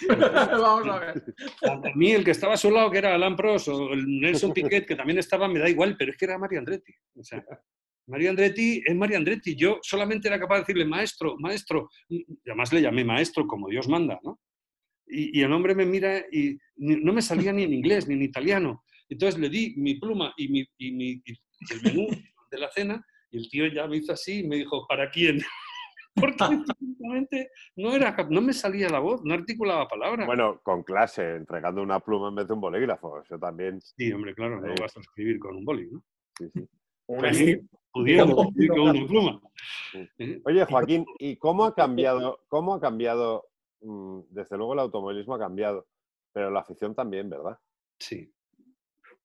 Vamos 0.10 0.88
a 0.88 1.00
ver. 1.00 1.24
A 1.64 1.96
mí 1.96 2.12
el 2.12 2.24
que 2.24 2.32
estaba 2.32 2.54
a 2.54 2.58
su 2.58 2.72
lado, 2.72 2.90
que 2.92 3.00
era 3.00 3.14
Alan 3.14 3.36
Prost 3.36 3.68
o 3.68 3.94
el 3.94 4.06
Nelson 4.20 4.54
Piquet, 4.54 4.86
que 4.86 4.96
también 4.96 5.20
estaba, 5.20 5.48
me 5.48 5.60
da 5.60 5.70
igual, 5.70 5.96
pero 5.98 6.12
es 6.12 6.18
que 6.18 6.26
era 6.26 6.38
Mario 6.38 6.60
Andretti. 6.60 6.94
O 7.16 7.24
sea, 7.24 7.44
Mario 8.08 8.30
Andretti 8.30 8.82
es 8.86 8.96
Mario 8.96 9.18
Andretti. 9.18 9.56
Yo 9.56 9.80
solamente 9.82 10.28
era 10.28 10.40
capaz 10.40 10.56
de 10.56 10.62
decirle 10.62 10.86
maestro, 10.86 11.36
maestro. 11.40 11.90
Y 12.10 12.26
además 12.46 12.72
le 12.72 12.82
llamé 12.82 13.04
maestro 13.04 13.46
como 13.48 13.68
Dios 13.68 13.88
manda, 13.88 14.20
¿no? 14.24 14.40
y, 15.12 15.42
el 15.42 15.52
hombre 15.52 15.76
me 15.76 15.86
mira 15.86 16.24
y 16.32 16.58
no 16.78 17.14
me 17.14 17.22
salía 17.22 17.52
ni 17.52 17.64
en 17.64 17.74
inglés 17.74 18.08
ni 18.08 18.16
en 18.16 18.24
italiano. 18.24 18.84
Entonces 19.10 19.40
le 19.40 19.50
di 19.50 19.74
mi 19.76 19.96
pluma 19.96 20.34
y, 20.38 20.48
mi, 20.48 20.66
y, 20.78 21.14
el 21.14 21.82
menú 21.84 22.08
de 22.50 22.58
la 22.58 22.72
cena 22.72 23.06
y 23.30 23.38
el 23.38 23.50
tío 23.50 23.68
ya 23.68 23.88
me 23.88 23.98
hizo 23.98 24.14
así 24.14 24.40
y 24.40 24.48
me 24.48 24.58
dijo, 24.58 24.86
¿para 24.88 25.10
quién? 25.10 25.40
Porque 26.14 27.50
no, 27.76 27.96
era, 27.96 28.16
no 28.30 28.42
me 28.42 28.54
salía 28.54 28.90
la 28.90 29.00
voz, 29.00 29.22
no 29.24 29.34
articulaba 29.34 29.88
palabras. 29.88 30.28
Bueno, 30.28 30.60
con 30.62 30.84
clase, 30.84 31.36
entregando 31.36 31.82
una 31.82 32.00
pluma 32.00 32.30
en 32.30 32.36
vez 32.36 32.48
de 32.48 32.54
un 32.54 32.62
bolígrafo, 32.62 33.22
eso 33.22 33.40
también. 33.40 33.80
Sí, 33.82 34.12
hombre, 34.12 34.36
claro, 34.36 34.60
no 34.60 34.76
vas 34.80 34.96
a 34.98 35.00
escribir 35.00 35.40
con 35.40 35.56
un 35.56 35.66
boli, 35.66 35.90
¿no? 35.90 36.04
Sí, 36.38 36.50
sí. 36.54 36.68
escribir 37.24 37.68
con 38.70 38.80
una 38.80 39.08
pluma. 39.08 39.42
¿Eh? 39.94 40.42
Oye, 40.46 40.66
Joaquín, 40.66 41.06
¿y 41.20 41.38
cómo 41.38 41.66
ha 41.66 41.76
cambiado, 41.76 42.44
cómo 42.50 42.74
ha 42.74 42.82
cambiado 42.82 43.52
Mm, 43.82 44.22
desde 44.30 44.58
luego 44.58 44.74
el 44.74 44.80
automovilismo 44.80 45.36
ha 45.36 45.40
cambiado, 45.40 45.88
pero 46.32 46.52
la 46.52 46.60
afición 46.60 46.94
también, 46.94 47.30
¿verdad? 47.30 47.58
Sí, 48.00 48.32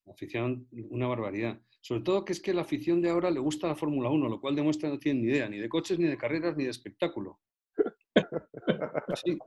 la 0.04 0.12
afición, 0.12 0.66
una 0.90 1.06
barbaridad. 1.06 1.60
Sobre 1.86 2.00
todo 2.00 2.24
que 2.24 2.32
es 2.32 2.40
que 2.40 2.52
la 2.52 2.62
afición 2.62 3.00
de 3.00 3.10
ahora 3.10 3.30
le 3.30 3.38
gusta 3.38 3.68
la 3.68 3.76
Fórmula 3.76 4.10
1, 4.10 4.28
lo 4.28 4.40
cual 4.40 4.56
demuestra 4.56 4.88
que 4.88 4.94
no 4.94 4.98
tienen 4.98 5.22
ni 5.22 5.30
idea, 5.30 5.48
ni 5.48 5.58
de 5.58 5.68
coches, 5.68 5.96
ni 6.00 6.06
de 6.06 6.18
carreras, 6.18 6.56
ni 6.56 6.64
de 6.64 6.70
espectáculo. 6.70 7.38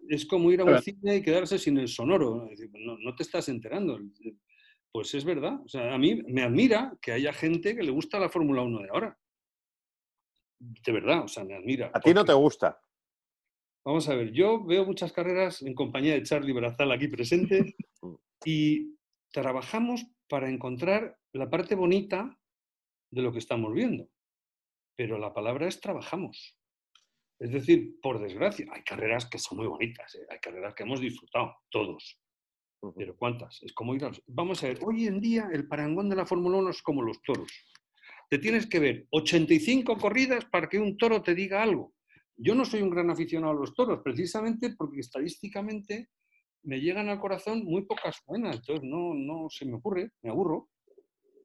es 0.07 0.25
como 0.25 0.49
ir 0.49 0.61
a 0.61 0.63
un 0.63 0.81
cine 0.81 1.17
y 1.17 1.21
quedarse 1.21 1.59
sin 1.59 1.77
el 1.77 1.89
sonoro. 1.89 2.47
No, 3.03 3.15
te 3.17 3.23
estás 3.23 3.49
enterando. 3.49 3.99
Pues 4.89 5.13
es 5.15 5.25
verdad. 5.25 5.59
O 5.65 5.67
sea, 5.67 5.93
a 5.93 5.97
mí 5.97 6.23
me 6.29 6.43
admira 6.43 6.97
que 7.01 7.11
haya 7.11 7.33
gente 7.33 7.75
que 7.75 7.83
le 7.83 7.91
gusta 7.91 8.17
la 8.21 8.29
Fórmula 8.29 8.61
1 8.61 8.83
de 8.83 8.89
ahora. 8.89 9.19
De 10.59 10.91
verdad, 10.93 11.25
o 11.25 11.27
sea, 11.27 11.43
me 11.43 11.55
admira. 11.55 11.91
¿A 11.93 11.99
ti 11.99 12.13
no 12.13 12.23
te 12.23 12.31
gusta? 12.31 12.79
Vamos 13.83 14.07
a 14.07 14.15
ver, 14.15 14.31
yo 14.31 14.63
veo 14.63 14.85
muchas 14.85 15.11
carreras 15.11 15.61
en 15.61 15.73
compañía 15.73 16.13
de 16.13 16.23
Charlie 16.23 16.53
Brazal 16.53 16.89
aquí 16.93 17.09
presente 17.09 17.75
y 18.45 18.95
trabajamos 19.29 20.05
para 20.29 20.49
encontrar 20.49 21.17
la 21.33 21.49
parte 21.49 21.75
bonita 21.75 22.39
de 23.11 23.21
lo 23.21 23.33
que 23.33 23.39
estamos 23.39 23.73
viendo. 23.73 24.07
Pero 24.95 25.17
la 25.17 25.33
palabra 25.33 25.67
es 25.67 25.81
trabajamos. 25.81 26.57
Es 27.39 27.51
decir, 27.51 27.99
por 28.01 28.19
desgracia, 28.19 28.67
hay 28.71 28.83
carreras 28.83 29.25
que 29.29 29.39
son 29.39 29.57
muy 29.57 29.67
bonitas, 29.67 30.13
¿eh? 30.15 30.27
hay 30.29 30.39
carreras 30.39 30.75
que 30.75 30.83
hemos 30.83 30.99
disfrutado, 30.99 31.55
todos. 31.69 32.19
Pero 32.95 33.15
¿cuántas? 33.15 33.61
Es 33.63 33.73
como 33.73 33.95
ir 33.95 34.05
a... 34.05 34.11
Vamos 34.27 34.63
a 34.63 34.67
ver, 34.67 34.79
hoy 34.85 35.07
en 35.07 35.19
día 35.19 35.49
el 35.51 35.67
parangón 35.67 36.09
de 36.09 36.15
la 36.15 36.25
Fórmula 36.25 36.57
1 36.57 36.69
es 36.69 36.81
como 36.81 37.01
los 37.01 37.21
toros. 37.21 37.51
Te 38.29 38.37
tienes 38.39 38.67
que 38.67 38.79
ver 38.79 39.07
85 39.11 39.97
corridas 39.97 40.45
para 40.45 40.69
que 40.69 40.79
un 40.79 40.97
toro 40.97 41.21
te 41.23 41.33
diga 41.33 41.63
algo 41.63 41.93
Yo 42.37 42.53
no 42.53 42.63
soy 42.63 42.81
un 42.81 42.91
gran 42.91 43.09
aficionado 43.09 43.53
a 43.53 43.59
los 43.59 43.73
toros, 43.73 44.01
precisamente 44.03 44.75
porque 44.77 44.99
estadísticamente 44.99 46.09
me 46.63 46.79
llegan 46.79 47.09
al 47.09 47.19
corazón 47.19 47.63
muy 47.63 47.85
pocas 47.85 48.21
buenas, 48.25 48.57
entonces 48.57 48.83
no, 48.83 49.13
no 49.13 49.49
se 49.49 49.65
me 49.65 49.75
ocurre, 49.75 50.11
me 50.21 50.29
aburro. 50.29 50.69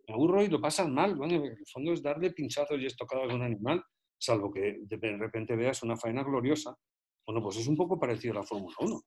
Me 0.06 0.14
aburro 0.14 0.42
y 0.42 0.48
lo 0.48 0.60
pasan 0.60 0.92
mal. 0.92 1.14
Bueno, 1.16 1.36
en 1.36 1.44
el 1.46 1.66
fondo 1.72 1.92
es 1.92 2.02
darle 2.02 2.32
pinchazos 2.32 2.78
y 2.78 2.86
estocadas 2.86 3.30
a 3.30 3.34
un 3.34 3.42
animal, 3.42 3.82
salvo 4.18 4.52
que 4.52 4.80
de 4.82 5.16
repente 5.16 5.56
veas 5.56 5.82
una 5.82 5.96
faena 5.96 6.22
gloriosa. 6.22 6.76
Bueno, 7.26 7.42
pues 7.42 7.56
es 7.56 7.66
un 7.66 7.76
poco 7.76 7.98
parecido 7.98 8.34
a 8.34 8.40
la 8.40 8.42
Fórmula 8.42 8.76
1. 8.80 9.00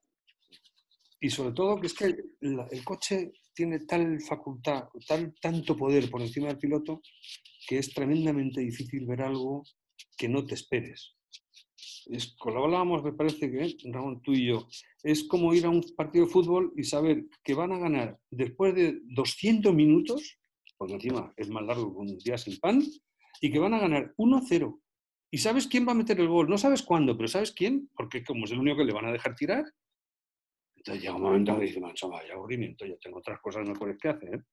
Y 1.19 1.29
sobre 1.29 1.51
todo 1.51 1.79
que 1.79 1.87
es 1.87 1.93
que 1.93 2.05
el, 2.05 2.83
coche 2.83 3.31
tiene 3.53 3.79
tal 3.81 4.21
facultad, 4.21 4.85
tal, 5.07 5.33
tanto 5.41 5.75
poder 5.75 6.09
por 6.09 6.21
encima 6.21 6.47
del 6.47 6.59
piloto, 6.59 7.01
que 7.67 7.79
es 7.79 7.93
tremendamente 7.93 8.61
difícil 8.61 9.05
ver 9.05 9.21
algo 9.23 9.63
que 10.17 10.29
no 10.29 10.45
te 10.45 10.55
esperes. 10.55 11.16
Es, 12.09 12.35
lo 12.45 12.63
hablábamos, 12.63 13.03
me 13.03 13.13
parece 13.13 13.51
que, 13.51 13.75
Ramón, 13.91 14.21
tú 14.21 14.33
y 14.33 14.47
yo, 14.47 14.67
es 15.03 15.23
como 15.25 15.53
ir 15.53 15.65
a 15.65 15.69
un 15.69 15.83
partido 15.95 16.25
de 16.25 16.31
fútbol 16.31 16.73
y 16.75 16.83
saber 16.83 17.25
que 17.43 17.53
van 17.53 17.71
a 17.71 17.79
ganar 17.79 18.17
después 18.29 18.73
de 18.75 18.99
200 19.03 19.73
minutos, 19.73 20.39
porque 20.77 20.93
encima 20.93 21.33
es 21.35 21.49
más 21.49 21.63
largo 21.63 21.91
que 21.91 21.99
un 21.99 22.17
día 22.17 22.37
sin 22.37 22.57
pan, 22.59 22.83
y 23.41 23.51
que 23.51 23.59
van 23.59 23.73
a 23.73 23.79
ganar 23.79 24.13
1-0. 24.17 24.79
Y 25.29 25.37
sabes 25.39 25.67
quién 25.67 25.87
va 25.87 25.91
a 25.91 25.95
meter 25.95 26.19
el 26.19 26.29
gol, 26.29 26.49
no 26.49 26.57
sabes 26.57 26.81
cuándo, 26.81 27.17
pero 27.17 27.27
sabes 27.27 27.51
quién, 27.51 27.89
porque 27.95 28.23
como 28.23 28.45
es 28.45 28.51
el 28.51 28.59
único 28.59 28.77
que 28.77 28.85
le 28.85 28.93
van 28.93 29.05
a 29.05 29.11
dejar 29.11 29.35
tirar, 29.35 29.65
entonces 30.75 31.03
llega 31.03 31.15
un 31.15 31.23
momento 31.23 31.59
que 31.59 31.65
dice, 31.65 31.81
mancho, 31.81 32.09
vaya 32.09 32.33
aburrimiento, 32.33 32.85
yo 32.85 32.97
tengo 32.97 33.19
otras 33.19 33.41
cosas 33.41 33.67
mejores 33.67 33.97
que 33.97 34.07
hacer. 34.07 34.43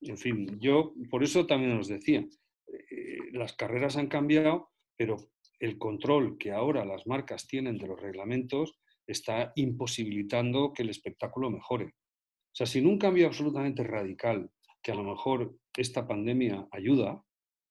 En 0.00 0.16
fin, 0.16 0.58
yo 0.58 0.94
por 1.10 1.22
eso 1.22 1.46
también 1.46 1.78
os 1.78 1.88
decía, 1.88 2.20
eh, 2.20 3.18
las 3.32 3.52
carreras 3.52 3.96
han 3.96 4.08
cambiado, 4.08 4.70
pero 4.96 5.16
el 5.62 5.78
control 5.78 6.36
que 6.36 6.52
ahora 6.52 6.84
las 6.84 7.06
marcas 7.06 7.46
tienen 7.46 7.78
de 7.78 7.86
los 7.86 8.00
reglamentos 8.00 8.78
está 9.06 9.52
imposibilitando 9.56 10.72
que 10.72 10.82
el 10.82 10.90
espectáculo 10.90 11.50
mejore. 11.50 11.86
O 11.86 12.54
sea, 12.54 12.66
sin 12.66 12.86
un 12.86 12.98
cambio 12.98 13.26
absolutamente 13.26 13.82
radical, 13.82 14.50
que 14.82 14.92
a 14.92 14.94
lo 14.94 15.04
mejor 15.04 15.56
esta 15.76 16.06
pandemia 16.06 16.68
ayuda, 16.70 17.24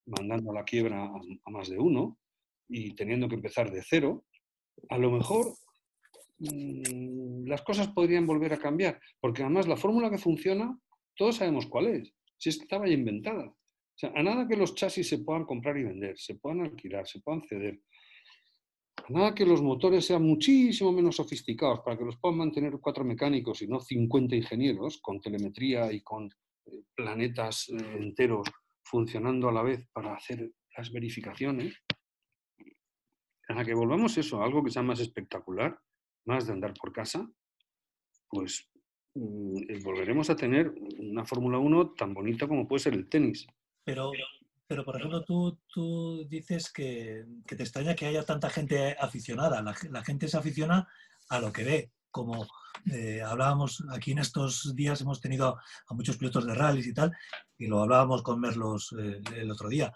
mandando 0.08 0.52
a 0.52 0.56
la 0.56 0.64
quiebra 0.64 1.04
a 1.04 1.52
más 1.52 1.70
de 1.70 1.78
uno 1.78 2.18
y 2.68 2.96
teniendo 2.96 3.30
que 3.30 3.36
empezar 3.36 3.72
de 3.72 3.84
cero, 3.84 4.26
a 4.89 4.98
lo 4.98 5.12
mejor 5.12 5.54
Mm, 6.42 7.46
las 7.48 7.62
cosas 7.62 7.89
podrían 7.89 8.26
volver 8.26 8.54
a 8.54 8.58
cambiar, 8.58 9.00
porque 9.20 9.44
además 9.44 9.68
la 9.68 9.78
fórmula 9.78 10.10
que 10.10 10.18
funciona, 10.18 10.76
todos 11.16 11.36
sabemos 11.36 11.68
cuál 11.68 11.88
es, 11.88 12.14
si 12.38 12.50
es 12.50 12.58
que 12.58 12.64
estaba 12.64 12.88
ya 12.88 12.94
inventada. 12.94 13.54
A 14.04 14.24
nada 14.24 14.47
que 14.47 14.56
los 14.56 14.76
chasis 14.76 15.08
se 15.08 15.20
puedan 15.20 15.45
comprar 15.45 15.78
y 15.78 15.84
vender, 15.84 16.18
se 16.18 16.36
puedan 16.36 16.62
alquilar, 16.62 17.08
se 17.08 17.20
puedan 17.20 17.41
ceder, 17.43 17.80
a 18.97 19.12
nada 19.12 19.34
que 19.34 19.45
los 19.45 19.62
motores 19.62 20.06
sean 20.06 20.24
muchísimo 20.24 20.91
menos 20.91 21.16
sofisticados 21.16 21.80
para 21.82 21.97
que 21.97 22.06
los 22.06 22.18
puedan 22.18 22.38
mantener 22.38 22.78
cuatro 22.80 23.04
mecánicos 23.04 23.62
y 23.62 23.68
no 23.68 23.80
50 23.80 24.36
ingenieros 24.36 24.99
con 25.02 25.20
telemetría 25.20 25.91
y 25.91 26.02
con 26.02 26.30
eh, 26.66 26.84
planetas 26.95 27.70
eh, 27.70 27.97
enteros 27.97 28.47
funcionando 28.84 29.49
a 29.49 29.54
la 29.54 29.64
vez 29.64 29.88
para 29.93 30.16
hacer 30.16 30.52
las 30.78 30.91
verificaciones, 30.91 31.76
a 33.47 33.66
que 33.66 33.74
volvamos 33.74 34.18
eso, 34.18 34.41
algo 34.41 34.64
que 34.64 34.72
sea 34.72 34.84
más 34.84 34.99
espectacular, 34.99 35.78
más 36.26 36.47
de 36.47 36.54
andar 36.54 36.74
por 36.74 36.91
casa, 36.91 37.30
pues 38.30 38.70
mm, 39.16 39.58
eh, 39.70 39.80
volveremos 39.84 40.30
a 40.30 40.36
tener 40.36 40.74
una 40.99 41.26
Fórmula 41.26 41.58
1 41.58 41.93
tan 41.93 42.14
bonita 42.14 42.47
como 42.47 42.68
puede 42.68 42.80
ser 42.84 42.93
el 42.93 43.10
tenis. 43.10 43.47
Pero, 43.84 44.12
pero 44.68 44.86
por 44.86 44.96
ejemplo, 44.96 45.24
tú, 45.24 45.60
tú 45.74 46.28
dices 46.28 46.72
que, 46.72 47.26
que, 47.48 47.56
te 47.56 47.64
extraña 47.64 47.96
que 47.96 48.06
haya 48.06 48.24
tanta 48.24 48.50
gente 48.50 48.96
aficionada. 49.00 49.62
La, 49.62 49.76
la 49.90 50.04
gente 50.04 50.28
se 50.28 50.38
aficiona 50.38 50.88
a 51.30 51.40
lo 51.40 51.52
que 51.52 51.64
ve, 51.64 51.92
como 52.12 52.48
eh, 52.92 53.22
hablábamos 53.22 53.84
aquí 53.92 54.12
en 54.12 54.20
estos 54.20 54.76
días, 54.76 55.02
hemos 55.02 55.22
tenido 55.22 55.58
a, 55.88 55.94
muchos 55.94 56.18
pilotos 56.18 56.46
de 56.46 56.56
rallies 56.56 56.88
y 56.88 56.94
tal, 56.94 57.12
y 57.58 57.68
lo 57.68 57.82
hablábamos 57.82 58.24
con 58.24 58.40
Merlos 58.40 58.94
eh, 59.00 59.22
el 59.36 59.52
otro 59.52 59.70
día. 59.70 59.94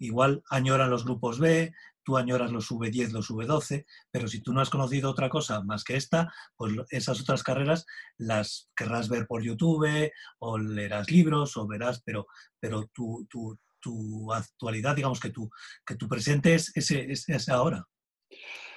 Igual 0.00 0.42
añoran 0.50 0.90
los 0.90 1.04
grupos 1.04 1.38
B, 1.38 1.72
tú 2.02 2.16
añoras 2.16 2.50
los 2.50 2.70
V10, 2.70 3.12
los 3.12 3.30
V12, 3.30 3.84
pero 4.10 4.26
si 4.26 4.40
tú 4.40 4.52
no 4.52 4.60
has 4.60 4.70
conocido 4.70 5.10
otra 5.10 5.28
cosa 5.28 5.62
más 5.62 5.84
que 5.84 5.96
esta, 5.96 6.32
pues 6.56 6.74
esas 6.90 7.20
otras 7.20 7.42
carreras 7.42 7.86
las 8.16 8.70
querrás 8.74 9.08
ver 9.08 9.26
por 9.26 9.42
YouTube 9.42 10.10
o 10.38 10.58
leerás 10.58 11.10
libros 11.10 11.56
o 11.56 11.66
verás, 11.66 12.02
pero, 12.04 12.26
pero 12.58 12.86
tu, 12.92 13.26
tu, 13.30 13.56
tu 13.80 14.32
actualidad, 14.32 14.96
digamos 14.96 15.20
que 15.20 15.30
tu, 15.30 15.50
que 15.84 15.96
tu 15.96 16.08
presente 16.08 16.54
es, 16.54 16.72
ese, 16.76 17.10
es, 17.10 17.48
ahora. 17.48 17.86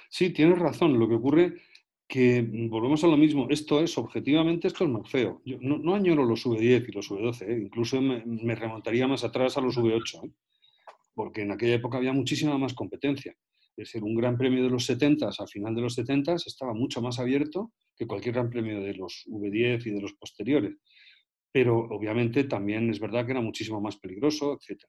Sí, 0.08 0.30
tienes 0.30 0.58
razón. 0.58 0.98
Lo 0.98 1.08
que 1.08 1.14
ocurre 1.14 1.62
que 2.06 2.42
volvemos 2.70 3.02
a 3.04 3.06
lo 3.06 3.16
mismo, 3.16 3.46
esto 3.50 3.80
es, 3.80 3.96
objetivamente, 3.96 4.68
esto 4.68 4.84
es 4.84 4.90
más 4.90 5.10
feo. 5.10 5.40
Yo 5.44 5.58
no, 5.60 5.94
añoro 5.94 6.24
los 6.24 6.44
V10 6.44 6.88
y 6.88 6.92
los 6.92 7.10
V12, 7.10 7.42
¿eh? 7.48 7.60
incluso 7.62 8.00
me, 8.00 8.54
remontaría 8.54 9.06
más 9.06 9.24
atrás 9.24 9.56
a 9.56 9.60
los 9.60 9.76
V8 9.76 10.32
porque 11.14 11.42
en 11.42 11.52
aquella 11.52 11.74
época 11.74 11.98
había 11.98 12.12
muchísima 12.12 12.58
más 12.58 12.74
competencia. 12.74 13.34
Es 13.76 13.88
decir, 13.88 14.04
un 14.04 14.14
gran 14.14 14.36
premio 14.36 14.62
de 14.62 14.70
los 14.70 14.86
70 14.86 15.30
al 15.36 15.48
final 15.48 15.74
de 15.74 15.82
los 15.82 15.94
70 15.94 16.34
estaba 16.34 16.74
mucho 16.74 17.02
más 17.02 17.18
abierto 17.18 17.72
que 17.96 18.06
cualquier 18.06 18.34
gran 18.34 18.50
premio 18.50 18.80
de 18.80 18.94
los 18.94 19.24
V10 19.26 19.86
y 19.86 19.90
de 19.90 20.00
los 20.00 20.14
posteriores. 20.14 20.76
Pero 21.52 21.78
obviamente 21.78 22.44
también 22.44 22.90
es 22.90 23.00
verdad 23.00 23.24
que 23.24 23.32
era 23.32 23.40
muchísimo 23.40 23.80
más 23.80 23.96
peligroso, 23.96 24.58
etc. 24.60 24.84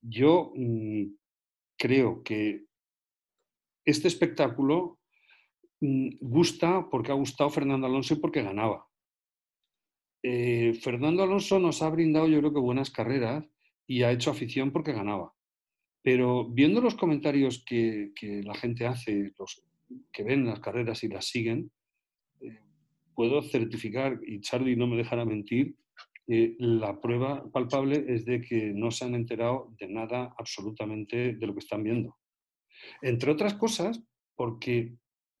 Yo 0.00 0.52
mm, 0.54 1.04
creo 1.76 2.22
que 2.22 2.64
este 3.84 4.08
espectáculo 4.08 5.00
mm, 5.80 6.16
gusta 6.20 6.88
porque 6.90 7.12
ha 7.12 7.14
gustado 7.14 7.50
Fernando 7.50 7.86
Alonso 7.86 8.14
y 8.14 8.18
porque 8.18 8.42
ganaba. 8.42 8.86
Eh, 10.22 10.74
Fernando 10.74 11.22
Alonso 11.22 11.58
nos 11.58 11.82
ha 11.82 11.90
brindado, 11.90 12.28
yo 12.28 12.38
creo 12.38 12.54
que 12.54 12.60
buenas 12.60 12.90
carreras, 12.90 13.44
y 13.86 14.02
ha 14.02 14.12
hecho 14.12 14.30
afición 14.30 14.70
porque 14.70 14.92
ganaba. 14.92 15.32
Pero 16.02 16.48
viendo 16.48 16.80
los 16.80 16.94
comentarios 16.94 17.64
que, 17.64 18.12
la 18.44 18.54
gente 18.54 18.86
hace, 18.86 19.32
los 19.38 19.62
que 20.12 20.22
ven 20.24 20.46
las 20.46 20.60
carreras 20.60 21.04
y 21.04 21.08
las 21.08 21.26
siguen, 21.26 21.70
eh, 22.40 22.58
puedo 23.14 23.42
certificar, 23.42 24.18
y 24.26 24.40
Charlie 24.40 24.76
no 24.76 24.86
me 24.86 24.96
dejará 24.96 25.24
mentir, 25.24 25.76
la 26.26 27.00
prueba 27.00 27.44
palpable 27.50 28.04
es 28.08 28.24
de 28.24 28.40
que 28.40 28.72
no 28.74 28.90
se 28.90 29.04
han 29.04 29.14
enterado 29.14 29.74
de 29.78 29.88
nada 29.88 30.34
absolutamente 30.38 31.34
de 31.34 31.46
lo 31.46 31.52
que 31.52 31.60
están 31.60 31.82
viendo. 31.82 32.16
Entre 33.02 33.30
otras 33.30 33.54
cosas, 33.54 34.02
porque 34.34 34.94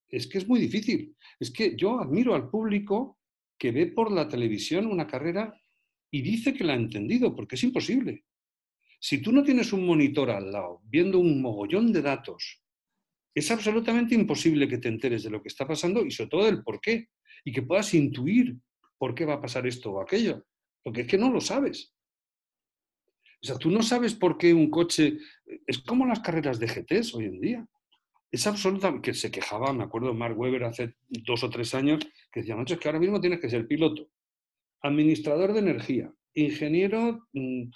es 0.08 0.26
que 0.26 0.38
es 0.38 0.48
muy 0.48 0.60
difícil. 0.60 1.16
Es 1.40 1.50
que 1.50 1.76
yo 1.76 1.98
admiro 1.98 2.34
al 2.34 2.50
público 2.50 3.18
que 3.58 3.72
ve 3.72 3.86
por 3.86 4.12
la 4.12 4.28
televisión 4.28 4.86
una 4.86 5.06
carrera 5.06 5.58
y 6.10 6.20
dice 6.20 6.52
que 6.52 6.64
la 6.64 6.74
ha 6.74 6.76
entendido, 6.76 7.34
porque 7.34 7.54
es 7.54 7.64
imposible. 7.64 8.24
Si 9.04 9.18
tú 9.18 9.32
no 9.32 9.42
tienes 9.42 9.72
un 9.72 9.84
monitor 9.84 10.30
al 10.30 10.52
lado 10.52 10.80
viendo 10.84 11.18
un 11.18 11.42
mogollón 11.42 11.92
de 11.92 12.02
datos, 12.02 12.62
es 13.34 13.50
absolutamente 13.50 14.14
imposible 14.14 14.68
que 14.68 14.78
te 14.78 14.86
enteres 14.86 15.24
de 15.24 15.30
lo 15.30 15.42
que 15.42 15.48
está 15.48 15.66
pasando 15.66 16.06
y 16.06 16.12
sobre 16.12 16.30
todo 16.30 16.44
del 16.44 16.62
por 16.62 16.80
qué. 16.80 17.08
Y 17.44 17.50
que 17.50 17.62
puedas 17.62 17.94
intuir 17.94 18.56
por 18.96 19.12
qué 19.12 19.24
va 19.24 19.34
a 19.34 19.40
pasar 19.40 19.66
esto 19.66 19.90
o 19.90 20.00
aquello. 20.00 20.46
Porque 20.84 21.00
es 21.00 21.08
que 21.08 21.18
no 21.18 21.32
lo 21.32 21.40
sabes. 21.40 21.92
O 23.42 23.46
sea, 23.46 23.56
tú 23.56 23.72
no 23.72 23.82
sabes 23.82 24.14
por 24.14 24.38
qué 24.38 24.54
un 24.54 24.70
coche... 24.70 25.18
Es 25.66 25.78
como 25.78 26.06
las 26.06 26.20
carreras 26.20 26.60
de 26.60 26.68
GTs 26.68 27.12
hoy 27.16 27.24
en 27.24 27.40
día. 27.40 27.66
Es 28.30 28.46
absolutamente... 28.46 29.10
Que 29.10 29.14
se 29.14 29.32
quejaba, 29.32 29.72
me 29.72 29.82
acuerdo 29.82 30.14
Mark 30.14 30.38
Webber 30.38 30.62
hace 30.62 30.94
dos 31.08 31.42
o 31.42 31.50
tres 31.50 31.74
años, 31.74 32.06
que 32.30 32.40
decía, 32.40 32.54
macho, 32.54 32.74
es 32.74 32.80
que 32.80 32.86
ahora 32.86 33.00
mismo 33.00 33.20
tienes 33.20 33.40
que 33.40 33.50
ser 33.50 33.66
piloto, 33.66 34.08
administrador 34.80 35.54
de 35.54 35.58
energía, 35.58 36.14
ingeniero 36.34 37.26
mm, 37.32 37.70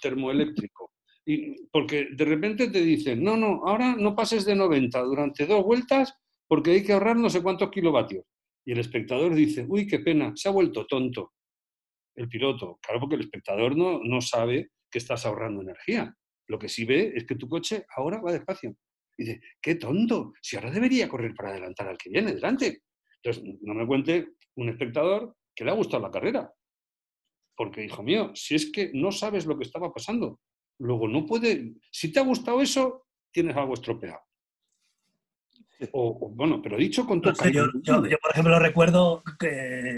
termoeléctrico, 1.27 1.69
porque 1.71 2.07
de 2.11 2.25
repente 2.25 2.69
te 2.69 2.81
dicen, 2.81 3.23
no, 3.23 3.35
no, 3.37 3.61
ahora 3.65 3.95
no 3.95 4.15
pases 4.15 4.45
de 4.45 4.55
90 4.55 5.01
durante 5.01 5.45
dos 5.45 5.63
vueltas 5.63 6.13
porque 6.47 6.71
hay 6.71 6.83
que 6.83 6.93
ahorrar 6.93 7.17
no 7.17 7.29
sé 7.29 7.43
cuántos 7.43 7.69
kilovatios. 7.69 8.25
Y 8.65 8.71
el 8.71 8.79
espectador 8.79 9.33
dice, 9.33 9.65
uy, 9.67 9.87
qué 9.87 9.99
pena, 9.99 10.33
se 10.35 10.49
ha 10.49 10.51
vuelto 10.51 10.85
tonto 10.85 11.33
el 12.15 12.27
piloto. 12.27 12.79
Claro, 12.81 12.99
porque 12.99 13.15
el 13.15 13.21
espectador 13.21 13.77
no, 13.77 13.99
no 14.03 14.21
sabe 14.21 14.71
que 14.89 14.97
estás 14.97 15.25
ahorrando 15.25 15.61
energía. 15.61 16.13
Lo 16.47 16.57
que 16.57 16.69
sí 16.69 16.85
ve 16.85 17.13
es 17.15 17.25
que 17.25 17.35
tu 17.35 17.47
coche 17.47 17.85
ahora 17.95 18.19
va 18.21 18.31
despacio. 18.31 18.75
Y 19.17 19.23
dice, 19.23 19.41
qué 19.61 19.75
tonto, 19.75 20.33
si 20.41 20.55
ahora 20.55 20.71
debería 20.71 21.07
correr 21.07 21.33
para 21.33 21.49
adelantar 21.49 21.87
al 21.87 21.97
que 21.97 22.09
viene 22.09 22.33
delante. 22.33 22.83
Entonces, 23.21 23.43
no 23.61 23.73
me 23.73 23.85
cuente 23.85 24.29
un 24.55 24.69
espectador 24.69 25.35
que 25.55 25.63
le 25.63 25.71
ha 25.71 25.75
gustado 25.75 26.03
la 26.03 26.11
carrera. 26.11 26.51
Porque, 27.55 27.83
hijo 27.83 28.03
mío, 28.03 28.31
si 28.35 28.55
es 28.55 28.71
que 28.71 28.91
no 28.93 29.11
sabes 29.11 29.45
lo 29.45 29.57
que 29.57 29.63
estaba 29.63 29.91
pasando, 29.91 30.39
Luego 30.79 31.07
no 31.07 31.25
puede, 31.25 31.75
si 31.91 32.11
te 32.11 32.19
ha 32.19 32.23
gustado 32.23 32.61
eso, 32.61 33.07
tienes 33.31 33.55
algo 33.55 33.73
estropeado. 33.73 34.21
O, 35.91 36.31
bueno, 36.33 36.59
pero 36.61 36.75
dicho 36.77 37.05
con 37.05 37.21
todo. 37.21 37.35
yo, 37.49 37.67
por 38.01 38.31
ejemplo, 38.31 38.57
recuerdo 38.57 39.21
que 39.37 39.91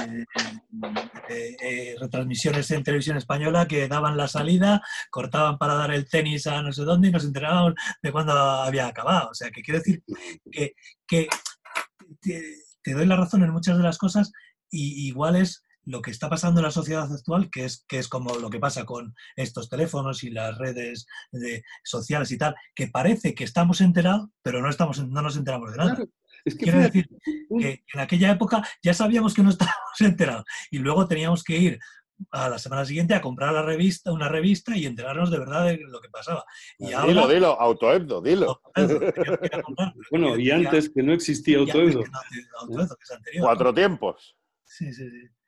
eh, 1.29 1.57
eh, 1.61 1.95
retransmisiones 1.97 2.69
en 2.71 2.83
televisión 2.83 3.15
española 3.15 3.65
que 3.65 3.87
daban 3.87 4.17
la 4.17 4.27
salida, 4.27 4.81
cortaban 5.09 5.57
para 5.57 5.75
dar 5.75 5.91
el 5.91 6.09
tenis 6.09 6.47
a 6.47 6.61
no 6.61 6.73
sé 6.73 6.83
dónde 6.83 7.07
y 7.07 7.11
nos 7.11 7.23
enterábamos 7.23 7.75
de 8.01 8.11
cuándo 8.11 8.33
había 8.33 8.87
acabado. 8.87 9.29
O 9.29 9.33
sea, 9.33 9.51
que 9.51 9.61
quiero 9.61 9.79
decir 9.79 10.03
que, 10.51 11.27
te, 12.21 12.93
doy 12.93 13.05
la 13.05 13.15
razón 13.15 13.43
en 13.43 13.51
muchas 13.51 13.77
de 13.77 13.83
las 13.83 13.97
cosas 13.97 14.33
y 14.69 15.07
igual 15.07 15.37
es 15.37 15.63
lo 15.89 16.03
que 16.03 16.11
está 16.11 16.29
pasando 16.29 16.59
en 16.59 16.65
la 16.65 16.71
sociedad 16.71 17.11
actual, 17.11 17.49
que 17.49 17.65
es, 17.65 17.83
que 17.87 17.97
es 17.97 18.07
como 18.07 18.35
lo 18.35 18.51
que 18.51 18.59
pasa 18.59 18.85
con 18.85 19.15
estos 19.35 19.69
teléfonos 19.69 20.23
y 20.23 20.29
las 20.29 20.55
redes 20.55 21.07
sociales 21.83 22.31
y 22.31 22.37
tal, 22.37 22.55
que 22.75 22.87
parece 22.87 23.33
que 23.33 23.43
estamos 23.43 23.81
enterados, 23.81 24.29
pero 24.43 24.61
no, 24.61 24.69
estamos, 24.69 25.03
no 25.07 25.21
nos 25.23 25.35
enteramos 25.35 25.71
de 25.71 25.77
nada. 25.77 25.97
Quiero 26.59 26.79
decir 26.79 27.09
que 27.59 27.83
en 27.91 27.99
aquella 27.99 28.31
época 28.31 28.63
ya 28.83 28.93
sabíamos 28.93 29.33
que 29.33 29.41
no 29.41 29.49
estábamos 29.49 29.99
enterados 29.99 30.45
y 30.69 30.77
luego 30.77 31.07
teníamos 31.07 31.43
que 31.43 31.57
ir 31.57 31.79
a 32.31 32.49
la 32.49 32.59
semana 32.59 32.85
siguiente 32.85 33.15
a 33.15 33.21
comprar 33.21 33.51
la 33.51 33.63
revista, 33.63 34.11
una 34.11 34.29
revista 34.29 34.77
y 34.77 34.85
enterarnos 34.85 35.31
de 35.31 35.39
verdad 35.39 35.65
de 35.65 35.79
lo 35.87 35.99
que 36.01 36.09
pasaba. 36.09 36.43
Y 36.77 36.85
dilo, 36.85 37.27
dilo, 37.27 37.59
autoebdo, 37.59 38.21
dilo. 38.21 38.61
bueno, 40.11 40.37
y 40.37 40.51
antes 40.51 40.91
que 40.91 41.01
no 41.01 41.13
existía 41.13 41.57
autoebdo. 41.57 42.03
Cuatro 43.39 43.73
tiempos. 43.73 44.35
Sí, 44.65 44.93
sí, 44.93 45.09
sí. 45.09 45.38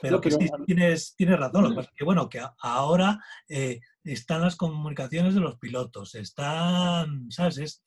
Pero 0.00 0.20
que 0.20 0.30
sí, 0.30 0.48
tienes, 0.66 1.14
tienes 1.16 1.38
razón. 1.38 1.74
Lo 1.74 1.82
que 1.96 2.04
bueno, 2.04 2.28
que 2.28 2.40
ahora 2.58 3.18
eh, 3.48 3.80
están 4.02 4.42
las 4.42 4.56
comunicaciones 4.56 5.34
de 5.34 5.40
los 5.40 5.58
pilotos, 5.58 6.14
están, 6.14 7.30
¿sabes? 7.30 7.58
Es 7.58 7.84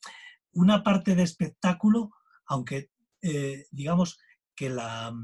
una 0.52 0.82
parte 0.82 1.14
de 1.14 1.22
espectáculo, 1.22 2.10
aunque 2.46 2.90
eh, 3.22 3.66
digamos 3.70 4.18
que 4.54 4.70
la, 4.70 5.14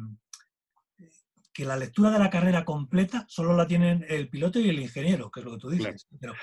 que 1.53 1.65
la 1.65 1.77
lectura 1.77 2.11
de 2.11 2.19
la 2.19 2.31
carrera 2.31 2.65
completa 2.65 3.25
solo 3.29 3.57
la 3.57 3.67
tienen 3.67 4.05
el 4.09 4.29
piloto 4.29 4.59
y 4.61 4.69
el 4.69 4.81
ingeniero, 4.81 5.31
que 5.31 5.41
es 5.41 5.47
lo 5.47 5.53
que 5.53 5.59
tú 5.59 5.71
dices. 5.71 6.09
Pero, 6.21 6.35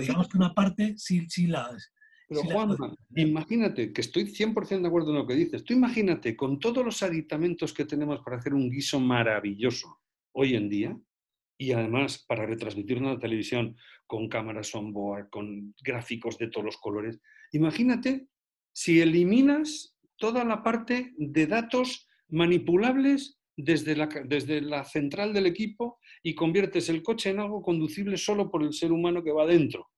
digamos 0.00 0.28
que 0.28 0.36
una 0.36 0.54
parte 0.54 0.94
sí, 0.96 1.26
sí 1.28 1.46
la, 1.46 1.70
pero 2.28 2.42
Juan, 2.42 2.76
imagínate, 3.16 3.92
que 3.92 4.02
estoy 4.02 4.24
100% 4.24 4.82
de 4.82 4.88
acuerdo 4.88 5.10
en 5.10 5.18
lo 5.18 5.26
que 5.26 5.34
dices, 5.34 5.64
tú 5.64 5.72
imagínate 5.72 6.36
con 6.36 6.58
todos 6.60 6.84
los 6.84 7.02
aditamentos 7.02 7.72
que 7.72 7.86
tenemos 7.86 8.20
para 8.20 8.36
hacer 8.36 8.52
un 8.52 8.70
guiso 8.70 9.00
maravilloso 9.00 10.00
hoy 10.32 10.54
en 10.54 10.68
día, 10.68 10.98
y 11.58 11.72
además 11.72 12.24
para 12.28 12.46
retransmitir 12.46 12.98
una 12.98 13.18
televisión 13.18 13.76
con 14.06 14.28
cámaras 14.28 14.74
on-board, 14.74 15.30
con 15.30 15.74
gráficos 15.82 16.38
de 16.38 16.48
todos 16.48 16.66
los 16.66 16.76
colores, 16.76 17.18
imagínate 17.52 18.28
si 18.72 19.00
eliminas 19.00 19.96
toda 20.16 20.44
la 20.44 20.62
parte 20.62 21.14
de 21.16 21.46
datos 21.46 22.08
manipulables 22.28 23.40
desde 23.56 23.96
la, 23.96 24.06
desde 24.06 24.60
la 24.60 24.84
central 24.84 25.32
del 25.32 25.46
equipo 25.46 25.98
y 26.22 26.34
conviertes 26.34 26.88
el 26.90 27.02
coche 27.02 27.30
en 27.30 27.40
algo 27.40 27.62
conducible 27.62 28.16
solo 28.16 28.50
por 28.50 28.62
el 28.62 28.72
ser 28.72 28.92
humano 28.92 29.24
que 29.24 29.32
va 29.32 29.46
dentro. 29.46 29.88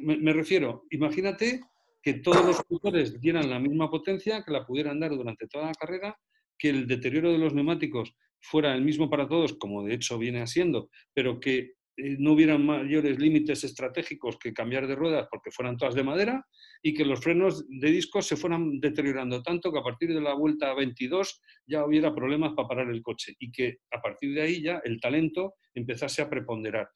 Me, 0.00 0.32
refiero, 0.32 0.84
imagínate 0.90 1.60
que 2.02 2.14
todos 2.14 2.44
los 2.44 2.62
motores 2.68 3.20
dieran 3.20 3.50
la 3.50 3.58
misma 3.58 3.90
potencia, 3.90 4.42
que 4.44 4.52
la 4.52 4.66
pudieran 4.66 5.00
dar 5.00 5.10
durante 5.10 5.46
toda 5.46 5.66
la 5.66 5.74
carrera, 5.74 6.18
que 6.58 6.70
el 6.70 6.86
deterioro 6.86 7.32
de 7.32 7.38
los 7.38 7.54
neumáticos 7.54 8.14
fuera 8.40 8.74
el 8.74 8.82
mismo 8.82 9.08
para 9.08 9.28
todos, 9.28 9.54
como 9.54 9.84
de 9.84 9.94
hecho 9.94 10.18
viene 10.18 10.46
siendo, 10.46 10.90
pero 11.14 11.40
que 11.40 11.74
eh, 11.96 12.16
no 12.18 12.32
hubieran 12.32 12.64
mayores 12.64 13.18
límites 13.18 13.64
estratégicos 13.64 14.38
que 14.38 14.54
cambiar 14.54 14.86
de 14.86 14.94
ruedas 14.94 15.28
porque 15.30 15.50
fueran 15.50 15.76
todas 15.76 15.94
de 15.94 16.02
madera 16.02 16.46
y 16.82 16.94
que 16.94 17.04
los 17.04 17.20
frenos 17.20 17.66
de 17.68 17.90
disco 17.90 18.22
se 18.22 18.36
fueran 18.36 18.80
deteriorando 18.80 19.42
tanto 19.42 19.70
que 19.70 19.78
a 19.78 19.82
partir 19.82 20.14
de 20.14 20.20
la 20.20 20.32
vuelta 20.32 20.72
22 20.72 21.42
ya 21.66 21.84
hubiera 21.84 22.14
problemas 22.14 22.54
para 22.54 22.68
parar 22.68 22.88
el 22.88 23.02
coche 23.02 23.34
y 23.38 23.52
que 23.52 23.78
a 23.90 24.00
partir 24.00 24.34
de 24.34 24.40
ahí 24.40 24.62
ya 24.62 24.80
el 24.84 25.00
talento 25.00 25.56
empezase 25.74 26.22
a 26.22 26.30
preponderar 26.30 26.88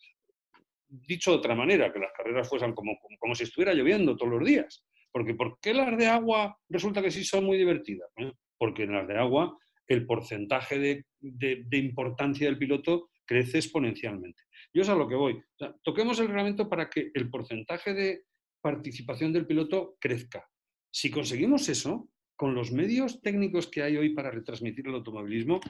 dicho 0.88 1.32
de 1.32 1.38
otra 1.38 1.54
manera, 1.54 1.92
que 1.92 1.98
las 1.98 2.12
carreras 2.12 2.48
fuesen 2.48 2.74
como, 2.74 2.98
como, 3.18 3.34
si 3.34 3.44
estuviera 3.44 3.74
lloviendo 3.74 4.16
todos 4.16 4.32
los 4.32 4.46
días. 4.46 4.84
Porque 5.12 5.34
¿por 5.34 5.58
qué 5.60 5.74
las 5.74 5.96
de 5.96 6.06
agua 6.06 6.58
resulta 6.68 7.02
que 7.02 7.10
sí 7.10 7.24
son 7.24 7.44
muy 7.44 7.56
divertidas? 7.56 8.10
Porque 8.58 8.84
en 8.84 8.92
las 8.92 9.08
de 9.08 9.18
agua 9.18 9.56
el 9.86 10.06
porcentaje 10.06 10.78
de, 10.78 11.06
de, 11.20 11.78
importancia 11.78 12.46
del 12.46 12.58
piloto 12.58 13.10
crece 13.24 13.58
exponencialmente. 13.58 14.42
Yo 14.72 14.82
es 14.82 14.88
a 14.88 14.94
lo 14.94 15.08
que 15.08 15.14
voy. 15.14 15.42
toquemos 15.82 16.18
el 16.20 16.28
reglamento 16.28 16.68
para 16.68 16.90
que 16.90 17.10
el 17.14 17.30
porcentaje 17.30 17.94
de 17.94 18.24
participación 18.60 19.32
del 19.32 19.46
piloto 19.46 19.96
crezca. 20.00 20.48
Si 20.90 21.10
conseguimos 21.10 21.68
eso, 21.68 22.08
con 22.36 22.54
los 22.54 22.72
medios 22.72 23.20
técnicos 23.22 23.68
que 23.68 23.82
hay 23.82 23.96
hoy 23.96 24.10
para 24.10 24.30
retransmitir 24.30 24.86
el 24.86 24.94
automovilismo, 24.94 25.60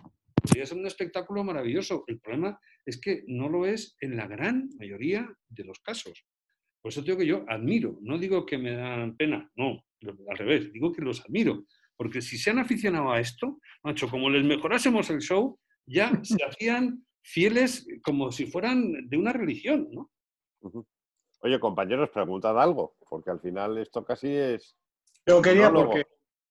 podría 0.47 0.67
ser 0.67 0.79
un 0.79 0.87
espectáculo 0.87 1.45
maravilloso. 1.45 2.05
El 2.07 2.21
problema 2.21 2.59
es 2.85 3.01
que 3.01 3.25
no 3.27 3.49
lo 3.49 3.67
es 3.67 3.97
en 4.01 4.17
la 4.17 4.27
gran 4.27 4.71
mayoría 4.79 5.29
de 5.49 5.65
los 5.65 5.81
casos. 5.81 6.25
Por 6.81 6.93
eso 6.93 7.03
digo 7.03 7.19
que 7.19 7.27
yo 7.27 7.45
admiro, 7.49 7.99
no 8.03 8.19
digo 8.19 8.47
que 8.47 8.59
me 8.59 8.73
dan 8.73 9.17
pena, 9.17 9.51
no, 9.57 9.85
al 10.31 10.39
revés, 10.39 10.73
digo 10.73 10.93
que 10.93 11.03
los 11.03 11.21
admiro. 11.25 11.65
Porque 11.97 12.21
si 12.21 12.39
se 12.39 12.51
han 12.51 12.59
aficionado 12.59 13.11
a 13.11 13.21
esto, 13.21 13.59
macho, 13.83 14.09
como 14.09 14.31
les 14.31 14.45
mejorásemos 14.45 15.11
el 15.11 15.21
show, 15.21 15.59
ya 15.87 16.21
se 16.23 16.45
hacían 16.45 17.05
fieles 17.23 17.87
como 18.05 18.31
si 18.31 18.47
fueran 18.47 19.09
de 19.09 19.17
una 19.17 19.33
religión, 19.33 19.89
¿no? 19.91 20.11
Oye, 21.41 21.59
compañeros, 21.59 22.11
preguntad 22.11 22.61
algo, 22.61 22.97
porque 23.09 23.31
al 23.31 23.41
final 23.41 23.79
esto 23.79 24.05
casi 24.05 24.29
es... 24.29 24.77
Yo 25.27 25.43
quería, 25.43 25.73
porque 25.73 26.05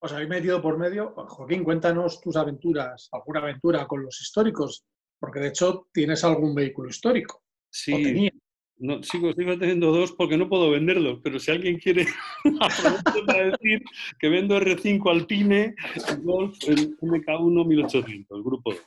os 0.05 0.13
habéis 0.13 0.29
metido 0.29 0.61
por 0.61 0.77
medio. 0.77 1.13
Joaquín, 1.15 1.63
cuéntanos 1.63 2.21
tus 2.21 2.35
aventuras, 2.35 3.09
alguna 3.11 3.39
aventura 3.39 3.87
con 3.87 4.03
los 4.03 4.21
históricos, 4.21 4.85
porque 5.19 5.39
de 5.39 5.47
hecho 5.49 5.87
tienes 5.91 6.23
algún 6.23 6.53
vehículo 6.53 6.89
histórico. 6.89 7.43
Sí. 7.69 8.29
No, 8.77 9.01
sigo, 9.01 9.31
sigo 9.33 9.57
teniendo 9.57 9.91
dos 9.91 10.11
porque 10.11 10.37
no 10.37 10.49
puedo 10.49 10.69
venderlos, 10.69 11.19
pero 11.23 11.39
si 11.39 11.49
alguien 11.49 11.77
quiere 11.79 12.05
para 13.25 13.51
decir 13.51 13.81
que 14.19 14.29
vendo 14.29 14.59
R5 14.59 15.09
Alpine, 15.09 15.75
Golf, 16.21 16.57
el 16.67 16.97
MK1 16.97 17.65
1800, 17.65 18.37
el 18.37 18.43
grupo 18.43 18.73
2. 18.73 18.81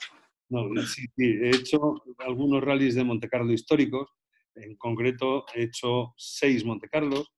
No, 0.51 0.83
sí, 0.83 1.07
sí, 1.16 1.25
he 1.25 1.51
hecho 1.51 2.03
algunos 2.19 2.62
rallies 2.62 2.95
de 2.95 3.05
Monte 3.05 3.29
Carlo 3.29 3.53
históricos, 3.53 4.11
en 4.55 4.77
concreto 4.77 5.47
he 5.55 5.64
hecho 5.64 6.14
seis 6.16 6.64
Monte 6.64 6.89
Carlos, 6.89 7.32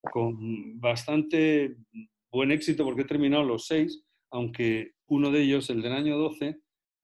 con 0.00 0.80
bastante 0.80 1.76
buen 2.32 2.50
éxito 2.50 2.84
porque 2.84 3.02
he 3.02 3.06
terminado 3.06 3.44
los 3.44 3.66
seis, 3.66 4.04
aunque 4.30 4.92
uno 5.06 5.30
de 5.30 5.42
ellos, 5.42 5.68
el 5.70 5.82
del 5.82 5.92
año 5.92 6.16
12, 6.16 6.58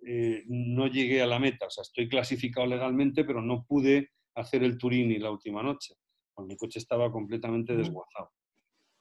eh, 0.06 0.44
no 0.46 0.86
llegué 0.86 1.20
a 1.22 1.26
la 1.26 1.38
meta. 1.38 1.66
O 1.66 1.70
sea, 1.70 1.82
estoy 1.82 2.08
clasificado 2.08 2.66
legalmente, 2.66 3.24
pero 3.24 3.42
no 3.42 3.64
pude 3.66 4.10
hacer 4.34 4.62
el 4.62 4.78
Turini 4.78 5.18
la 5.18 5.30
última 5.30 5.62
noche, 5.62 5.94
porque 6.32 6.48
mi 6.48 6.56
coche 6.56 6.78
estaba 6.78 7.12
completamente 7.12 7.76
desguazado. 7.76 8.30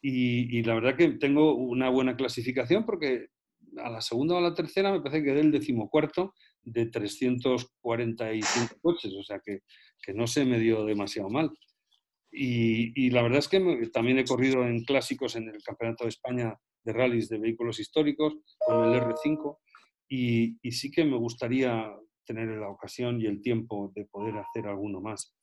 Y, 0.02 0.62
la 0.64 0.76
verdad 0.76 0.96
que 0.96 1.10
tengo 1.14 1.56
una 1.56 1.90
buena 1.90 2.16
clasificación 2.16 2.86
porque 2.86 3.28
a 3.78 3.90
la 3.90 4.00
segunda 4.00 4.36
o 4.36 4.38
a 4.38 4.42
la 4.42 4.54
tercera 4.54 4.92
me 4.92 5.02
parece 5.02 5.20
que 5.20 5.32
quedé 5.32 5.42
el 5.42 5.52
decimocuarto 5.52 6.34
de 6.64 6.86
345 6.86 8.76
coches, 8.82 9.14
o 9.14 9.24
sea 9.24 9.40
que, 9.44 9.62
que 10.02 10.14
no 10.14 10.28
se 10.28 10.46
me 10.46 10.60
dio 10.60 10.86
demasiado 10.86 11.30
mal. 11.30 11.52
Y, 12.32 13.10
la 13.10 13.22
verdad 13.22 13.40
es 13.40 13.48
que 13.48 13.90
también 13.92 14.20
he 14.20 14.26
corrido 14.26 14.66
en 14.66 14.84
clásicos 14.84 15.36
en 15.36 15.50
el 15.50 15.62
Campeonato 15.64 16.04
de 16.04 16.10
España 16.10 16.56
de 16.84 16.94
rallies 16.94 17.30
de 17.30 17.40
vehículos 17.40 17.80
históricos 17.80 18.36
con 18.60 18.94
el 18.94 19.02
R5 19.02 19.58
y, 20.10 20.72
sí 20.72 20.92
que 20.92 21.06
me 21.06 21.18
gustaría 21.18 21.92
tener 22.26 22.50
la 22.50 22.70
ocasión 22.70 23.22
y 23.22 23.26
el 23.26 23.42
tiempo 23.42 23.92
de 23.96 24.06
poder 24.06 24.38
hacer 24.38 24.68
alguno 24.68 25.02
más. 25.02 25.34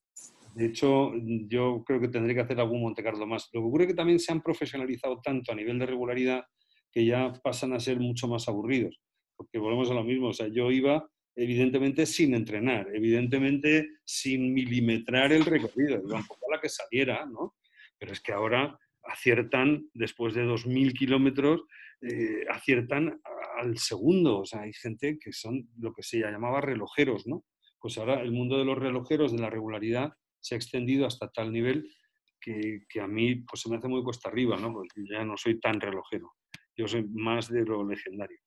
De 0.55 0.67
hecho, 0.67 1.13
yo 1.49 1.83
creo 1.85 2.01
que 2.01 2.09
tendré 2.09 2.35
que 2.35 2.43
hacer 2.43 2.61
algún 2.61 2.83
Monte 2.83 3.03
Carlo 3.03 3.27
más. 3.27 3.49
Lo 3.53 3.61
que 3.61 3.67
ocurre 3.67 3.85
es 3.85 3.89
que 3.89 3.97
también 3.97 4.21
se 4.21 4.31
han 4.31 4.41
profesionalizado 4.41 5.21
tanto 5.21 5.51
a 5.51 5.55
nivel 5.55 5.79
de 5.79 5.87
regularidad 5.87 6.45
que 6.93 7.05
ya 7.05 7.33
pasan 7.43 7.73
a 7.73 7.81
ser 7.81 7.99
mucho 7.99 8.29
más 8.29 8.49
aburridos. 8.49 9.01
Porque 9.37 9.59
volvemos 9.59 9.91
a 9.91 9.95
lo 9.95 10.05
mismo. 10.05 10.29
O 10.29 10.33
sea, 10.33 10.47
yo 10.47 10.71
iba 10.71 11.11
evidentemente 11.37 12.07
sin 12.07 12.35
entrenar, 12.35 12.89
evidentemente 12.95 13.89
sin 14.05 14.53
milimetrar 14.53 15.33
el 15.33 15.45
recorrido, 15.45 16.03
iba 16.07 16.23
poco 16.27 16.47
a 16.49 16.57
la 16.57 16.61
que 16.61 16.69
saliera, 16.69 17.27
¿no? 17.27 17.57
Pero 17.99 18.13
es 18.13 18.21
que 18.21 18.33
ahora 18.33 18.79
aciertan, 19.05 19.89
después 19.93 20.35
de 20.35 20.45
2.000 20.45 20.93
kilómetros, 20.93 21.63
eh, 22.01 22.45
aciertan 22.51 23.21
al 23.59 23.79
segundo. 23.79 24.41
O 24.41 24.47
sea, 24.47 24.63
hay 24.63 24.73
gente 24.73 25.19
que 25.19 25.33
son 25.33 25.69
lo 25.79 25.93
que 25.93 26.03
se 26.03 26.19
llamaba 26.19 26.61
relojeros, 26.61 27.27
¿no? 27.27 27.45
Pues 27.79 27.99
ahora 27.99 28.21
el 28.21 28.33
mundo 28.33 28.59
de 28.59 28.65
los 28.65 28.79
relojeros, 28.79 29.33
de 29.33 29.39
la 29.39 29.51
regularidad, 29.51 30.13
se 30.41 30.55
ha 30.55 30.59
extendido 30.59 31.07
hasta 31.07 31.31
tal 31.31 31.53
nivel 31.53 31.91
que, 32.41 33.01
a 33.01 33.07
mí 33.07 33.37
pues, 33.37 33.63
se 33.63 33.71
me 33.71 33.77
hace 33.77 33.89
muy 33.89 34.03
cuesta 34.03 34.29
arriba, 34.29 34.59
¿no? 34.59 34.73
Porque 34.73 35.03
ya 35.11 35.25
no 35.25 35.37
soy 35.37 35.59
tan 35.61 35.81
relojero. 35.81 36.33
Yo 36.77 36.87
soy 36.87 37.05
más 37.09 37.49
de 37.49 37.65
lo 37.65 37.87
legendario. 37.87 38.39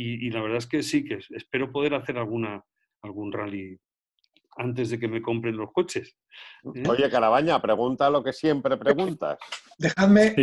Y, 0.00 0.30
la 0.30 0.40
verdad 0.40 0.58
es 0.58 0.66
que 0.68 0.82
sí, 0.84 1.04
que 1.04 1.18
espero 1.30 1.72
poder 1.72 1.94
hacer 1.94 2.18
alguna, 2.18 2.64
algún 3.02 3.32
rally 3.32 3.76
antes 4.56 4.90
de 4.90 4.98
que 5.00 5.08
me 5.08 5.20
compren 5.20 5.56
los 5.56 5.72
coches. 5.72 6.16
¿eh? 6.72 6.84
Oye, 6.88 7.10
Carabaña, 7.10 7.60
pregunta 7.60 8.08
lo 8.08 8.22
que 8.22 8.32
siempre 8.32 8.76
preguntas. 8.76 9.38
Dejadme 9.76 10.36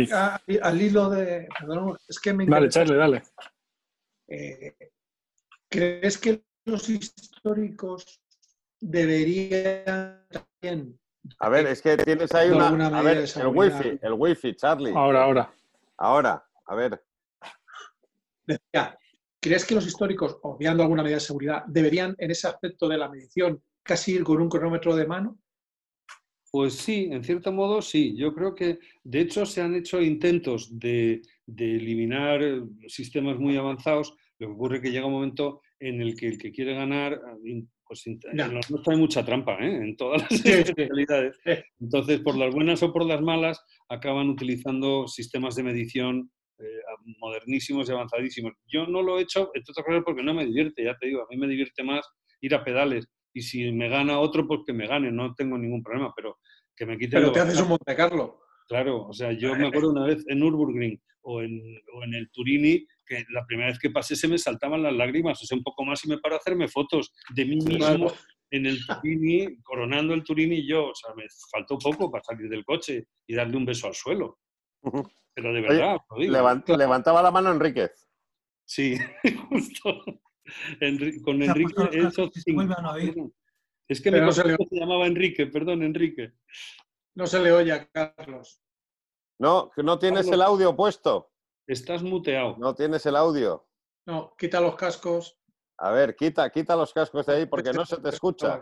al 0.62 0.82
hilo 0.82 1.08
de. 1.08 1.48
Perdón, 1.58 1.96
es 2.06 2.20
que 2.20 2.34
me. 2.34 2.44
Dale, 2.44 2.68
Charlie, 2.68 2.96
dale. 2.96 3.22
Eh, 4.28 4.76
¿Crees 5.70 6.18
que 6.18 6.42
los 6.66 6.88
históricos 6.90 8.20
deberían 8.78 10.26
también. 10.28 10.98
A 11.38 11.48
ver, 11.48 11.66
es 11.66 11.80
que 11.80 11.96
tienes 11.96 12.34
ahí 12.34 12.50
una. 12.50 12.68
A 12.88 13.02
ver, 13.02 13.24
el 13.36 13.46
wifi, 13.46 13.98
el 14.02 14.12
wifi, 14.12 14.54
Charlie. 14.54 14.92
Ahora, 14.94 15.24
ahora. 15.24 15.50
Ahora, 15.96 16.46
a 16.66 16.74
ver. 16.74 17.02
Decía, 18.46 18.98
¿crees 19.46 19.64
que 19.64 19.76
los 19.76 19.86
históricos, 19.86 20.38
obviando 20.42 20.82
alguna 20.82 21.04
medida 21.04 21.18
de 21.18 21.20
seguridad, 21.20 21.64
deberían 21.68 22.16
en 22.18 22.32
ese 22.32 22.48
aspecto 22.48 22.88
de 22.88 22.98
la 22.98 23.08
medición 23.08 23.62
casi 23.80 24.14
ir 24.14 24.24
con 24.24 24.42
un 24.42 24.48
cronómetro 24.48 24.96
de 24.96 25.06
mano? 25.06 25.38
Pues 26.50 26.74
sí, 26.74 27.08
en 27.12 27.22
cierto 27.22 27.52
modo 27.52 27.80
sí. 27.80 28.16
Yo 28.16 28.34
creo 28.34 28.56
que, 28.56 28.80
de 29.04 29.20
hecho, 29.20 29.46
se 29.46 29.62
han 29.62 29.76
hecho 29.76 30.02
intentos 30.02 30.76
de, 30.76 31.22
eliminar 31.56 32.40
sistemas 32.88 33.38
muy 33.38 33.56
avanzados. 33.56 34.16
Lo 34.40 34.48
que 34.48 34.52
ocurre 34.52 34.76
es 34.78 34.82
que 34.82 34.90
llega 34.90 35.06
un 35.06 35.12
momento 35.12 35.60
en 35.78 36.00
el 36.00 36.16
que 36.16 36.26
el 36.26 36.38
que 36.38 36.50
quiere 36.50 36.74
ganar, 36.74 37.20
pues 37.86 38.02
no. 38.32 38.60
hay 38.86 38.96
mucha 38.96 39.24
trampa 39.24 39.58
¿eh? 39.60 39.76
en 39.76 39.96
todas 39.96 40.22
las 40.22 40.44
especialidades. 40.44 41.38
Entonces, 41.78 42.18
por 42.18 42.36
las 42.36 42.52
buenas 42.52 42.82
o 42.82 42.92
por 42.92 43.06
las 43.06 43.20
malas, 43.20 43.64
acaban 43.88 44.28
utilizando 44.28 45.06
sistemas 45.06 45.54
de 45.54 45.62
medición 45.62 46.32
eh, 46.58 46.80
modernísimos 47.18 47.88
y 47.88 47.92
avanzadísimos. 47.92 48.52
Yo 48.66 48.86
no 48.86 49.02
lo 49.02 49.18
he 49.18 49.22
hecho, 49.22 49.50
entre 49.54 49.72
otras 49.72 50.02
porque 50.04 50.22
no 50.22 50.34
me 50.34 50.46
divierte, 50.46 50.84
ya 50.84 50.96
te 50.96 51.06
digo, 51.06 51.22
a 51.22 51.26
mí 51.30 51.36
me 51.36 51.48
divierte 51.48 51.82
más 51.82 52.06
ir 52.40 52.54
a 52.54 52.64
pedales 52.64 53.06
y 53.32 53.42
si 53.42 53.70
me 53.72 53.88
gana 53.88 54.18
otro, 54.18 54.46
pues 54.46 54.60
que 54.66 54.72
me 54.72 54.86
gane, 54.86 55.12
no 55.12 55.34
tengo 55.34 55.58
ningún 55.58 55.82
problema, 55.82 56.12
pero 56.16 56.38
que 56.74 56.86
me 56.86 56.98
quite... 56.98 57.16
Pero 57.16 57.32
te 57.32 57.40
haces 57.40 57.60
un 57.60 57.68
Monte 57.68 57.94
Carlo. 57.94 58.40
Claro, 58.68 59.06
o 59.06 59.12
sea, 59.12 59.32
yo 59.32 59.54
me 59.54 59.68
acuerdo 59.68 59.90
una 59.90 60.06
vez 60.06 60.24
en 60.26 60.40
Nürburgring 60.40 61.00
o 61.22 61.42
en, 61.42 61.60
o 61.94 62.04
en 62.04 62.14
el 62.14 62.30
Turini 62.30 62.84
que 63.06 63.24
la 63.30 63.44
primera 63.46 63.68
vez 63.68 63.78
que 63.78 63.90
pasé 63.90 64.16
se 64.16 64.26
me 64.26 64.38
saltaban 64.38 64.82
las 64.82 64.92
lágrimas, 64.92 65.40
o 65.40 65.46
sea, 65.46 65.56
un 65.56 65.62
poco 65.62 65.84
más 65.84 66.04
y 66.04 66.08
me 66.08 66.18
paro 66.18 66.34
a 66.34 66.38
hacerme 66.38 66.66
fotos 66.66 67.12
de 67.34 67.44
mí 67.44 67.56
mismo 67.56 68.12
en 68.50 68.66
el 68.66 68.78
Turini, 68.86 69.62
coronando 69.62 70.14
el 70.14 70.24
Turini 70.24 70.56
y 70.56 70.68
yo, 70.68 70.88
o 70.88 70.94
sea, 70.94 71.14
me 71.14 71.24
faltó 71.50 71.78
poco 71.78 72.10
para 72.10 72.24
salir 72.24 72.48
del 72.48 72.64
coche 72.64 73.06
y 73.26 73.34
darle 73.34 73.56
un 73.56 73.64
beso 73.64 73.86
al 73.86 73.94
suelo. 73.94 74.38
Pero 75.36 75.52
de 75.52 75.60
verdad, 75.60 75.98
levantaba 76.66 77.20
la 77.20 77.30
mano 77.30 77.52
Enríquez. 77.52 78.08
Sí, 78.64 78.96
justo 79.50 80.02
con 81.24 81.42
Enrique 81.42 81.74
eso 81.92 82.30
Es 83.86 84.00
que 84.00 84.10
me 84.10 84.20
no 84.20 84.32
se, 84.32 84.44
le... 84.44 84.56
se 84.56 84.76
llamaba 84.76 85.06
Enrique, 85.06 85.46
perdón, 85.46 85.82
Enrique. 85.82 86.32
No 87.14 87.26
se 87.26 87.38
le 87.40 87.52
oye 87.52 87.72
a 87.72 87.86
Carlos. 87.86 88.62
No, 89.38 89.70
que 89.74 89.82
no 89.82 89.98
tienes 89.98 90.26
el 90.28 90.40
audio 90.40 90.74
puesto. 90.74 91.30
Estás 91.66 92.02
muteado. 92.02 92.56
No 92.56 92.74
tienes 92.74 93.04
el 93.04 93.16
audio. 93.16 93.68
No, 94.06 94.34
quita 94.38 94.60
los 94.60 94.74
cascos. 94.76 95.38
A 95.78 95.90
ver, 95.90 96.16
quita, 96.16 96.48
quita 96.48 96.76
los 96.76 96.94
cascos 96.94 97.26
de 97.26 97.34
ahí 97.34 97.46
porque 97.46 97.72
no 97.72 97.84
se 97.84 97.98
te 97.98 98.08
escucha. 98.08 98.58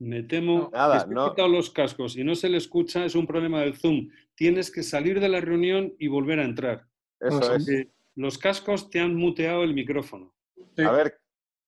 Me 0.00 0.22
temo 0.22 0.70
Nada, 0.72 1.04
que 1.06 1.14
no. 1.14 1.30
quitado 1.30 1.48
los 1.48 1.70
cascos 1.70 2.16
y 2.16 2.22
no 2.22 2.34
se 2.34 2.48
le 2.48 2.58
escucha, 2.58 3.04
es 3.04 3.14
un 3.14 3.26
problema 3.26 3.60
del 3.60 3.76
Zoom. 3.76 4.08
Tienes 4.34 4.70
que 4.70 4.82
salir 4.82 5.18
de 5.20 5.28
la 5.28 5.40
reunión 5.40 5.94
y 5.98 6.06
volver 6.06 6.38
a 6.38 6.44
entrar. 6.44 6.86
Eso 7.20 7.54
es. 7.54 7.68
Los 8.14 8.38
cascos 8.38 8.90
te 8.90 9.00
han 9.00 9.14
muteado 9.14 9.62
el 9.62 9.74
micrófono. 9.74 10.34
A 10.76 10.90
ver, 10.92 11.20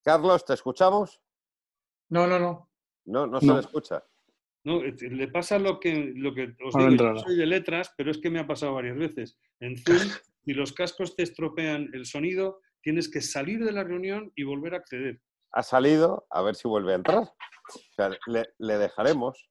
Carlos, 0.02 0.44
¿te 0.44 0.54
escuchamos? 0.54 1.20
No, 2.08 2.26
no, 2.26 2.38
no. 2.38 2.70
No, 3.04 3.26
no 3.26 3.40
se 3.40 3.46
le 3.46 3.60
escucha. 3.60 4.04
No, 4.62 4.82
eh, 4.84 4.94
le 5.00 5.28
pasa 5.28 5.58
lo 5.58 5.80
que, 5.80 6.12
lo 6.14 6.34
que 6.34 6.54
os 6.62 6.74
digo, 6.74 6.90
yo 6.90 7.16
soy 7.16 7.36
de 7.36 7.46
letras, 7.46 7.92
pero 7.96 8.10
es 8.10 8.18
que 8.18 8.30
me 8.30 8.40
ha 8.40 8.46
pasado 8.46 8.74
varias 8.74 8.96
veces. 8.96 9.38
En 9.60 9.76
Zoom, 9.78 9.96
si 10.44 10.52
los 10.52 10.72
cascos 10.72 11.16
te 11.16 11.22
estropean 11.22 11.88
el 11.94 12.04
sonido, 12.04 12.60
tienes 12.82 13.10
que 13.10 13.20
salir 13.22 13.64
de 13.64 13.72
la 13.72 13.84
reunión 13.84 14.32
y 14.36 14.44
volver 14.44 14.74
a 14.74 14.78
acceder. 14.78 15.20
Ha 15.52 15.62
salido, 15.62 16.26
a 16.30 16.42
ver 16.42 16.54
si 16.54 16.68
vuelve 16.68 16.92
a 16.92 16.96
entrar. 16.96 17.32
O 17.76 17.94
sea, 17.94 18.10
le, 18.58 18.78
dejaremos. 18.78 19.50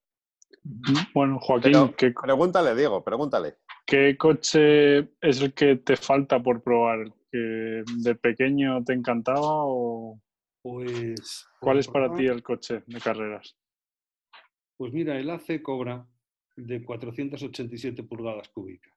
Bueno, 1.13 1.39
Joaquín, 1.39 1.93
pregúntale, 2.21 2.75
Diego, 2.75 3.03
pregúntale. 3.03 3.57
¿Qué 3.85 4.17
coche 4.17 4.99
es 5.21 5.41
el 5.41 5.53
que 5.53 5.77
te 5.77 5.95
falta 5.95 6.41
por 6.41 6.61
probar? 6.61 7.11
¿Que 7.31 7.83
de 8.03 8.15
pequeño 8.15 8.83
te 8.83 8.93
encantaba 8.93 9.39
o...? 9.41 10.19
Pues... 10.61 11.47
¿Cuál 11.59 11.79
es 11.79 11.87
para 11.87 12.13
ti 12.13 12.25
el 12.25 12.43
coche 12.43 12.83
de 12.85 12.99
carreras? 12.99 13.57
Pues 14.77 14.93
mira, 14.93 15.17
el 15.17 15.29
AC 15.29 15.61
Cobra 15.61 16.07
de 16.55 16.83
487 16.83 18.03
pulgadas 18.03 18.49
cúbicas. 18.49 18.93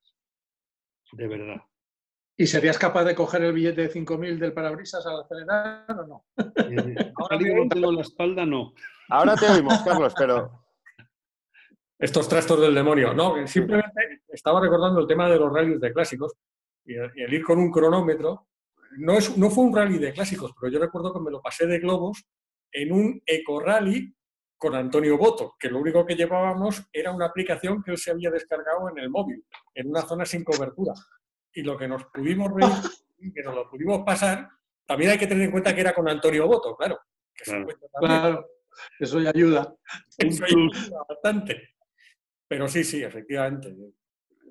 De 1.13 1.29
verdad. 1.29 1.63
¿Y 2.37 2.47
serías 2.47 2.79
capaz 2.79 3.05
de 3.05 3.15
coger 3.15 3.43
el 3.43 3.53
billete 3.53 3.83
de 3.83 3.93
5.000 3.93 4.39
del 4.39 4.53
parabrisas 4.53 5.05
al 5.07 5.21
acelerar 5.21 5.85
o 5.91 6.07
no? 6.07 6.25
Ahora 7.17 7.39
no 7.39 7.69
tengo 7.69 7.93
la 7.93 8.01
espalda, 8.01 8.47
no. 8.47 8.73
Ahora 9.09 9.37
te 9.37 9.47
oímos, 9.47 9.83
Carlos, 9.83 10.15
pero 10.17 10.63
estos 12.03 12.29
trastos 12.29 12.61
del 12.61 12.75
demonio. 12.75 13.15
No, 13.15 13.47
simplemente 13.47 14.23
estaba 14.29 14.61
recordando 14.61 15.01
el 15.01 15.07
tema 15.07 15.29
de 15.29 15.39
los 15.39 15.53
rallies 15.53 15.81
de 15.81 15.93
clásicos 15.93 16.33
y 16.85 16.95
el, 16.95 17.33
ir 17.33 17.45
con 17.45 17.59
un 17.59 17.71
cronómetro. 17.71 18.49
No, 18.99 19.13
es, 19.13 19.37
no 19.39 19.51
fue 19.51 19.65
un 19.65 19.77
rally 19.77 19.99
de 19.99 20.13
clásicos, 20.13 20.53
pero 20.61 20.73
yo 20.73 20.81
recuerdo 20.81 21.13
que 21.13 21.21
me 21.21 21.31
lo 21.31 21.41
pasé 21.41 21.67
de 21.67 21.79
globos 21.79 22.25
en 22.73 22.93
un 22.93 23.23
eco-rally 23.25 24.15
con 24.59 24.75
Antonio 24.75 25.17
Boto, 25.17 25.55
que 25.59 25.69
lo 25.69 25.79
único 25.79 26.05
que 26.05 26.17
llevábamos 26.17 26.83
era 26.93 27.13
una 27.13 27.27
aplicación 27.27 27.83
que 27.83 27.93
él 27.93 27.99
se 27.99 28.11
había 28.11 28.31
descargado 28.31 28.89
en 28.91 28.99
el 28.99 29.09
móvil, 29.09 29.45
en 29.75 29.89
una 29.89 30.03
zona 30.03 30.25
sin 30.25 30.43
cobertura. 30.43 30.95
Y 31.55 31.63
lo 31.63 31.77
que 31.77 31.89
nos 31.89 32.05
pudimos 32.05 32.55
ver, 32.55 32.65
que 33.35 33.43
nos 33.43 33.55
lo 33.55 33.69
pudimos 33.69 34.03
pasar, 34.05 34.49
también 34.87 35.13
hay 35.13 35.19
que 35.19 35.27
tener 35.27 35.45
en 35.45 35.51
cuenta 35.51 35.75
que 35.75 35.81
era 35.81 35.95
con 35.95 36.09
Antonio 36.09 36.47
Boto, 36.47 36.77
claro. 36.77 36.99
claro. 37.99 38.47
Eso 38.99 39.21
ya 39.21 39.31
ayuda. 39.31 39.75
Eso 40.19 40.45
ayuda 40.45 41.05
bastante. 41.09 41.75
Pero 42.49 42.69
sí, 42.69 42.85
sí, 42.85 43.03
efectivamente. 43.03 43.75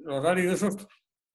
Los 0.04 0.24
rallies 0.24 0.48
de 0.48 0.54
esos 0.54 0.88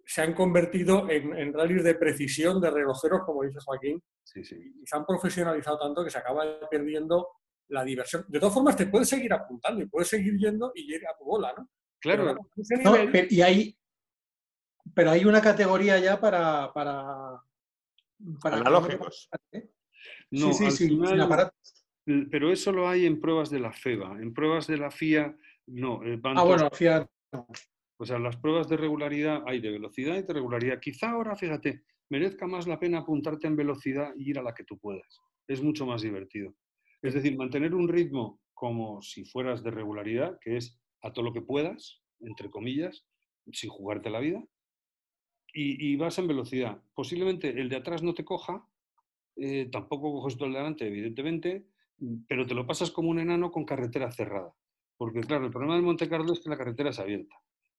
se 0.05 0.23
han 0.23 0.35
convertido 0.35 1.09
en, 1.11 1.37
en 1.37 1.53
rallies 1.53 1.85
de 1.85 1.95
precisión 1.95 2.61
de 2.61 2.71
relojeros, 2.71 3.23
como 3.25 3.43
dice 3.43 3.59
Joaquín, 3.65 4.03
sí, 4.23 4.45
sí. 4.45 4.57
y 4.83 4.87
se 4.87 4.97
han 4.97 5.05
profesionalizado 5.05 5.79
tanto 5.79 6.05
que 6.05 6.11
se 6.11 6.19
acaba 6.19 6.45
perdiendo 6.71 7.29
la 7.69 7.85
diversión. 7.85 8.25
De 8.29 8.39
todas 8.39 8.55
formas, 8.55 8.77
te 8.77 8.87
puedes 8.87 9.09
seguir 9.09 9.33
apuntando 9.33 9.83
y 9.83 9.87
puedes 9.87 10.09
seguir 10.09 10.37
yendo 10.39 10.73
y 10.75 10.87
llega 10.87 11.11
a 11.11 11.17
tu 11.17 11.25
bola, 11.25 11.53
¿no? 11.57 11.69
Claro. 12.01 12.37
pero, 13.11 13.27
y 13.31 13.43
hay, 13.43 13.77
pero 14.95 15.11
hay 15.11 15.25
una 15.25 15.41
categoría 15.41 15.99
ya 15.99 16.21
para... 16.21 16.73
para, 16.73 17.41
para 18.41 18.57
Analógicos. 18.57 19.29
No, 20.31 20.53
sí, 20.53 20.71
sí, 20.71 20.89
sí, 20.89 21.01
Pero 22.31 22.53
eso 22.53 22.73
lo 22.73 22.89
hay 22.89 23.07
en 23.07 23.21
pruebas 23.21 23.51
de 23.51 23.61
la 23.61 23.73
FEBA. 23.73 24.21
En 24.21 24.33
pruebas 24.33 24.67
de 24.67 24.77
la 24.77 24.91
FIA 24.91 25.37
no, 25.67 26.05
eh, 26.05 26.21
Ah, 26.23 26.45
bueno, 26.45 26.71
FIA. 26.71 27.09
O 27.99 28.05
sea, 28.05 28.19
las 28.19 28.37
pruebas 28.37 28.69
de 28.69 28.77
regularidad 28.77 29.43
hay 29.47 29.61
de 29.61 29.71
velocidad 29.71 30.17
y 30.17 30.23
de 30.23 30.33
regularidad. 30.33 30.81
Quizá 30.81 31.11
ahora, 31.11 31.35
fíjate, 31.35 31.83
merezca 32.11 32.47
más 32.47 32.67
la 32.67 32.79
pena 32.79 32.99
apuntarte 32.99 33.47
en 33.47 33.57
velocidad 33.57 34.13
y 34.17 34.31
ir 34.31 34.39
a 34.39 34.43
la 34.43 34.55
que 34.55 34.65
tú 34.65 34.79
puedas. 34.79 35.21
Es 35.49 35.63
mucho 35.63 35.87
más 35.87 36.03
divertido. 36.03 36.55
Es 37.03 37.15
decir, 37.15 37.37
mantener 37.37 37.75
un 37.75 37.89
ritmo 37.89 38.41
como 38.55 39.03
si 39.03 39.25
fueras 39.25 39.63
de 39.63 39.71
regularidad, 39.71 40.39
que 40.41 40.57
es 40.57 40.79
a 41.03 41.13
todo 41.13 41.25
lo 41.25 41.33
que 41.33 41.43
puedas, 41.43 42.03
entre 42.21 42.51
comillas, 42.51 43.07
sin 43.53 43.71
jugarte 43.71 44.11
la 44.11 44.21
vida, 44.21 44.43
y, 45.59 45.97
vas 45.97 46.19
en 46.19 46.29
velocidad. 46.29 46.83
Posiblemente 46.95 47.49
el 47.49 47.69
de 47.69 47.77
atrás 47.77 48.03
no 48.03 48.13
te 48.13 48.25
coja, 48.25 48.67
eh, 49.37 49.69
tampoco 49.73 50.13
coges 50.13 50.37
todo 50.37 50.47
el 50.47 50.53
de 50.53 50.59
delante, 50.59 50.87
evidentemente, 50.87 51.67
pero 52.29 52.47
te 52.47 52.55
lo 52.55 52.67
pasas 52.67 52.91
como 52.91 53.09
un 53.09 53.19
enano 53.19 53.51
con 53.51 53.65
carretera 53.65 54.13
cerrada. 54.13 54.55
Porque 54.99 55.21
claro, 55.21 55.47
el 55.47 55.51
problema 55.51 55.75
del 55.75 55.85
Monte 55.85 56.09
Carlo 56.09 56.33
es 56.33 56.41
que 56.41 56.51
la 56.51 56.59
carretera 56.59 56.91
es 56.91 56.99
abierta. 56.99 57.37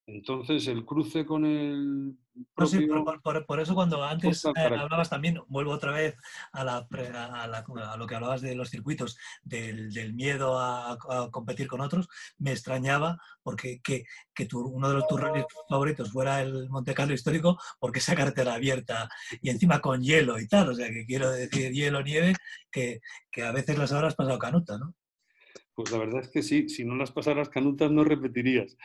Entonces, 0.09 0.65
el 0.67 0.85
cruce 0.85 1.25
con 1.25 1.45
el. 1.45 2.15
por, 2.55 3.59
eso, 3.59 3.75
cuando 3.75 4.01
antes 4.01 4.45
eh, 4.45 4.51
hablabas 4.55 5.09
también, 5.09 5.41
vuelvo 5.49 5.71
otra 5.71 5.91
vez 5.91 6.15
a, 6.53 6.63
la, 6.63 6.87
a, 6.87 7.97
lo 7.97 8.07
que 8.07 8.15
hablabas 8.15 8.39
de 8.39 8.55
los 8.55 8.69
circuitos, 8.69 9.17
del, 9.43 10.13
miedo 10.13 10.57
a, 10.57 10.97
competir 11.29 11.67
con 11.67 11.81
otros, 11.81 12.07
me 12.37 12.53
extrañaba 12.53 13.17
porque 13.43 13.81
que, 13.83 14.05
que 14.33 14.47
uno 14.53 14.87
de 14.87 14.95
los 14.95 15.07
tus 15.09 15.19
favoritos 15.67 16.09
fuera 16.09 16.41
el 16.41 16.69
Monte 16.69 16.93
Carlo 16.93 17.13
histórico, 17.13 17.59
porque 17.77 17.99
esa 17.99 18.15
carretera 18.15 18.53
abierta 18.53 19.09
y 19.41 19.49
encima 19.49 19.81
con 19.81 20.01
hielo 20.01 20.39
y 20.39 20.47
tal. 20.47 20.69
O 20.69 20.73
sea, 20.73 20.87
que 20.87 21.05
quiero 21.05 21.29
decir 21.31 21.73
hielo, 21.73 22.01
nieve, 22.01 22.33
que, 22.71 23.01
que 23.29 23.43
a 23.43 23.51
veces 23.51 23.77
las 23.77 23.91
habrás 23.91 24.15
pasado 24.15 24.39
canuta, 24.39 24.77
¿no? 24.77 24.95
Pues 25.77 25.91
la 25.91 25.99
verdad 25.99 26.21
es 26.21 26.29
que 26.29 26.41
sí, 26.41 26.69
si 26.69 26.85
no 26.85 26.95
las 26.95 27.11
pasaras 27.11 27.49
canutas 27.49 27.91
no 27.91 28.03
repetirías. 28.03 28.77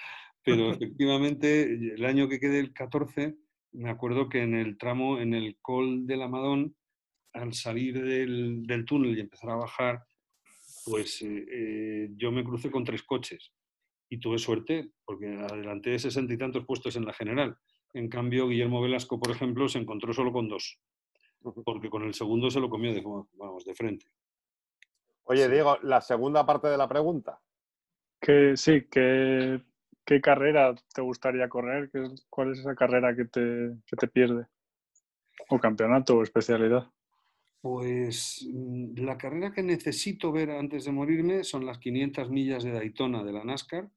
Pero 0.45 0.71
efectivamente, 0.73 1.63
el 1.73 2.05
año 2.05 2.29
que 2.29 2.41
quedé 2.41 2.59
el 2.59 2.73
14, 2.73 3.37
me 3.73 3.91
acuerdo 3.91 4.29
que 4.29 4.43
en 4.43 4.55
el 4.55 4.77
tramo, 4.79 5.19
en 5.19 5.35
el 5.35 5.57
Col 5.61 6.07
del 6.07 6.23
Amadón, 6.23 6.77
al 7.33 7.55
salir 7.55 8.03
del, 8.03 8.63
del 8.67 8.85
túnel 8.85 9.17
y 9.17 9.21
empezar 9.21 9.51
a 9.51 9.57
bajar, 9.57 10.05
pues 10.85 11.23
eh, 11.23 11.47
eh, 11.51 12.09
yo 12.17 12.33
me 12.33 12.45
crucé 12.45 12.71
con 12.71 12.85
tres 12.85 13.03
coches. 13.03 13.53
y 14.09 14.19
tuve 14.19 14.39
suerte 14.39 14.91
porque 15.07 15.27
adelanté 15.27 15.99
sesenta 15.99 16.35
y 16.35 16.37
tantos 16.37 16.67
puestos 16.67 16.97
en 16.97 17.07
la 17.07 17.15
general. 17.15 17.57
En 17.95 18.09
cambio, 18.09 18.49
Guillermo 18.49 18.83
Velasco, 18.83 19.19
por 19.19 19.31
ejemplo, 19.31 19.69
se 19.69 19.79
encontró 19.79 20.13
solo 20.13 20.33
con 20.33 20.49
dos, 20.49 20.79
porque 21.65 21.89
con 21.89 22.03
el 22.03 22.13
segundo 22.13 22.51
se 22.51 22.61
lo 22.61 22.69
comió 22.69 22.93
de, 22.93 23.03
vamos, 23.03 23.65
de 23.65 23.75
frente. 23.75 24.07
Oye, 25.25 25.49
Diego, 25.49 25.79
la 25.83 26.01
segunda 26.01 26.45
parte 26.45 26.69
de 26.69 26.77
la 26.77 26.89
pregunta. 26.89 27.41
Que 28.21 28.57
sí, 28.57 28.87
¿qué, 28.91 29.63
qué 30.05 30.21
carrera 30.21 30.75
te 30.95 31.03
gustaría 31.03 31.49
correr? 31.49 31.91
¿Cuál 32.29 32.53
es 32.53 32.61
esa 32.61 32.75
carrera 32.75 33.15
que 33.15 33.25
te, 33.25 33.77
que 33.87 33.97
te 33.97 34.09
pierde? 34.09 34.47
¿O 35.49 35.59
campeonato 35.59 36.19
o 36.19 36.23
especialidad? 36.23 36.91
Pues 37.61 38.47
mm, 38.53 38.99
la 39.05 39.17
carrera 39.17 39.53
que 39.53 39.63
necesito 39.63 40.33
ver 40.33 40.51
antes 40.51 40.85
de 40.85 40.93
morirme 40.93 41.45
son 41.45 41.65
las 41.65 41.79
500 41.79 42.31
millas 42.31 42.65
de 42.65 42.73
Daytona 42.73 43.23
de 43.23 43.33
la 43.33 43.45
NASCAR. 43.45 43.89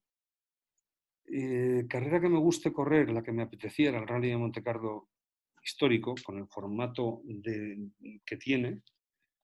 Eh, 1.27 1.85
carrera 1.89 2.21
que 2.21 2.29
me 2.29 2.37
guste 2.37 2.71
correr, 2.71 3.09
la 3.09 3.23
que 3.23 3.31
me 3.31 3.41
apetecía 3.41 3.89
era 3.89 3.99
el 3.99 4.07
Rally 4.07 4.29
de 4.29 4.37
Monte 4.37 4.61
Carlo 4.61 5.09
histórico, 5.63 6.13
con 6.23 6.37
el 6.37 6.47
formato 6.47 7.21
de, 7.23 7.89
que 8.23 8.37
tiene, 8.37 8.83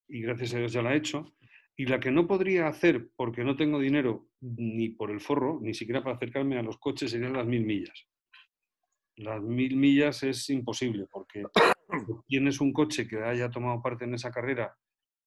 y 0.08 0.22
gracias 0.22 0.54
a 0.54 0.60
Dios 0.60 0.72
ya 0.72 0.84
la 0.84 0.94
he 0.94 0.98
hecho. 0.98 1.34
Y 1.82 1.86
la 1.86 2.00
que 2.00 2.12
no 2.12 2.28
podría 2.28 2.68
hacer 2.68 3.10
porque 3.16 3.44
no 3.44 3.56
tengo 3.56 3.80
dinero 3.80 4.28
ni 4.40 4.90
por 4.90 5.10
el 5.10 5.20
forro, 5.20 5.58
ni 5.64 5.74
siquiera 5.74 6.04
para 6.04 6.16
acercarme 6.16 6.60
a 6.60 6.62
los 6.62 6.78
coches, 6.78 7.10
serían 7.10 7.34
las 7.34 7.48
mil 7.48 7.66
millas. 7.66 8.08
Las 9.16 9.42
mil 9.42 9.78
millas 9.78 10.22
es 10.22 10.48
imposible 10.52 11.08
porque 11.12 11.42
tienes 12.28 12.62
un 12.62 12.72
coche 12.72 13.08
que 13.08 13.24
haya 13.24 13.50
tomado 13.50 13.82
parte 13.82 14.06
en 14.06 14.14
esa 14.14 14.30
carrera 14.30 14.78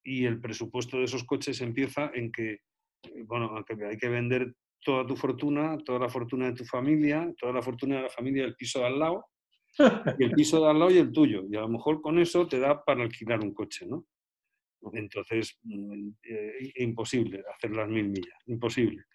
y 0.01 0.23
el 0.23 0.39
presupuesto 0.39 0.97
de 0.97 1.03
esos 1.03 1.25
coches 1.25 1.59
empieza 1.59 2.09
en 2.13 2.31
que, 2.31 2.59
bueno, 3.25 3.53
hay 3.89 3.97
que 3.97 4.07
vender 4.07 4.55
toda 4.79 5.05
tu 5.05 5.17
fortuna, 5.17 5.77
toda 5.79 5.99
la 5.99 6.07
fortuna 6.07 6.45
de 6.45 6.53
tu 6.53 6.63
familia, 6.63 7.33
toda 7.37 7.51
la 7.51 7.61
fortuna 7.61 7.97
de 7.97 8.03
la 8.03 8.09
familia 8.09 8.43
del 8.43 8.55
piso 8.55 8.79
de 8.79 8.85
al 8.85 8.97
lado, 8.97 9.25
y 10.17 10.23
el 10.23 10.31
piso 10.31 10.61
de 10.61 10.69
al 10.69 10.79
lado 10.79 10.91
y 10.91 10.99
el 10.99 11.11
tuyo. 11.11 11.43
Y 11.49 11.57
a 11.57 11.61
lo 11.61 11.67
mejor 11.67 11.99
con 11.99 12.17
eso 12.17 12.47
te 12.47 12.59
da 12.59 12.81
para 12.81 13.03
alquilar 13.03 13.41
un 13.41 13.53
coche, 13.53 13.85
¿no? 13.85 14.05
Entonces, 14.93 15.57
mm, 15.63 16.09
eh, 16.23 16.71
imposible 16.77 17.43
hacer 17.55 17.71
las 17.71 17.87
mil 17.87 18.09
millas, 18.09 18.37
imposible. 18.45 19.05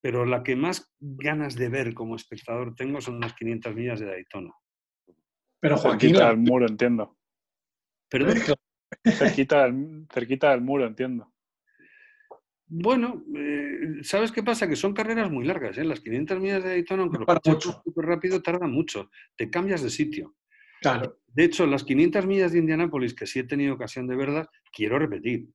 Pero 0.00 0.24
la 0.24 0.42
que 0.42 0.56
más 0.56 0.94
ganas 1.00 1.54
de 1.54 1.68
ver 1.68 1.94
como 1.94 2.16
espectador 2.16 2.74
tengo 2.74 3.00
son 3.00 3.20
las 3.20 3.34
500 3.34 3.74
millas 3.74 4.00
de 4.00 4.06
Daytona. 4.06 4.52
Pero 5.60 5.78
Joaquín... 5.78 6.10
Cerquita 6.10 6.28
del 6.28 6.38
muro, 6.38 6.66
entiendo. 6.66 7.16
¿Perdón? 8.10 8.34
Cerquita 9.04 9.64
del, 9.64 10.06
cerquita 10.12 10.50
del 10.50 10.60
muro, 10.60 10.86
entiendo. 10.86 11.32
Bueno, 12.66 13.24
eh, 13.36 14.02
¿sabes 14.02 14.32
qué 14.32 14.42
pasa? 14.42 14.68
Que 14.68 14.76
son 14.76 14.94
carreras 14.94 15.30
muy 15.30 15.44
largas. 15.44 15.78
¿eh? 15.78 15.84
Las 15.84 16.00
500 16.00 16.40
millas 16.40 16.62
de 16.62 16.70
Daytona, 16.70 17.02
aunque 17.02 17.18
lo 17.18 17.26
coches 17.26 17.76
súper 17.84 18.06
rápido, 18.06 18.42
tardan 18.42 18.72
mucho. 18.72 19.10
Te 19.36 19.50
cambias 19.50 19.82
de 19.82 19.90
sitio. 19.90 20.34
De 21.34 21.44
hecho, 21.44 21.66
las 21.66 21.84
500 21.84 22.26
millas 22.26 22.52
de 22.52 22.58
Indianápolis, 22.58 23.14
que 23.14 23.26
sí 23.26 23.40
he 23.40 23.44
tenido 23.44 23.74
ocasión 23.74 24.06
de 24.06 24.16
verlas, 24.16 24.48
quiero 24.72 24.98
repetir. 24.98 25.48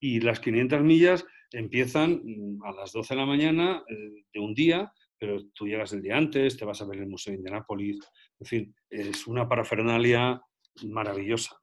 Y 0.00 0.20
las 0.20 0.40
500 0.40 0.82
millas 0.82 1.24
empiezan 1.52 2.20
mm, 2.24 2.64
a 2.64 2.72
las 2.72 2.92
12 2.92 3.14
de 3.14 3.20
la 3.20 3.26
mañana 3.26 3.82
eh, 3.88 4.24
de 4.32 4.40
un 4.40 4.54
día, 4.54 4.92
pero 5.18 5.38
tú 5.54 5.66
llegas 5.66 5.92
el 5.92 6.02
día 6.02 6.16
antes, 6.16 6.56
te 6.56 6.64
vas 6.64 6.80
a 6.82 6.86
ver 6.86 6.98
el 6.98 7.08
Museo 7.08 7.32
de 7.32 7.38
Indianápolis, 7.38 7.98
en 8.38 8.46
fin, 8.46 8.74
es 8.90 9.26
una 9.26 9.48
parafernalia 9.48 10.40
maravillosa. 10.84 11.56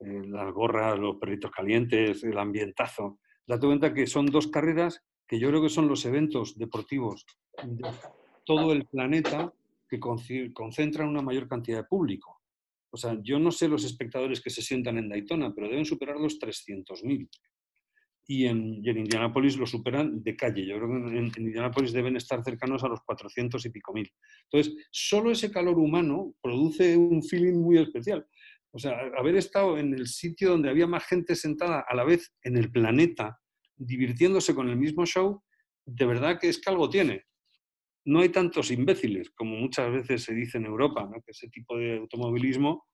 Eh, 0.00 0.22
las 0.26 0.52
gorras, 0.52 0.98
los 0.98 1.16
perritos 1.16 1.50
calientes, 1.50 2.22
el 2.22 2.38
ambientazo. 2.38 3.18
Date 3.46 3.66
cuenta 3.66 3.94
que 3.94 4.06
son 4.06 4.26
dos 4.26 4.48
carreras 4.48 5.02
que 5.26 5.38
yo 5.38 5.48
creo 5.48 5.62
que 5.62 5.68
son 5.68 5.88
los 5.88 6.04
eventos 6.04 6.56
deportivos 6.56 7.24
de 7.64 7.88
todo 8.44 8.72
el 8.72 8.86
planeta 8.86 9.52
que 9.88 9.98
concentran 9.98 11.08
una 11.08 11.22
mayor 11.22 11.48
cantidad 11.48 11.78
de 11.78 11.84
público. 11.84 12.37
O 12.90 12.96
sea, 12.96 13.18
yo 13.22 13.38
no 13.38 13.50
sé 13.50 13.68
los 13.68 13.84
espectadores 13.84 14.40
que 14.40 14.50
se 14.50 14.62
sientan 14.62 14.98
en 14.98 15.08
Daytona, 15.08 15.54
pero 15.54 15.68
deben 15.68 15.84
superar 15.84 16.16
los 16.16 16.38
300.000 16.38 17.28
y 18.30 18.44
en, 18.44 18.84
y 18.84 18.90
en 18.90 18.98
Indianápolis 18.98 19.56
lo 19.56 19.66
superan 19.66 20.22
de 20.22 20.36
calle. 20.36 20.66
Yo 20.66 20.76
creo 20.76 20.88
que 20.88 20.96
en, 20.96 21.16
en, 21.16 21.32
Indianápolis 21.38 21.92
deben 21.92 22.14
estar 22.16 22.44
cercanos 22.44 22.84
a 22.84 22.88
los 22.88 23.00
400 23.00 23.64
y 23.64 23.70
pico 23.70 23.94
mil. 23.94 24.12
Entonces, 24.50 24.74
solo 24.90 25.30
ese 25.30 25.50
calor 25.50 25.78
humano 25.78 26.34
produce 26.42 26.94
un 26.96 27.22
feeling 27.22 27.58
muy 27.58 27.78
especial. 27.78 28.26
O 28.70 28.78
sea, 28.78 28.98
haber 29.16 29.36
estado 29.36 29.78
en 29.78 29.94
el 29.94 30.06
sitio 30.06 30.50
donde 30.50 30.68
había 30.68 30.86
más 30.86 31.06
gente 31.06 31.34
sentada 31.34 31.84
a 31.88 31.94
la 31.96 32.04
vez 32.04 32.34
en 32.42 32.58
el 32.58 32.70
planeta, 32.70 33.40
divirtiéndose 33.76 34.54
con 34.54 34.68
el 34.68 34.76
mismo 34.76 35.06
show, 35.06 35.42
de 35.86 36.04
verdad 36.04 36.38
que 36.38 36.50
es 36.50 36.60
que 36.60 36.68
algo 36.68 36.90
tiene. 36.90 37.24
No 38.08 38.20
hay 38.20 38.30
tantos 38.30 38.70
imbéciles 38.70 39.30
como 39.30 39.54
muchas 39.56 39.92
veces 39.92 40.24
se 40.24 40.32
dice 40.32 40.56
en 40.56 40.64
Europa, 40.64 41.04
¿no? 41.04 41.20
que 41.20 41.32
ese 41.32 41.48
tipo 41.48 41.76
de 41.76 41.98
automovilismo. 41.98 42.86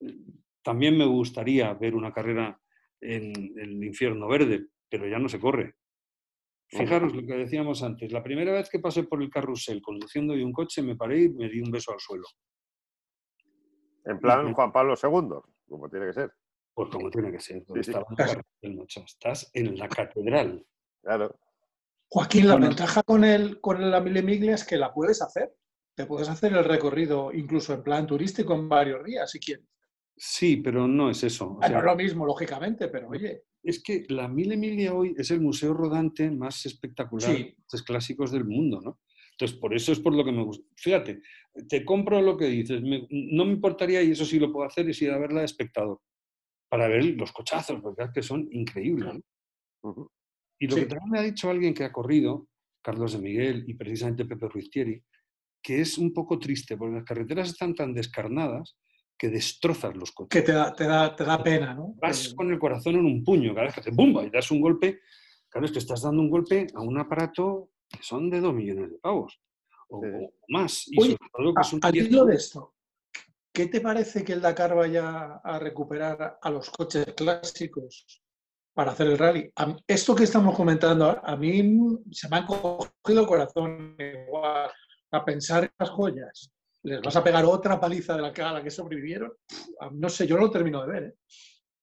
Eh, 0.00 0.16
también 0.62 0.96
me 0.96 1.04
gustaría 1.04 1.74
ver 1.74 1.94
una 1.94 2.10
carrera 2.10 2.58
en 2.98 3.32
el 3.58 3.84
infierno 3.84 4.26
verde, 4.26 4.68
pero 4.88 5.06
ya 5.06 5.18
no 5.18 5.28
se 5.28 5.38
corre. 5.38 5.74
Fijaros 6.68 7.14
lo 7.14 7.26
que 7.26 7.34
decíamos 7.34 7.82
antes. 7.82 8.10
La 8.10 8.22
primera 8.22 8.52
vez 8.52 8.70
que 8.70 8.78
pasé 8.78 9.04
por 9.04 9.22
el 9.22 9.28
carrusel 9.28 9.82
conduciendo 9.82 10.34
de 10.34 10.42
un 10.42 10.52
coche, 10.52 10.82
me 10.82 10.96
paré 10.96 11.24
y 11.24 11.28
me 11.28 11.50
di 11.50 11.60
un 11.60 11.70
beso 11.70 11.92
al 11.92 12.00
suelo. 12.00 12.26
En 14.06 14.18
plan 14.18 14.54
Juan 14.54 14.72
Pablo 14.72 14.94
II, 15.00 15.52
como 15.68 15.90
tiene 15.90 16.06
que 16.06 16.12
ser. 16.14 16.32
Pues 16.72 16.88
como 16.88 17.10
tiene 17.10 17.30
que 17.30 17.40
ser. 17.40 17.62
Estás 18.62 19.50
en 19.52 19.76
la 19.76 19.88
catedral. 19.88 20.66
Claro. 21.02 21.38
Joaquín, 22.08 22.48
la 22.48 22.56
ventaja 22.56 23.02
con, 23.02 23.24
el, 23.24 23.60
con 23.60 23.90
la 23.90 23.98
es 23.98 24.64
que 24.64 24.76
la 24.76 24.92
puedes 24.92 25.20
hacer. 25.22 25.54
Te 25.94 26.06
puedes 26.06 26.28
hacer 26.28 26.52
el 26.52 26.64
recorrido 26.64 27.32
incluso 27.32 27.72
en 27.72 27.82
plan 27.82 28.06
turístico 28.06 28.54
en 28.54 28.68
varios 28.68 29.04
días, 29.04 29.30
si 29.30 29.40
quieres. 29.40 29.66
Sí, 30.16 30.58
pero 30.58 30.86
no 30.86 31.10
es 31.10 31.22
eso. 31.24 31.58
no 31.60 31.66
es 31.66 31.84
lo 31.84 31.96
mismo, 31.96 32.26
lógicamente, 32.26 32.88
pero 32.88 33.08
oye. 33.08 33.42
Es 33.62 33.82
que 33.82 34.04
la 34.08 34.28
Mille 34.28 34.54
Emilia 34.54 34.94
hoy 34.94 35.14
es 35.18 35.30
el 35.32 35.40
museo 35.40 35.74
rodante 35.74 36.30
más 36.30 36.64
espectacular 36.66 37.32
de 37.32 37.56
los 37.72 37.82
clásicos 37.82 38.30
del 38.30 38.44
mundo, 38.44 38.80
¿no? 38.80 39.00
Entonces, 39.32 39.58
por 39.58 39.74
eso 39.74 39.92
es 39.92 40.00
por 40.00 40.14
lo 40.14 40.24
que 40.24 40.32
me 40.32 40.44
gusta. 40.44 40.64
Fíjate, 40.76 41.20
te 41.68 41.84
compro 41.84 42.22
lo 42.22 42.36
que 42.36 42.46
dices. 42.46 42.80
no 42.82 43.44
me 43.44 43.52
importaría, 43.52 44.02
y 44.02 44.12
eso 44.12 44.24
sí 44.24 44.38
lo 44.38 44.52
puedo 44.52 44.66
hacer, 44.66 44.88
es 44.88 45.02
ir 45.02 45.10
a 45.10 45.18
verla 45.18 45.40
de 45.40 45.46
espectador. 45.46 46.00
Para 46.70 46.88
ver 46.88 47.04
los 47.04 47.32
cochazos, 47.32 47.80
porque 47.82 48.04
es 48.04 48.10
que 48.12 48.22
son 48.22 48.48
increíbles. 48.50 49.20
Y 50.58 50.68
lo 50.68 50.76
que 50.76 50.86
también 50.86 51.10
me 51.10 51.18
ha 51.18 51.22
dicho 51.22 51.50
alguien 51.50 51.74
que 51.74 51.84
ha 51.84 51.92
corrido, 51.92 52.48
Carlos 52.82 53.12
de 53.12 53.18
Miguel 53.18 53.64
y 53.66 53.74
precisamente 53.74 54.24
Pepe 54.24 54.48
Ruiz 54.48 54.70
Thierry, 54.70 55.02
que 55.62 55.80
es 55.80 55.98
un 55.98 56.12
poco 56.12 56.38
triste, 56.38 56.76
porque 56.76 56.94
las 56.94 57.04
carreteras 57.04 57.48
están 57.48 57.74
tan 57.74 57.92
descarnadas 57.92 58.76
que 59.18 59.28
destrozas 59.28 59.96
los 59.96 60.12
coches. 60.12 60.28
Que 60.28 60.46
te 60.46 60.52
da, 60.52 60.74
te 60.74 60.84
da, 60.84 61.16
te 61.16 61.24
da 61.24 61.42
pena, 61.42 61.74
¿no? 61.74 61.94
Vas 62.00 62.32
con 62.34 62.52
el 62.52 62.58
corazón 62.58 62.96
en 62.96 63.06
un 63.06 63.24
puño, 63.24 63.54
cada 63.54 63.66
vez 63.66 63.74
que 63.74 63.80
haces 63.80 63.96
¡bumba! 63.96 64.24
y 64.24 64.30
das 64.30 64.50
un 64.50 64.60
golpe, 64.60 65.00
claro, 65.48 65.66
es 65.66 65.72
que 65.72 65.78
estás 65.78 66.02
dando 66.02 66.22
un 66.22 66.30
golpe 66.30 66.66
a 66.74 66.80
un 66.80 66.98
aparato 66.98 67.70
que 67.88 68.02
son 68.02 68.30
de 68.30 68.40
dos 68.40 68.54
millones 68.54 68.90
de 68.90 68.98
pavos 68.98 69.40
o, 69.88 70.02
más. 70.48 70.84
Y 70.86 71.00
Oye, 71.00 71.16
al 71.82 71.96
hilo 71.96 72.26
de 72.26 72.36
esto, 72.36 72.74
¿qué 73.52 73.66
te 73.66 73.80
parece 73.80 74.24
que 74.24 74.34
el 74.34 74.40
Dakar 74.40 74.74
vaya 74.74 75.40
a 75.42 75.58
recuperar 75.58 76.38
a 76.40 76.50
los 76.50 76.70
coches 76.70 77.06
clásicos 77.16 78.22
para 78.76 78.92
hacer 78.92 79.06
el 79.06 79.16
rally? 79.18 79.50
esto 79.86 80.14
que 80.14 80.24
estamos 80.24 80.54
comentando, 80.54 81.18
a 81.24 81.36
mí 81.36 81.78
se 82.12 82.28
me 82.28 82.36
ha 82.36 82.46
cogido 82.46 83.20
el 83.22 83.26
corazón 83.26 83.96
igual 83.98 84.70
a 85.10 85.24
pensar 85.24 85.72
las 85.78 85.88
joyas 85.88 86.52
les 86.86 87.02
vas 87.02 87.16
a 87.16 87.24
pegar 87.24 87.44
otra 87.44 87.80
paliza 87.80 88.14
de 88.14 88.22
la 88.22 88.32
que, 88.32 88.42
a 88.42 88.52
la 88.52 88.62
que 88.62 88.70
sobrevivieron. 88.70 89.32
No 89.92 90.08
sé, 90.08 90.26
yo 90.26 90.36
no 90.36 90.42
lo 90.42 90.50
termino 90.50 90.82
de 90.82 90.92
ver. 90.92 91.02
¿eh? 91.02 91.14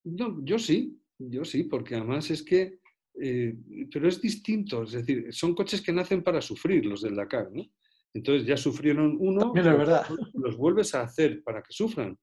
No, 0.05 0.43
yo 0.45 0.57
sí, 0.57 0.97
yo 1.17 1.43
sí, 1.43 1.63
porque 1.63 1.95
además 1.95 2.31
es 2.31 2.41
que, 2.41 2.79
eh, 3.19 3.53
pero 3.91 4.07
es 4.07 4.21
distinto, 4.21 4.83
es 4.83 4.93
decir, 4.93 5.27
son 5.33 5.55
coches 5.55 5.81
que 5.81 5.91
nacen 5.91 6.23
para 6.23 6.41
sufrir 6.41 6.85
los 6.85 7.01
del 7.01 7.15
Dakar, 7.15 7.51
¿no? 7.51 7.65
Entonces 8.13 8.47
ya 8.47 8.55
sufrieron 8.55 9.17
uno, 9.19 9.51
es 9.53 9.63
verdad. 9.63 10.05
los 10.35 10.55
vuelves 10.55 10.95
a 10.95 11.01
hacer 11.01 11.43
para 11.43 11.61
que 11.61 11.73
sufran. 11.73 12.17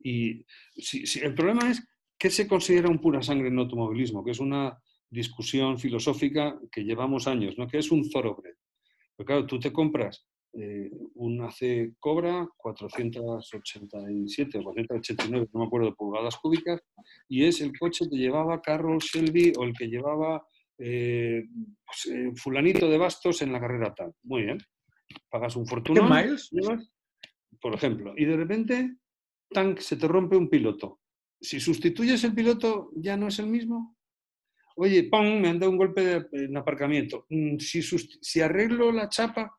Y 0.00 0.44
si, 0.76 1.04
el 1.20 1.34
problema 1.34 1.70
es 1.70 1.86
qué 2.24 2.30
se 2.30 2.48
considera 2.48 2.88
un 2.88 3.02
pura 3.02 3.20
sangre 3.20 3.48
en 3.48 3.58
automovilismo, 3.58 4.24
que 4.24 4.30
es 4.30 4.40
una 4.40 4.80
discusión 5.10 5.78
filosófica 5.78 6.58
que 6.72 6.82
llevamos 6.82 7.26
años, 7.26 7.58
¿no? 7.58 7.68
Que 7.68 7.76
es 7.76 7.92
un 7.92 8.08
thoroughbred. 8.08 8.54
Pero 9.14 9.26
claro, 9.26 9.44
tú 9.44 9.60
te 9.60 9.70
compras 9.70 10.26
eh, 10.54 10.90
un 11.16 11.42
AC 11.42 11.92
Cobra 12.00 12.48
487 12.56 14.58
o 14.58 14.62
489, 14.62 15.48
no 15.52 15.60
me 15.60 15.66
acuerdo, 15.66 15.94
pulgadas 15.94 16.38
cúbicas, 16.38 16.80
y 17.28 17.44
es 17.44 17.60
el 17.60 17.78
coche 17.78 18.08
que 18.08 18.16
llevaba 18.16 18.62
Carroll 18.62 19.00
Shelby 19.00 19.52
o 19.58 19.64
el 19.64 19.74
que 19.74 19.88
llevaba 19.88 20.46
eh, 20.78 21.42
pues, 21.84 22.06
eh, 22.06 22.32
fulanito 22.36 22.88
de 22.88 22.96
bastos 22.96 23.42
en 23.42 23.52
la 23.52 23.60
carrera 23.60 23.94
tal. 23.94 24.14
Muy 24.22 24.44
bien. 24.44 24.56
Pagas 25.28 25.56
un 25.56 25.66
fortuna. 25.66 26.08
miles? 26.08 26.50
Por 27.60 27.74
ejemplo. 27.74 28.14
Y 28.16 28.24
de 28.24 28.36
repente, 28.38 28.96
tank, 29.50 29.80
se 29.80 29.98
te 29.98 30.08
rompe 30.08 30.38
un 30.38 30.48
piloto. 30.48 31.00
Si 31.44 31.60
sustituyes 31.60 32.24
el 32.24 32.34
piloto, 32.34 32.90
¿ya 32.96 33.16
no 33.16 33.28
es 33.28 33.38
el 33.38 33.46
mismo? 33.46 33.94
oye, 34.76 35.04
¡pum! 35.04 35.40
me 35.40 35.48
han 35.48 35.58
dado 35.58 35.70
un 35.70 35.78
golpe 35.78 36.00
de, 36.02 36.26
en 36.32 36.56
aparcamiento. 36.56 37.26
Mm, 37.28 37.58
si, 37.58 37.82
si 37.82 38.40
arreglo 38.40 38.90
la 38.92 39.08
chapa, 39.08 39.56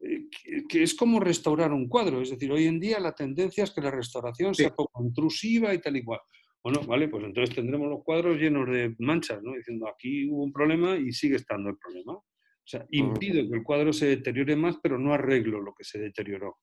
eh, 0.00 0.28
que, 0.68 0.82
es 0.82 0.94
como 0.94 1.20
restaurar 1.20 1.72
un 1.72 1.88
cuadro. 1.88 2.20
Es 2.20 2.30
decir, 2.30 2.50
hoy 2.50 2.66
en 2.66 2.80
día 2.80 2.98
la 3.00 3.12
tendencia 3.12 3.64
es 3.64 3.70
que 3.70 3.80
la 3.80 3.90
restauración 3.90 4.54
sea 4.54 4.74
poco 4.74 5.02
intrusiva 5.04 5.74
y 5.74 5.80
tal 5.80 5.96
y 5.96 6.04
cual. 6.04 6.20
Bueno, 6.62 6.80
vale, 6.82 7.08
pues 7.08 7.24
entonces 7.24 7.54
tendremos 7.54 7.88
los 7.88 8.04
cuadros 8.04 8.38
llenos 8.38 8.68
de 8.68 8.94
manchas, 8.98 9.42
¿no? 9.42 9.54
Diciendo, 9.54 9.88
aquí 9.88 10.28
hubo 10.28 10.42
un 10.42 10.52
problema 10.52 10.96
y 10.96 11.12
sigue 11.12 11.36
estando 11.36 11.70
el 11.70 11.78
problema. 11.78 12.14
O 12.14 12.70
sea, 12.70 12.84
impido 12.90 13.48
que 13.48 13.56
el 13.56 13.62
cuadro 13.62 13.92
se 13.92 14.06
deteriore 14.06 14.56
más, 14.56 14.76
pero 14.82 14.98
no 14.98 15.14
arreglo 15.14 15.60
lo 15.60 15.74
que 15.74 15.84
se 15.84 15.98
deterioró. 15.98 16.58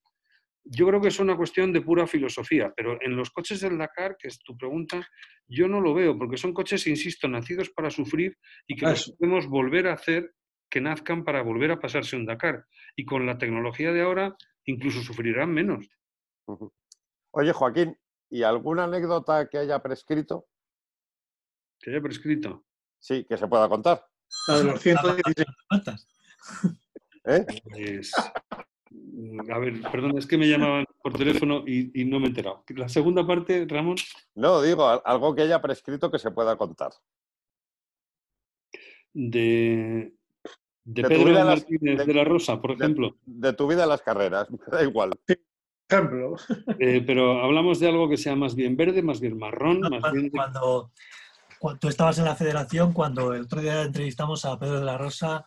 Yo 0.70 0.88
creo 0.88 1.00
que 1.02 1.08
es 1.08 1.20
una 1.20 1.38
cuestión 1.38 1.72
de 1.72 1.82
pura 1.82 2.08
filosofía, 2.08 2.74
pero 2.76 2.98
en 3.02 3.16
los 3.16 3.30
coches 3.32 3.62
del 3.62 3.78
Dakar, 3.78 4.18
que 4.18 4.28
es 4.28 4.40
tu 4.40 4.58
pregunta, 4.58 5.08
yo 5.48 5.68
no 5.68 5.80
lo 5.80 5.94
veo, 5.94 6.18
porque 6.18 6.38
son 6.38 6.54
coches, 6.54 6.86
insisto, 6.88 7.28
nacidos 7.28 7.70
para 7.70 7.90
sufrir 7.90 8.38
y 8.68 8.76
que 8.76 8.86
podemos 9.18 9.48
volver 9.48 9.88
a 9.88 9.94
hacer 9.94 10.34
que 10.70 10.82
nazcan 10.82 11.24
para 11.24 11.42
volver 11.42 11.72
a 11.72 11.80
pasarse 11.80 12.16
un 12.16 12.26
Dakar. 12.26 12.66
Y 12.96 13.06
con 13.06 13.26
la 13.26 13.38
tecnología 13.38 13.92
de 13.94 14.02
ahora, 14.02 14.36
incluso 14.66 15.02
sufrirán 15.02 15.54
menos. 15.54 15.88
Oye, 17.32 17.54
Joaquín, 17.54 17.98
¿y 18.30 18.44
alguna 18.44 18.84
anécdota 18.84 19.48
que 19.48 19.60
haya 19.60 19.80
prescrito? 19.80 20.48
Que 21.80 21.92
haya 21.92 22.02
prescrito. 22.02 22.66
Sí, 23.00 23.26
que 23.26 23.38
se 23.38 23.48
pueda 23.48 23.70
contar. 23.70 24.04
La 24.48 24.58
de 24.58 24.64
los 24.66 24.82
116. 24.82 26.08
¿Eh? 27.26 27.46
Pues, 27.64 28.12
a 29.50 29.58
ver, 29.58 29.82
perdón, 29.92 30.18
es 30.18 30.28
que 30.28 30.38
me 30.38 30.48
llamaban 30.48 30.86
por 31.02 31.14
teléfono 31.14 31.64
y, 31.66 32.06
no 32.06 32.20
me 32.20 32.26
he 32.26 32.30
enterado. 32.30 32.64
La 32.70 32.88
segunda 32.88 33.26
parte, 33.26 33.66
Ramón. 33.68 33.96
No, 34.36 34.62
digo, 34.62 34.86
algo 35.04 35.34
que 35.34 35.42
haya 35.42 35.62
prescrito 35.62 36.12
que 36.12 36.20
se 36.20 36.32
pueda 36.32 36.56
contar. 36.56 36.92
De, 39.14 40.14
de, 40.84 41.04
Pedro 41.04 41.46
Martínez 41.46 42.06
de, 42.06 42.14
la 42.14 42.24
Rosa, 42.24 42.62
por 42.62 42.74
ejemplo. 42.74 43.16
De, 43.26 43.54
tu 43.54 43.68
vida 43.68 43.84
en 43.84 43.90
las 43.90 44.02
carreras, 44.02 44.48
da 44.72 44.84
igual. 44.84 45.12
ejemplo. 45.90 46.36
Eh, 46.78 47.04
pero 47.06 47.42
hablamos 47.42 47.80
de 47.80 47.88
algo 47.88 48.08
que 48.08 48.18
sea 48.18 48.36
más 48.36 48.54
bien 48.54 48.78
verde, 48.78 49.02
más 49.02 49.20
bien 49.20 49.40
marrón, 49.40 49.80
más 49.80 49.90
cuando, 49.90 50.12
bien... 50.12 50.30
Cuando, 50.30 50.92
cuando, 51.58 51.80
tú 51.80 51.88
estabas 51.88 52.20
en 52.20 52.26
la 52.26 52.36
federación, 52.36 52.94
cuando 52.94 53.34
el 53.34 53.44
otro 53.44 53.62
día 53.62 53.82
entrevistamos 53.82 54.46
a 54.46 54.60
Pedro 54.60 54.80
de 54.80 54.86
la 54.86 54.98
Rosa 55.00 55.46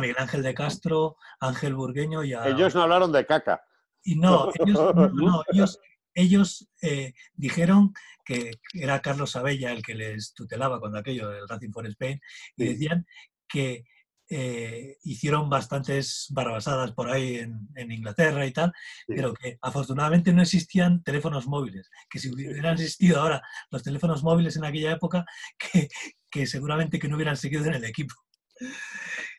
Miguel 0.00 0.16
Ángel 0.18 0.42
de 0.42 0.54
Castro, 0.54 1.16
Ángel 1.40 1.74
Burgueño 1.74 2.24
y 2.24 2.32
a... 2.32 2.46
Ellos 2.46 2.74
no 2.74 2.82
hablaron 2.82 3.12
de 3.12 3.26
caca. 3.26 3.62
Y 4.02 4.16
no, 4.16 4.50
ellos, 6.14 6.68
eh, 6.80 7.12
dijeron 7.34 7.92
que 8.24 8.52
era 8.72 9.02
Carlos 9.02 9.36
Abella 9.36 9.72
el 9.72 9.82
que 9.82 9.94
les 9.94 10.32
tutelaba 10.32 10.80
cuando 10.80 10.98
aquello 10.98 11.28
del 11.28 11.48
Racing 11.48 11.72
for 11.72 11.86
Spain 11.86 12.20
y 12.56 12.64
decían 12.64 13.06
que 13.48 13.84
eh, 14.28 14.96
hicieron 15.02 15.48
bastantes 15.48 16.26
barrabasadas 16.30 16.92
por 16.92 17.10
ahí 17.10 17.36
en, 17.36 17.92
Inglaterra 17.92 18.46
y 18.46 18.52
tal, 18.52 18.72
pero 19.06 19.34
que 19.34 19.58
afortunadamente 19.60 20.32
no 20.32 20.42
existían 20.42 21.02
teléfonos 21.02 21.46
móviles, 21.46 21.90
que 22.10 22.18
si 22.18 22.32
hubieran 22.32 22.74
existido 22.74 23.20
ahora 23.20 23.42
los 23.70 23.82
teléfonos 23.84 24.24
móviles 24.24 24.56
en 24.56 24.64
aquella 24.64 24.92
época, 24.92 25.24
que, 25.58 25.88
que 26.30 26.46
seguramente 26.46 26.98
que 26.98 27.08
no 27.08 27.16
hubieran 27.16 27.36
seguido 27.36 27.66
en 27.66 27.74
el 27.74 27.84
equipo. 27.84 28.14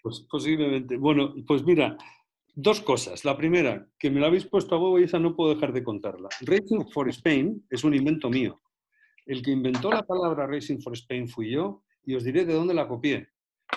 Pues 0.01 0.25
posiblemente. 0.29 0.97
Bueno, 0.97 1.33
pues 1.45 1.63
mira, 1.63 1.97
dos 2.55 2.81
cosas. 2.81 3.23
La 3.25 3.37
primera, 3.37 3.87
que 3.99 4.09
me 4.09 4.19
la 4.19 4.27
habéis 4.27 4.45
puesto 4.45 4.75
a 4.75 4.79
huevo 4.79 4.99
y 4.99 5.03
esa 5.03 5.19
no 5.19 5.35
puedo 5.35 5.53
dejar 5.53 5.73
de 5.73 5.83
contarla. 5.83 6.29
Racing 6.41 6.85
for 6.91 7.09
Spain 7.09 7.65
es 7.69 7.83
un 7.83 7.93
invento 7.93 8.29
mío. 8.29 8.59
El 9.25 9.41
que 9.41 9.51
inventó 9.51 9.91
la 9.91 10.03
palabra 10.03 10.47
Racing 10.47 10.79
for 10.79 10.93
Spain 10.93 11.27
fui 11.27 11.51
yo 11.51 11.83
y 12.03 12.15
os 12.15 12.23
diré 12.23 12.45
de 12.45 12.53
dónde 12.53 12.73
la 12.73 12.87
copié. 12.87 13.27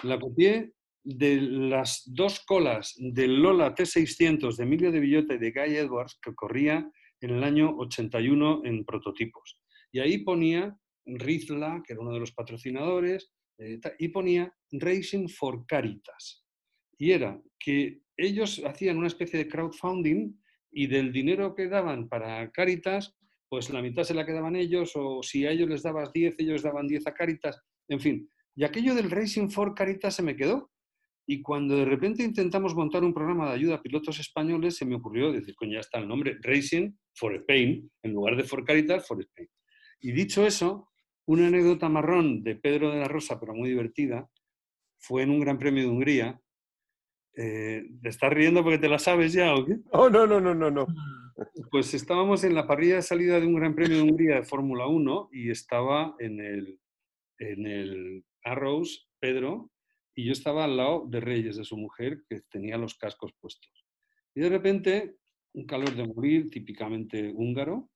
La 0.04 0.18
copié 0.18 0.72
de 1.02 1.40
las 1.40 2.02
dos 2.06 2.40
colas 2.46 2.94
del 2.98 3.42
Lola 3.42 3.74
T600 3.74 4.56
de 4.56 4.62
Emilio 4.62 4.92
de 4.92 5.00
Villota 5.00 5.34
y 5.34 5.38
de 5.38 5.50
Guy 5.50 5.76
Edwards 5.76 6.18
que 6.22 6.34
corría 6.34 6.90
en 7.20 7.30
el 7.30 7.44
año 7.44 7.76
81 7.76 8.62
en 8.64 8.84
prototipos. 8.84 9.60
Y 9.92 10.00
ahí 10.00 10.18
ponía 10.18 10.76
Rizla, 11.04 11.82
que 11.84 11.94
era 11.94 12.02
uno 12.02 12.12
de 12.12 12.20
los 12.20 12.32
patrocinadores, 12.32 13.32
y 13.98 14.08
ponía 14.08 14.52
Racing 14.72 15.28
for 15.28 15.66
Caritas. 15.66 16.44
Y 16.98 17.12
era 17.12 17.40
que 17.58 18.02
ellos 18.16 18.62
hacían 18.64 18.98
una 18.98 19.06
especie 19.06 19.38
de 19.38 19.48
crowdfunding 19.48 20.34
y 20.72 20.86
del 20.86 21.12
dinero 21.12 21.54
que 21.54 21.68
daban 21.68 22.08
para 22.08 22.50
Caritas, 22.50 23.16
pues 23.48 23.70
la 23.70 23.82
mitad 23.82 24.04
se 24.04 24.14
la 24.14 24.24
quedaban 24.24 24.56
ellos, 24.56 24.92
o 24.94 25.22
si 25.22 25.46
a 25.46 25.50
ellos 25.50 25.68
les 25.68 25.82
dabas 25.82 26.12
10, 26.12 26.36
ellos 26.38 26.62
daban 26.62 26.86
10 26.86 27.06
a 27.06 27.14
Caritas, 27.14 27.60
en 27.88 28.00
fin. 28.00 28.30
Y 28.54 28.64
aquello 28.64 28.94
del 28.94 29.10
Racing 29.10 29.48
for 29.48 29.74
Caritas 29.74 30.14
se 30.14 30.22
me 30.22 30.36
quedó. 30.36 30.70
Y 31.26 31.42
cuando 31.42 31.76
de 31.76 31.84
repente 31.84 32.22
intentamos 32.22 32.74
montar 32.74 33.04
un 33.04 33.14
programa 33.14 33.48
de 33.48 33.54
ayuda 33.54 33.76
a 33.76 33.82
pilotos 33.82 34.18
españoles, 34.18 34.76
se 34.76 34.84
me 34.84 34.96
ocurrió 34.96 35.32
decir, 35.32 35.54
coño, 35.54 35.74
ya 35.74 35.80
está 35.80 35.98
el 35.98 36.08
nombre, 36.08 36.38
Racing 36.42 36.92
for 37.14 37.34
Spain, 37.36 37.90
en 38.02 38.12
lugar 38.12 38.36
de 38.36 38.44
for 38.44 38.64
Caritas, 38.64 39.06
for 39.06 39.20
Spain. 39.20 39.48
Y 40.00 40.12
dicho 40.12 40.46
eso, 40.46 40.89
una 41.30 41.46
anécdota 41.46 41.88
marrón 41.88 42.42
de 42.42 42.56
Pedro 42.56 42.90
de 42.90 42.98
la 42.98 43.06
Rosa, 43.06 43.38
pero 43.38 43.54
muy 43.54 43.68
divertida, 43.68 44.28
fue 44.98 45.22
en 45.22 45.30
un 45.30 45.38
Gran 45.38 45.58
Premio 45.58 45.84
de 45.84 45.88
Hungría. 45.88 46.40
Eh, 47.36 47.84
¿Te 48.02 48.08
estás 48.08 48.32
riendo 48.32 48.64
porque 48.64 48.78
te 48.78 48.88
la 48.88 48.98
sabes 48.98 49.32
ya 49.32 49.54
o 49.54 49.64
qué? 49.64 49.76
Oh, 49.92 50.10
no, 50.10 50.26
no, 50.26 50.40
no, 50.40 50.54
no, 50.54 50.70
no. 50.70 50.86
Pues 51.70 51.94
estábamos 51.94 52.42
en 52.42 52.54
la 52.54 52.66
parrilla 52.66 52.96
de 52.96 53.02
salida 53.02 53.38
de 53.38 53.46
un 53.46 53.54
Gran 53.54 53.76
Premio 53.76 53.98
de 53.98 54.02
Hungría 54.02 54.36
de 54.36 54.42
Fórmula 54.42 54.88
1 54.88 55.28
y 55.32 55.50
estaba 55.50 56.16
en 56.18 56.40
el, 56.40 56.80
en 57.38 57.64
el 57.64 58.24
Arrows 58.42 59.08
Pedro 59.20 59.70
y 60.16 60.26
yo 60.26 60.32
estaba 60.32 60.64
al 60.64 60.76
lado 60.76 61.06
de 61.06 61.20
Reyes, 61.20 61.56
de 61.56 61.64
su 61.64 61.76
mujer, 61.76 62.24
que 62.28 62.40
tenía 62.50 62.76
los 62.76 62.96
cascos 62.96 63.32
puestos. 63.40 63.86
Y 64.34 64.40
de 64.40 64.48
repente, 64.48 65.16
un 65.54 65.64
calor 65.64 65.94
de 65.94 66.08
morir, 66.08 66.50
típicamente 66.50 67.32
húngaro, 67.32 67.88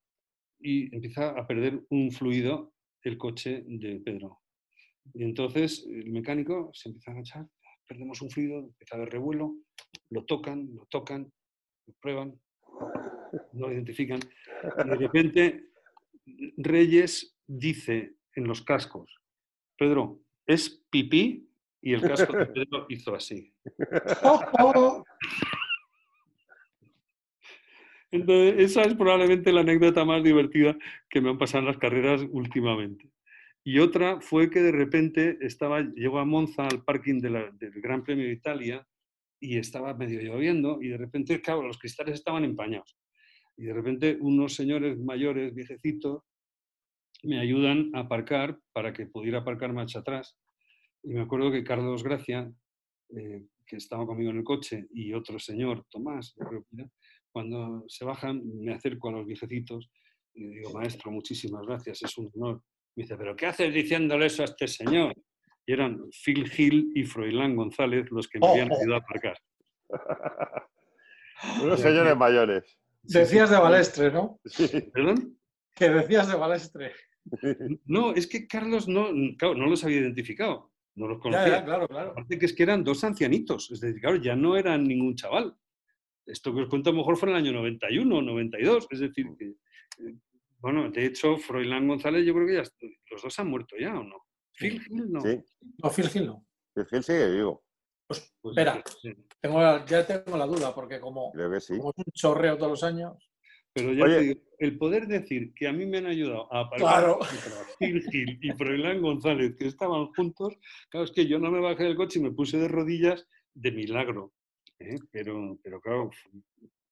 y 0.61 0.95
empieza 0.95 1.31
a 1.31 1.47
perder 1.47 1.85
un 1.91 2.13
fluido 2.13 2.74
el 3.05 3.19
coche 3.19 3.63
de 3.67 4.01
Pedro. 4.01 4.41
Y 5.13 5.23
entonces 5.23 5.87
el 5.87 6.11
mecánico 6.11 6.71
se 6.73 6.89
empieza 6.89 7.11
a 7.11 7.15
agachar, 7.15 7.47
perdemos 7.87 8.21
un 8.23 8.31
fluido, 8.31 8.59
empieza 8.61 8.97
a 8.97 8.99
haber 8.99 9.11
revuelo, 9.11 9.55
lo 10.11 10.25
tocan, 10.25 10.75
lo 10.75 10.87
tocan, 10.87 11.31
lo 11.87 11.95
prueban, 12.01 12.41
no 13.53 13.69
lo 13.69 13.73
identifican. 13.73 14.21
Y 14.85 14.89
de 14.89 14.97
repente 14.97 15.69
Reyes 16.57 17.37
dice 17.47 18.17
en 18.35 18.47
los 18.47 18.63
cascos, 18.63 19.21
Pedro, 19.77 20.21
¿es 20.47 20.71
pipí? 20.91 21.49
Y 21.83 21.93
el 21.93 22.01
casco 22.01 22.35
de 22.35 22.47
Pedro 22.47 22.87
hizo 22.89 23.15
así. 23.15 23.53
Esa 28.15 28.83
es 28.83 28.95
probablemente 28.95 29.53
la 29.53 29.63
anécdota 29.63 30.05
más 30.05 30.23
divertida 30.23 30.79
que 31.11 31.21
me 31.21 31.31
han 31.31 31.39
pasado 31.39 31.63
en 31.63 31.67
las 31.67 31.79
carreras 31.79 32.25
últimamente. 32.31 33.11
Y 33.65 33.81
otra 33.81 34.21
fue 34.21 34.51
que 34.51 34.63
de 34.63 34.71
repente 34.71 35.37
estaba, 35.41 35.81
llegó 35.81 36.21
a 36.21 36.25
Monza 36.25 36.69
al 36.69 36.85
parking 36.85 37.21
del 37.21 37.51
Gran 37.59 38.05
Premio 38.05 38.27
de 38.27 38.33
Italia 38.33 38.87
y 39.41 39.59
estaba 39.59 39.95
medio 39.95 40.21
lloviendo 40.21 40.81
y 40.81 40.91
de 40.91 40.97
repente, 40.97 41.41
claro, 41.41 41.63
los 41.63 41.77
cristales 41.77 42.15
estaban 42.15 42.45
empañados. 42.45 42.97
Y 43.57 43.65
de 43.65 43.75
repente 43.75 44.17
unos 44.21 44.55
señores 44.55 44.97
mayores, 44.97 45.53
viejecitos, 45.53 46.23
me 47.25 47.41
ayudan 47.41 47.91
a 47.95 48.01
aparcar 48.01 48.61
para 48.73 48.93
que 48.93 49.07
pudiera 49.07 49.41
aparcar 49.41 49.73
marcha 49.73 50.01
atrás. 50.01 50.39
Y 51.03 51.15
me 51.15 51.23
acuerdo 51.23 51.51
que 51.51 51.65
Carlos 51.65 52.05
Gracia, 52.05 52.49
eh, 53.17 53.45
que 53.67 53.77
estaba 53.77 54.07
conmigo 54.07 54.31
en 54.31 54.39
el 54.39 54.45
coche, 54.45 54.87
y 54.93 55.13
otro 55.15 55.41
señor, 55.41 55.85
Tomás, 55.91 56.35
creo 56.39 56.65
que 56.71 56.85
cuando 57.35 57.85
se 57.89 58.05
bajan, 58.05 58.43
me 58.61 58.73
acerco 58.73 59.09
a 59.09 59.13
los 59.13 59.27
viejecitos 59.27 59.91
y 60.35 60.47
digo, 60.55 60.73
maestro, 60.73 61.11
muchísimas 61.11 61.67
gracias, 61.67 62.01
es 62.05 62.17
un 62.17 62.31
honor. 62.33 62.63
Me 62.95 63.03
dice, 63.03 63.17
¿pero 63.17 63.35
qué 63.35 63.47
haces 63.47 63.75
diciéndole 63.75 64.27
eso 64.27 64.43
a 64.43 64.45
este 64.45 64.69
señor? 64.69 65.13
Y 65.67 65.73
eran 65.73 66.01
Phil 66.13 66.49
Hill 66.57 66.93
y 66.95 67.03
Froilán 67.03 67.57
González 67.57 68.07
los 68.13 68.29
que 68.29 68.39
me 68.39 68.47
habían 68.47 68.73
ayudado 68.73 68.95
a 68.95 68.99
aparcar. 68.99 69.37
Unos 71.65 71.81
señores 71.81 72.17
mayores. 72.17 72.79
Decías 73.03 73.51
de 73.51 73.59
Balestre, 73.59 74.13
¿no? 74.13 74.39
¿Perdón? 74.93 75.37
Que 75.75 75.89
decías 75.91 76.29
de 76.29 76.37
Balestre. 76.37 76.93
No, 77.87 78.13
es 78.13 78.27
que 78.27 78.47
Carlos 78.47 78.87
no, 78.87 79.11
no 79.11 79.67
los 79.67 79.83
había 79.83 80.01
identificado. 80.01 80.71
No 80.95 81.09
los 81.09 81.19
conocía. 81.21 81.65
claro, 81.65 81.89
claro. 81.89 82.11
Aparte 82.11 82.39
que 82.39 82.45
es 82.45 82.53
que 82.53 82.63
eran 82.63 82.85
dos 82.85 83.03
ancianitos. 83.03 83.71
Es 83.71 83.81
decir, 83.81 83.99
claro, 83.99 84.17
ya 84.17 84.37
no 84.37 84.59
eran 84.59 84.85
ningún 84.85 85.17
chaval 85.17 85.57
esto 86.27 86.55
que 86.55 86.63
os 86.63 86.69
cuento 86.69 86.91
a 86.91 86.93
lo 86.93 86.99
mejor 86.99 87.17
fue 87.17 87.29
en 87.31 87.37
el 87.37 87.43
año 87.43 87.53
91 87.53 88.17
o 88.17 88.23
92, 88.23 88.87
es 88.91 89.01
decir, 89.01 89.27
que, 89.39 89.47
eh, 89.47 90.15
bueno, 90.59 90.91
de 90.91 91.07
hecho, 91.07 91.37
Froilán 91.37 91.89
González 91.89 92.25
yo 92.25 92.35
creo 92.35 92.47
que 92.47 92.55
ya 92.55 92.63
los 93.11 93.23
dos 93.23 93.39
han 93.39 93.49
muerto 93.49 93.77
ya, 93.79 93.99
¿o 93.99 94.03
no? 94.03 94.17
Phil 94.53 94.81
Hill 94.89 95.11
no. 95.11 95.21
Sí. 95.21 95.41
No, 95.83 95.91
Phil 95.91 96.11
Hill 96.15 96.27
no. 96.27 96.47
Phil 96.75 96.87
Hill 96.91 97.03
sigue 97.03 97.31
vivo. 97.33 97.65
Pues, 98.07 98.35
pues 98.41 98.57
espera, 98.57 98.83
tengo, 99.41 99.87
ya 99.87 100.07
tengo 100.07 100.37
la 100.37 100.47
duda, 100.47 100.75
porque 100.75 101.01
como, 101.01 101.33
creo 101.33 101.51
que 101.51 101.61
sí. 101.61 101.77
como 101.77 101.91
es 101.91 102.05
un 102.07 102.13
chorreo 102.13 102.57
todos 102.57 102.71
los 102.71 102.85
años... 102.85 103.17
Pero 103.77 103.93
ya 103.93 104.05
te 104.05 104.21
digo, 104.21 104.41
el 104.61 104.79
poder 104.79 105.09
decir 105.09 105.53
que 105.53 105.67
a 105.67 105.73
mí 105.73 105.85
me 105.85 105.99
han 105.99 106.07
ayudado 106.07 106.47
a 106.55 106.71
claro. 106.71 107.19
Gil 107.81 108.03
Gil 108.09 108.39
y 108.41 108.53
Froilán 108.53 109.03
González, 109.03 109.57
que 109.57 109.67
estaban 109.67 110.07
juntos, 110.13 110.55
claro, 110.91 111.05
es 111.05 111.11
que 111.11 111.27
yo 111.27 111.41
no 111.41 111.51
me 111.51 111.59
bajé 111.59 111.83
del 111.83 111.97
coche 111.97 112.21
y 112.21 112.23
me 112.23 112.31
puse 112.31 112.57
de 112.57 112.69
rodillas 112.69 113.27
de 113.53 113.73
milagro. 113.73 114.33
¿Eh? 114.87 114.99
Pero, 115.11 115.59
pero 115.63 115.81
claro, 115.81 116.11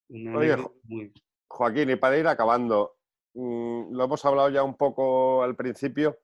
una 0.09 0.39
Oye, 0.39 0.57
muy... 0.85 1.13
Joaquín, 1.49 1.91
y 1.91 1.97
para 1.97 2.19
ir 2.19 2.27
acabando, 2.27 2.97
mm, 3.35 3.95
lo 3.95 4.05
hemos 4.05 4.25
hablado 4.25 4.51
ya 4.51 4.63
un 4.63 4.77
poco 4.77 5.43
al 5.43 5.55
principio, 5.57 6.19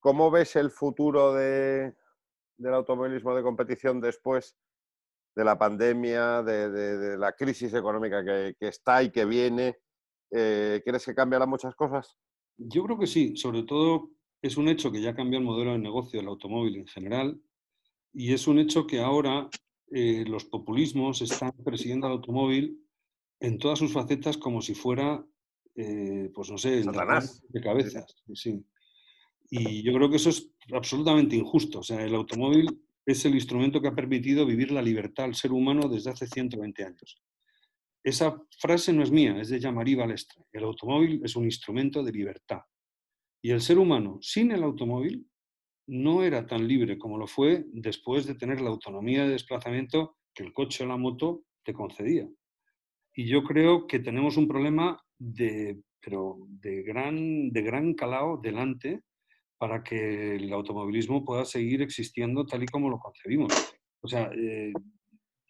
¿cómo 0.00 0.30
ves 0.30 0.56
el 0.56 0.70
futuro 0.70 1.34
de, 1.34 1.94
del 2.56 2.74
automovilismo 2.74 3.34
de 3.34 3.42
competición 3.42 4.00
después 4.00 4.56
de 5.34 5.44
la 5.44 5.58
pandemia, 5.58 6.42
de, 6.42 7.16
la 7.18 7.32
crisis 7.32 7.72
económica 7.74 8.24
que, 8.24 8.54
está 8.60 9.02
y 9.02 9.10
que 9.10 9.24
viene? 9.24 9.78
Eh, 10.30 10.80
¿Crees 10.84 11.04
que 11.04 11.14
cambiarán 11.14 11.48
muchas 11.48 11.74
cosas? 11.74 12.16
Yo 12.56 12.84
creo 12.84 12.98
que 12.98 13.06
sí, 13.06 13.36
sobre 13.36 13.64
todo 13.64 14.10
es 14.40 14.56
un 14.56 14.68
hecho 14.68 14.90
que 14.90 15.00
ya 15.00 15.14
cambió 15.14 15.38
el 15.38 15.44
modelo 15.44 15.72
de 15.72 15.78
negocio 15.78 16.18
del 16.20 16.28
automóvil 16.28 16.76
en 16.76 16.86
general 16.86 17.40
y 18.12 18.32
es 18.32 18.46
un 18.46 18.58
hecho 18.58 18.86
que 18.86 19.00
ahora 19.00 19.48
eh, 19.94 20.24
los 20.26 20.44
populismos 20.46 21.20
están 21.22 21.52
persiguiendo 21.64 22.06
al 22.06 22.14
automóvil 22.14 22.82
en 23.40 23.58
todas 23.58 23.78
sus 23.78 23.92
facetas 23.92 24.38
como 24.38 24.62
si 24.62 24.74
fuera, 24.74 25.24
eh, 25.74 26.30
pues 26.34 26.50
no 26.50 26.58
sé, 26.58 26.82
de 26.82 27.60
cabezas. 27.60 28.14
Sí. 28.34 28.64
Y 29.50 29.82
yo 29.82 29.92
creo 29.92 30.08
que 30.08 30.16
eso 30.16 30.30
es 30.30 30.50
absolutamente 30.72 31.36
injusto. 31.36 31.80
O 31.80 31.82
sea, 31.82 32.02
el 32.02 32.14
automóvil 32.14 32.80
es 33.04 33.24
el 33.24 33.34
instrumento 33.34 33.82
que 33.82 33.88
ha 33.88 33.94
permitido 33.94 34.46
vivir 34.46 34.70
la 34.70 34.80
libertad 34.80 35.26
al 35.26 35.34
ser 35.34 35.52
humano 35.52 35.88
desde 35.88 36.10
hace 36.10 36.26
120 36.26 36.84
años. 36.84 37.22
Esa 38.02 38.40
frase 38.58 38.92
no 38.92 39.02
es 39.02 39.10
mía, 39.10 39.40
es 39.40 39.48
de 39.48 39.60
Jean-Marie 39.60 39.96
Balestre. 39.96 40.44
El 40.52 40.64
automóvil 40.64 41.20
es 41.24 41.36
un 41.36 41.44
instrumento 41.44 42.02
de 42.02 42.12
libertad. 42.12 42.60
Y 43.42 43.50
el 43.50 43.60
ser 43.60 43.78
humano 43.78 44.18
sin 44.22 44.52
el 44.52 44.62
automóvil 44.62 45.28
no 45.86 46.22
era 46.22 46.46
tan 46.46 46.66
libre 46.66 46.98
como 46.98 47.18
lo 47.18 47.26
fue 47.26 47.64
después 47.72 48.26
de 48.26 48.34
tener 48.34 48.60
la 48.60 48.70
autonomía 48.70 49.24
de 49.24 49.30
desplazamiento 49.30 50.16
que 50.34 50.42
el 50.42 50.52
coche 50.52 50.84
o 50.84 50.86
la 50.86 50.96
moto 50.96 51.44
te 51.64 51.72
concedía. 51.72 52.28
Y 53.14 53.26
yo 53.26 53.42
creo 53.42 53.86
que 53.86 53.98
tenemos 53.98 54.36
un 54.36 54.48
problema 54.48 55.02
de, 55.18 55.80
pero 56.00 56.38
de, 56.48 56.82
gran, 56.82 57.50
de 57.50 57.62
gran 57.62 57.94
calado 57.94 58.38
delante 58.38 59.02
para 59.58 59.82
que 59.82 60.36
el 60.36 60.52
automovilismo 60.52 61.24
pueda 61.24 61.44
seguir 61.44 61.82
existiendo 61.82 62.44
tal 62.46 62.62
y 62.62 62.66
como 62.66 62.88
lo 62.88 62.98
concebimos. 62.98 63.52
O 64.00 64.08
sea, 64.08 64.30
eh, 64.34 64.72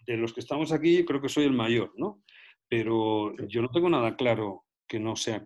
de 0.07 0.17
los 0.17 0.35
que 0.35 0.41
estamos 0.41 0.73
aquí, 0.73 1.05
creo 1.05 1.23
que 1.23 1.29
soy 1.29 1.45
el 1.45 1.53
mayor, 1.53 1.93
¿no? 1.97 2.23
Pero 2.69 3.35
yo 3.47 3.63
no 3.63 3.71
tengo 3.71 3.89
nada 3.89 4.17
claro 4.17 4.65
que 4.87 4.99
no 4.99 5.17
sea 5.17 5.43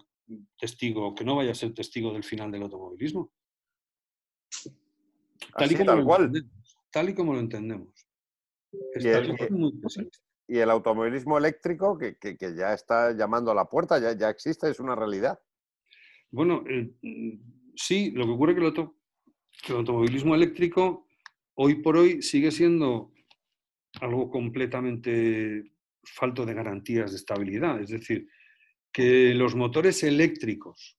testigo, 0.59 1.15
que 1.15 1.25
no 1.25 1.37
vaya 1.37 1.53
a 1.53 1.55
ser 1.55 1.75
testigo 1.75 2.13
del 2.13 2.25
final 2.25 2.51
del 2.51 2.63
automovilismo. 2.63 3.33
Tal, 5.57 5.73
y, 5.73 5.75
como 5.75 5.87
tal, 5.87 6.05
cual. 6.05 6.33
tal 6.91 7.09
y 7.09 7.15
como 7.15 7.33
lo 7.33 7.41
entendemos. 7.41 7.89
Y 8.97 9.09
el, 9.09 9.35
y 10.49 10.59
el, 10.59 10.71
automovilismo 10.71 11.39
eléctrico, 11.39 11.97
que, 11.97 12.17
que, 12.17 12.37
que, 12.37 12.55
ya 12.55 12.75
está 12.75 13.13
llamando 13.13 13.51
a 13.51 13.55
la 13.55 13.65
puerta, 13.65 13.99
ya, 13.99 14.17
ya 14.17 14.29
existe, 14.29 14.69
es 14.69 14.81
una 14.81 14.95
realidad. 14.95 15.39
Bueno, 16.31 16.65
eh, 16.69 16.93
sí, 17.75 18.11
lo 18.11 18.25
que 18.25 18.33
ocurre 18.33 18.53
es 18.53 18.75
que 19.63 19.73
el, 19.73 19.79
automovilismo 19.79 20.35
eléctrico 20.35 21.07
hoy 21.55 21.77
por 21.77 21.97
hoy 21.97 22.23
sigue 22.23 22.51
siendo 22.51 23.13
algo 24.01 24.31
completamente 24.31 25.73
falto 26.05 26.45
de 26.45 26.55
garantías 26.55 27.13
de 27.13 27.17
estabilidad. 27.17 27.81
Es 27.81 27.89
decir, 27.89 28.29
que 28.93 29.35
los 29.35 29.55
motores 29.55 30.03
eléctricos 30.03 30.99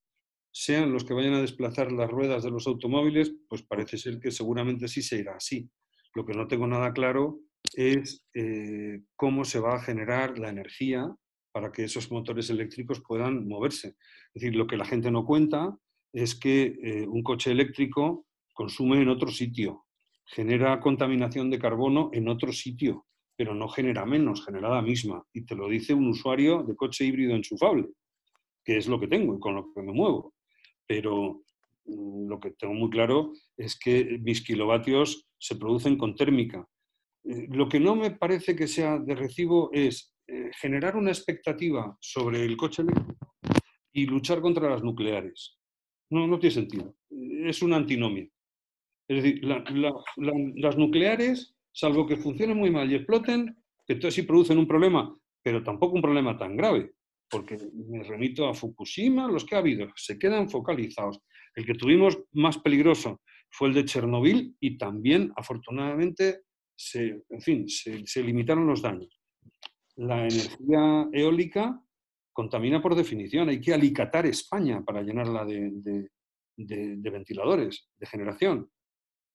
sean 0.60 0.92
los 0.92 1.04
que 1.04 1.14
vayan 1.14 1.36
a 1.36 1.42
desplazar 1.42 1.92
las 1.92 2.10
ruedas 2.10 2.44
de 2.44 2.50
los 2.50 2.66
automóviles, 2.66 3.32
pues 3.48 3.62
parece 3.62 3.96
ser 4.00 4.20
que 4.20 4.32
seguramente 4.32 4.88
sí 4.88 5.04
se 5.04 5.18
irá 5.18 5.36
así. 5.36 5.70
Lo 6.16 6.26
que 6.26 6.34
no 6.34 6.48
tengo 6.48 6.66
nada 6.66 6.94
claro 6.94 7.42
es 7.76 8.26
eh, 8.34 9.02
cómo 9.16 9.46
se 9.46 9.60
va 9.60 9.76
a 9.76 9.84
generar 9.84 10.40
la 10.40 10.50
energía 10.50 11.16
para 11.52 11.72
que 11.72 11.84
esos 11.84 12.12
motores 12.12 12.50
eléctricos 12.50 13.04
puedan 13.08 13.48
moverse. 13.48 13.90
Es 13.90 14.42
decir, 14.42 14.56
lo 14.56 14.66
que 14.66 14.78
la 14.78 14.86
gente 14.86 15.12
no 15.12 15.26
cuenta 15.26 15.78
es 16.12 16.34
que 16.34 16.76
eh, 16.82 17.08
un 17.08 17.22
coche 17.22 17.52
eléctrico 17.52 18.26
consume 18.52 19.00
en 19.00 19.10
otro 19.10 19.30
sitio, 19.30 19.86
genera 20.26 20.80
contaminación 20.80 21.52
de 21.52 21.60
carbono 21.60 22.10
en 22.14 22.30
otro 22.30 22.52
sitio, 22.52 23.06
pero 23.36 23.54
no 23.54 23.70
genera 23.70 24.08
menos, 24.08 24.44
genera 24.44 24.70
la 24.70 24.82
misma. 24.82 25.24
Y 25.34 25.46
te 25.46 25.54
lo 25.54 25.70
dice 25.70 25.94
un 25.94 26.08
usuario 26.08 26.64
de 26.64 26.76
coche 26.76 27.06
híbrido 27.06 27.36
enchufable, 27.36 27.90
que 28.66 28.78
es 28.78 28.88
lo 28.88 29.00
que 29.00 29.08
tengo 29.08 29.36
y 29.36 29.40
con 29.40 29.54
lo 29.54 29.72
que 29.72 29.84
me 29.84 29.94
muevo. 29.94 30.34
Pero 30.88 31.44
mm, 31.86 32.28
lo 32.28 32.40
que 32.40 32.52
tengo 32.52 32.74
muy 32.74 32.90
claro 32.90 33.34
es 33.58 33.78
que 33.78 34.18
mis 34.22 34.44
kilovatios 34.44 35.28
se 35.38 35.56
producen 35.56 35.98
con 35.98 36.16
térmica. 36.16 36.68
Eh, 37.24 37.48
lo 37.50 37.68
que 37.68 37.80
no 37.80 37.96
me 37.96 38.12
parece 38.12 38.56
que 38.56 38.68
sea 38.68 38.98
de 39.00 39.16
recibo 39.16 39.70
es 39.74 40.16
eh, 40.28 40.50
generar 40.60 40.96
una 40.96 41.12
expectativa 41.12 41.98
sobre 42.00 42.44
el 42.44 42.58
coche 42.58 42.82
eléctrico 42.82 43.18
y 43.94 44.06
luchar 44.06 44.42
contra 44.42 44.70
las 44.70 44.84
nucleares. 44.84 45.58
No, 46.10 46.28
no 46.28 46.40
tiene 46.40 46.54
sentido. 46.54 46.96
Es 47.10 47.62
una 47.62 47.78
antinomia. 47.78 48.28
Es 49.08 49.24
decir, 49.24 49.44
las 49.44 50.78
nucleares, 50.78 51.56
salvo 51.72 52.06
que 52.06 52.18
funcionen 52.18 52.58
muy 52.58 52.70
mal 52.70 52.92
y 52.92 52.96
exploten, 52.96 53.56
entonces 53.88 54.16
sí 54.16 54.24
producen 54.24 54.58
un 54.58 54.68
problema, 54.68 55.16
pero 55.42 55.64
tampoco 55.64 55.96
un 55.96 56.02
problema 56.02 56.38
tan 56.38 56.58
grave, 56.58 56.92
porque 57.30 57.58
me 57.74 58.04
remito 58.04 58.48
a 58.48 58.54
Fukushima, 58.54 59.28
los 59.28 59.46
que 59.46 59.56
ha 59.56 59.60
habido, 59.60 59.88
se 59.96 60.18
quedan 60.18 60.50
focalizados. 60.50 61.20
El 61.56 61.66
que 61.66 61.74
tuvimos 61.74 62.18
más 62.34 62.58
peligroso 62.60 63.22
fue 63.50 63.70
el 63.70 63.74
de 63.74 63.86
Chernobyl 63.86 64.56
y 64.60 64.78
también, 64.78 65.32
afortunadamente, 65.36 66.44
se, 66.76 67.24
en 67.30 67.42
fin, 67.42 67.68
se, 67.68 68.24
limitaron 68.24 68.68
los 68.68 68.82
daños. 68.82 69.20
La 69.96 70.28
energía 70.28 71.10
eólica 71.12 71.82
contamina 72.32 72.82
por 72.82 72.96
definición. 72.96 73.50
Hay 73.50 73.60
que 73.60 73.74
alicatar 73.74 74.26
España 74.28 74.84
para 74.86 75.02
llenarla 75.02 75.44
de, 75.44 76.10
ventiladores 76.56 77.90
de 77.98 78.06
generación. 78.06 78.70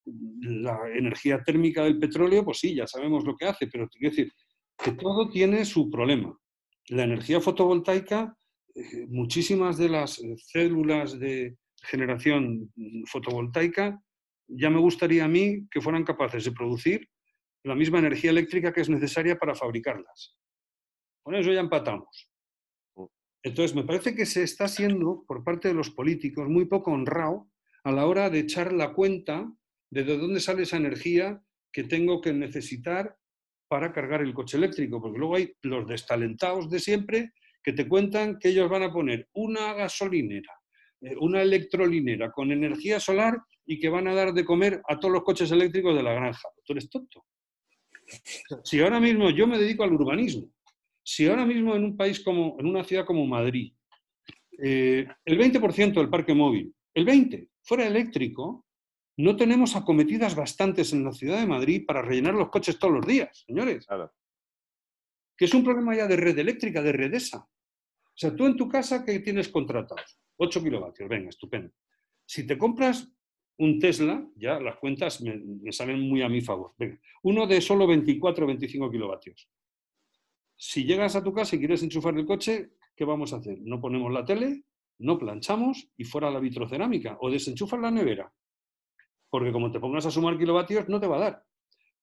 La 0.05 0.79
energía 0.95 1.43
térmica 1.43 1.83
del 1.85 1.99
petróleo, 1.99 2.45
pues 2.45 2.59
sí, 2.59 2.75
ya 2.75 2.87
sabemos 2.87 3.25
lo 3.25 3.37
que 3.37 3.47
hace, 3.47 3.67
pero 3.67 3.89
quiero 3.89 4.11
decir 4.11 4.33
que 4.79 4.93
todo 4.93 5.29
tiene 5.29 5.65
su 5.65 5.91
problema. 5.91 6.37
La 6.89 7.05
energía 7.05 7.41
fotovoltaica, 7.41 8.37
eh, 8.75 9.07
muchísimas 9.09 9.79
de 9.79 9.89
las 9.89 10.19
eh, 10.19 10.35
células 10.37 11.19
de 11.19 11.57
generación 11.83 12.73
fotovoltaica, 13.07 14.01
ya 14.49 14.71
me 14.71 14.79
gustaría 14.79 15.25
a 15.25 15.29
mí 15.29 15.67
que 15.71 15.81
fueran 15.81 16.05
capaces 16.05 16.45
de 16.45 16.53
producir 16.53 17.09
la 17.65 17.75
misma 17.75 17.99
energía 17.99 18.31
eléctrica 18.31 18.73
que 18.73 18.81
es 18.81 18.89
necesaria 18.89 19.39
para 19.39 19.55
fabricarlas. 19.55 20.37
Con 21.23 21.35
eso 21.35 21.53
ya 21.53 21.61
empatamos. 21.61 22.29
Entonces, 23.45 23.75
me 23.75 23.85
parece 23.85 24.15
que 24.15 24.27
se 24.27 24.43
está 24.43 24.69
siendo, 24.69 25.25
por 25.27 25.43
parte 25.43 25.69
de 25.69 25.75
los 25.75 25.91
políticos, 25.91 26.49
muy 26.49 26.67
poco 26.67 26.93
honrado 26.93 27.51
a 27.85 27.91
la 27.91 28.07
hora 28.07 28.31
de 28.31 28.41
echar 28.41 28.73
la 28.73 28.93
cuenta 28.93 29.53
de, 29.91 30.05
de 30.05 30.17
dónde 30.17 30.41
sale 30.41 30.63
esa 30.63 30.77
energía 30.77 31.43
que 31.73 31.85
tengo 31.85 32.21
que 32.21 32.33
necesitar 32.33 33.17
para 33.73 33.91
cargar 33.91 34.21
el 34.21 34.35
coche 34.35 34.59
eléctrico, 34.59 35.01
porque 35.01 35.19
luego 35.19 35.37
hay 35.37 35.51
los 35.63 35.89
destalentados 35.89 36.69
de 36.69 36.79
siempre 36.79 37.33
que 37.63 37.73
te 37.73 37.89
cuentan 37.89 38.39
que 38.39 38.51
ellos 38.51 38.69
van 38.69 38.83
a 38.83 38.93
poner 38.93 39.31
una 39.33 39.73
gasolinera, 39.73 40.53
eh, 41.01 41.17
una 41.19 41.41
electrolinera 41.41 42.31
con 42.31 42.53
energía 42.53 43.01
solar 43.01 43.39
y 43.65 43.81
que 43.81 43.89
van 43.89 44.09
a 44.09 44.15
dar 44.15 44.35
de 44.35 44.45
comer 44.45 44.83
a 44.87 45.01
todos 45.01 45.15
los 45.15 45.23
coches 45.23 45.51
eléctricos 45.53 45.97
de 45.97 46.03
la 46.03 46.13
granja. 46.13 46.51
Tú 46.63 46.75
eres 46.75 46.91
tonto. 46.91 47.25
Si 48.63 48.79
ahora 48.79 49.01
mismo 49.01 49.31
yo 49.31 49.47
me 49.47 49.57
dedico 49.57 49.85
al 49.85 49.95
urbanismo 49.95 50.53
si 51.03 51.27
ahora 51.27 51.47
mismo 51.47 51.75
en 51.75 51.85
un 51.85 51.97
país 51.97 52.21
como, 52.21 52.57
en 52.61 52.67
una 52.67 52.85
ciudad 52.85 53.07
como 53.07 53.27
Madrid, 53.27 53.73
eh, 54.63 55.07
el 55.25 55.39
20% 55.39 55.95
del 55.95 56.11
parque 56.11 56.35
móvil, 56.35 56.75
el 56.93 57.07
20% 57.07 57.49
fuera 57.63 57.87
eléctrico, 57.87 58.62
no 59.17 59.37
tenemos 59.37 59.77
acometidas 59.77 60.35
bastantes 60.35 60.93
en 60.93 61.05
la 61.05 61.13
ciudad 61.13 61.41
de 61.41 61.47
Madrid 61.47 61.85
para 61.87 62.03
rellenar 62.03 62.35
los 62.35 62.49
coches 62.49 62.79
todos 62.79 62.95
los 62.95 63.07
días, 63.07 63.45
señores. 63.47 63.87
Que 65.37 65.45
es 65.45 65.55
un 65.55 65.65
problema 65.65 65.95
ya 65.95 66.07
de 66.07 66.17
red 66.17 66.39
eléctrica, 66.39 66.83
de 66.83 66.93
redesa. 66.93 67.39
O 67.39 68.17
sea, 68.17 68.35
tú 68.35 68.47
en 68.47 68.57
tu 68.57 68.69
casa, 68.69 69.05
¿qué 69.05 69.21
tienes 69.21 69.49
contratados? 69.49 70.19
8 70.37 70.63
kilovatios, 70.63 71.09
venga, 71.09 71.29
estupendo. 71.29 71.73
Si 72.25 72.47
te 72.47 72.57
compras 72.57 73.11
un 73.59 73.79
Tesla, 73.79 74.27
ya 74.37 74.59
las 74.61 74.77
cuentas 74.77 75.21
me, 75.21 75.37
me 75.37 75.73
salen 75.73 76.01
muy 76.01 76.23
a 76.23 76.29
mi 76.29 76.41
favor. 76.41 76.73
Venga, 76.79 76.99
uno 77.23 77.47
de 77.47 77.61
solo 77.61 77.87
24 77.87 78.45
o 78.45 78.49
25 78.49 78.91
kilovatios. 78.91 79.49
Si 80.57 80.85
llegas 80.85 81.17
a 81.17 81.25
tu 81.25 81.33
casa 81.33 81.57
y 81.57 81.59
quieres 81.59 81.83
enchufar 81.83 82.17
el 82.17 82.25
coche, 82.27 82.73
¿qué 82.95 83.05
vamos 83.05 83.33
a 83.33 83.37
hacer? 83.37 83.59
No 83.63 83.81
ponemos 83.81 84.13
la 84.13 84.25
tele, 84.25 84.65
no 84.99 85.19
planchamos 85.19 85.89
y 85.97 86.05
fuera 86.05 86.31
la 86.31 86.41
vitrocerámica. 86.41 87.19
O 87.21 87.31
desenchufas 87.31 87.81
la 87.81 87.91
nevera. 87.91 88.33
Porque 89.33 89.51
como 89.51 89.73
te 89.73 89.81
pongas 89.81 90.05
a 90.05 90.11
sumar 90.11 90.37
kilovatios, 90.37 90.91
no 90.91 91.01
te 91.01 91.07
va 91.07 91.17
a 91.17 91.21
dar. 91.21 91.45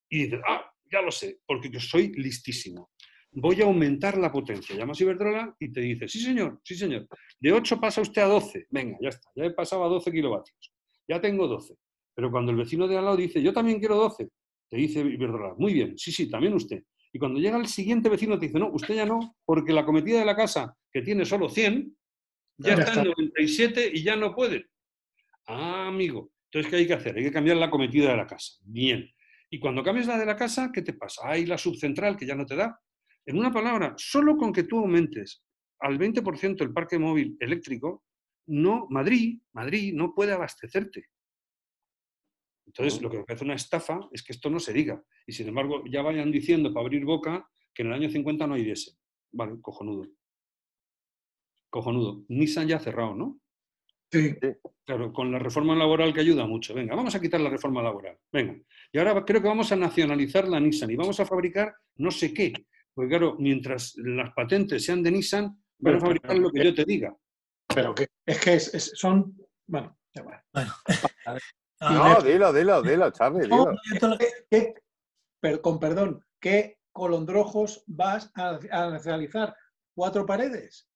Y 0.10 0.24
dices, 0.24 0.42
ah, 0.48 0.66
ya 0.92 1.00
lo 1.00 1.12
sé, 1.12 1.42
porque 1.46 1.70
yo 1.70 1.80
soy 1.80 2.12
listísimo. 2.14 2.90
voy 3.34 3.62
a 3.62 3.66
aumentar 3.66 4.18
la 4.18 4.32
potencia. 4.32 4.76
Llamas 4.76 5.00
a 5.00 5.04
Iberdrola 5.04 5.56
y 5.60 5.72
te 5.72 5.82
dice, 5.82 6.08
sí 6.08 6.20
señor, 6.20 6.60
sí 6.64 6.74
señor, 6.74 7.08
de 7.40 7.52
8 7.54 7.80
pasa 7.80 8.02
usted 8.02 8.24
a 8.24 8.26
12. 8.26 8.66
Venga, 8.72 8.98
ya 9.00 9.10
está, 9.10 9.30
ya 9.36 9.46
he 9.46 9.52
pasado 9.52 9.84
a 9.84 9.90
12 9.90 10.12
kilovatios, 10.12 10.74
ya 11.08 11.22
tengo 11.22 11.48
12. 11.48 11.76
Pero 12.16 12.32
cuando 12.32 12.52
el 12.52 12.58
vecino 12.58 12.88
de 12.88 12.98
al 12.98 13.06
lado 13.06 13.18
dice, 13.18 13.44
yo 13.44 13.54
también 13.54 13.78
quiero 13.78 13.96
12, 13.96 14.28
te 14.68 14.78
dice 14.78 15.02
Iberdrola, 15.02 15.54
muy 15.56 15.72
bien, 15.72 16.00
sí, 16.00 16.12
sí, 16.12 16.32
también 16.32 16.56
usted. 16.56 16.84
Y 17.14 17.20
cuando 17.20 17.40
llega 17.40 17.58
el 17.58 17.68
siguiente 17.68 18.10
vecino 18.10 18.40
te 18.40 18.48
dice, 18.48 18.58
no, 18.58 18.72
usted 18.72 18.96
ya 18.96 19.06
no, 19.06 19.36
porque 19.46 19.72
la 19.72 19.86
cometida 19.86 20.18
de 20.18 20.26
la 20.26 20.36
casa, 20.36 20.76
que 20.92 21.04
tiene 21.04 21.26
solo 21.26 21.48
100, 21.48 21.96
ya, 22.58 22.74
está 22.74 22.94
en 22.94 23.10
97 23.10 23.92
y 23.94 24.02
ya 24.02 24.16
no 24.16 24.34
puede. 24.34 24.66
Ah, 25.46 25.88
amigo. 25.88 26.32
Entonces, 26.52 26.70
¿qué 26.70 26.78
hay 26.78 26.88
que 26.88 26.94
hacer? 26.94 27.16
Hay 27.16 27.24
que 27.24 27.32
cambiar 27.32 27.58
la 27.58 27.70
cometida 27.70 28.10
de 28.10 28.18
la 28.18 28.26
casa. 28.26 28.54
Bien. 28.64 29.08
Y 29.52 29.60
cuando 29.60 29.84
cambias 29.84 30.08
la 30.08 30.18
de 30.18 30.26
la 30.26 30.36
casa, 30.36 30.72
¿qué 30.74 30.82
te 30.82 30.94
pasa? 30.94 31.22
Hay 31.26 31.46
la 31.46 31.58
subcentral 31.58 32.18
que 32.18 32.26
ya 32.26 32.36
no 32.36 32.46
te 32.46 32.56
da. 32.56 32.80
En 33.26 33.38
una 33.38 33.52
palabra, 33.52 33.94
solo 33.98 34.36
con 34.36 34.52
que 34.52 34.64
tú 34.64 34.80
aumentes 34.80 35.44
al 35.80 36.00
20% 36.00 36.62
el 36.62 36.74
parque 36.74 36.98
móvil 36.98 37.38
eléctrico, 37.40 38.04
no, 38.48 38.88
Madrid, 38.90 39.40
Madrid 39.54 39.94
no 39.94 40.14
puede 40.16 40.34
abastecerte. 40.34 41.06
Entonces, 42.66 43.02
lo 43.02 43.10
que 43.10 43.18
me 43.18 43.24
parece 43.24 43.46
una 43.46 43.56
estafa 43.56 44.00
es 44.12 44.24
que 44.24 44.34
esto 44.34 44.50
no 44.50 44.60
se 44.60 44.74
diga. 44.74 45.04
Y 45.26 45.34
sin 45.34 45.48
embargo, 45.48 45.84
ya 45.90 46.02
vayan 46.02 46.32
diciendo 46.32 46.74
para 46.74 46.86
abrir 46.86 47.06
boca 47.06 47.48
que 47.74 47.84
en 47.84 47.90
el 47.90 47.94
año 47.94 48.10
50 48.10 48.48
no 48.48 48.56
hay 48.56 48.64
diésel. 48.64 48.96
Vale, 49.32 49.60
cojonudo. 49.62 50.08
Cojonudo. 51.70 52.26
Nissan 52.28 52.68
ya 52.68 52.78
ha 52.78 52.80
cerrado, 52.80 53.16
¿no? 53.16 53.40
Sí. 54.12 54.36
Claro, 54.86 55.14
con 55.14 55.32
la 55.32 55.38
reforma 55.38 55.76
laboral 55.76 56.14
que 56.14 56.22
ayuda 56.22 56.48
mucho. 56.48 56.74
Venga, 56.74 56.96
vamos 56.96 57.14
a 57.14 57.22
quitar 57.22 57.40
la 57.40 57.50
reforma 57.50 57.82
laboral. 57.84 58.18
Venga. 58.32 58.56
Y 58.92 58.98
ahora 58.98 59.24
creo 59.24 59.42
que 59.42 59.48
vamos 59.48 59.72
a 59.72 59.76
nacionalizar 59.76 60.48
la 60.48 60.60
Nissan 60.60 60.90
y 60.90 60.96
vamos 60.96 61.20
a 61.20 61.26
fabricar 61.26 61.76
no 61.98 62.10
sé 62.10 62.34
qué. 62.34 62.54
Porque 62.94 63.10
claro, 63.10 63.36
mientras 63.38 63.94
las 63.98 64.34
patentes 64.34 64.84
sean 64.84 65.04
de 65.04 65.12
Nissan, 65.12 65.64
van 65.78 65.96
a 65.96 66.00
fabricar 66.00 66.38
lo 66.38 66.52
que 66.52 66.64
yo 66.64 66.74
te 66.74 66.86
diga. 66.86 67.16
Pero 67.74 67.94
que 67.94 68.08
es 68.26 68.40
que 68.40 68.60
son... 68.60 69.38
Bueno, 69.68 69.98
ya 70.14 70.24
bueno. 70.24 70.42
No, 71.82 72.22
dilo, 72.22 72.52
dilo, 72.52 72.82
dilo, 72.82 73.10
Charlie, 73.12 73.44
dilo. 73.44 73.74
pero, 75.40 75.62
con 75.62 75.80
perdón, 75.80 76.26
¿qué 76.38 76.78
colondrojos 76.92 77.86
vas 77.88 78.30
a, 78.36 78.60
a 78.72 78.90
nacionalizar? 78.90 79.56
¿Cuatro 79.96 80.26
paredes? 80.26 80.89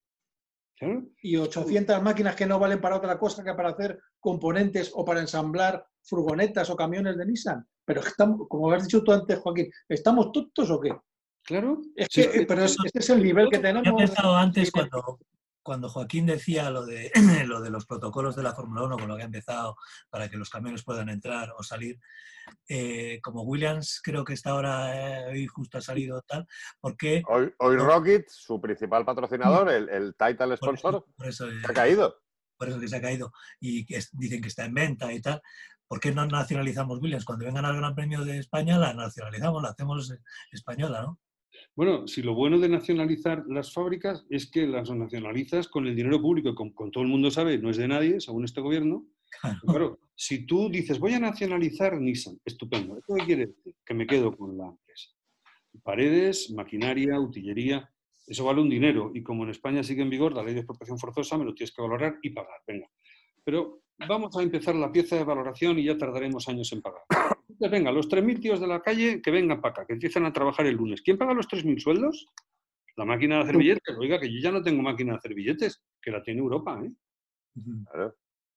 Y 1.22 1.38
800 1.38 2.02
máquinas 2.02 2.36
que 2.36 2.46
no 2.46 2.60
valen 2.60 2.82
para 2.82 2.98
otra 2.98 3.18
cosa 3.18 3.44
que 3.44 3.54
para 3.54 3.70
hacer 3.70 4.00
componentes 4.20 4.92
o 4.94 5.04
para 5.06 5.22
ensamblar 5.22 5.86
furgonetas 6.04 6.70
o 6.70 6.76
camiones 6.76 7.18
de 7.18 7.26
Nissan. 7.26 7.66
Pero 7.86 8.02
estamos, 8.02 8.48
como 8.48 8.72
has 8.72 8.84
dicho 8.84 9.04
tú 9.04 9.12
antes, 9.12 9.40
Joaquín, 9.40 9.70
¿estamos 9.88 10.32
tontos 10.32 10.70
o 10.70 10.80
qué? 10.80 10.96
Claro. 11.44 11.82
Es 11.96 12.08
que, 12.08 12.46
pero 12.48 12.64
ese 12.64 12.78
es 12.94 13.10
el 13.10 13.22
nivel 13.22 13.50
que 13.50 13.60
tenemos. 13.60 13.88
He 13.88 14.06
pensado 14.06 14.36
antes 14.36 14.72
cuando, 14.72 15.20
cuando 15.64 15.90
Joaquín 15.90 16.26
decía 16.26 16.70
lo 16.70 16.86
de, 16.86 17.12
lo 17.48 17.62
de 17.62 17.70
los 17.70 17.86
protocolos 17.86 18.36
de 18.36 18.44
la 18.44 18.54
Fórmula 18.54 18.84
1, 18.84 18.98
con 18.98 19.08
lo 19.08 19.16
que 19.16 19.24
ha 19.24 19.26
empezado 19.26 19.78
para 20.10 20.30
que 20.30 20.38
los 20.38 20.50
camiones 20.50 20.84
puedan 20.84 21.10
entrar 21.10 21.54
o 21.58 21.64
salir, 21.64 22.00
eh, 22.68 23.20
como 23.22 23.44
Williams 23.44 24.02
creo 24.04 24.24
que 24.24 24.34
está 24.34 24.52
ahora, 24.52 25.30
eh, 25.30 25.32
hoy 25.32 25.48
justo 25.48 25.78
ha 25.78 25.82
salido 25.82 26.22
tal, 26.22 26.46
porque... 26.80 27.24
Hoy, 27.28 27.54
hoy 27.58 27.78
Rocket, 27.78 28.30
su 28.30 28.60
principal 28.62 29.06
patrocinador, 29.06 29.70
el, 29.72 29.90
el 29.90 30.16
title 30.16 30.58
sponsor, 30.58 31.06
se 31.32 31.46
ha 31.68 31.74
caído. 31.74 32.22
Por 32.58 32.70
eso 32.70 32.80
que 32.80 32.88
se 32.88 32.98
ha 32.98 33.02
caído 33.02 33.34
y 33.60 33.86
que 33.86 34.00
dicen 34.14 34.42
que 34.42 34.48
está 34.48 34.66
en 34.66 34.74
venta 34.74 35.12
y 35.12 35.22
tal. 35.22 35.42
¿Por 35.88 36.00
qué 36.00 36.12
no 36.12 36.26
nacionalizamos 36.26 37.00
Williams? 37.02 37.26
Cuando 37.26 37.46
vengan 37.46 37.66
al 37.66 37.76
Gran 37.76 37.94
Premio 37.94 38.24
de 38.24 38.38
España 38.38 38.78
la 38.78 38.94
nacionalizamos, 38.94 39.62
la 39.62 39.70
hacemos 39.70 40.14
española, 40.52 41.02
¿no? 41.02 41.20
Bueno, 41.76 42.08
si 42.08 42.22
lo 42.22 42.34
bueno 42.34 42.60
de 42.60 42.70
nacionalizar 42.70 43.44
las 43.48 43.74
fábricas 43.74 44.26
es 44.30 44.50
que 44.50 44.68
las 44.68 44.90
nacionalizas 44.90 45.68
con 45.68 45.88
el 45.88 45.96
dinero 45.96 46.22
público, 46.22 46.54
con, 46.56 46.72
con 46.72 46.92
todo 46.92 47.04
el 47.04 47.10
mundo 47.10 47.32
sabe, 47.32 47.58
no 47.58 47.70
es 47.70 47.78
de 47.78 47.88
nadie, 47.88 48.20
según 48.20 48.46
este 48.46 48.62
gobierno. 48.62 49.06
Claro. 49.66 50.00
si 50.16 50.46
tú 50.46 50.70
dices, 50.70 51.00
voy 51.00 51.14
a 51.14 51.20
nacionalizar 51.20 52.00
Nissan, 52.00 52.40
estupendo. 52.46 52.98
¿Esto 52.98 53.16
qué 53.16 53.26
quiere 53.26 53.48
decir? 53.48 53.76
Que 53.86 53.94
me 53.94 54.06
quedo 54.06 54.36
con 54.36 54.58
la 54.58 54.68
empresa. 54.68 55.10
Paredes, 55.82 56.52
maquinaria, 56.52 57.20
utillería, 57.20 57.90
eso 58.28 58.46
vale 58.46 58.62
un 58.62 58.70
dinero. 58.70 59.12
Y 59.14 59.24
como 59.24 59.44
en 59.44 59.50
España 59.50 59.84
sigue 59.84 60.02
en 60.02 60.10
vigor 60.10 60.34
la 60.34 60.44
ley 60.44 60.54
de 60.54 60.62
expropiación 60.62 61.00
forzosa, 61.00 61.38
me 61.38 61.46
lo 61.46 61.54
tienes 61.54 61.74
que 61.74 61.82
valorar 61.82 62.20
y 62.22 62.30
pagar. 62.30 62.62
Venga. 62.68 62.90
Pero 63.44 63.83
vamos 64.08 64.36
a 64.36 64.42
empezar 64.42 64.76
la 64.76 64.92
pieza 64.92 65.16
de 65.16 65.24
valoración 65.24 65.80
y 65.80 65.86
ya 65.86 65.98
tardaremos 65.98 66.48
años 66.48 66.72
en 66.74 66.82
pagar. 66.82 67.02
Entonces, 67.10 67.72
venga, 67.72 67.92
los 67.92 68.10
3.000 68.10 68.42
tíos 68.42 68.60
de 68.60 68.68
la 68.68 68.82
calle 68.82 69.22
que 69.22 69.32
vengan 69.32 69.62
para 69.62 69.72
acá, 69.74 69.86
que 69.86 69.94
empiezan 69.94 70.26
a 70.26 70.34
trabajar 70.34 70.66
el 70.66 70.76
lunes. 70.76 71.02
¿Quién 71.02 71.18
paga 71.18 71.34
los 71.34 71.48
3.000 71.48 71.80
sueldos? 71.80 72.28
La 72.96 73.06
máquina 73.06 73.38
de 73.38 73.42
hacer 73.44 73.58
billetes. 73.58 73.98
Oiga, 73.98 74.20
que 74.20 74.32
yo 74.32 74.40
ya 74.40 74.52
no 74.52 74.62
tengo 74.62 74.82
máquina 74.82 75.14
de 75.14 75.18
hacer 75.18 75.34
billetes, 75.34 75.84
que 76.02 76.12
la 76.12 76.22
tiene 76.22 76.42
Europa. 76.42 76.82
¿eh? 76.84 76.92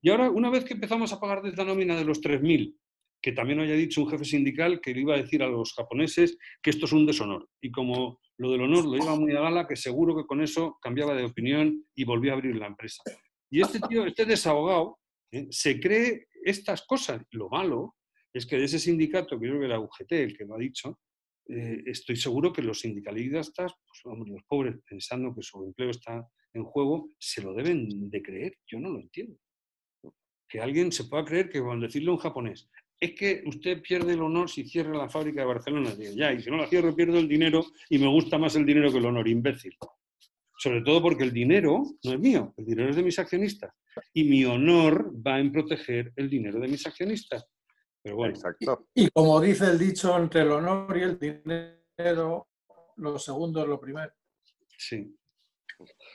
Y 0.02 0.10
ahora, 0.10 0.31
una 0.31 0.51
vez 0.51 0.64
que 0.64 0.74
empezamos 0.74 1.12
a 1.12 1.20
pagar 1.20 1.43
desde 1.43 1.56
la 1.56 1.64
nómina 1.64 1.97
de 1.97 2.05
los 2.05 2.20
3.000, 2.20 2.77
que 3.23 3.32
también 3.32 3.60
haya 3.60 3.74
dicho 3.74 4.02
un 4.02 4.10
jefe 4.10 4.24
sindical 4.24 4.81
que 4.81 4.94
le 4.94 5.01
iba 5.01 5.14
a 5.14 5.18
decir 5.18 5.43
a 5.43 5.48
los 5.48 5.73
japoneses 5.74 6.39
que 6.62 6.70
esto 6.70 6.86
es 6.86 6.93
un 6.93 7.06
deshonor. 7.06 7.48
Y 7.60 7.70
como 7.70 8.20
lo 8.39 8.51
del 8.51 8.62
honor 8.62 8.85
lo 8.85 8.97
iba 8.97 9.16
muy 9.16 9.35
a 9.35 9.40
gala, 9.40 9.66
que 9.66 9.77
seguro 9.77 10.16
que 10.16 10.27
con 10.27 10.43
eso 10.43 10.78
cambiaba 10.81 11.14
de 11.14 11.24
opinión 11.24 11.85
y 11.94 12.05
volvía 12.05 12.32
a 12.32 12.35
abrir 12.36 12.56
la 12.56 12.66
empresa. 12.66 13.02
Y 13.51 13.62
este 13.62 13.81
tío, 13.81 14.06
este 14.06 14.24
desahogado, 14.27 14.98
¿eh? 15.32 15.46
se 15.50 15.80
cree 15.80 16.28
estas 16.44 16.82
cosas. 16.86 17.22
Lo 17.30 17.48
malo 17.48 17.96
es 18.32 18.46
que 18.46 18.56
de 18.56 18.64
ese 18.64 18.78
sindicato, 18.78 19.38
que 19.38 19.46
creo 19.46 19.60
que 19.60 19.66
era 19.66 19.80
UGT 19.80 20.12
el 20.12 20.36
que 20.36 20.44
lo 20.44 20.54
ha 20.54 20.58
dicho, 20.58 21.00
eh, 21.48 21.82
estoy 21.86 22.16
seguro 22.16 22.52
que 22.52 22.62
los 22.62 22.80
sindicalistas, 22.80 23.52
pues, 23.52 24.16
los 24.26 24.42
pobres, 24.44 24.76
pensando 24.88 25.34
que 25.34 25.42
su 25.42 25.64
empleo 25.64 25.90
está 25.90 26.26
en 26.52 26.64
juego, 26.64 27.10
se 27.18 27.42
lo 27.42 27.54
deben 27.54 28.10
de 28.10 28.22
creer. 28.22 28.58
Yo 28.66 28.80
no 28.80 28.90
lo 28.90 29.00
entiendo. 29.00 29.38
Que 30.48 30.60
alguien 30.60 30.92
se 30.92 31.04
pueda 31.04 31.24
creer 31.24 31.48
que 31.48 31.60
cuando 31.60 31.86
decirle 31.86 32.10
a 32.10 32.12
un 32.12 32.18
japonés, 32.18 32.68
es 32.98 33.12
que 33.12 33.42
usted 33.46 33.82
pierde 33.82 34.14
el 34.14 34.22
honor 34.22 34.48
si 34.48 34.64
cierra 34.64 34.96
la 34.96 35.08
fábrica 35.08 35.40
de 35.40 35.46
Barcelona. 35.46 35.94
ya, 36.14 36.32
y 36.32 36.40
si 36.40 36.50
no 36.50 36.56
la 36.56 36.66
cierro 36.66 36.94
pierdo 36.94 37.18
el 37.18 37.28
dinero 37.28 37.64
y 37.90 37.98
me 37.98 38.08
gusta 38.08 38.38
más 38.38 38.56
el 38.56 38.64
dinero 38.64 38.90
que 38.90 38.98
el 38.98 39.06
honor, 39.06 39.28
imbécil. 39.28 39.76
Sobre 40.58 40.80
todo 40.82 41.02
porque 41.02 41.24
el 41.24 41.32
dinero 41.32 41.82
no 42.02 42.12
es 42.12 42.18
mío, 42.18 42.54
el 42.56 42.64
dinero 42.64 42.90
es 42.90 42.96
de 42.96 43.02
mis 43.02 43.18
accionistas. 43.18 43.72
Y 44.12 44.24
mi 44.24 44.44
honor 44.44 45.12
va 45.27 45.39
en 45.39 45.52
proteger 45.52 46.12
el 46.16 46.28
dinero 46.28 46.60
de 46.60 46.68
mis 46.68 46.86
accionistas. 46.86 47.47
Pero 48.02 48.16
bueno. 48.16 48.35
Exacto. 48.35 48.89
Y, 48.94 49.09
como 49.10 49.40
dice 49.40 49.66
el 49.66 49.78
dicho, 49.78 50.16
entre 50.16 50.43
el 50.43 50.52
honor 50.52 50.97
y 50.97 51.02
el 51.02 51.18
dinero, 51.18 52.48
lo 52.97 53.18
segundo 53.18 53.62
es 53.62 53.68
lo 53.68 53.81
primero. 53.81 54.12
Sí. 54.78 55.14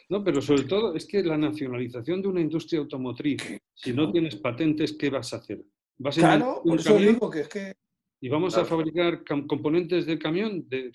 No, 0.10 0.24
pero 0.24 0.42
sobre 0.42 0.64
todo 0.64 0.96
es 0.96 1.06
que 1.06 1.24
la 1.24 1.38
nacionalización 1.38 2.22
de 2.22 2.28
una 2.28 2.42
industria 2.42 2.80
automotriz, 2.80 3.42
si 3.74 3.94
no 3.94 4.12
tienes 4.12 4.36
patentes, 4.38 4.94
¿qué 4.94 5.10
vas 5.10 5.34
a 5.34 5.38
hacer? 5.38 5.62
¿Vas 5.98 6.18
a 6.18 6.22
claro, 6.22 6.62
por 6.64 6.80
eso 6.80 6.98
digo 6.98 7.30
que 7.30 7.42
es 7.42 7.48
que... 7.48 7.76
¿Y 8.20 8.30
vamos 8.30 8.58
a 8.58 8.66
fabricar 8.66 9.24
componentes 9.48 10.06
del 10.06 10.20
camión? 10.20 10.68
¿De, 10.68 10.92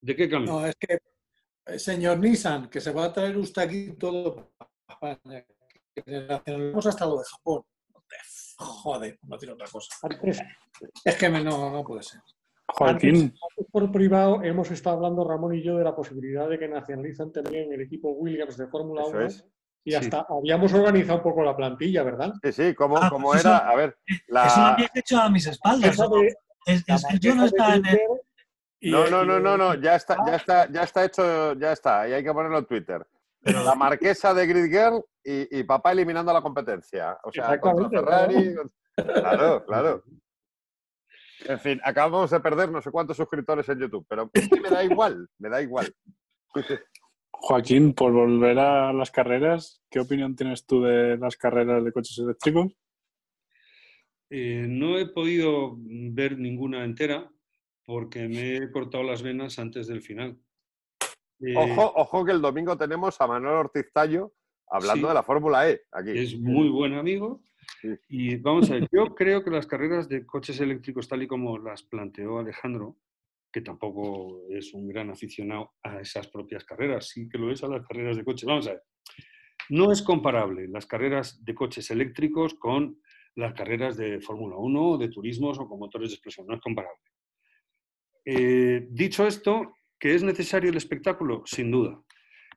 ¿De 0.00 0.16
qué 0.16 0.28
camión? 0.28 0.50
No, 0.50 0.66
es 0.66 0.74
que 0.76 0.98
eh, 1.66 1.78
señor 1.78 2.18
Nissan, 2.18 2.68
que 2.68 2.80
se 2.80 2.92
va 2.92 3.04
a 3.06 3.12
traer 3.12 3.36
usted 3.36 3.62
aquí 3.62 3.92
todo 3.98 4.52
Vamos 6.46 6.86
hasta 6.86 7.06
lo 7.06 7.18
de 7.18 7.24
Japón. 7.24 7.64
Joder, 8.58 9.18
no 9.26 9.38
tiene 9.38 9.54
otra 9.54 9.66
cosa. 9.68 9.94
Es 11.04 11.16
que 11.16 11.28
no, 11.28 11.70
no 11.70 11.84
puede 11.84 12.02
ser. 12.02 12.20
Joaquín. 12.68 13.34
por 13.70 13.90
privado 13.92 14.42
hemos 14.42 14.70
estado 14.70 14.96
hablando 14.96 15.24
Ramón 15.24 15.54
y 15.54 15.62
yo 15.62 15.76
de 15.76 15.84
la 15.84 15.94
posibilidad 15.94 16.48
de 16.48 16.58
que 16.58 16.68
nacionalizan 16.68 17.30
también 17.30 17.72
el 17.72 17.80
equipo 17.82 18.10
Williams 18.12 18.56
de 18.56 18.66
Fórmula 18.68 19.04
1 19.04 19.28
y 19.84 19.94
hasta 19.94 20.24
habíamos 20.28 20.72
organizado 20.72 21.18
un 21.18 21.24
poco 21.24 21.42
la 21.42 21.56
plantilla, 21.56 22.02
¿verdad? 22.04 22.32
Sí, 22.42 22.52
sí, 22.52 22.74
¿cómo, 22.74 22.96
ah, 22.96 23.10
pues 23.10 23.44
era? 23.44 23.58
a 23.58 23.74
ver, 23.74 23.98
la... 24.28 24.46
Eso 24.46 24.60
lo 24.60 24.66
habéis 24.66 24.90
hecho 24.94 25.18
a 25.18 25.28
mis 25.28 25.46
espaldas. 25.46 25.98
es, 26.66 26.84
yo 27.20 27.34
no 27.34 27.46
estaba 27.46 27.74
en 27.74 27.86
el, 27.86 27.98
no, 28.82 29.08
no, 29.08 29.24
no, 29.24 29.40
no, 29.40 29.56
no, 29.56 29.74
ya 29.74 29.96
está, 29.96 30.16
ya 30.26 30.36
está, 30.36 30.70
ya 30.70 30.82
está 30.82 31.04
hecho, 31.04 31.54
ya 31.54 31.72
está, 31.72 32.08
y 32.08 32.12
hay 32.12 32.24
que 32.24 32.32
ponerlo 32.32 32.58
en 32.58 32.66
Twitter. 32.66 33.06
La 33.44 33.74
marquesa 33.74 34.32
de 34.34 34.46
Grid 34.46 34.70
Girl 34.70 35.04
y, 35.24 35.62
papá 35.64 35.92
eliminando 35.92 36.32
la 36.32 36.42
competencia. 36.42 37.18
O 37.24 37.32
sea, 37.32 37.58
contra 37.60 37.88
Ferrari. 37.88 38.54
Claro, 38.94 39.64
claro. 39.64 40.04
En 41.44 41.58
fin, 41.58 41.80
acabamos 41.82 42.30
de 42.30 42.40
perder 42.40 42.70
no 42.70 42.80
sé 42.80 42.90
cuántos 42.90 43.16
suscriptores 43.16 43.68
en 43.68 43.80
YouTube, 43.80 44.06
pero 44.08 44.30
me 44.62 44.70
da 44.70 44.84
igual, 44.84 45.28
me 45.38 45.48
da 45.48 45.60
igual. 45.60 45.92
Joaquín, 47.32 47.94
por 47.94 48.12
volver 48.12 48.58
a 48.58 48.92
las 48.92 49.10
carreras, 49.10 49.82
¿qué 49.90 49.98
opinión 49.98 50.36
tienes 50.36 50.64
tú 50.64 50.82
de 50.82 51.16
las 51.16 51.36
carreras 51.36 51.84
de 51.84 51.92
coches 51.92 52.18
eléctricos? 52.18 52.72
Eh, 54.30 54.66
no 54.68 54.98
he 54.98 55.06
podido 55.08 55.76
ver 55.78 56.38
ninguna 56.38 56.84
entera, 56.84 57.30
porque 57.84 58.28
me 58.28 58.56
he 58.56 58.70
cortado 58.70 59.02
las 59.02 59.22
venas 59.22 59.58
antes 59.58 59.88
del 59.88 60.02
final. 60.02 60.38
Eh, 61.44 61.54
ojo, 61.56 61.92
ojo 61.96 62.24
que 62.24 62.32
el 62.32 62.40
domingo 62.40 62.76
tenemos 62.76 63.20
a 63.20 63.26
Manuel 63.26 63.54
Ortiz 63.54 63.92
Tallo 63.92 64.32
hablando 64.68 65.08
de 65.08 65.14
la 65.14 65.22
Fórmula 65.22 65.68
E. 65.68 65.82
Aquí. 65.92 66.10
Es 66.10 66.38
muy 66.38 66.68
buen 66.68 66.94
amigo. 66.94 67.42
Y 68.08 68.36
vamos 68.36 68.70
a 68.70 68.74
ver, 68.74 68.88
yo 68.92 69.14
creo 69.14 69.42
que 69.42 69.50
las 69.50 69.66
carreras 69.66 70.08
de 70.08 70.24
coches 70.24 70.60
eléctricos, 70.60 71.08
tal 71.08 71.22
y 71.22 71.26
como 71.26 71.58
las 71.58 71.82
planteó 71.82 72.38
Alejandro, 72.38 72.96
que 73.52 73.60
tampoco 73.60 74.42
es 74.50 74.72
un 74.72 74.88
gran 74.88 75.10
aficionado 75.10 75.72
a 75.82 76.00
esas 76.00 76.28
propias 76.28 76.64
carreras, 76.64 77.08
sí 77.08 77.28
que 77.28 77.38
lo 77.38 77.50
es 77.50 77.62
a 77.62 77.68
las 77.68 77.86
carreras 77.86 78.16
de 78.16 78.24
coche. 78.24 78.46
Vamos 78.46 78.66
a 78.68 78.72
ver, 78.72 78.82
no 79.68 79.92
es 79.92 80.02
comparable 80.02 80.68
las 80.68 80.86
carreras 80.86 81.44
de 81.44 81.54
coches 81.54 81.90
eléctricos 81.90 82.54
con 82.54 83.00
las 83.34 83.52
carreras 83.54 83.96
de 83.96 84.20
Fórmula 84.20 84.56
1, 84.56 84.98
de 84.98 85.08
turismos 85.08 85.58
o 85.58 85.68
con 85.68 85.78
motores 85.78 86.10
de 86.10 86.14
explosión, 86.14 86.46
no 86.46 86.54
es 86.54 86.60
comparable. 86.60 87.00
Eh, 88.24 88.86
dicho 88.90 89.26
esto, 89.26 89.74
¿que 90.02 90.16
es 90.16 90.24
necesario 90.24 90.68
el 90.68 90.76
espectáculo? 90.76 91.44
Sin 91.46 91.70
duda. 91.70 92.02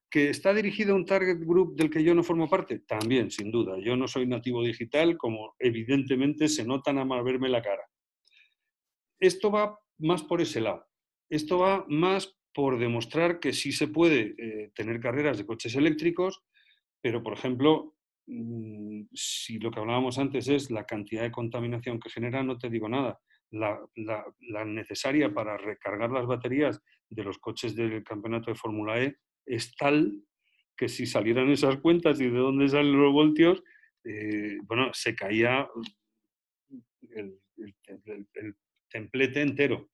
¿Que 0.09 0.31
está 0.31 0.51
dirigido 0.51 0.93
a 0.93 0.95
un 0.95 1.05
target 1.05 1.37
group 1.45 1.75
del 1.75 1.91
que 1.91 2.03
yo 2.03 2.15
no 2.15 2.23
formo 2.23 2.49
parte? 2.49 2.79
También, 2.79 3.29
sin 3.29 3.51
duda. 3.51 3.77
Yo 3.77 3.95
no 3.95 4.07
soy 4.07 4.25
nativo 4.25 4.63
digital, 4.63 5.15
como 5.15 5.53
evidentemente 5.59 6.47
se 6.47 6.65
nota 6.65 6.91
nada 6.91 7.05
más 7.05 7.23
verme 7.23 7.47
la 7.47 7.61
cara. 7.61 7.83
Esto 9.19 9.51
va 9.51 9.77
más 9.99 10.23
por 10.23 10.41
ese 10.41 10.59
lado. 10.59 10.87
Esto 11.29 11.59
va 11.59 11.85
más 11.87 12.35
por 12.51 12.79
demostrar 12.79 13.39
que 13.39 13.53
sí 13.53 13.71
se 13.71 13.89
puede 13.89 14.33
eh, 14.39 14.71
tener 14.73 14.99
carreras 14.99 15.37
de 15.37 15.45
coches 15.45 15.75
eléctricos, 15.75 16.41
pero, 16.99 17.21
por 17.21 17.33
ejemplo, 17.33 17.93
mm, 18.25 19.03
si 19.13 19.59
lo 19.59 19.69
que 19.69 19.81
hablábamos 19.81 20.17
antes 20.17 20.47
es 20.47 20.71
la 20.71 20.87
cantidad 20.87 21.21
de 21.21 21.31
contaminación 21.31 21.99
que 21.99 22.09
genera, 22.09 22.41
no 22.41 22.57
te 22.57 22.71
digo 22.71 22.89
nada. 22.89 23.19
La, 23.51 23.79
necesaria 24.65 25.31
para 25.31 25.57
recargar 25.57 26.09
las 26.09 26.25
baterías 26.25 26.81
de 27.09 27.23
los 27.23 27.37
coches 27.37 27.75
del 27.75 28.03
campeonato 28.03 28.51
de 28.51 28.57
Fórmula 28.57 29.01
E 29.01 29.17
es 29.45 29.75
tal 29.75 30.23
que 30.75 30.89
si 30.89 31.05
salieran 31.05 31.49
esas 31.49 31.77
cuentas 31.77 32.19
y 32.19 32.25
de 32.25 32.37
dónde 32.37 32.67
salen 32.67 32.99
los 32.99 33.13
voltios, 33.13 33.63
eh, 34.03 34.57
bueno, 34.63 34.91
se 34.93 35.15
caía 35.15 35.67
el, 37.11 37.39
templete 38.89 39.41
entero. 39.41 39.89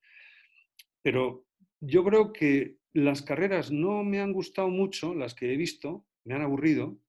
Pero 1.02 1.46
yo 1.80 2.04
creo 2.04 2.34
que 2.34 2.78
las 2.94 3.22
carreras 3.22 3.72
no 3.72 4.04
me 4.04 4.20
han 4.20 4.34
gustado 4.34 4.70
mucho, 4.70 5.16
las 5.16 5.34
que 5.34 5.54
he 5.54 5.58
visto, 5.58 6.06
me 6.26 6.36
han 6.36 6.42
aburrido, 6.42 7.00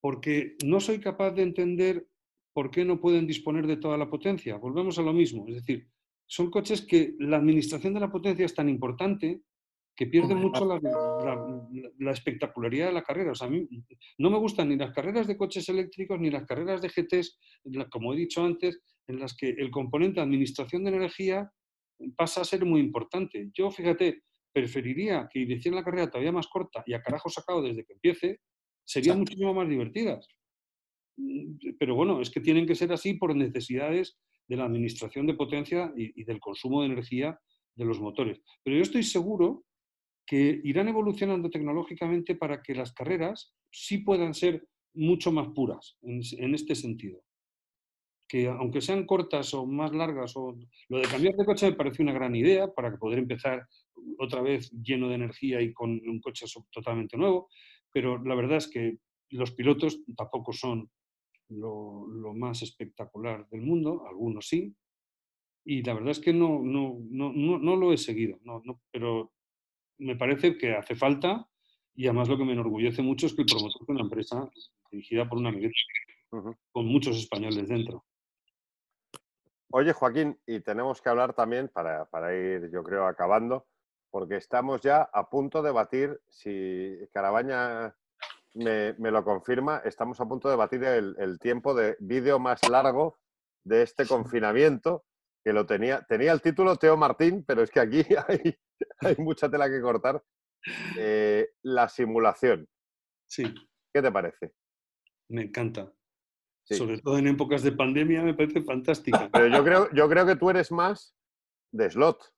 porque 0.00 0.56
no 0.64 0.80
soy 0.80 1.00
capaz 1.00 1.32
de 1.32 1.42
entender 1.42 2.06
por 2.52 2.70
qué 2.70 2.84
no 2.84 3.00
pueden 3.00 3.26
disponer 3.26 3.66
de 3.66 3.76
toda 3.76 3.98
la 3.98 4.08
potencia. 4.08 4.56
Volvemos 4.56 4.98
a 4.98 5.02
lo 5.02 5.12
mismo, 5.12 5.46
es 5.48 5.56
decir, 5.56 5.88
son 6.28 6.50
coches 6.50 6.82
que 6.82 7.14
la 7.18 7.38
administración 7.38 7.94
de 7.94 8.00
la 8.00 8.10
potencia 8.10 8.44
es 8.44 8.54
tan 8.54 8.68
importante 8.68 9.40
que 9.96 10.06
pierde 10.06 10.34
mucho 10.34 10.64
la, 10.64 12.12
espectacularidad 12.12 12.86
de 12.86 12.92
la 12.92 13.02
carrera. 13.02 13.32
O 13.32 13.34
sea, 13.34 13.48
a 13.48 13.50
mí 13.50 13.66
no 14.18 14.30
me 14.30 14.38
gustan 14.38 14.68
ni 14.68 14.76
las 14.76 14.92
carreras 14.92 15.26
de 15.26 15.36
coches 15.36 15.68
eléctricos 15.68 16.20
ni 16.20 16.30
las 16.30 16.44
carreras 16.44 16.80
de 16.80 16.88
GTs, 16.88 17.36
como 17.90 18.14
he 18.14 18.16
dicho 18.16 18.44
antes, 18.44 18.80
en 19.08 19.18
las 19.18 19.34
que 19.36 19.48
el 19.48 19.72
componente 19.72 20.20
de 20.20 20.26
administración 20.26 20.84
de 20.84 20.90
energía 20.90 21.50
pasa 22.14 22.42
a 22.42 22.44
ser 22.44 22.64
muy 22.64 22.80
importante. 22.80 23.50
Yo, 23.52 23.72
fíjate, 23.72 24.22
preferiría 24.52 25.28
que 25.32 25.40
hicieran 25.40 25.80
la 25.80 25.84
carrera 25.84 26.10
todavía 26.10 26.30
más 26.30 26.46
corta 26.46 26.84
y 26.86 26.92
a 26.92 27.02
carajo 27.02 27.28
sacado 27.28 27.62
desde 27.62 27.84
que 27.84 27.94
empiece, 27.94 28.40
serían 28.84 29.18
muchísimo 29.18 29.52
más 29.52 29.68
divertidas. 29.68 30.28
Mm, 31.16 31.76
pero 31.78 31.96
bueno, 31.96 32.20
es 32.20 32.30
que 32.30 32.40
tienen 32.40 32.66
que 32.66 32.76
ser 32.76 32.92
así 32.92 33.14
por 33.14 33.34
necesidades 33.34 34.16
de 34.48 34.56
la 34.56 34.64
administración 34.64 35.26
de 35.26 35.34
potencia 35.34 35.92
y, 35.96 36.24
del 36.24 36.40
consumo 36.40 36.80
de 36.80 36.88
energía 36.88 37.38
de 37.74 37.84
los 37.84 38.00
motores. 38.00 38.40
Pero 38.64 38.76
yo 38.76 38.82
estoy 38.82 39.02
seguro 39.02 39.64
que 40.26 40.60
irán 40.64 40.88
evolucionando 40.88 41.48
tecnológicamente 41.50 42.34
para 42.34 42.62
que 42.62 42.74
las 42.74 42.92
carreras 42.92 43.54
sí 43.70 43.98
puedan 43.98 44.34
ser 44.34 44.66
mucho 44.94 45.30
más 45.30 45.48
puras 45.54 45.96
en 46.02 46.54
este 46.54 46.74
sentido 46.74 47.22
que 48.28 48.46
aunque 48.46 48.82
sean 48.82 49.06
cortas 49.06 49.54
o 49.54 49.66
más 49.66 49.92
largas, 49.92 50.36
o 50.36 50.56
lo 50.90 50.98
de 50.98 51.08
cambiar 51.08 51.34
de 51.34 51.46
coche 51.46 51.70
me 51.70 51.76
parece 51.76 52.02
una 52.02 52.12
gran 52.12 52.36
idea 52.36 52.68
para 52.68 52.96
poder 52.98 53.18
empezar 53.18 53.66
otra 54.18 54.42
vez 54.42 54.70
lleno 54.70 55.08
de 55.08 55.14
energía 55.14 55.60
y 55.62 55.72
con 55.72 55.90
un 55.90 56.20
coche 56.20 56.44
totalmente 56.70 57.16
nuevo, 57.16 57.48
pero 57.90 58.22
la 58.22 58.34
verdad 58.34 58.58
es 58.58 58.68
que 58.68 58.98
los 59.30 59.52
pilotos 59.52 60.00
tampoco 60.14 60.52
son 60.52 60.90
lo, 61.48 62.06
más 62.34 62.62
espectacular 62.62 63.48
del 63.48 63.62
mundo, 63.62 64.06
algunos 64.06 64.48
sí, 64.48 64.74
y 65.64 65.82
la 65.82 65.94
verdad 65.94 66.10
es 66.10 66.20
que 66.20 66.32
no, 66.32 66.60
no, 66.62 66.98
no, 67.10 67.32
no, 67.32 67.76
lo 67.76 67.92
he 67.92 67.98
seguido, 67.98 68.38
no, 68.42 68.62
pero 68.90 69.32
me 69.98 70.16
parece 70.16 70.56
que 70.56 70.74
hace 70.74 70.94
falta 70.94 71.48
y 71.94 72.06
además 72.06 72.28
lo 72.28 72.38
que 72.38 72.44
me 72.44 72.52
enorgullece 72.52 73.02
mucho 73.02 73.26
es 73.26 73.34
que 73.34 73.42
el 73.42 73.46
promotor 73.46 73.82
es 73.82 73.88
una 73.88 74.00
empresa 74.02 74.48
dirigida 74.90 75.28
por 75.28 75.38
una 75.38 75.48
amiguete, 75.48 75.74
con 76.30 76.86
muchos 76.86 77.16
españoles 77.16 77.68
dentro. 77.68 78.04
Oye, 79.70 79.92
Joaquín, 79.92 80.38
y 80.46 80.60
tenemos 80.60 81.02
que 81.02 81.10
hablar 81.10 81.34
también, 81.34 81.68
para, 81.68 82.34
ir, 82.34 82.70
yo 82.72 82.82
creo, 82.82 83.06
acabando, 83.06 83.66
porque 84.10 84.36
estamos 84.36 84.80
ya 84.80 85.02
a 85.12 85.28
punto 85.28 85.60
de 85.60 85.72
batir, 85.72 86.18
si 86.28 86.96
Carabaña 87.12 87.94
me, 88.58 89.10
lo 89.10 89.24
confirma, 89.24 89.82
estamos 89.84 90.20
a 90.20 90.26
punto 90.26 90.48
de 90.48 90.56
batir 90.56 90.82
el, 90.84 91.38
tiempo 91.38 91.74
de 91.74 91.96
vídeo 92.00 92.38
más 92.38 92.68
largo 92.68 93.18
de 93.64 93.82
este 93.82 94.06
confinamiento, 94.06 95.04
que 95.44 95.52
lo 95.52 95.66
tenía, 95.66 96.02
tenía 96.08 96.32
el 96.32 96.42
título 96.42 96.76
Teo 96.76 96.96
Martín, 96.96 97.44
pero 97.46 97.62
es 97.62 97.70
que 97.70 97.80
aquí 97.80 98.04
hay, 99.00 99.16
mucha 99.18 99.48
tela 99.50 99.68
que 99.68 99.80
cortar. 99.80 100.22
Eh, 100.98 101.50
la 101.62 101.88
simulación. 101.88 102.68
Sí. 103.28 103.54
¿Qué 103.94 104.02
te 104.02 104.10
parece? 104.10 104.52
Me 105.28 105.42
encanta. 105.42 105.92
Sobre 106.64 107.00
todo 107.00 107.16
en 107.16 107.28
épocas 107.28 107.62
de 107.62 107.72
pandemia 107.72 108.22
me 108.22 108.34
parece 108.34 108.62
fantástica. 108.62 109.30
Pero 109.32 109.46
yo 109.46 109.64
creo, 109.64 109.90
yo 109.92 110.08
creo 110.08 110.26
que 110.26 110.36
tú 110.36 110.50
eres 110.50 110.70
más 110.70 111.14
de 111.72 111.90
slot. 111.90 112.34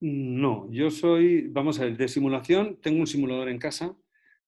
No, 0.00 0.68
yo 0.70 0.90
soy, 0.90 1.48
vamos 1.48 1.78
a 1.78 1.84
ver, 1.84 1.96
de 1.96 2.08
simulación, 2.08 2.80
tengo 2.80 3.00
un 3.00 3.06
simulador 3.06 3.48
en 3.48 3.58
casa, 3.58 3.94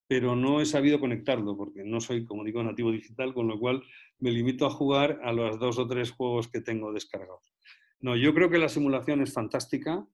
pero 0.06 0.36
no 0.36 0.60
he 0.60 0.66
sabido 0.66 1.00
conectarlo 1.00 1.56
porque 1.56 1.84
no 1.84 2.00
soy, 2.00 2.24
como 2.24 2.44
digo, 2.44 2.62
nativo 2.62 2.92
digital, 2.92 3.32
con 3.32 3.48
lo 3.48 3.58
cual 3.58 3.82
me 4.18 4.30
limito 4.30 4.66
a 4.66 4.70
jugar 4.70 5.20
a 5.22 5.32
los 5.32 5.58
dos 5.58 5.78
o 5.78 5.86
tres 5.86 6.10
juegos 6.10 6.48
que 6.48 6.60
tengo 6.60 6.92
descargados. 6.92 7.54
No, 8.00 8.16
yo 8.16 8.34
creo 8.34 8.50
que 8.50 8.58
la 8.58 8.68
simulación 8.68 9.22
es 9.22 9.32
fantástica, 9.32 10.06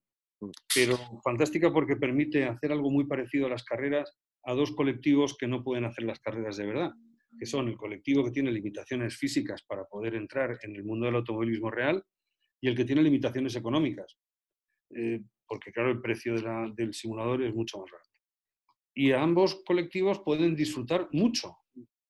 pero 0.74 0.96
fantástica 1.22 1.72
porque 1.72 1.96
permite 1.96 2.44
hacer 2.44 2.72
algo 2.72 2.90
muy 2.90 3.04
parecido 3.04 3.46
a 3.46 3.50
las 3.50 3.64
carreras 3.64 4.16
a 4.44 4.54
dos 4.54 4.72
colectivos 4.72 5.36
que 5.36 5.48
no 5.48 5.62
pueden 5.62 5.84
hacer 5.84 6.04
las 6.04 6.20
carreras 6.20 6.56
de 6.56 6.66
verdad 6.66 6.92
que 7.38 7.46
son 7.46 7.68
el 7.68 7.76
colectivo 7.76 8.24
que 8.24 8.30
tiene 8.30 8.50
limitaciones 8.52 9.16
físicas 9.16 9.62
para 9.62 9.84
poder 9.84 10.14
entrar 10.14 10.58
en 10.62 10.76
el 10.76 10.84
mundo 10.84 11.06
del 11.06 11.16
automovilismo 11.16 11.70
real 11.70 12.04
y 12.60 12.68
el 12.68 12.76
que 12.76 12.84
tiene 12.84 13.02
limitaciones 13.02 13.56
económicas, 13.56 14.18
eh, 14.90 15.20
porque 15.46 15.72
claro, 15.72 15.90
el 15.90 16.00
precio 16.00 16.34
del 16.74 16.92
simulador 16.92 17.42
es 17.42 17.54
mucho 17.54 17.78
más 17.78 17.90
barato. 17.90 18.09
Y 18.94 19.12
ambos 19.12 19.62
colectivos 19.64 20.20
pueden 20.20 20.54
disfrutar 20.56 21.08
mucho, 21.12 21.56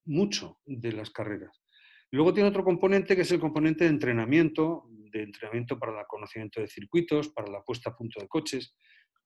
mucho 0.05 0.59
de 0.65 0.93
las 0.93 1.11
carreras. 1.11 1.62
Luego 2.11 2.35
tiene 2.35 2.48
otro 2.48 2.65
componente 2.65 3.15
que 3.15 3.23
es 3.23 3.31
el 3.32 3.40
componente 3.40 3.85
de 3.85 3.90
entrenamiento, 3.90 4.86
de 4.89 5.23
entrenamiento 5.23 5.78
para 5.78 6.01
el 6.01 6.07
conocimiento 6.07 6.61
de 6.61 6.69
circuitos, 6.69 7.28
para 7.28 7.51
la 7.51 7.62
puesta 7.62 7.90
a 7.90 7.97
punto 7.97 8.20
de 8.20 8.28
coches, 8.28 8.74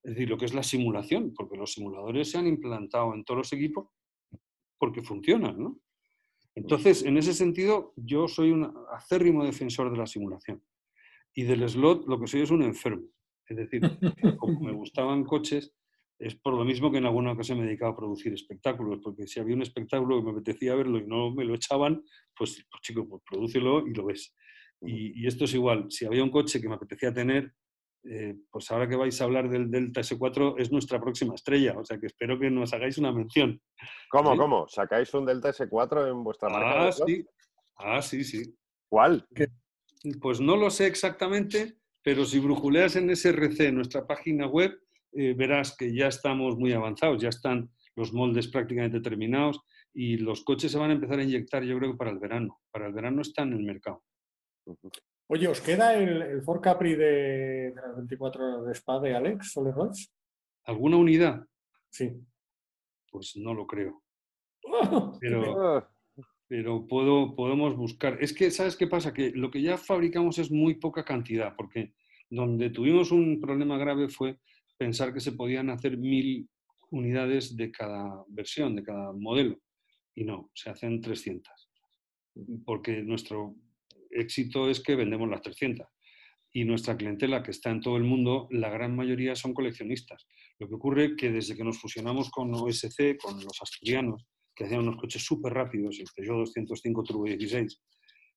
es 0.03 0.15
decir, 0.15 0.29
lo 0.29 0.37
que 0.37 0.45
es 0.45 0.55
la 0.55 0.63
simulación, 0.63 1.33
porque 1.35 1.57
los 1.57 1.73
simuladores 1.73 2.31
se 2.31 2.37
han 2.37 2.47
implantado 2.47 3.15
en 3.15 3.25
todos 3.25 3.39
los 3.39 3.53
equipos 3.55 3.89
porque 4.79 5.03
funcionan, 5.03 5.59
¿no? 5.59 5.81
Entonces, 6.55 7.03
en 7.05 7.17
ese 7.17 7.33
sentido, 7.33 7.95
yo 7.97 8.29
soy 8.29 8.51
un 8.51 8.73
acérrimo 8.93 9.45
defensor 9.45 9.91
de 9.91 9.97
la 9.97 10.07
simulación. 10.07 10.63
Y 11.35 11.43
del 11.45 11.69
slot 11.69 12.07
lo 12.07 12.21
que 12.21 12.29
soy 12.29 12.43
es 12.43 12.51
un 12.51 12.63
enfermo. 12.63 13.09
Es 13.49 13.57
decir, 13.57 13.81
como 14.39 14.61
me 14.61 14.73
gustaban 14.73 15.25
coches, 15.25 15.75
es 16.19 16.37
por 16.37 16.55
lo 16.55 16.65
mismo 16.65 16.91
que 16.91 16.99
en 16.99 17.07
alguna 17.07 17.33
ocasión 17.33 17.59
me 17.59 17.67
dedicaba 17.67 17.93
a 17.93 17.97
producir 17.97 18.33
espectáculos, 18.33 19.01
porque 19.03 19.27
si 19.27 19.41
había 19.41 19.55
un 19.55 19.63
espectáculo 19.63 20.19
que 20.19 20.25
me 20.25 20.31
apetecía 20.31 20.75
verlo 20.75 20.99
y 20.99 21.07
no 21.07 21.35
me 21.35 21.45
lo 21.45 21.55
echaban, 21.55 22.03
pues, 22.37 22.65
pues 22.71 22.83
chico, 22.83 23.09
pues 23.09 23.23
prodúcelo 23.29 23.87
y 23.87 23.95
lo 23.95 24.07
ves. 24.07 24.35
y, 24.81 25.27
esto 25.27 25.45
es 25.45 25.55
igual, 25.55 25.87
si 25.91 26.05
había 26.05 26.23
un 26.23 26.31
coche 26.31 26.61
que 26.61 26.69
me 26.69 26.75
apetecía 26.75 27.13
tener, 27.13 27.55
eh, 28.07 28.37
pues 28.51 28.71
ahora 28.71 28.87
que 28.87 28.97
vais 28.97 29.19
a 29.19 29.25
hablar 29.25 29.49
del 29.49 29.71
Delta 29.71 30.03
S4 30.03 30.57
es 30.59 30.71
nuestra 30.71 31.01
próxima 31.01 31.35
estrella, 31.35 31.75
o 31.79 31.85
sea 31.85 31.99
que 31.99 32.07
espero 32.07 32.39
que 32.39 32.51
nos 32.51 32.75
hagáis 32.75 32.99
una 32.99 33.11
mención. 33.13 33.59
¿Cómo, 34.11 34.37
cómo? 34.37 34.69
¿Sacáis 34.69 35.13
un 35.15 35.25
Delta 35.25 35.49
S4 35.49 36.11
en 36.11 36.23
vuestra 36.23 36.51
marca? 36.51 36.89
Ah, 36.89 36.93
sí. 36.93 37.25
Ah, 37.77 38.03
sí, 38.03 38.23
sí. 38.23 38.55
¿Cuál? 38.91 39.27
Pues 40.21 40.39
no 40.39 40.55
lo 40.57 40.69
sé 40.69 40.87
exactamente, 40.87 41.79
pero 42.03 42.27
si 42.27 42.41
brujuleas 42.41 42.95
en 42.97 43.09
SRC, 43.09 43.73
nuestra 43.73 44.07
página 44.07 44.47
web, 44.47 44.79
eh, 45.17 45.35
verás 45.35 45.77
que 45.77 45.95
ya 45.95 46.09
estamos 46.09 46.57
muy 46.57 46.73
avanzados, 46.73 47.23
ya 47.23 47.29
están 47.29 47.71
los 47.97 48.13
moldes 48.13 48.49
prácticamente 48.49 49.01
terminados 49.01 49.61
y 49.93 50.17
los 50.17 50.43
coches 50.43 50.73
se 50.73 50.79
van 50.79 50.91
a 50.91 50.95
empezar 50.95 51.21
a 51.21 51.23
inyectar 51.23 51.63
yo 51.63 51.79
creo 51.79 51.93
que 51.93 51.99
para 51.99 52.11
el 52.11 52.19
verano. 52.19 52.61
Para 52.71 52.87
el 52.87 52.93
verano 52.93 53.23
están 53.23 53.53
en 53.53 53.59
el 53.59 53.65
mercado. 53.65 54.03
Oye, 55.29 55.49
¿os 55.49 55.61
queda 55.61 55.95
el, 55.95 56.21
el 56.23 56.43
Ford 56.43 56.61
Capri 56.61 56.97
de, 56.97 57.73
las 57.75 57.97
24 57.97 58.45
horas 58.45 58.67
de 58.67 58.73
Spa 58.73 59.01
de 59.01 59.15
Alex 59.15 59.53
Soler 59.53 59.75
¿Alguna 60.65 60.97
unidad? 60.97 61.47
Sí. 61.91 62.13
Pues 63.11 63.37
no 63.37 63.55
lo 63.55 63.67
creo. 63.67 64.03
pero, 65.21 65.89
pero 66.49 66.87
puedo, 66.87 67.35
podemos 67.37 67.77
buscar. 67.77 68.19
Es 68.21 68.33
que, 68.33 68.51
¿sabes 68.51 68.77
qué 68.77 68.87
pasa? 68.87 69.13
Que 69.13 69.31
lo 69.31 69.51
que 69.51 69.63
ya 69.63 69.79
fabricamos 69.79 70.39
es 70.39 70.51
muy 70.51 70.75
poca 70.75 71.05
cantidad, 71.05 71.55
porque 71.57 71.95
Donde 72.29 72.71
tuvimos 72.71 73.13
un 73.13 73.41
problema 73.41 73.79
grave 73.79 74.09
fue 74.09 74.39
pensar 74.77 75.13
que 75.13 75.21
se 75.21 75.33
podían 75.33 75.71
hacer 75.71 75.97
mil 75.97 76.49
unidades 76.91 77.57
de 77.57 77.71
cada 77.71 78.25
versión, 78.29 78.77
de 78.77 78.83
cada 78.83 79.13
modelo. 79.13 79.59
Y 80.15 80.25
no, 80.25 80.51
se 80.55 80.71
hacen 80.71 81.01
300. 81.01 81.53
Porque 82.65 83.03
nuestro 83.03 83.57
éxito 84.11 84.71
es 84.71 84.81
que 84.81 84.97
vendemos 84.97 85.29
las 85.29 85.43
300. 85.43 85.87
Y 86.53 86.65
nuestra 86.65 86.97
clientela, 86.97 87.43
que 87.43 87.51
está 87.51 87.71
en 87.71 87.81
todo 87.81 87.97
el 87.97 88.05
mundo, 88.05 88.47
la 88.51 88.71
gran 88.71 88.95
mayoría 88.95 89.35
son 89.35 89.55
coleccionistas. 89.55 90.27
Lo 90.61 90.69
que 90.69 90.75
ocurre 90.75 91.05
es 91.07 91.13
que 91.17 91.33
desde 91.33 91.57
que 91.57 91.65
nos 91.65 91.81
fusionamos 91.81 92.31
con 92.31 92.55
OSC, 92.55 93.17
con 93.21 93.43
los 93.43 93.61
asturianos, 93.61 94.25
que 94.55 94.65
hacían 94.65 94.83
unos 94.83 94.97
coches 94.97 95.25
súper 95.25 95.53
rápidos, 95.53 95.99
el 95.99 96.07
Peugeot 96.15 96.39
205 96.39 97.03
Turbo 97.03 97.25
16, 97.25 97.83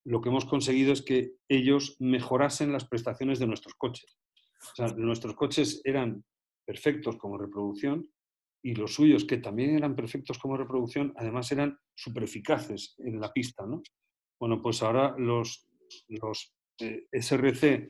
lo 0.05 0.21
que 0.21 0.29
hemos 0.29 0.45
conseguido 0.45 0.93
es 0.93 1.03
que 1.03 1.33
ellos 1.47 1.95
mejorasen 1.99 2.71
las 2.71 2.87
prestaciones 2.87 3.37
de 3.37 3.45
nuestros 3.45 3.75
coches. 3.75 4.17
Nuestros 4.97 5.35
coches 5.35 5.81
eran 5.83 6.23
perfectos 6.65 7.17
como 7.17 7.37
reproducción 7.37 8.09
y 8.61 8.75
los 8.75 8.93
suyos, 8.93 9.25
que 9.25 9.37
también 9.37 9.75
eran 9.75 9.95
perfectos 9.95 10.39
como 10.39 10.57
reproducción, 10.57 11.13
además 11.15 11.51
eran 11.51 11.77
súper 11.95 12.23
eficaces 12.23 12.95
en 12.99 13.19
la 13.19 13.31
pista. 13.31 13.65
¿no? 13.65 13.81
Bueno, 14.39 14.61
pues 14.61 14.83
ahora 14.83 15.15
los, 15.17 15.67
los 16.09 16.53
eh, 16.79 17.07
SRC 17.11 17.89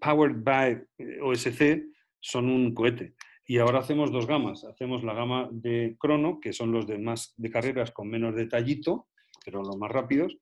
Powered 0.00 0.42
by 0.42 0.84
eh, 0.98 1.20
OSC 1.22 1.82
son 2.20 2.48
un 2.48 2.74
cohete. 2.74 3.14
Y 3.46 3.58
ahora 3.58 3.80
hacemos 3.80 4.12
dos 4.12 4.26
gamas. 4.26 4.64
Hacemos 4.64 5.02
la 5.02 5.14
gama 5.14 5.48
de 5.50 5.96
crono, 5.98 6.38
que 6.40 6.52
son 6.52 6.70
los 6.70 6.86
de 6.86 6.98
más 6.98 7.34
de 7.36 7.50
carreras 7.50 7.90
con 7.90 8.08
menos 8.08 8.34
detallito, 8.34 9.08
pero 9.44 9.62
los 9.62 9.76
más 9.76 9.90
rápidos, 9.90 10.36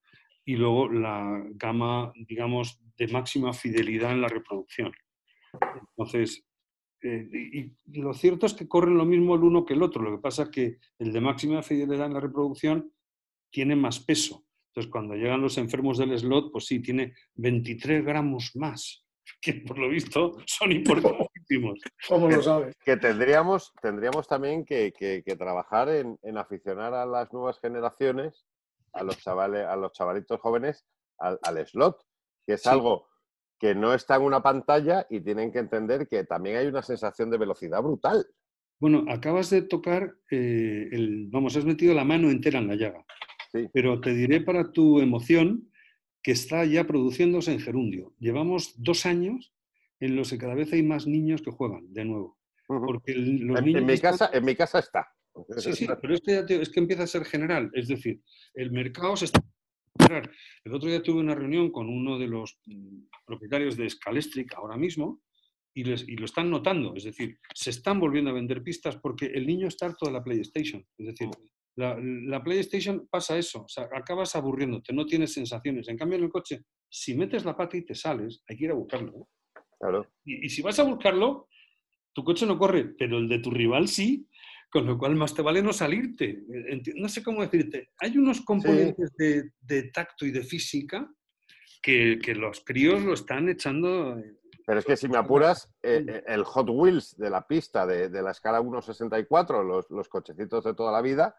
y 0.44 0.56
luego 0.56 0.88
la 0.88 1.44
gama, 1.54 2.12
digamos, 2.14 2.80
de 2.96 3.08
máxima 3.08 3.52
fidelidad 3.52 4.12
en 4.12 4.22
la 4.22 4.28
reproducción. 4.28 4.92
Entonces, 5.96 6.44
eh, 7.02 7.28
y 7.52 8.00
lo 8.00 8.12
cierto 8.12 8.46
es 8.46 8.54
que 8.54 8.68
corren 8.68 8.98
lo 8.98 9.04
mismo 9.04 9.34
el 9.34 9.42
uno 9.42 9.64
que 9.64 9.74
el 9.74 9.82
otro. 9.82 10.02
Lo 10.02 10.16
que 10.16 10.22
pasa 10.22 10.44
es 10.44 10.48
que 10.50 10.78
el 10.98 11.12
de 11.12 11.20
máxima 11.20 11.62
fidelidad 11.62 12.06
en 12.06 12.14
la 12.14 12.20
reproducción 12.20 12.92
tiene 13.50 13.76
más 13.76 14.00
peso. 14.00 14.44
Entonces, 14.70 14.90
cuando 14.90 15.14
llegan 15.14 15.40
los 15.40 15.58
enfermos 15.58 15.98
del 15.98 16.16
slot, 16.16 16.52
pues 16.52 16.66
sí, 16.66 16.80
tiene 16.80 17.14
23 17.34 18.04
gramos 18.04 18.52
más, 18.54 19.04
que 19.42 19.54
por 19.54 19.78
lo 19.78 19.88
visto 19.88 20.36
son 20.46 20.72
importantísimos. 20.72 21.80
¿Cómo 22.08 22.28
lo 22.28 22.42
sabes? 22.42 22.76
Que 22.84 22.96
tendríamos, 22.96 23.72
tendríamos 23.82 24.28
también 24.28 24.64
que, 24.64 24.92
trabajar 25.36 25.88
en, 25.88 26.38
aficionar 26.38 26.94
a 26.94 27.04
las 27.04 27.32
nuevas 27.32 27.58
generaciones, 27.60 28.46
a 28.92 29.04
los 29.04 29.18
chavales, 29.18 29.66
a 29.66 29.76
los 29.76 29.92
chavalitos 29.92 30.40
jóvenes, 30.40 30.86
al, 31.18 31.66
slot, 31.66 32.02
que 32.46 32.54
es 32.54 32.66
algo 32.66 33.08
que 33.58 33.74
no 33.74 33.92
está 33.92 34.16
en 34.16 34.22
una 34.22 34.42
pantalla 34.42 35.06
y 35.10 35.20
tienen 35.20 35.52
que 35.52 35.58
entender 35.58 36.08
que 36.08 36.24
también 36.24 36.56
hay 36.56 36.66
una 36.66 36.82
sensación 36.82 37.30
de 37.30 37.38
velocidad 37.38 37.82
brutal. 37.82 38.26
Bueno, 38.78 39.04
acabas 39.08 39.50
de 39.50 39.62
tocar, 39.62 40.16
eh, 40.30 40.88
el, 40.90 41.28
vamos, 41.28 41.56
has 41.56 41.66
metido 41.66 41.92
la 41.94 42.04
mano 42.04 42.30
entera 42.30 42.58
en 42.58 42.68
la 42.68 42.76
llaga. 42.76 43.04
Pero 43.72 44.00
te 44.00 44.14
diré 44.14 44.40
para 44.40 44.72
tu 44.72 45.00
emoción 45.00 45.70
que 46.22 46.32
está 46.32 46.64
ya 46.64 46.84
produciéndose 46.86 47.52
en 47.52 47.60
gerundio. 47.60 48.14
Llevamos 48.18 48.74
dos 48.82 49.04
años 49.04 49.52
en 49.98 50.16
los 50.16 50.30
que 50.30 50.38
cada 50.38 50.54
vez 50.54 50.72
hay 50.72 50.82
más 50.82 51.06
niños 51.06 51.42
que 51.42 51.50
juegan 51.50 51.92
de 51.92 52.04
nuevo. 52.04 52.38
Porque 52.66 53.12
en, 53.12 53.84
mi 53.84 53.98
casa, 53.98 54.30
en 54.32 54.44
mi 54.44 54.54
casa 54.54 54.78
está. 54.78 55.12
Sí, 55.56 55.72
sí, 55.72 55.86
pero 56.00 56.14
es 56.14 56.20
que, 56.20 56.44
es 56.60 56.70
que 56.70 56.80
empieza 56.80 57.04
a 57.04 57.06
ser 57.06 57.24
general. 57.24 57.70
Es 57.74 57.88
decir, 57.88 58.20
el 58.54 58.70
mercado 58.70 59.16
se 59.16 59.26
está 59.26 59.40
el 60.64 60.72
otro 60.72 60.88
día 60.88 61.02
tuve 61.02 61.20
una 61.20 61.34
reunión 61.34 61.70
con 61.70 61.88
uno 61.88 62.18
de 62.18 62.26
los 62.26 62.58
mm, 62.66 63.02
propietarios 63.26 63.76
de 63.76 63.88
Scalestric 63.88 64.54
ahora 64.54 64.76
mismo 64.76 65.20
y, 65.74 65.84
les, 65.84 66.08
y, 66.08 66.16
lo 66.16 66.24
están 66.24 66.50
notando. 66.50 66.94
Es 66.96 67.04
decir, 67.04 67.38
se 67.54 67.70
están 67.70 68.00
volviendo 68.00 68.30
a 68.30 68.34
vender 68.34 68.62
pistas 68.62 68.96
porque 68.96 69.26
el 69.26 69.46
niño 69.46 69.68
está 69.68 69.86
harto 69.86 70.06
de 70.06 70.12
la 70.12 70.22
PlayStation. 70.22 70.84
Es 70.96 71.06
decir, 71.06 71.28
la, 71.76 72.42
PlayStation 72.42 73.08
pasa 73.10 73.38
eso, 73.38 73.62
o 73.62 73.68
sea, 73.68 73.88
acabas 73.92 74.36
aburriéndote, 74.36 74.92
no 74.92 75.06
tienes 75.06 75.32
sensaciones. 75.32 75.88
En 75.88 75.96
cambio, 75.96 76.18
en 76.18 76.24
el 76.24 76.30
coche, 76.30 76.62
si 76.88 77.14
metes 77.14 77.44
la 77.44 77.56
pata 77.56 77.76
y 77.76 77.84
te 77.84 77.94
sales, 77.94 78.42
hay 78.48 78.56
que 78.56 78.64
ir 78.64 78.70
a 78.70 78.74
buscarlo. 78.74 79.28
Claro. 79.78 80.06
Y, 80.24 80.48
si 80.48 80.60
vas 80.60 80.78
a 80.78 80.84
buscarlo, 80.84 81.48
tu 82.12 82.22
coche 82.24 82.44
no 82.44 82.58
corre, 82.58 82.84
pero 82.98 83.18
el 83.18 83.28
de 83.28 83.38
tu 83.38 83.50
rival 83.50 83.88
sí, 83.88 84.26
con 84.70 84.86
lo 84.86 84.96
cual 84.96 85.16
más 85.16 85.34
te 85.34 85.42
vale 85.42 85.62
no 85.62 85.72
salirte. 85.72 86.44
No 86.94 87.08
sé 87.08 87.22
cómo 87.22 87.42
decirte. 87.42 87.90
Hay 87.98 88.16
unos 88.16 88.40
componentes 88.42 89.10
de, 89.16 89.82
tacto 89.92 90.24
y 90.24 90.30
de 90.30 90.42
física 90.42 91.12
que, 91.82 92.18
los 92.36 92.60
críos 92.60 93.02
lo 93.02 93.14
están 93.14 93.48
echando. 93.48 94.18
Eh, 94.18 94.36
pero 94.64 94.78
es 94.78 94.84
que 94.84 94.96
si 94.96 95.08
me 95.08 95.18
apuras, 95.18 95.68
eh, 95.82 96.04
eh, 96.06 96.22
el 96.26 96.44
Hot 96.44 96.68
Wheels 96.70 97.16
de 97.16 97.30
la 97.30 97.46
pista 97.46 97.86
de, 97.86 98.08
la 98.22 98.30
escala 98.30 98.60
1.64, 98.60 99.66
los, 99.66 99.90
los 99.90 100.08
cochecitos 100.08 100.62
de 100.64 100.74
toda 100.74 100.92
la 100.92 101.02
vida, 101.02 101.36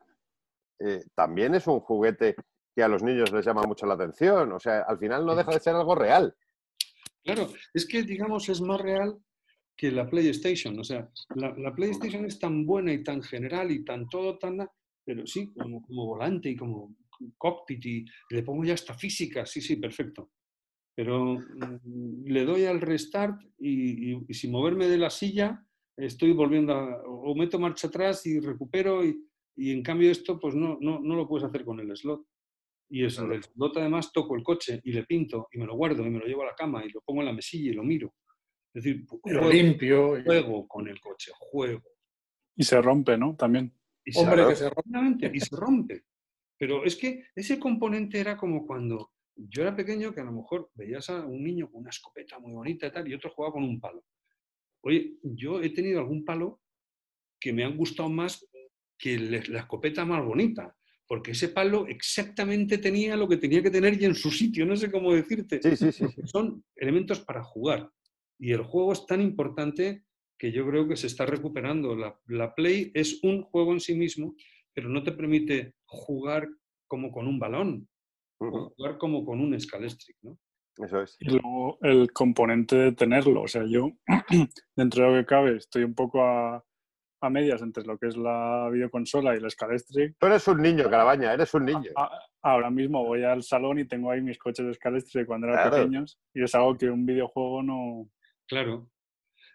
eh, 0.83 1.05
también 1.13 1.53
es 1.55 1.67
un 1.67 1.79
juguete 1.79 2.35
que 2.75 2.83
a 2.83 2.87
los 2.87 3.03
niños 3.03 3.31
les 3.31 3.45
llama 3.45 3.63
mucho 3.63 3.85
la 3.85 3.93
atención. 3.93 4.51
O 4.51 4.59
sea, 4.59 4.81
al 4.81 4.97
final 4.97 5.25
no 5.25 5.35
deja 5.35 5.51
de 5.51 5.59
ser 5.59 5.75
algo 5.75 5.95
real. 5.95 6.35
Claro, 7.23 7.49
es 7.73 7.85
que, 7.85 8.01
digamos, 8.01 8.49
es 8.49 8.61
más 8.61 8.81
real 8.81 9.17
que 9.81 9.91
la 9.91 10.07
PlayStation. 10.07 10.77
O 10.79 10.83
sea, 10.83 11.09
la, 11.35 11.73
PlayStation 11.73 12.25
es 12.25 12.37
tan 12.37 12.65
buena 12.65 12.93
y 12.93 13.03
tan 13.03 13.23
general 13.23 13.71
y 13.71 13.83
tan 13.83 14.07
todo, 14.07 14.37
tan... 14.37 14.67
Pero 15.03 15.25
sí, 15.25 15.51
como, 15.53 15.81
volante 15.87 16.49
y 16.49 16.55
como 16.55 16.95
cockpit 17.37 17.85
y 17.85 18.05
le 18.29 18.43
pongo 18.43 18.63
ya 18.63 18.75
hasta 18.75 18.93
física. 18.93 19.45
Sí, 19.45 19.59
sí, 19.59 19.77
perfecto. 19.77 20.29
Pero 20.95 21.33
mm, 21.35 22.25
le 22.25 22.45
doy 22.45 22.65
al 22.65 22.79
restart 22.79 23.41
y, 23.57 24.13
y, 24.13 24.33
sin 24.33 24.51
moverme 24.51 24.87
de 24.87 24.97
la 24.99 25.09
silla 25.09 25.65
estoy 25.97 26.31
volviendo 26.33 26.73
a... 26.73 27.01
o 27.05 27.33
meto 27.35 27.59
marcha 27.59 27.87
atrás 27.87 28.25
y 28.25 28.39
recupero 28.39 29.03
y 29.03 29.25
y 29.55 29.71
en 29.71 29.83
cambio 29.83 30.11
esto 30.11 30.39
pues 30.39 30.55
no, 30.55 30.77
no, 30.81 30.99
no 30.99 31.15
lo 31.15 31.27
puedes 31.27 31.47
hacer 31.47 31.65
con 31.65 31.79
el 31.79 31.95
slot. 31.95 32.25
Y 32.89 33.05
eso, 33.05 33.31
el 33.31 33.43
slot 33.43 33.77
además 33.77 34.11
toco 34.11 34.35
el 34.35 34.43
coche 34.43 34.81
y 34.83 34.91
le 34.91 35.03
pinto 35.05 35.47
y 35.51 35.59
me 35.59 35.65
lo 35.65 35.75
guardo 35.75 36.05
y 36.05 36.09
me 36.09 36.19
lo 36.19 36.25
llevo 36.25 36.43
a 36.43 36.47
la 36.47 36.55
cama 36.55 36.83
y 36.85 36.89
lo 36.89 37.01
pongo 37.01 37.21
en 37.21 37.27
la 37.27 37.33
mesilla 37.33 37.71
y 37.71 37.75
lo 37.75 37.83
miro. 37.83 38.13
Es 38.73 38.84
decir, 38.84 39.06
juego, 39.06 39.49
limpio. 39.49 40.23
Juego 40.23 40.68
con 40.68 40.88
el 40.88 40.99
coche, 40.99 41.31
juego. 41.38 41.84
Y 42.56 42.64
se 42.64 42.81
rompe, 42.81 43.18
¿no? 43.18 43.35
También. 43.35 43.73
Y 44.06 44.18
Hombre, 44.18 44.48
que 44.48 44.56
se 44.56 44.69
rompe. 44.69 45.31
Y 45.34 45.39
se 45.39 45.56
rompe. 45.56 46.03
Pero 46.57 46.85
es 46.85 46.95
que 46.95 47.26
ese 47.35 47.60
componente 47.60 48.19
era 48.19 48.38
como 48.38 48.65
cuando 48.65 49.11
yo 49.35 49.64
era 49.64 49.76
pequeño, 49.76 50.14
que 50.14 50.22
a 50.22 50.26
lo 50.26 50.31
mejor 50.31 50.69
veías 50.73 51.10
a 51.10 51.26
un 51.26 51.43
niño 51.43 51.69
con 51.69 51.81
una 51.81 51.89
escopeta 51.89 52.39
muy 52.39 52.53
bonita 52.53 52.88
y 52.88 52.91
tal, 52.91 53.07
y 53.07 53.14
otro 53.14 53.31
jugaba 53.31 53.53
con 53.53 53.64
un 53.64 53.80
palo. 53.80 54.03
Oye, 54.81 55.18
yo 55.23 55.61
he 55.61 55.69
tenido 55.69 55.99
algún 55.99 56.26
palo 56.26 56.61
que 57.39 57.53
me 57.53 57.64
han 57.64 57.77
gustado 57.77 58.10
más 58.10 58.48
que 58.98 59.18
la 59.18 59.60
escopeta 59.60 60.06
más 60.06 60.23
bonita, 60.23 60.76
porque 61.07 61.31
ese 61.31 61.49
palo 61.49 61.88
exactamente 61.88 62.77
tenía 62.77 63.15
lo 63.15 63.27
que 63.27 63.38
tenía 63.38 63.64
que 63.64 63.72
tener 63.72 63.99
y 63.99 64.06
en 64.06 64.15
su 64.15 64.30
sitio, 64.30 64.65
no 64.65 64.76
sé 64.76 64.91
cómo 64.91 65.14
decirte. 65.14 65.60
Sí, 65.61 65.76
sí, 65.76 65.91
sí, 65.91 66.06
Son 66.26 66.64
elementos 66.76 67.19
para 67.22 67.43
jugar. 67.43 67.89
Y 68.41 68.53
el 68.53 68.63
juego 68.63 68.91
es 68.91 69.05
tan 69.05 69.22
importante 69.22 70.03
que 70.38 70.51
yo 70.51 70.65
creo 70.68 70.88
que 70.88 70.95
se 70.95 71.05
está 71.05 71.27
recuperando. 71.27 71.95
La, 72.26 72.55
Play 72.55 72.91
es 72.95 73.23
un 73.23 73.43
juego 73.43 73.72
en 73.72 73.80
sí 73.80 73.93
mismo, 73.93 74.34
pero 74.73 74.89
no 74.89 75.03
te 75.03 75.11
permite 75.11 75.76
jugar 75.85 76.49
como 76.88 77.11
con 77.11 77.27
un 77.27 77.38
balón, 77.38 77.88
jugar 78.39 78.97
como 78.97 79.23
con 79.23 79.39
un 79.39 79.57
Scalestric, 79.59 80.18
¿no? 80.23 80.39
Eso 80.77 81.03
es. 81.03 81.18
Y 81.19 81.30
luego 81.30 81.77
el 81.84 82.11
componente 82.11 82.76
de 82.76 82.91
tenerlo. 82.93 83.43
O 83.43 83.47
sea, 83.47 83.63
yo, 83.68 83.91
dentro 84.76 85.03
de 85.03 85.11
lo 85.11 85.22
que 85.22 85.26
cabe, 85.27 85.57
estoy 85.57 85.84
un 85.84 85.93
poco 85.93 86.23
a, 86.23 86.65
a 87.22 87.30
medias 87.30 87.61
entre 87.61 87.84
lo 87.85 87.99
que 87.99 88.07
es 88.07 88.18
la 88.18 88.69
videoconsola 88.72 89.35
y 89.35 89.39
la 89.39 89.49
Scalestric. 89.49 90.15
Tú 90.18 90.26
eres 90.26 90.47
un 90.47 90.61
niño, 90.61 90.89
Carabaña, 90.89 91.34
eres 91.34 91.53
un 91.53 91.65
niño. 91.65 91.91
ahora 92.41 92.72
mismo 92.72 93.05
voy 93.05 93.23
al 93.23 93.43
salón 93.43 93.77
y 93.77 93.85
tengo 93.85 94.09
ahí 94.09 94.22
mis 94.22 94.39
coches 94.39 94.65
de 94.65 94.73
Scalestric 94.73 95.27
cuando 95.27 95.47
eran 95.47 95.69
pequeños 95.69 96.19
y 96.34 96.43
es 96.43 96.55
algo 96.55 96.76
que 96.77 96.89
un 96.89 97.05
videojuego 97.05 97.61
no... 97.61 98.09
Claro. 98.52 98.91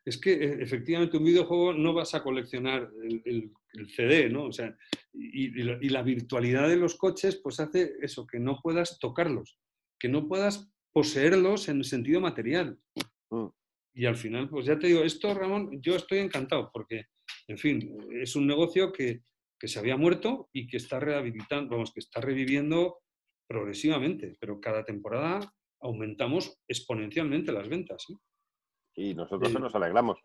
Es 0.07 0.17
que 0.19 0.33
e, 0.33 0.63
efectivamente 0.63 1.19
un 1.19 1.25
videojuego 1.25 1.75
no 1.75 1.93
vas 1.93 2.15
a 2.15 2.23
coleccionar 2.23 2.91
el, 3.03 3.53
CD, 3.95 4.31
¿no? 4.31 4.47
O 4.47 4.53
sea, 4.53 4.75
y, 5.13 5.51
la, 5.91 6.03
virtualidad 6.03 6.67
de 6.67 6.77
los 6.77 6.95
coches 6.95 7.37
pues 7.37 7.61
hace 7.61 7.93
eso, 8.01 8.27
que 8.27 8.41
no 8.41 8.59
puedas 8.63 8.99
tocarlos, 8.99 9.59
que 10.01 10.09
no 10.09 10.27
puedas 10.27 10.73
poseerlos 10.95 11.69
en 11.69 11.77
el 11.77 11.85
sentido 11.85 12.23
material. 12.23 12.79
Mm. 13.31 13.49
Y 13.93 14.07
al 14.07 14.17
final, 14.17 14.49
pues 14.49 14.65
ya 14.65 14.79
te 14.79 14.87
digo, 14.87 15.03
esto, 15.03 15.35
Ramón, 15.35 15.79
yo 15.83 15.95
estoy 15.97 16.21
encantado 16.21 16.71
porque 16.73 17.05
en 17.49 17.59
fin, 17.59 17.99
es 18.13 18.35
un 18.35 18.47
negocio 18.47 18.93
que, 18.93 19.23
se 19.61 19.79
había 19.79 19.97
muerto 19.97 20.49
y 20.53 20.69
que 20.69 20.77
está 20.77 21.01
rehabilitando, 21.01 21.73
vamos, 21.73 21.93
que 21.93 22.01
está 22.01 22.21
reviviendo 22.21 23.01
progresivamente, 23.49 24.37
pero 24.39 24.61
cada 24.61 24.85
temporada 24.85 25.53
aumentamos 25.81 26.59
exponencialmente 26.69 27.53
las 27.53 27.69
ventas. 27.69 28.05
¿eh? 28.09 28.15
Y 28.97 29.15
nosotros 29.15 29.53
se 29.53 29.61
nos 29.61 29.75
alegramos. 29.75 30.19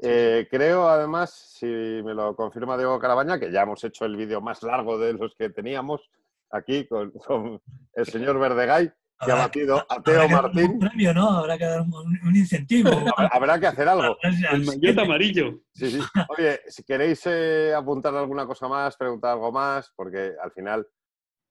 Eh, 0.00 0.46
creo, 0.50 0.88
además, 0.88 1.30
si 1.58 1.66
me 1.66 2.14
lo 2.14 2.36
confirma 2.36 2.76
Diego 2.76 2.98
Carabaña, 2.98 3.38
que 3.38 3.50
ya 3.50 3.62
hemos 3.62 3.82
hecho 3.82 4.04
el 4.04 4.16
vídeo 4.16 4.40
más 4.40 4.62
largo 4.62 4.98
de 4.98 5.14
los 5.14 5.34
que 5.34 5.50
teníamos 5.50 6.08
aquí 6.50 6.86
con, 6.86 7.12
el 7.94 8.06
señor 8.06 8.38
Verdegay, 8.38 8.92
que 9.20 9.32
ha 9.32 9.34
batido 9.34 9.84
a 9.88 10.00
Teo 10.00 10.28
Martín. 10.28 10.70
Un 10.72 10.78
premio, 10.78 11.12
¿no? 11.12 11.28
Habrá 11.30 11.58
que 11.58 11.64
dar 11.64 11.80
un, 11.80 12.36
incentivo. 12.36 12.90
Habrá 13.32 13.58
que 13.58 13.66
hacer 13.66 13.88
algo. 13.88 14.16
El 14.52 14.64
maillot 14.64 14.98
amarillo. 14.98 15.60
Sí, 15.72 15.90
sí. 15.90 16.00
Oye, 16.28 16.60
si 16.68 16.84
queréis 16.84 17.20
eh, 17.26 17.74
apuntar 17.74 18.14
alguna 18.14 18.46
cosa 18.46 18.68
más, 18.68 18.96
preguntar 18.96 19.32
algo 19.32 19.50
más, 19.50 19.92
porque 19.96 20.34
al 20.40 20.52
final 20.52 20.86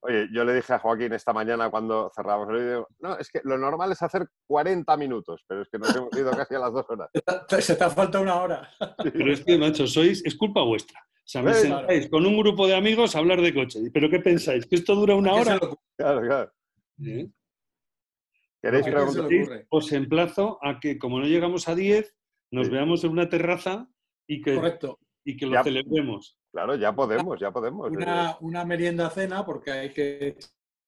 Oye, 0.00 0.28
yo 0.32 0.44
le 0.44 0.54
dije 0.54 0.72
a 0.72 0.78
Joaquín 0.78 1.12
esta 1.12 1.32
mañana 1.32 1.70
cuando 1.70 2.10
cerramos 2.14 2.48
el 2.50 2.56
vídeo, 2.56 2.88
no, 3.00 3.18
es 3.18 3.30
que 3.30 3.40
lo 3.42 3.58
normal 3.58 3.90
es 3.90 4.00
hacer 4.00 4.28
40 4.46 4.96
minutos, 4.96 5.44
pero 5.48 5.62
es 5.62 5.68
que 5.68 5.78
nos 5.78 5.94
hemos 5.94 6.16
ido 6.16 6.30
casi 6.30 6.54
a 6.54 6.60
las 6.60 6.72
dos 6.72 6.86
horas. 6.88 7.10
Se 7.60 7.74
te 7.74 7.84
ha 7.84 7.90
falta 7.90 8.20
una 8.20 8.36
hora. 8.36 8.70
Pero 9.02 9.32
es 9.32 9.44
que, 9.44 9.58
macho, 9.58 9.86
sois, 9.86 10.24
es 10.24 10.36
culpa 10.36 10.62
vuestra. 10.62 11.00
O 11.00 11.30
sea, 11.30 11.42
me 11.42 11.52
sentáis 11.52 12.08
con 12.08 12.24
un 12.24 12.38
grupo 12.38 12.66
de 12.66 12.74
amigos 12.74 13.14
a 13.14 13.18
hablar 13.18 13.42
de 13.42 13.52
coche. 13.52 13.80
¿Pero 13.92 14.08
qué 14.08 14.20
pensáis? 14.20 14.66
¿Que 14.66 14.76
esto 14.76 14.94
dura 14.94 15.14
una 15.14 15.34
hora? 15.34 15.58
Claro, 15.96 16.20
claro. 16.22 16.52
¿Queréis 16.96 18.86
preguntar? 18.86 19.66
Os 19.68 19.92
emplazo 19.92 20.58
a 20.62 20.80
que, 20.80 20.98
como 20.98 21.20
no 21.20 21.26
llegamos 21.26 21.68
a 21.68 21.74
10, 21.74 22.14
nos 22.50 22.70
veamos 22.70 23.04
en 23.04 23.10
una 23.10 23.28
terraza 23.28 23.88
y 24.26 24.40
que, 24.40 24.54
Correcto. 24.54 25.00
Y 25.24 25.36
que 25.36 25.46
lo 25.46 25.62
celebremos. 25.62 26.37
Claro, 26.52 26.76
ya 26.76 26.94
podemos, 26.94 27.38
ya 27.38 27.50
podemos. 27.50 27.90
Una, 27.90 28.36
una 28.40 28.64
merienda 28.64 29.10
cena, 29.10 29.44
porque 29.44 29.70
hay 29.70 29.92
que 29.92 30.36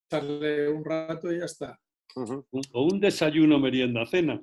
echarle 0.07 0.69
un 0.69 0.85
rato 0.85 1.33
y 1.33 1.39
ya 1.39 1.45
está. 1.45 1.81
O 2.15 2.83
un 2.85 3.01
desayuno 3.01 3.59
merienda 3.59 4.05
cena. 4.07 4.43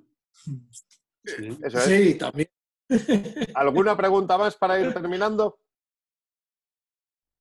Sí, 1.23 2.15
también. 2.15 2.49
¿Alguna 3.55 3.97
pregunta 3.97 4.37
más 4.37 4.55
para 4.55 4.79
ir 4.79 4.93
terminando? 4.93 5.59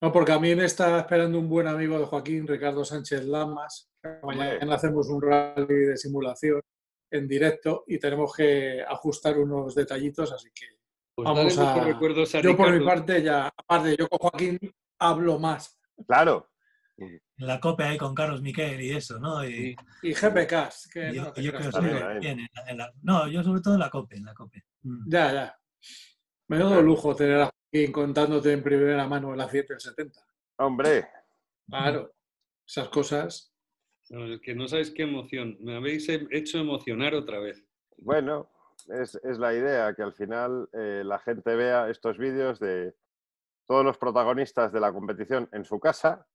No, 0.02 0.12
porque 0.12 0.32
a 0.32 0.38
mí 0.38 0.54
me 0.54 0.64
está 0.64 0.98
esperando 0.98 1.38
un 1.38 1.48
buen 1.48 1.66
amigo 1.66 1.98
de 1.98 2.04
Joaquín, 2.04 2.46
Ricardo 2.46 2.84
Sánchez 2.84 3.24
Lamas. 3.24 3.90
Mañana 4.22 4.74
hacemos 4.74 5.08
un 5.08 5.22
rally 5.22 5.74
de 5.74 5.96
simulación 5.96 6.60
en 7.10 7.28
directo 7.28 7.84
y 7.86 7.98
tenemos 7.98 8.34
que 8.34 8.82
ajustar 8.82 9.38
unos 9.38 9.74
detallitos, 9.74 10.32
así 10.32 10.50
que 10.54 10.75
pues 11.16 11.24
Vamos 11.24 11.58
a... 11.58 12.42
yo 12.42 12.56
por 12.56 12.78
mi 12.78 12.84
parte 12.84 13.22
ya, 13.22 13.48
aparte, 13.48 13.96
yo 13.98 14.06
con 14.06 14.18
Joaquín 14.18 14.58
hablo 14.98 15.38
más. 15.38 15.80
Claro. 16.06 16.50
La 17.38 17.58
copia 17.58 17.88
ahí 17.88 17.96
con 17.96 18.14
Carlos 18.14 18.42
Miquel 18.42 18.80
y 18.82 18.90
eso, 18.90 19.18
¿no? 19.18 19.42
Y, 19.46 19.74
y 20.02 20.12
GPK. 20.12 20.70
Que 20.92 21.14
yo, 21.14 21.32
no, 23.02 23.28
yo 23.28 23.42
sobre 23.42 23.60
todo 23.62 23.74
en 23.74 23.80
la 23.80 23.88
copia, 23.88 24.18
en 24.18 24.26
la 24.26 24.34
copia. 24.34 24.62
Mm. 24.82 25.08
Ya, 25.08 25.32
ya. 25.32 25.58
Me 26.48 26.58
da 26.58 26.80
lujo 26.82 27.16
tener 27.16 27.40
a 27.40 27.50
Joaquín 27.50 27.92
contándote 27.92 28.52
en 28.52 28.62
primera 28.62 29.08
mano 29.08 29.32
el 29.32 29.40
A7 29.40 29.70
el 29.70 29.80
70. 29.80 30.20
Hombre. 30.58 31.08
Claro, 31.66 32.14
esas 32.66 32.88
cosas. 32.88 33.54
es 34.10 34.40
que 34.42 34.54
no 34.54 34.68
sabéis 34.68 34.90
qué 34.90 35.04
emoción. 35.04 35.56
Me 35.60 35.76
habéis 35.76 36.06
hecho 36.08 36.58
emocionar 36.58 37.14
otra 37.14 37.38
vez. 37.38 37.64
Bueno, 37.96 38.50
es, 38.88 39.38
la 39.38 39.54
idea, 39.54 39.94
que 39.94 40.02
al 40.02 40.12
final 40.12 40.68
eh, 40.72 41.02
la 41.04 41.18
gente 41.18 41.54
vea 41.54 41.90
estos 41.90 42.18
vídeos 42.18 42.58
de 42.58 42.94
todos 43.66 43.84
los 43.84 43.98
protagonistas 43.98 44.72
de 44.72 44.80
la 44.80 44.92
competición 44.92 45.48
en 45.52 45.64
su 45.64 45.80
casa 45.80 46.26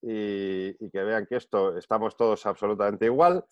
y, 0.00 0.74
que 0.90 1.02
vean 1.02 1.26
que 1.26 1.36
esto 1.36 1.76
estamos 1.76 2.16
todos 2.16 2.44
absolutamente 2.46 3.06
igual 3.06 3.44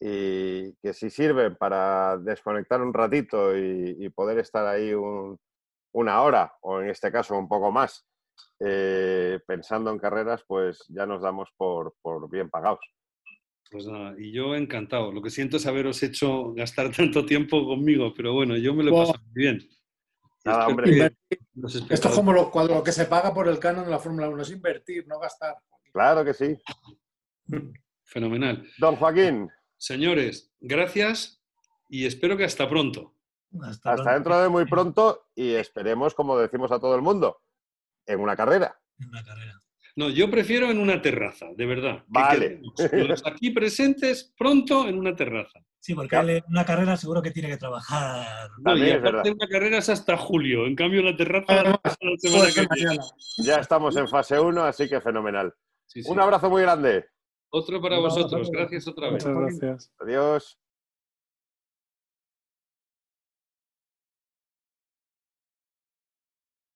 y 0.00 0.74
que 0.76 0.92
si 0.92 1.10
sirven 1.10 1.56
para 1.56 2.18
desconectar 2.18 2.80
un 2.80 2.94
ratito 2.94 3.56
y, 3.56 4.08
poder 4.10 4.38
estar 4.38 4.66
ahí 4.66 4.92
una 5.92 6.22
hora 6.22 6.54
o 6.60 6.80
en 6.80 6.90
este 6.90 7.10
caso 7.10 7.36
un 7.36 7.48
poco 7.48 7.70
más 7.70 8.06
eh, 8.60 9.40
pensando 9.46 9.90
en 9.90 9.98
carreras, 9.98 10.44
pues 10.46 10.84
ya 10.88 11.06
nos 11.06 11.22
damos 11.22 11.50
por 11.56 11.94
bien 12.30 12.50
pagados. 12.50 12.97
Pues 13.70 13.86
nada, 13.86 14.14
y 14.18 14.32
yo 14.32 14.54
encantado. 14.54 15.12
Lo 15.12 15.20
que 15.20 15.30
siento 15.30 15.58
es 15.58 15.66
haberos 15.66 16.02
hecho 16.02 16.52
gastar 16.54 16.90
tanto 16.96 17.24
tiempo 17.26 17.66
conmigo, 17.66 18.14
pero 18.14 18.32
bueno, 18.32 18.56
yo 18.56 18.74
me 18.74 18.82
lo 18.82 18.90
he 18.90 19.00
pasado 19.00 19.24
muy 19.24 19.42
bien. 19.42 19.68
Nada, 20.44 20.68
hombre. 20.68 21.12
Esto 21.90 22.08
es 22.08 22.14
como 22.14 22.32
lo, 22.32 22.50
lo, 22.54 22.82
que 22.82 22.92
se 22.92 23.06
paga 23.06 23.34
por 23.34 23.48
el 23.48 23.58
canon 23.58 23.84
en 23.84 23.90
la 23.90 23.98
Fórmula 23.98 24.28
1, 24.28 24.42
es 24.42 24.50
invertir, 24.50 25.06
no 25.06 25.18
gastar. 25.18 25.56
Claro 25.92 26.24
que 26.24 26.32
sí. 26.32 26.56
Fenomenal. 28.04 28.66
Don 28.78 28.96
Joaquín. 28.96 29.50
Señores, 29.76 30.50
gracias 30.60 31.42
y 31.88 32.06
espero 32.06 32.36
que 32.36 32.44
hasta 32.44 32.68
pronto. 32.68 33.14
Hasta, 33.62 33.92
hasta 33.92 34.14
dentro 34.14 34.40
de 34.40 34.48
muy 34.48 34.66
pronto 34.66 35.28
y 35.34 35.52
esperemos, 35.54 36.14
como 36.14 36.38
decimos 36.38 36.70
a 36.72 36.78
todo 36.78 36.94
el 36.94 37.02
mundo, 37.02 37.42
en 38.06 38.20
una 38.20 38.36
carrera. 38.36 38.78
En 38.98 39.08
una 39.08 39.22
carrera. 39.22 39.60
No, 39.98 40.08
yo 40.10 40.30
prefiero 40.30 40.70
en 40.70 40.78
una 40.78 41.02
terraza, 41.02 41.48
de 41.56 41.66
verdad. 41.66 42.04
Vale. 42.06 42.62
Los 42.92 43.26
aquí 43.26 43.50
presentes 43.50 44.32
pronto 44.38 44.86
en 44.86 44.96
una 44.96 45.16
terraza. 45.16 45.58
Sí, 45.80 45.92
porque 45.92 46.40
una 46.48 46.64
carrera 46.64 46.96
seguro 46.96 47.20
que 47.20 47.32
tiene 47.32 47.48
que 47.48 47.56
trabajar. 47.56 48.48
No, 48.60 48.76
y 48.76 48.92
aparte 48.92 49.32
una 49.32 49.48
carrera 49.48 49.78
es 49.78 49.88
hasta 49.88 50.16
julio. 50.16 50.68
En 50.68 50.76
cambio, 50.76 51.02
la 51.02 51.16
terraza 51.16 51.64
la 51.64 51.80
semana 52.16 52.48
que 52.54 52.68
viene. 52.76 52.98
Ya 53.38 53.56
estamos 53.56 53.96
en 53.96 54.06
fase 54.06 54.38
1, 54.38 54.62
así 54.62 54.88
que 54.88 55.00
fenomenal. 55.00 55.52
Un 56.06 56.20
abrazo 56.20 56.48
muy 56.48 56.62
grande. 56.62 57.06
Otro 57.50 57.82
para 57.82 57.98
vosotros. 57.98 58.52
Gracias 58.52 58.86
otra 58.86 59.10
vez. 59.10 59.26
Muchas 59.26 59.58
gracias. 59.60 59.92
Adiós. 59.98 60.60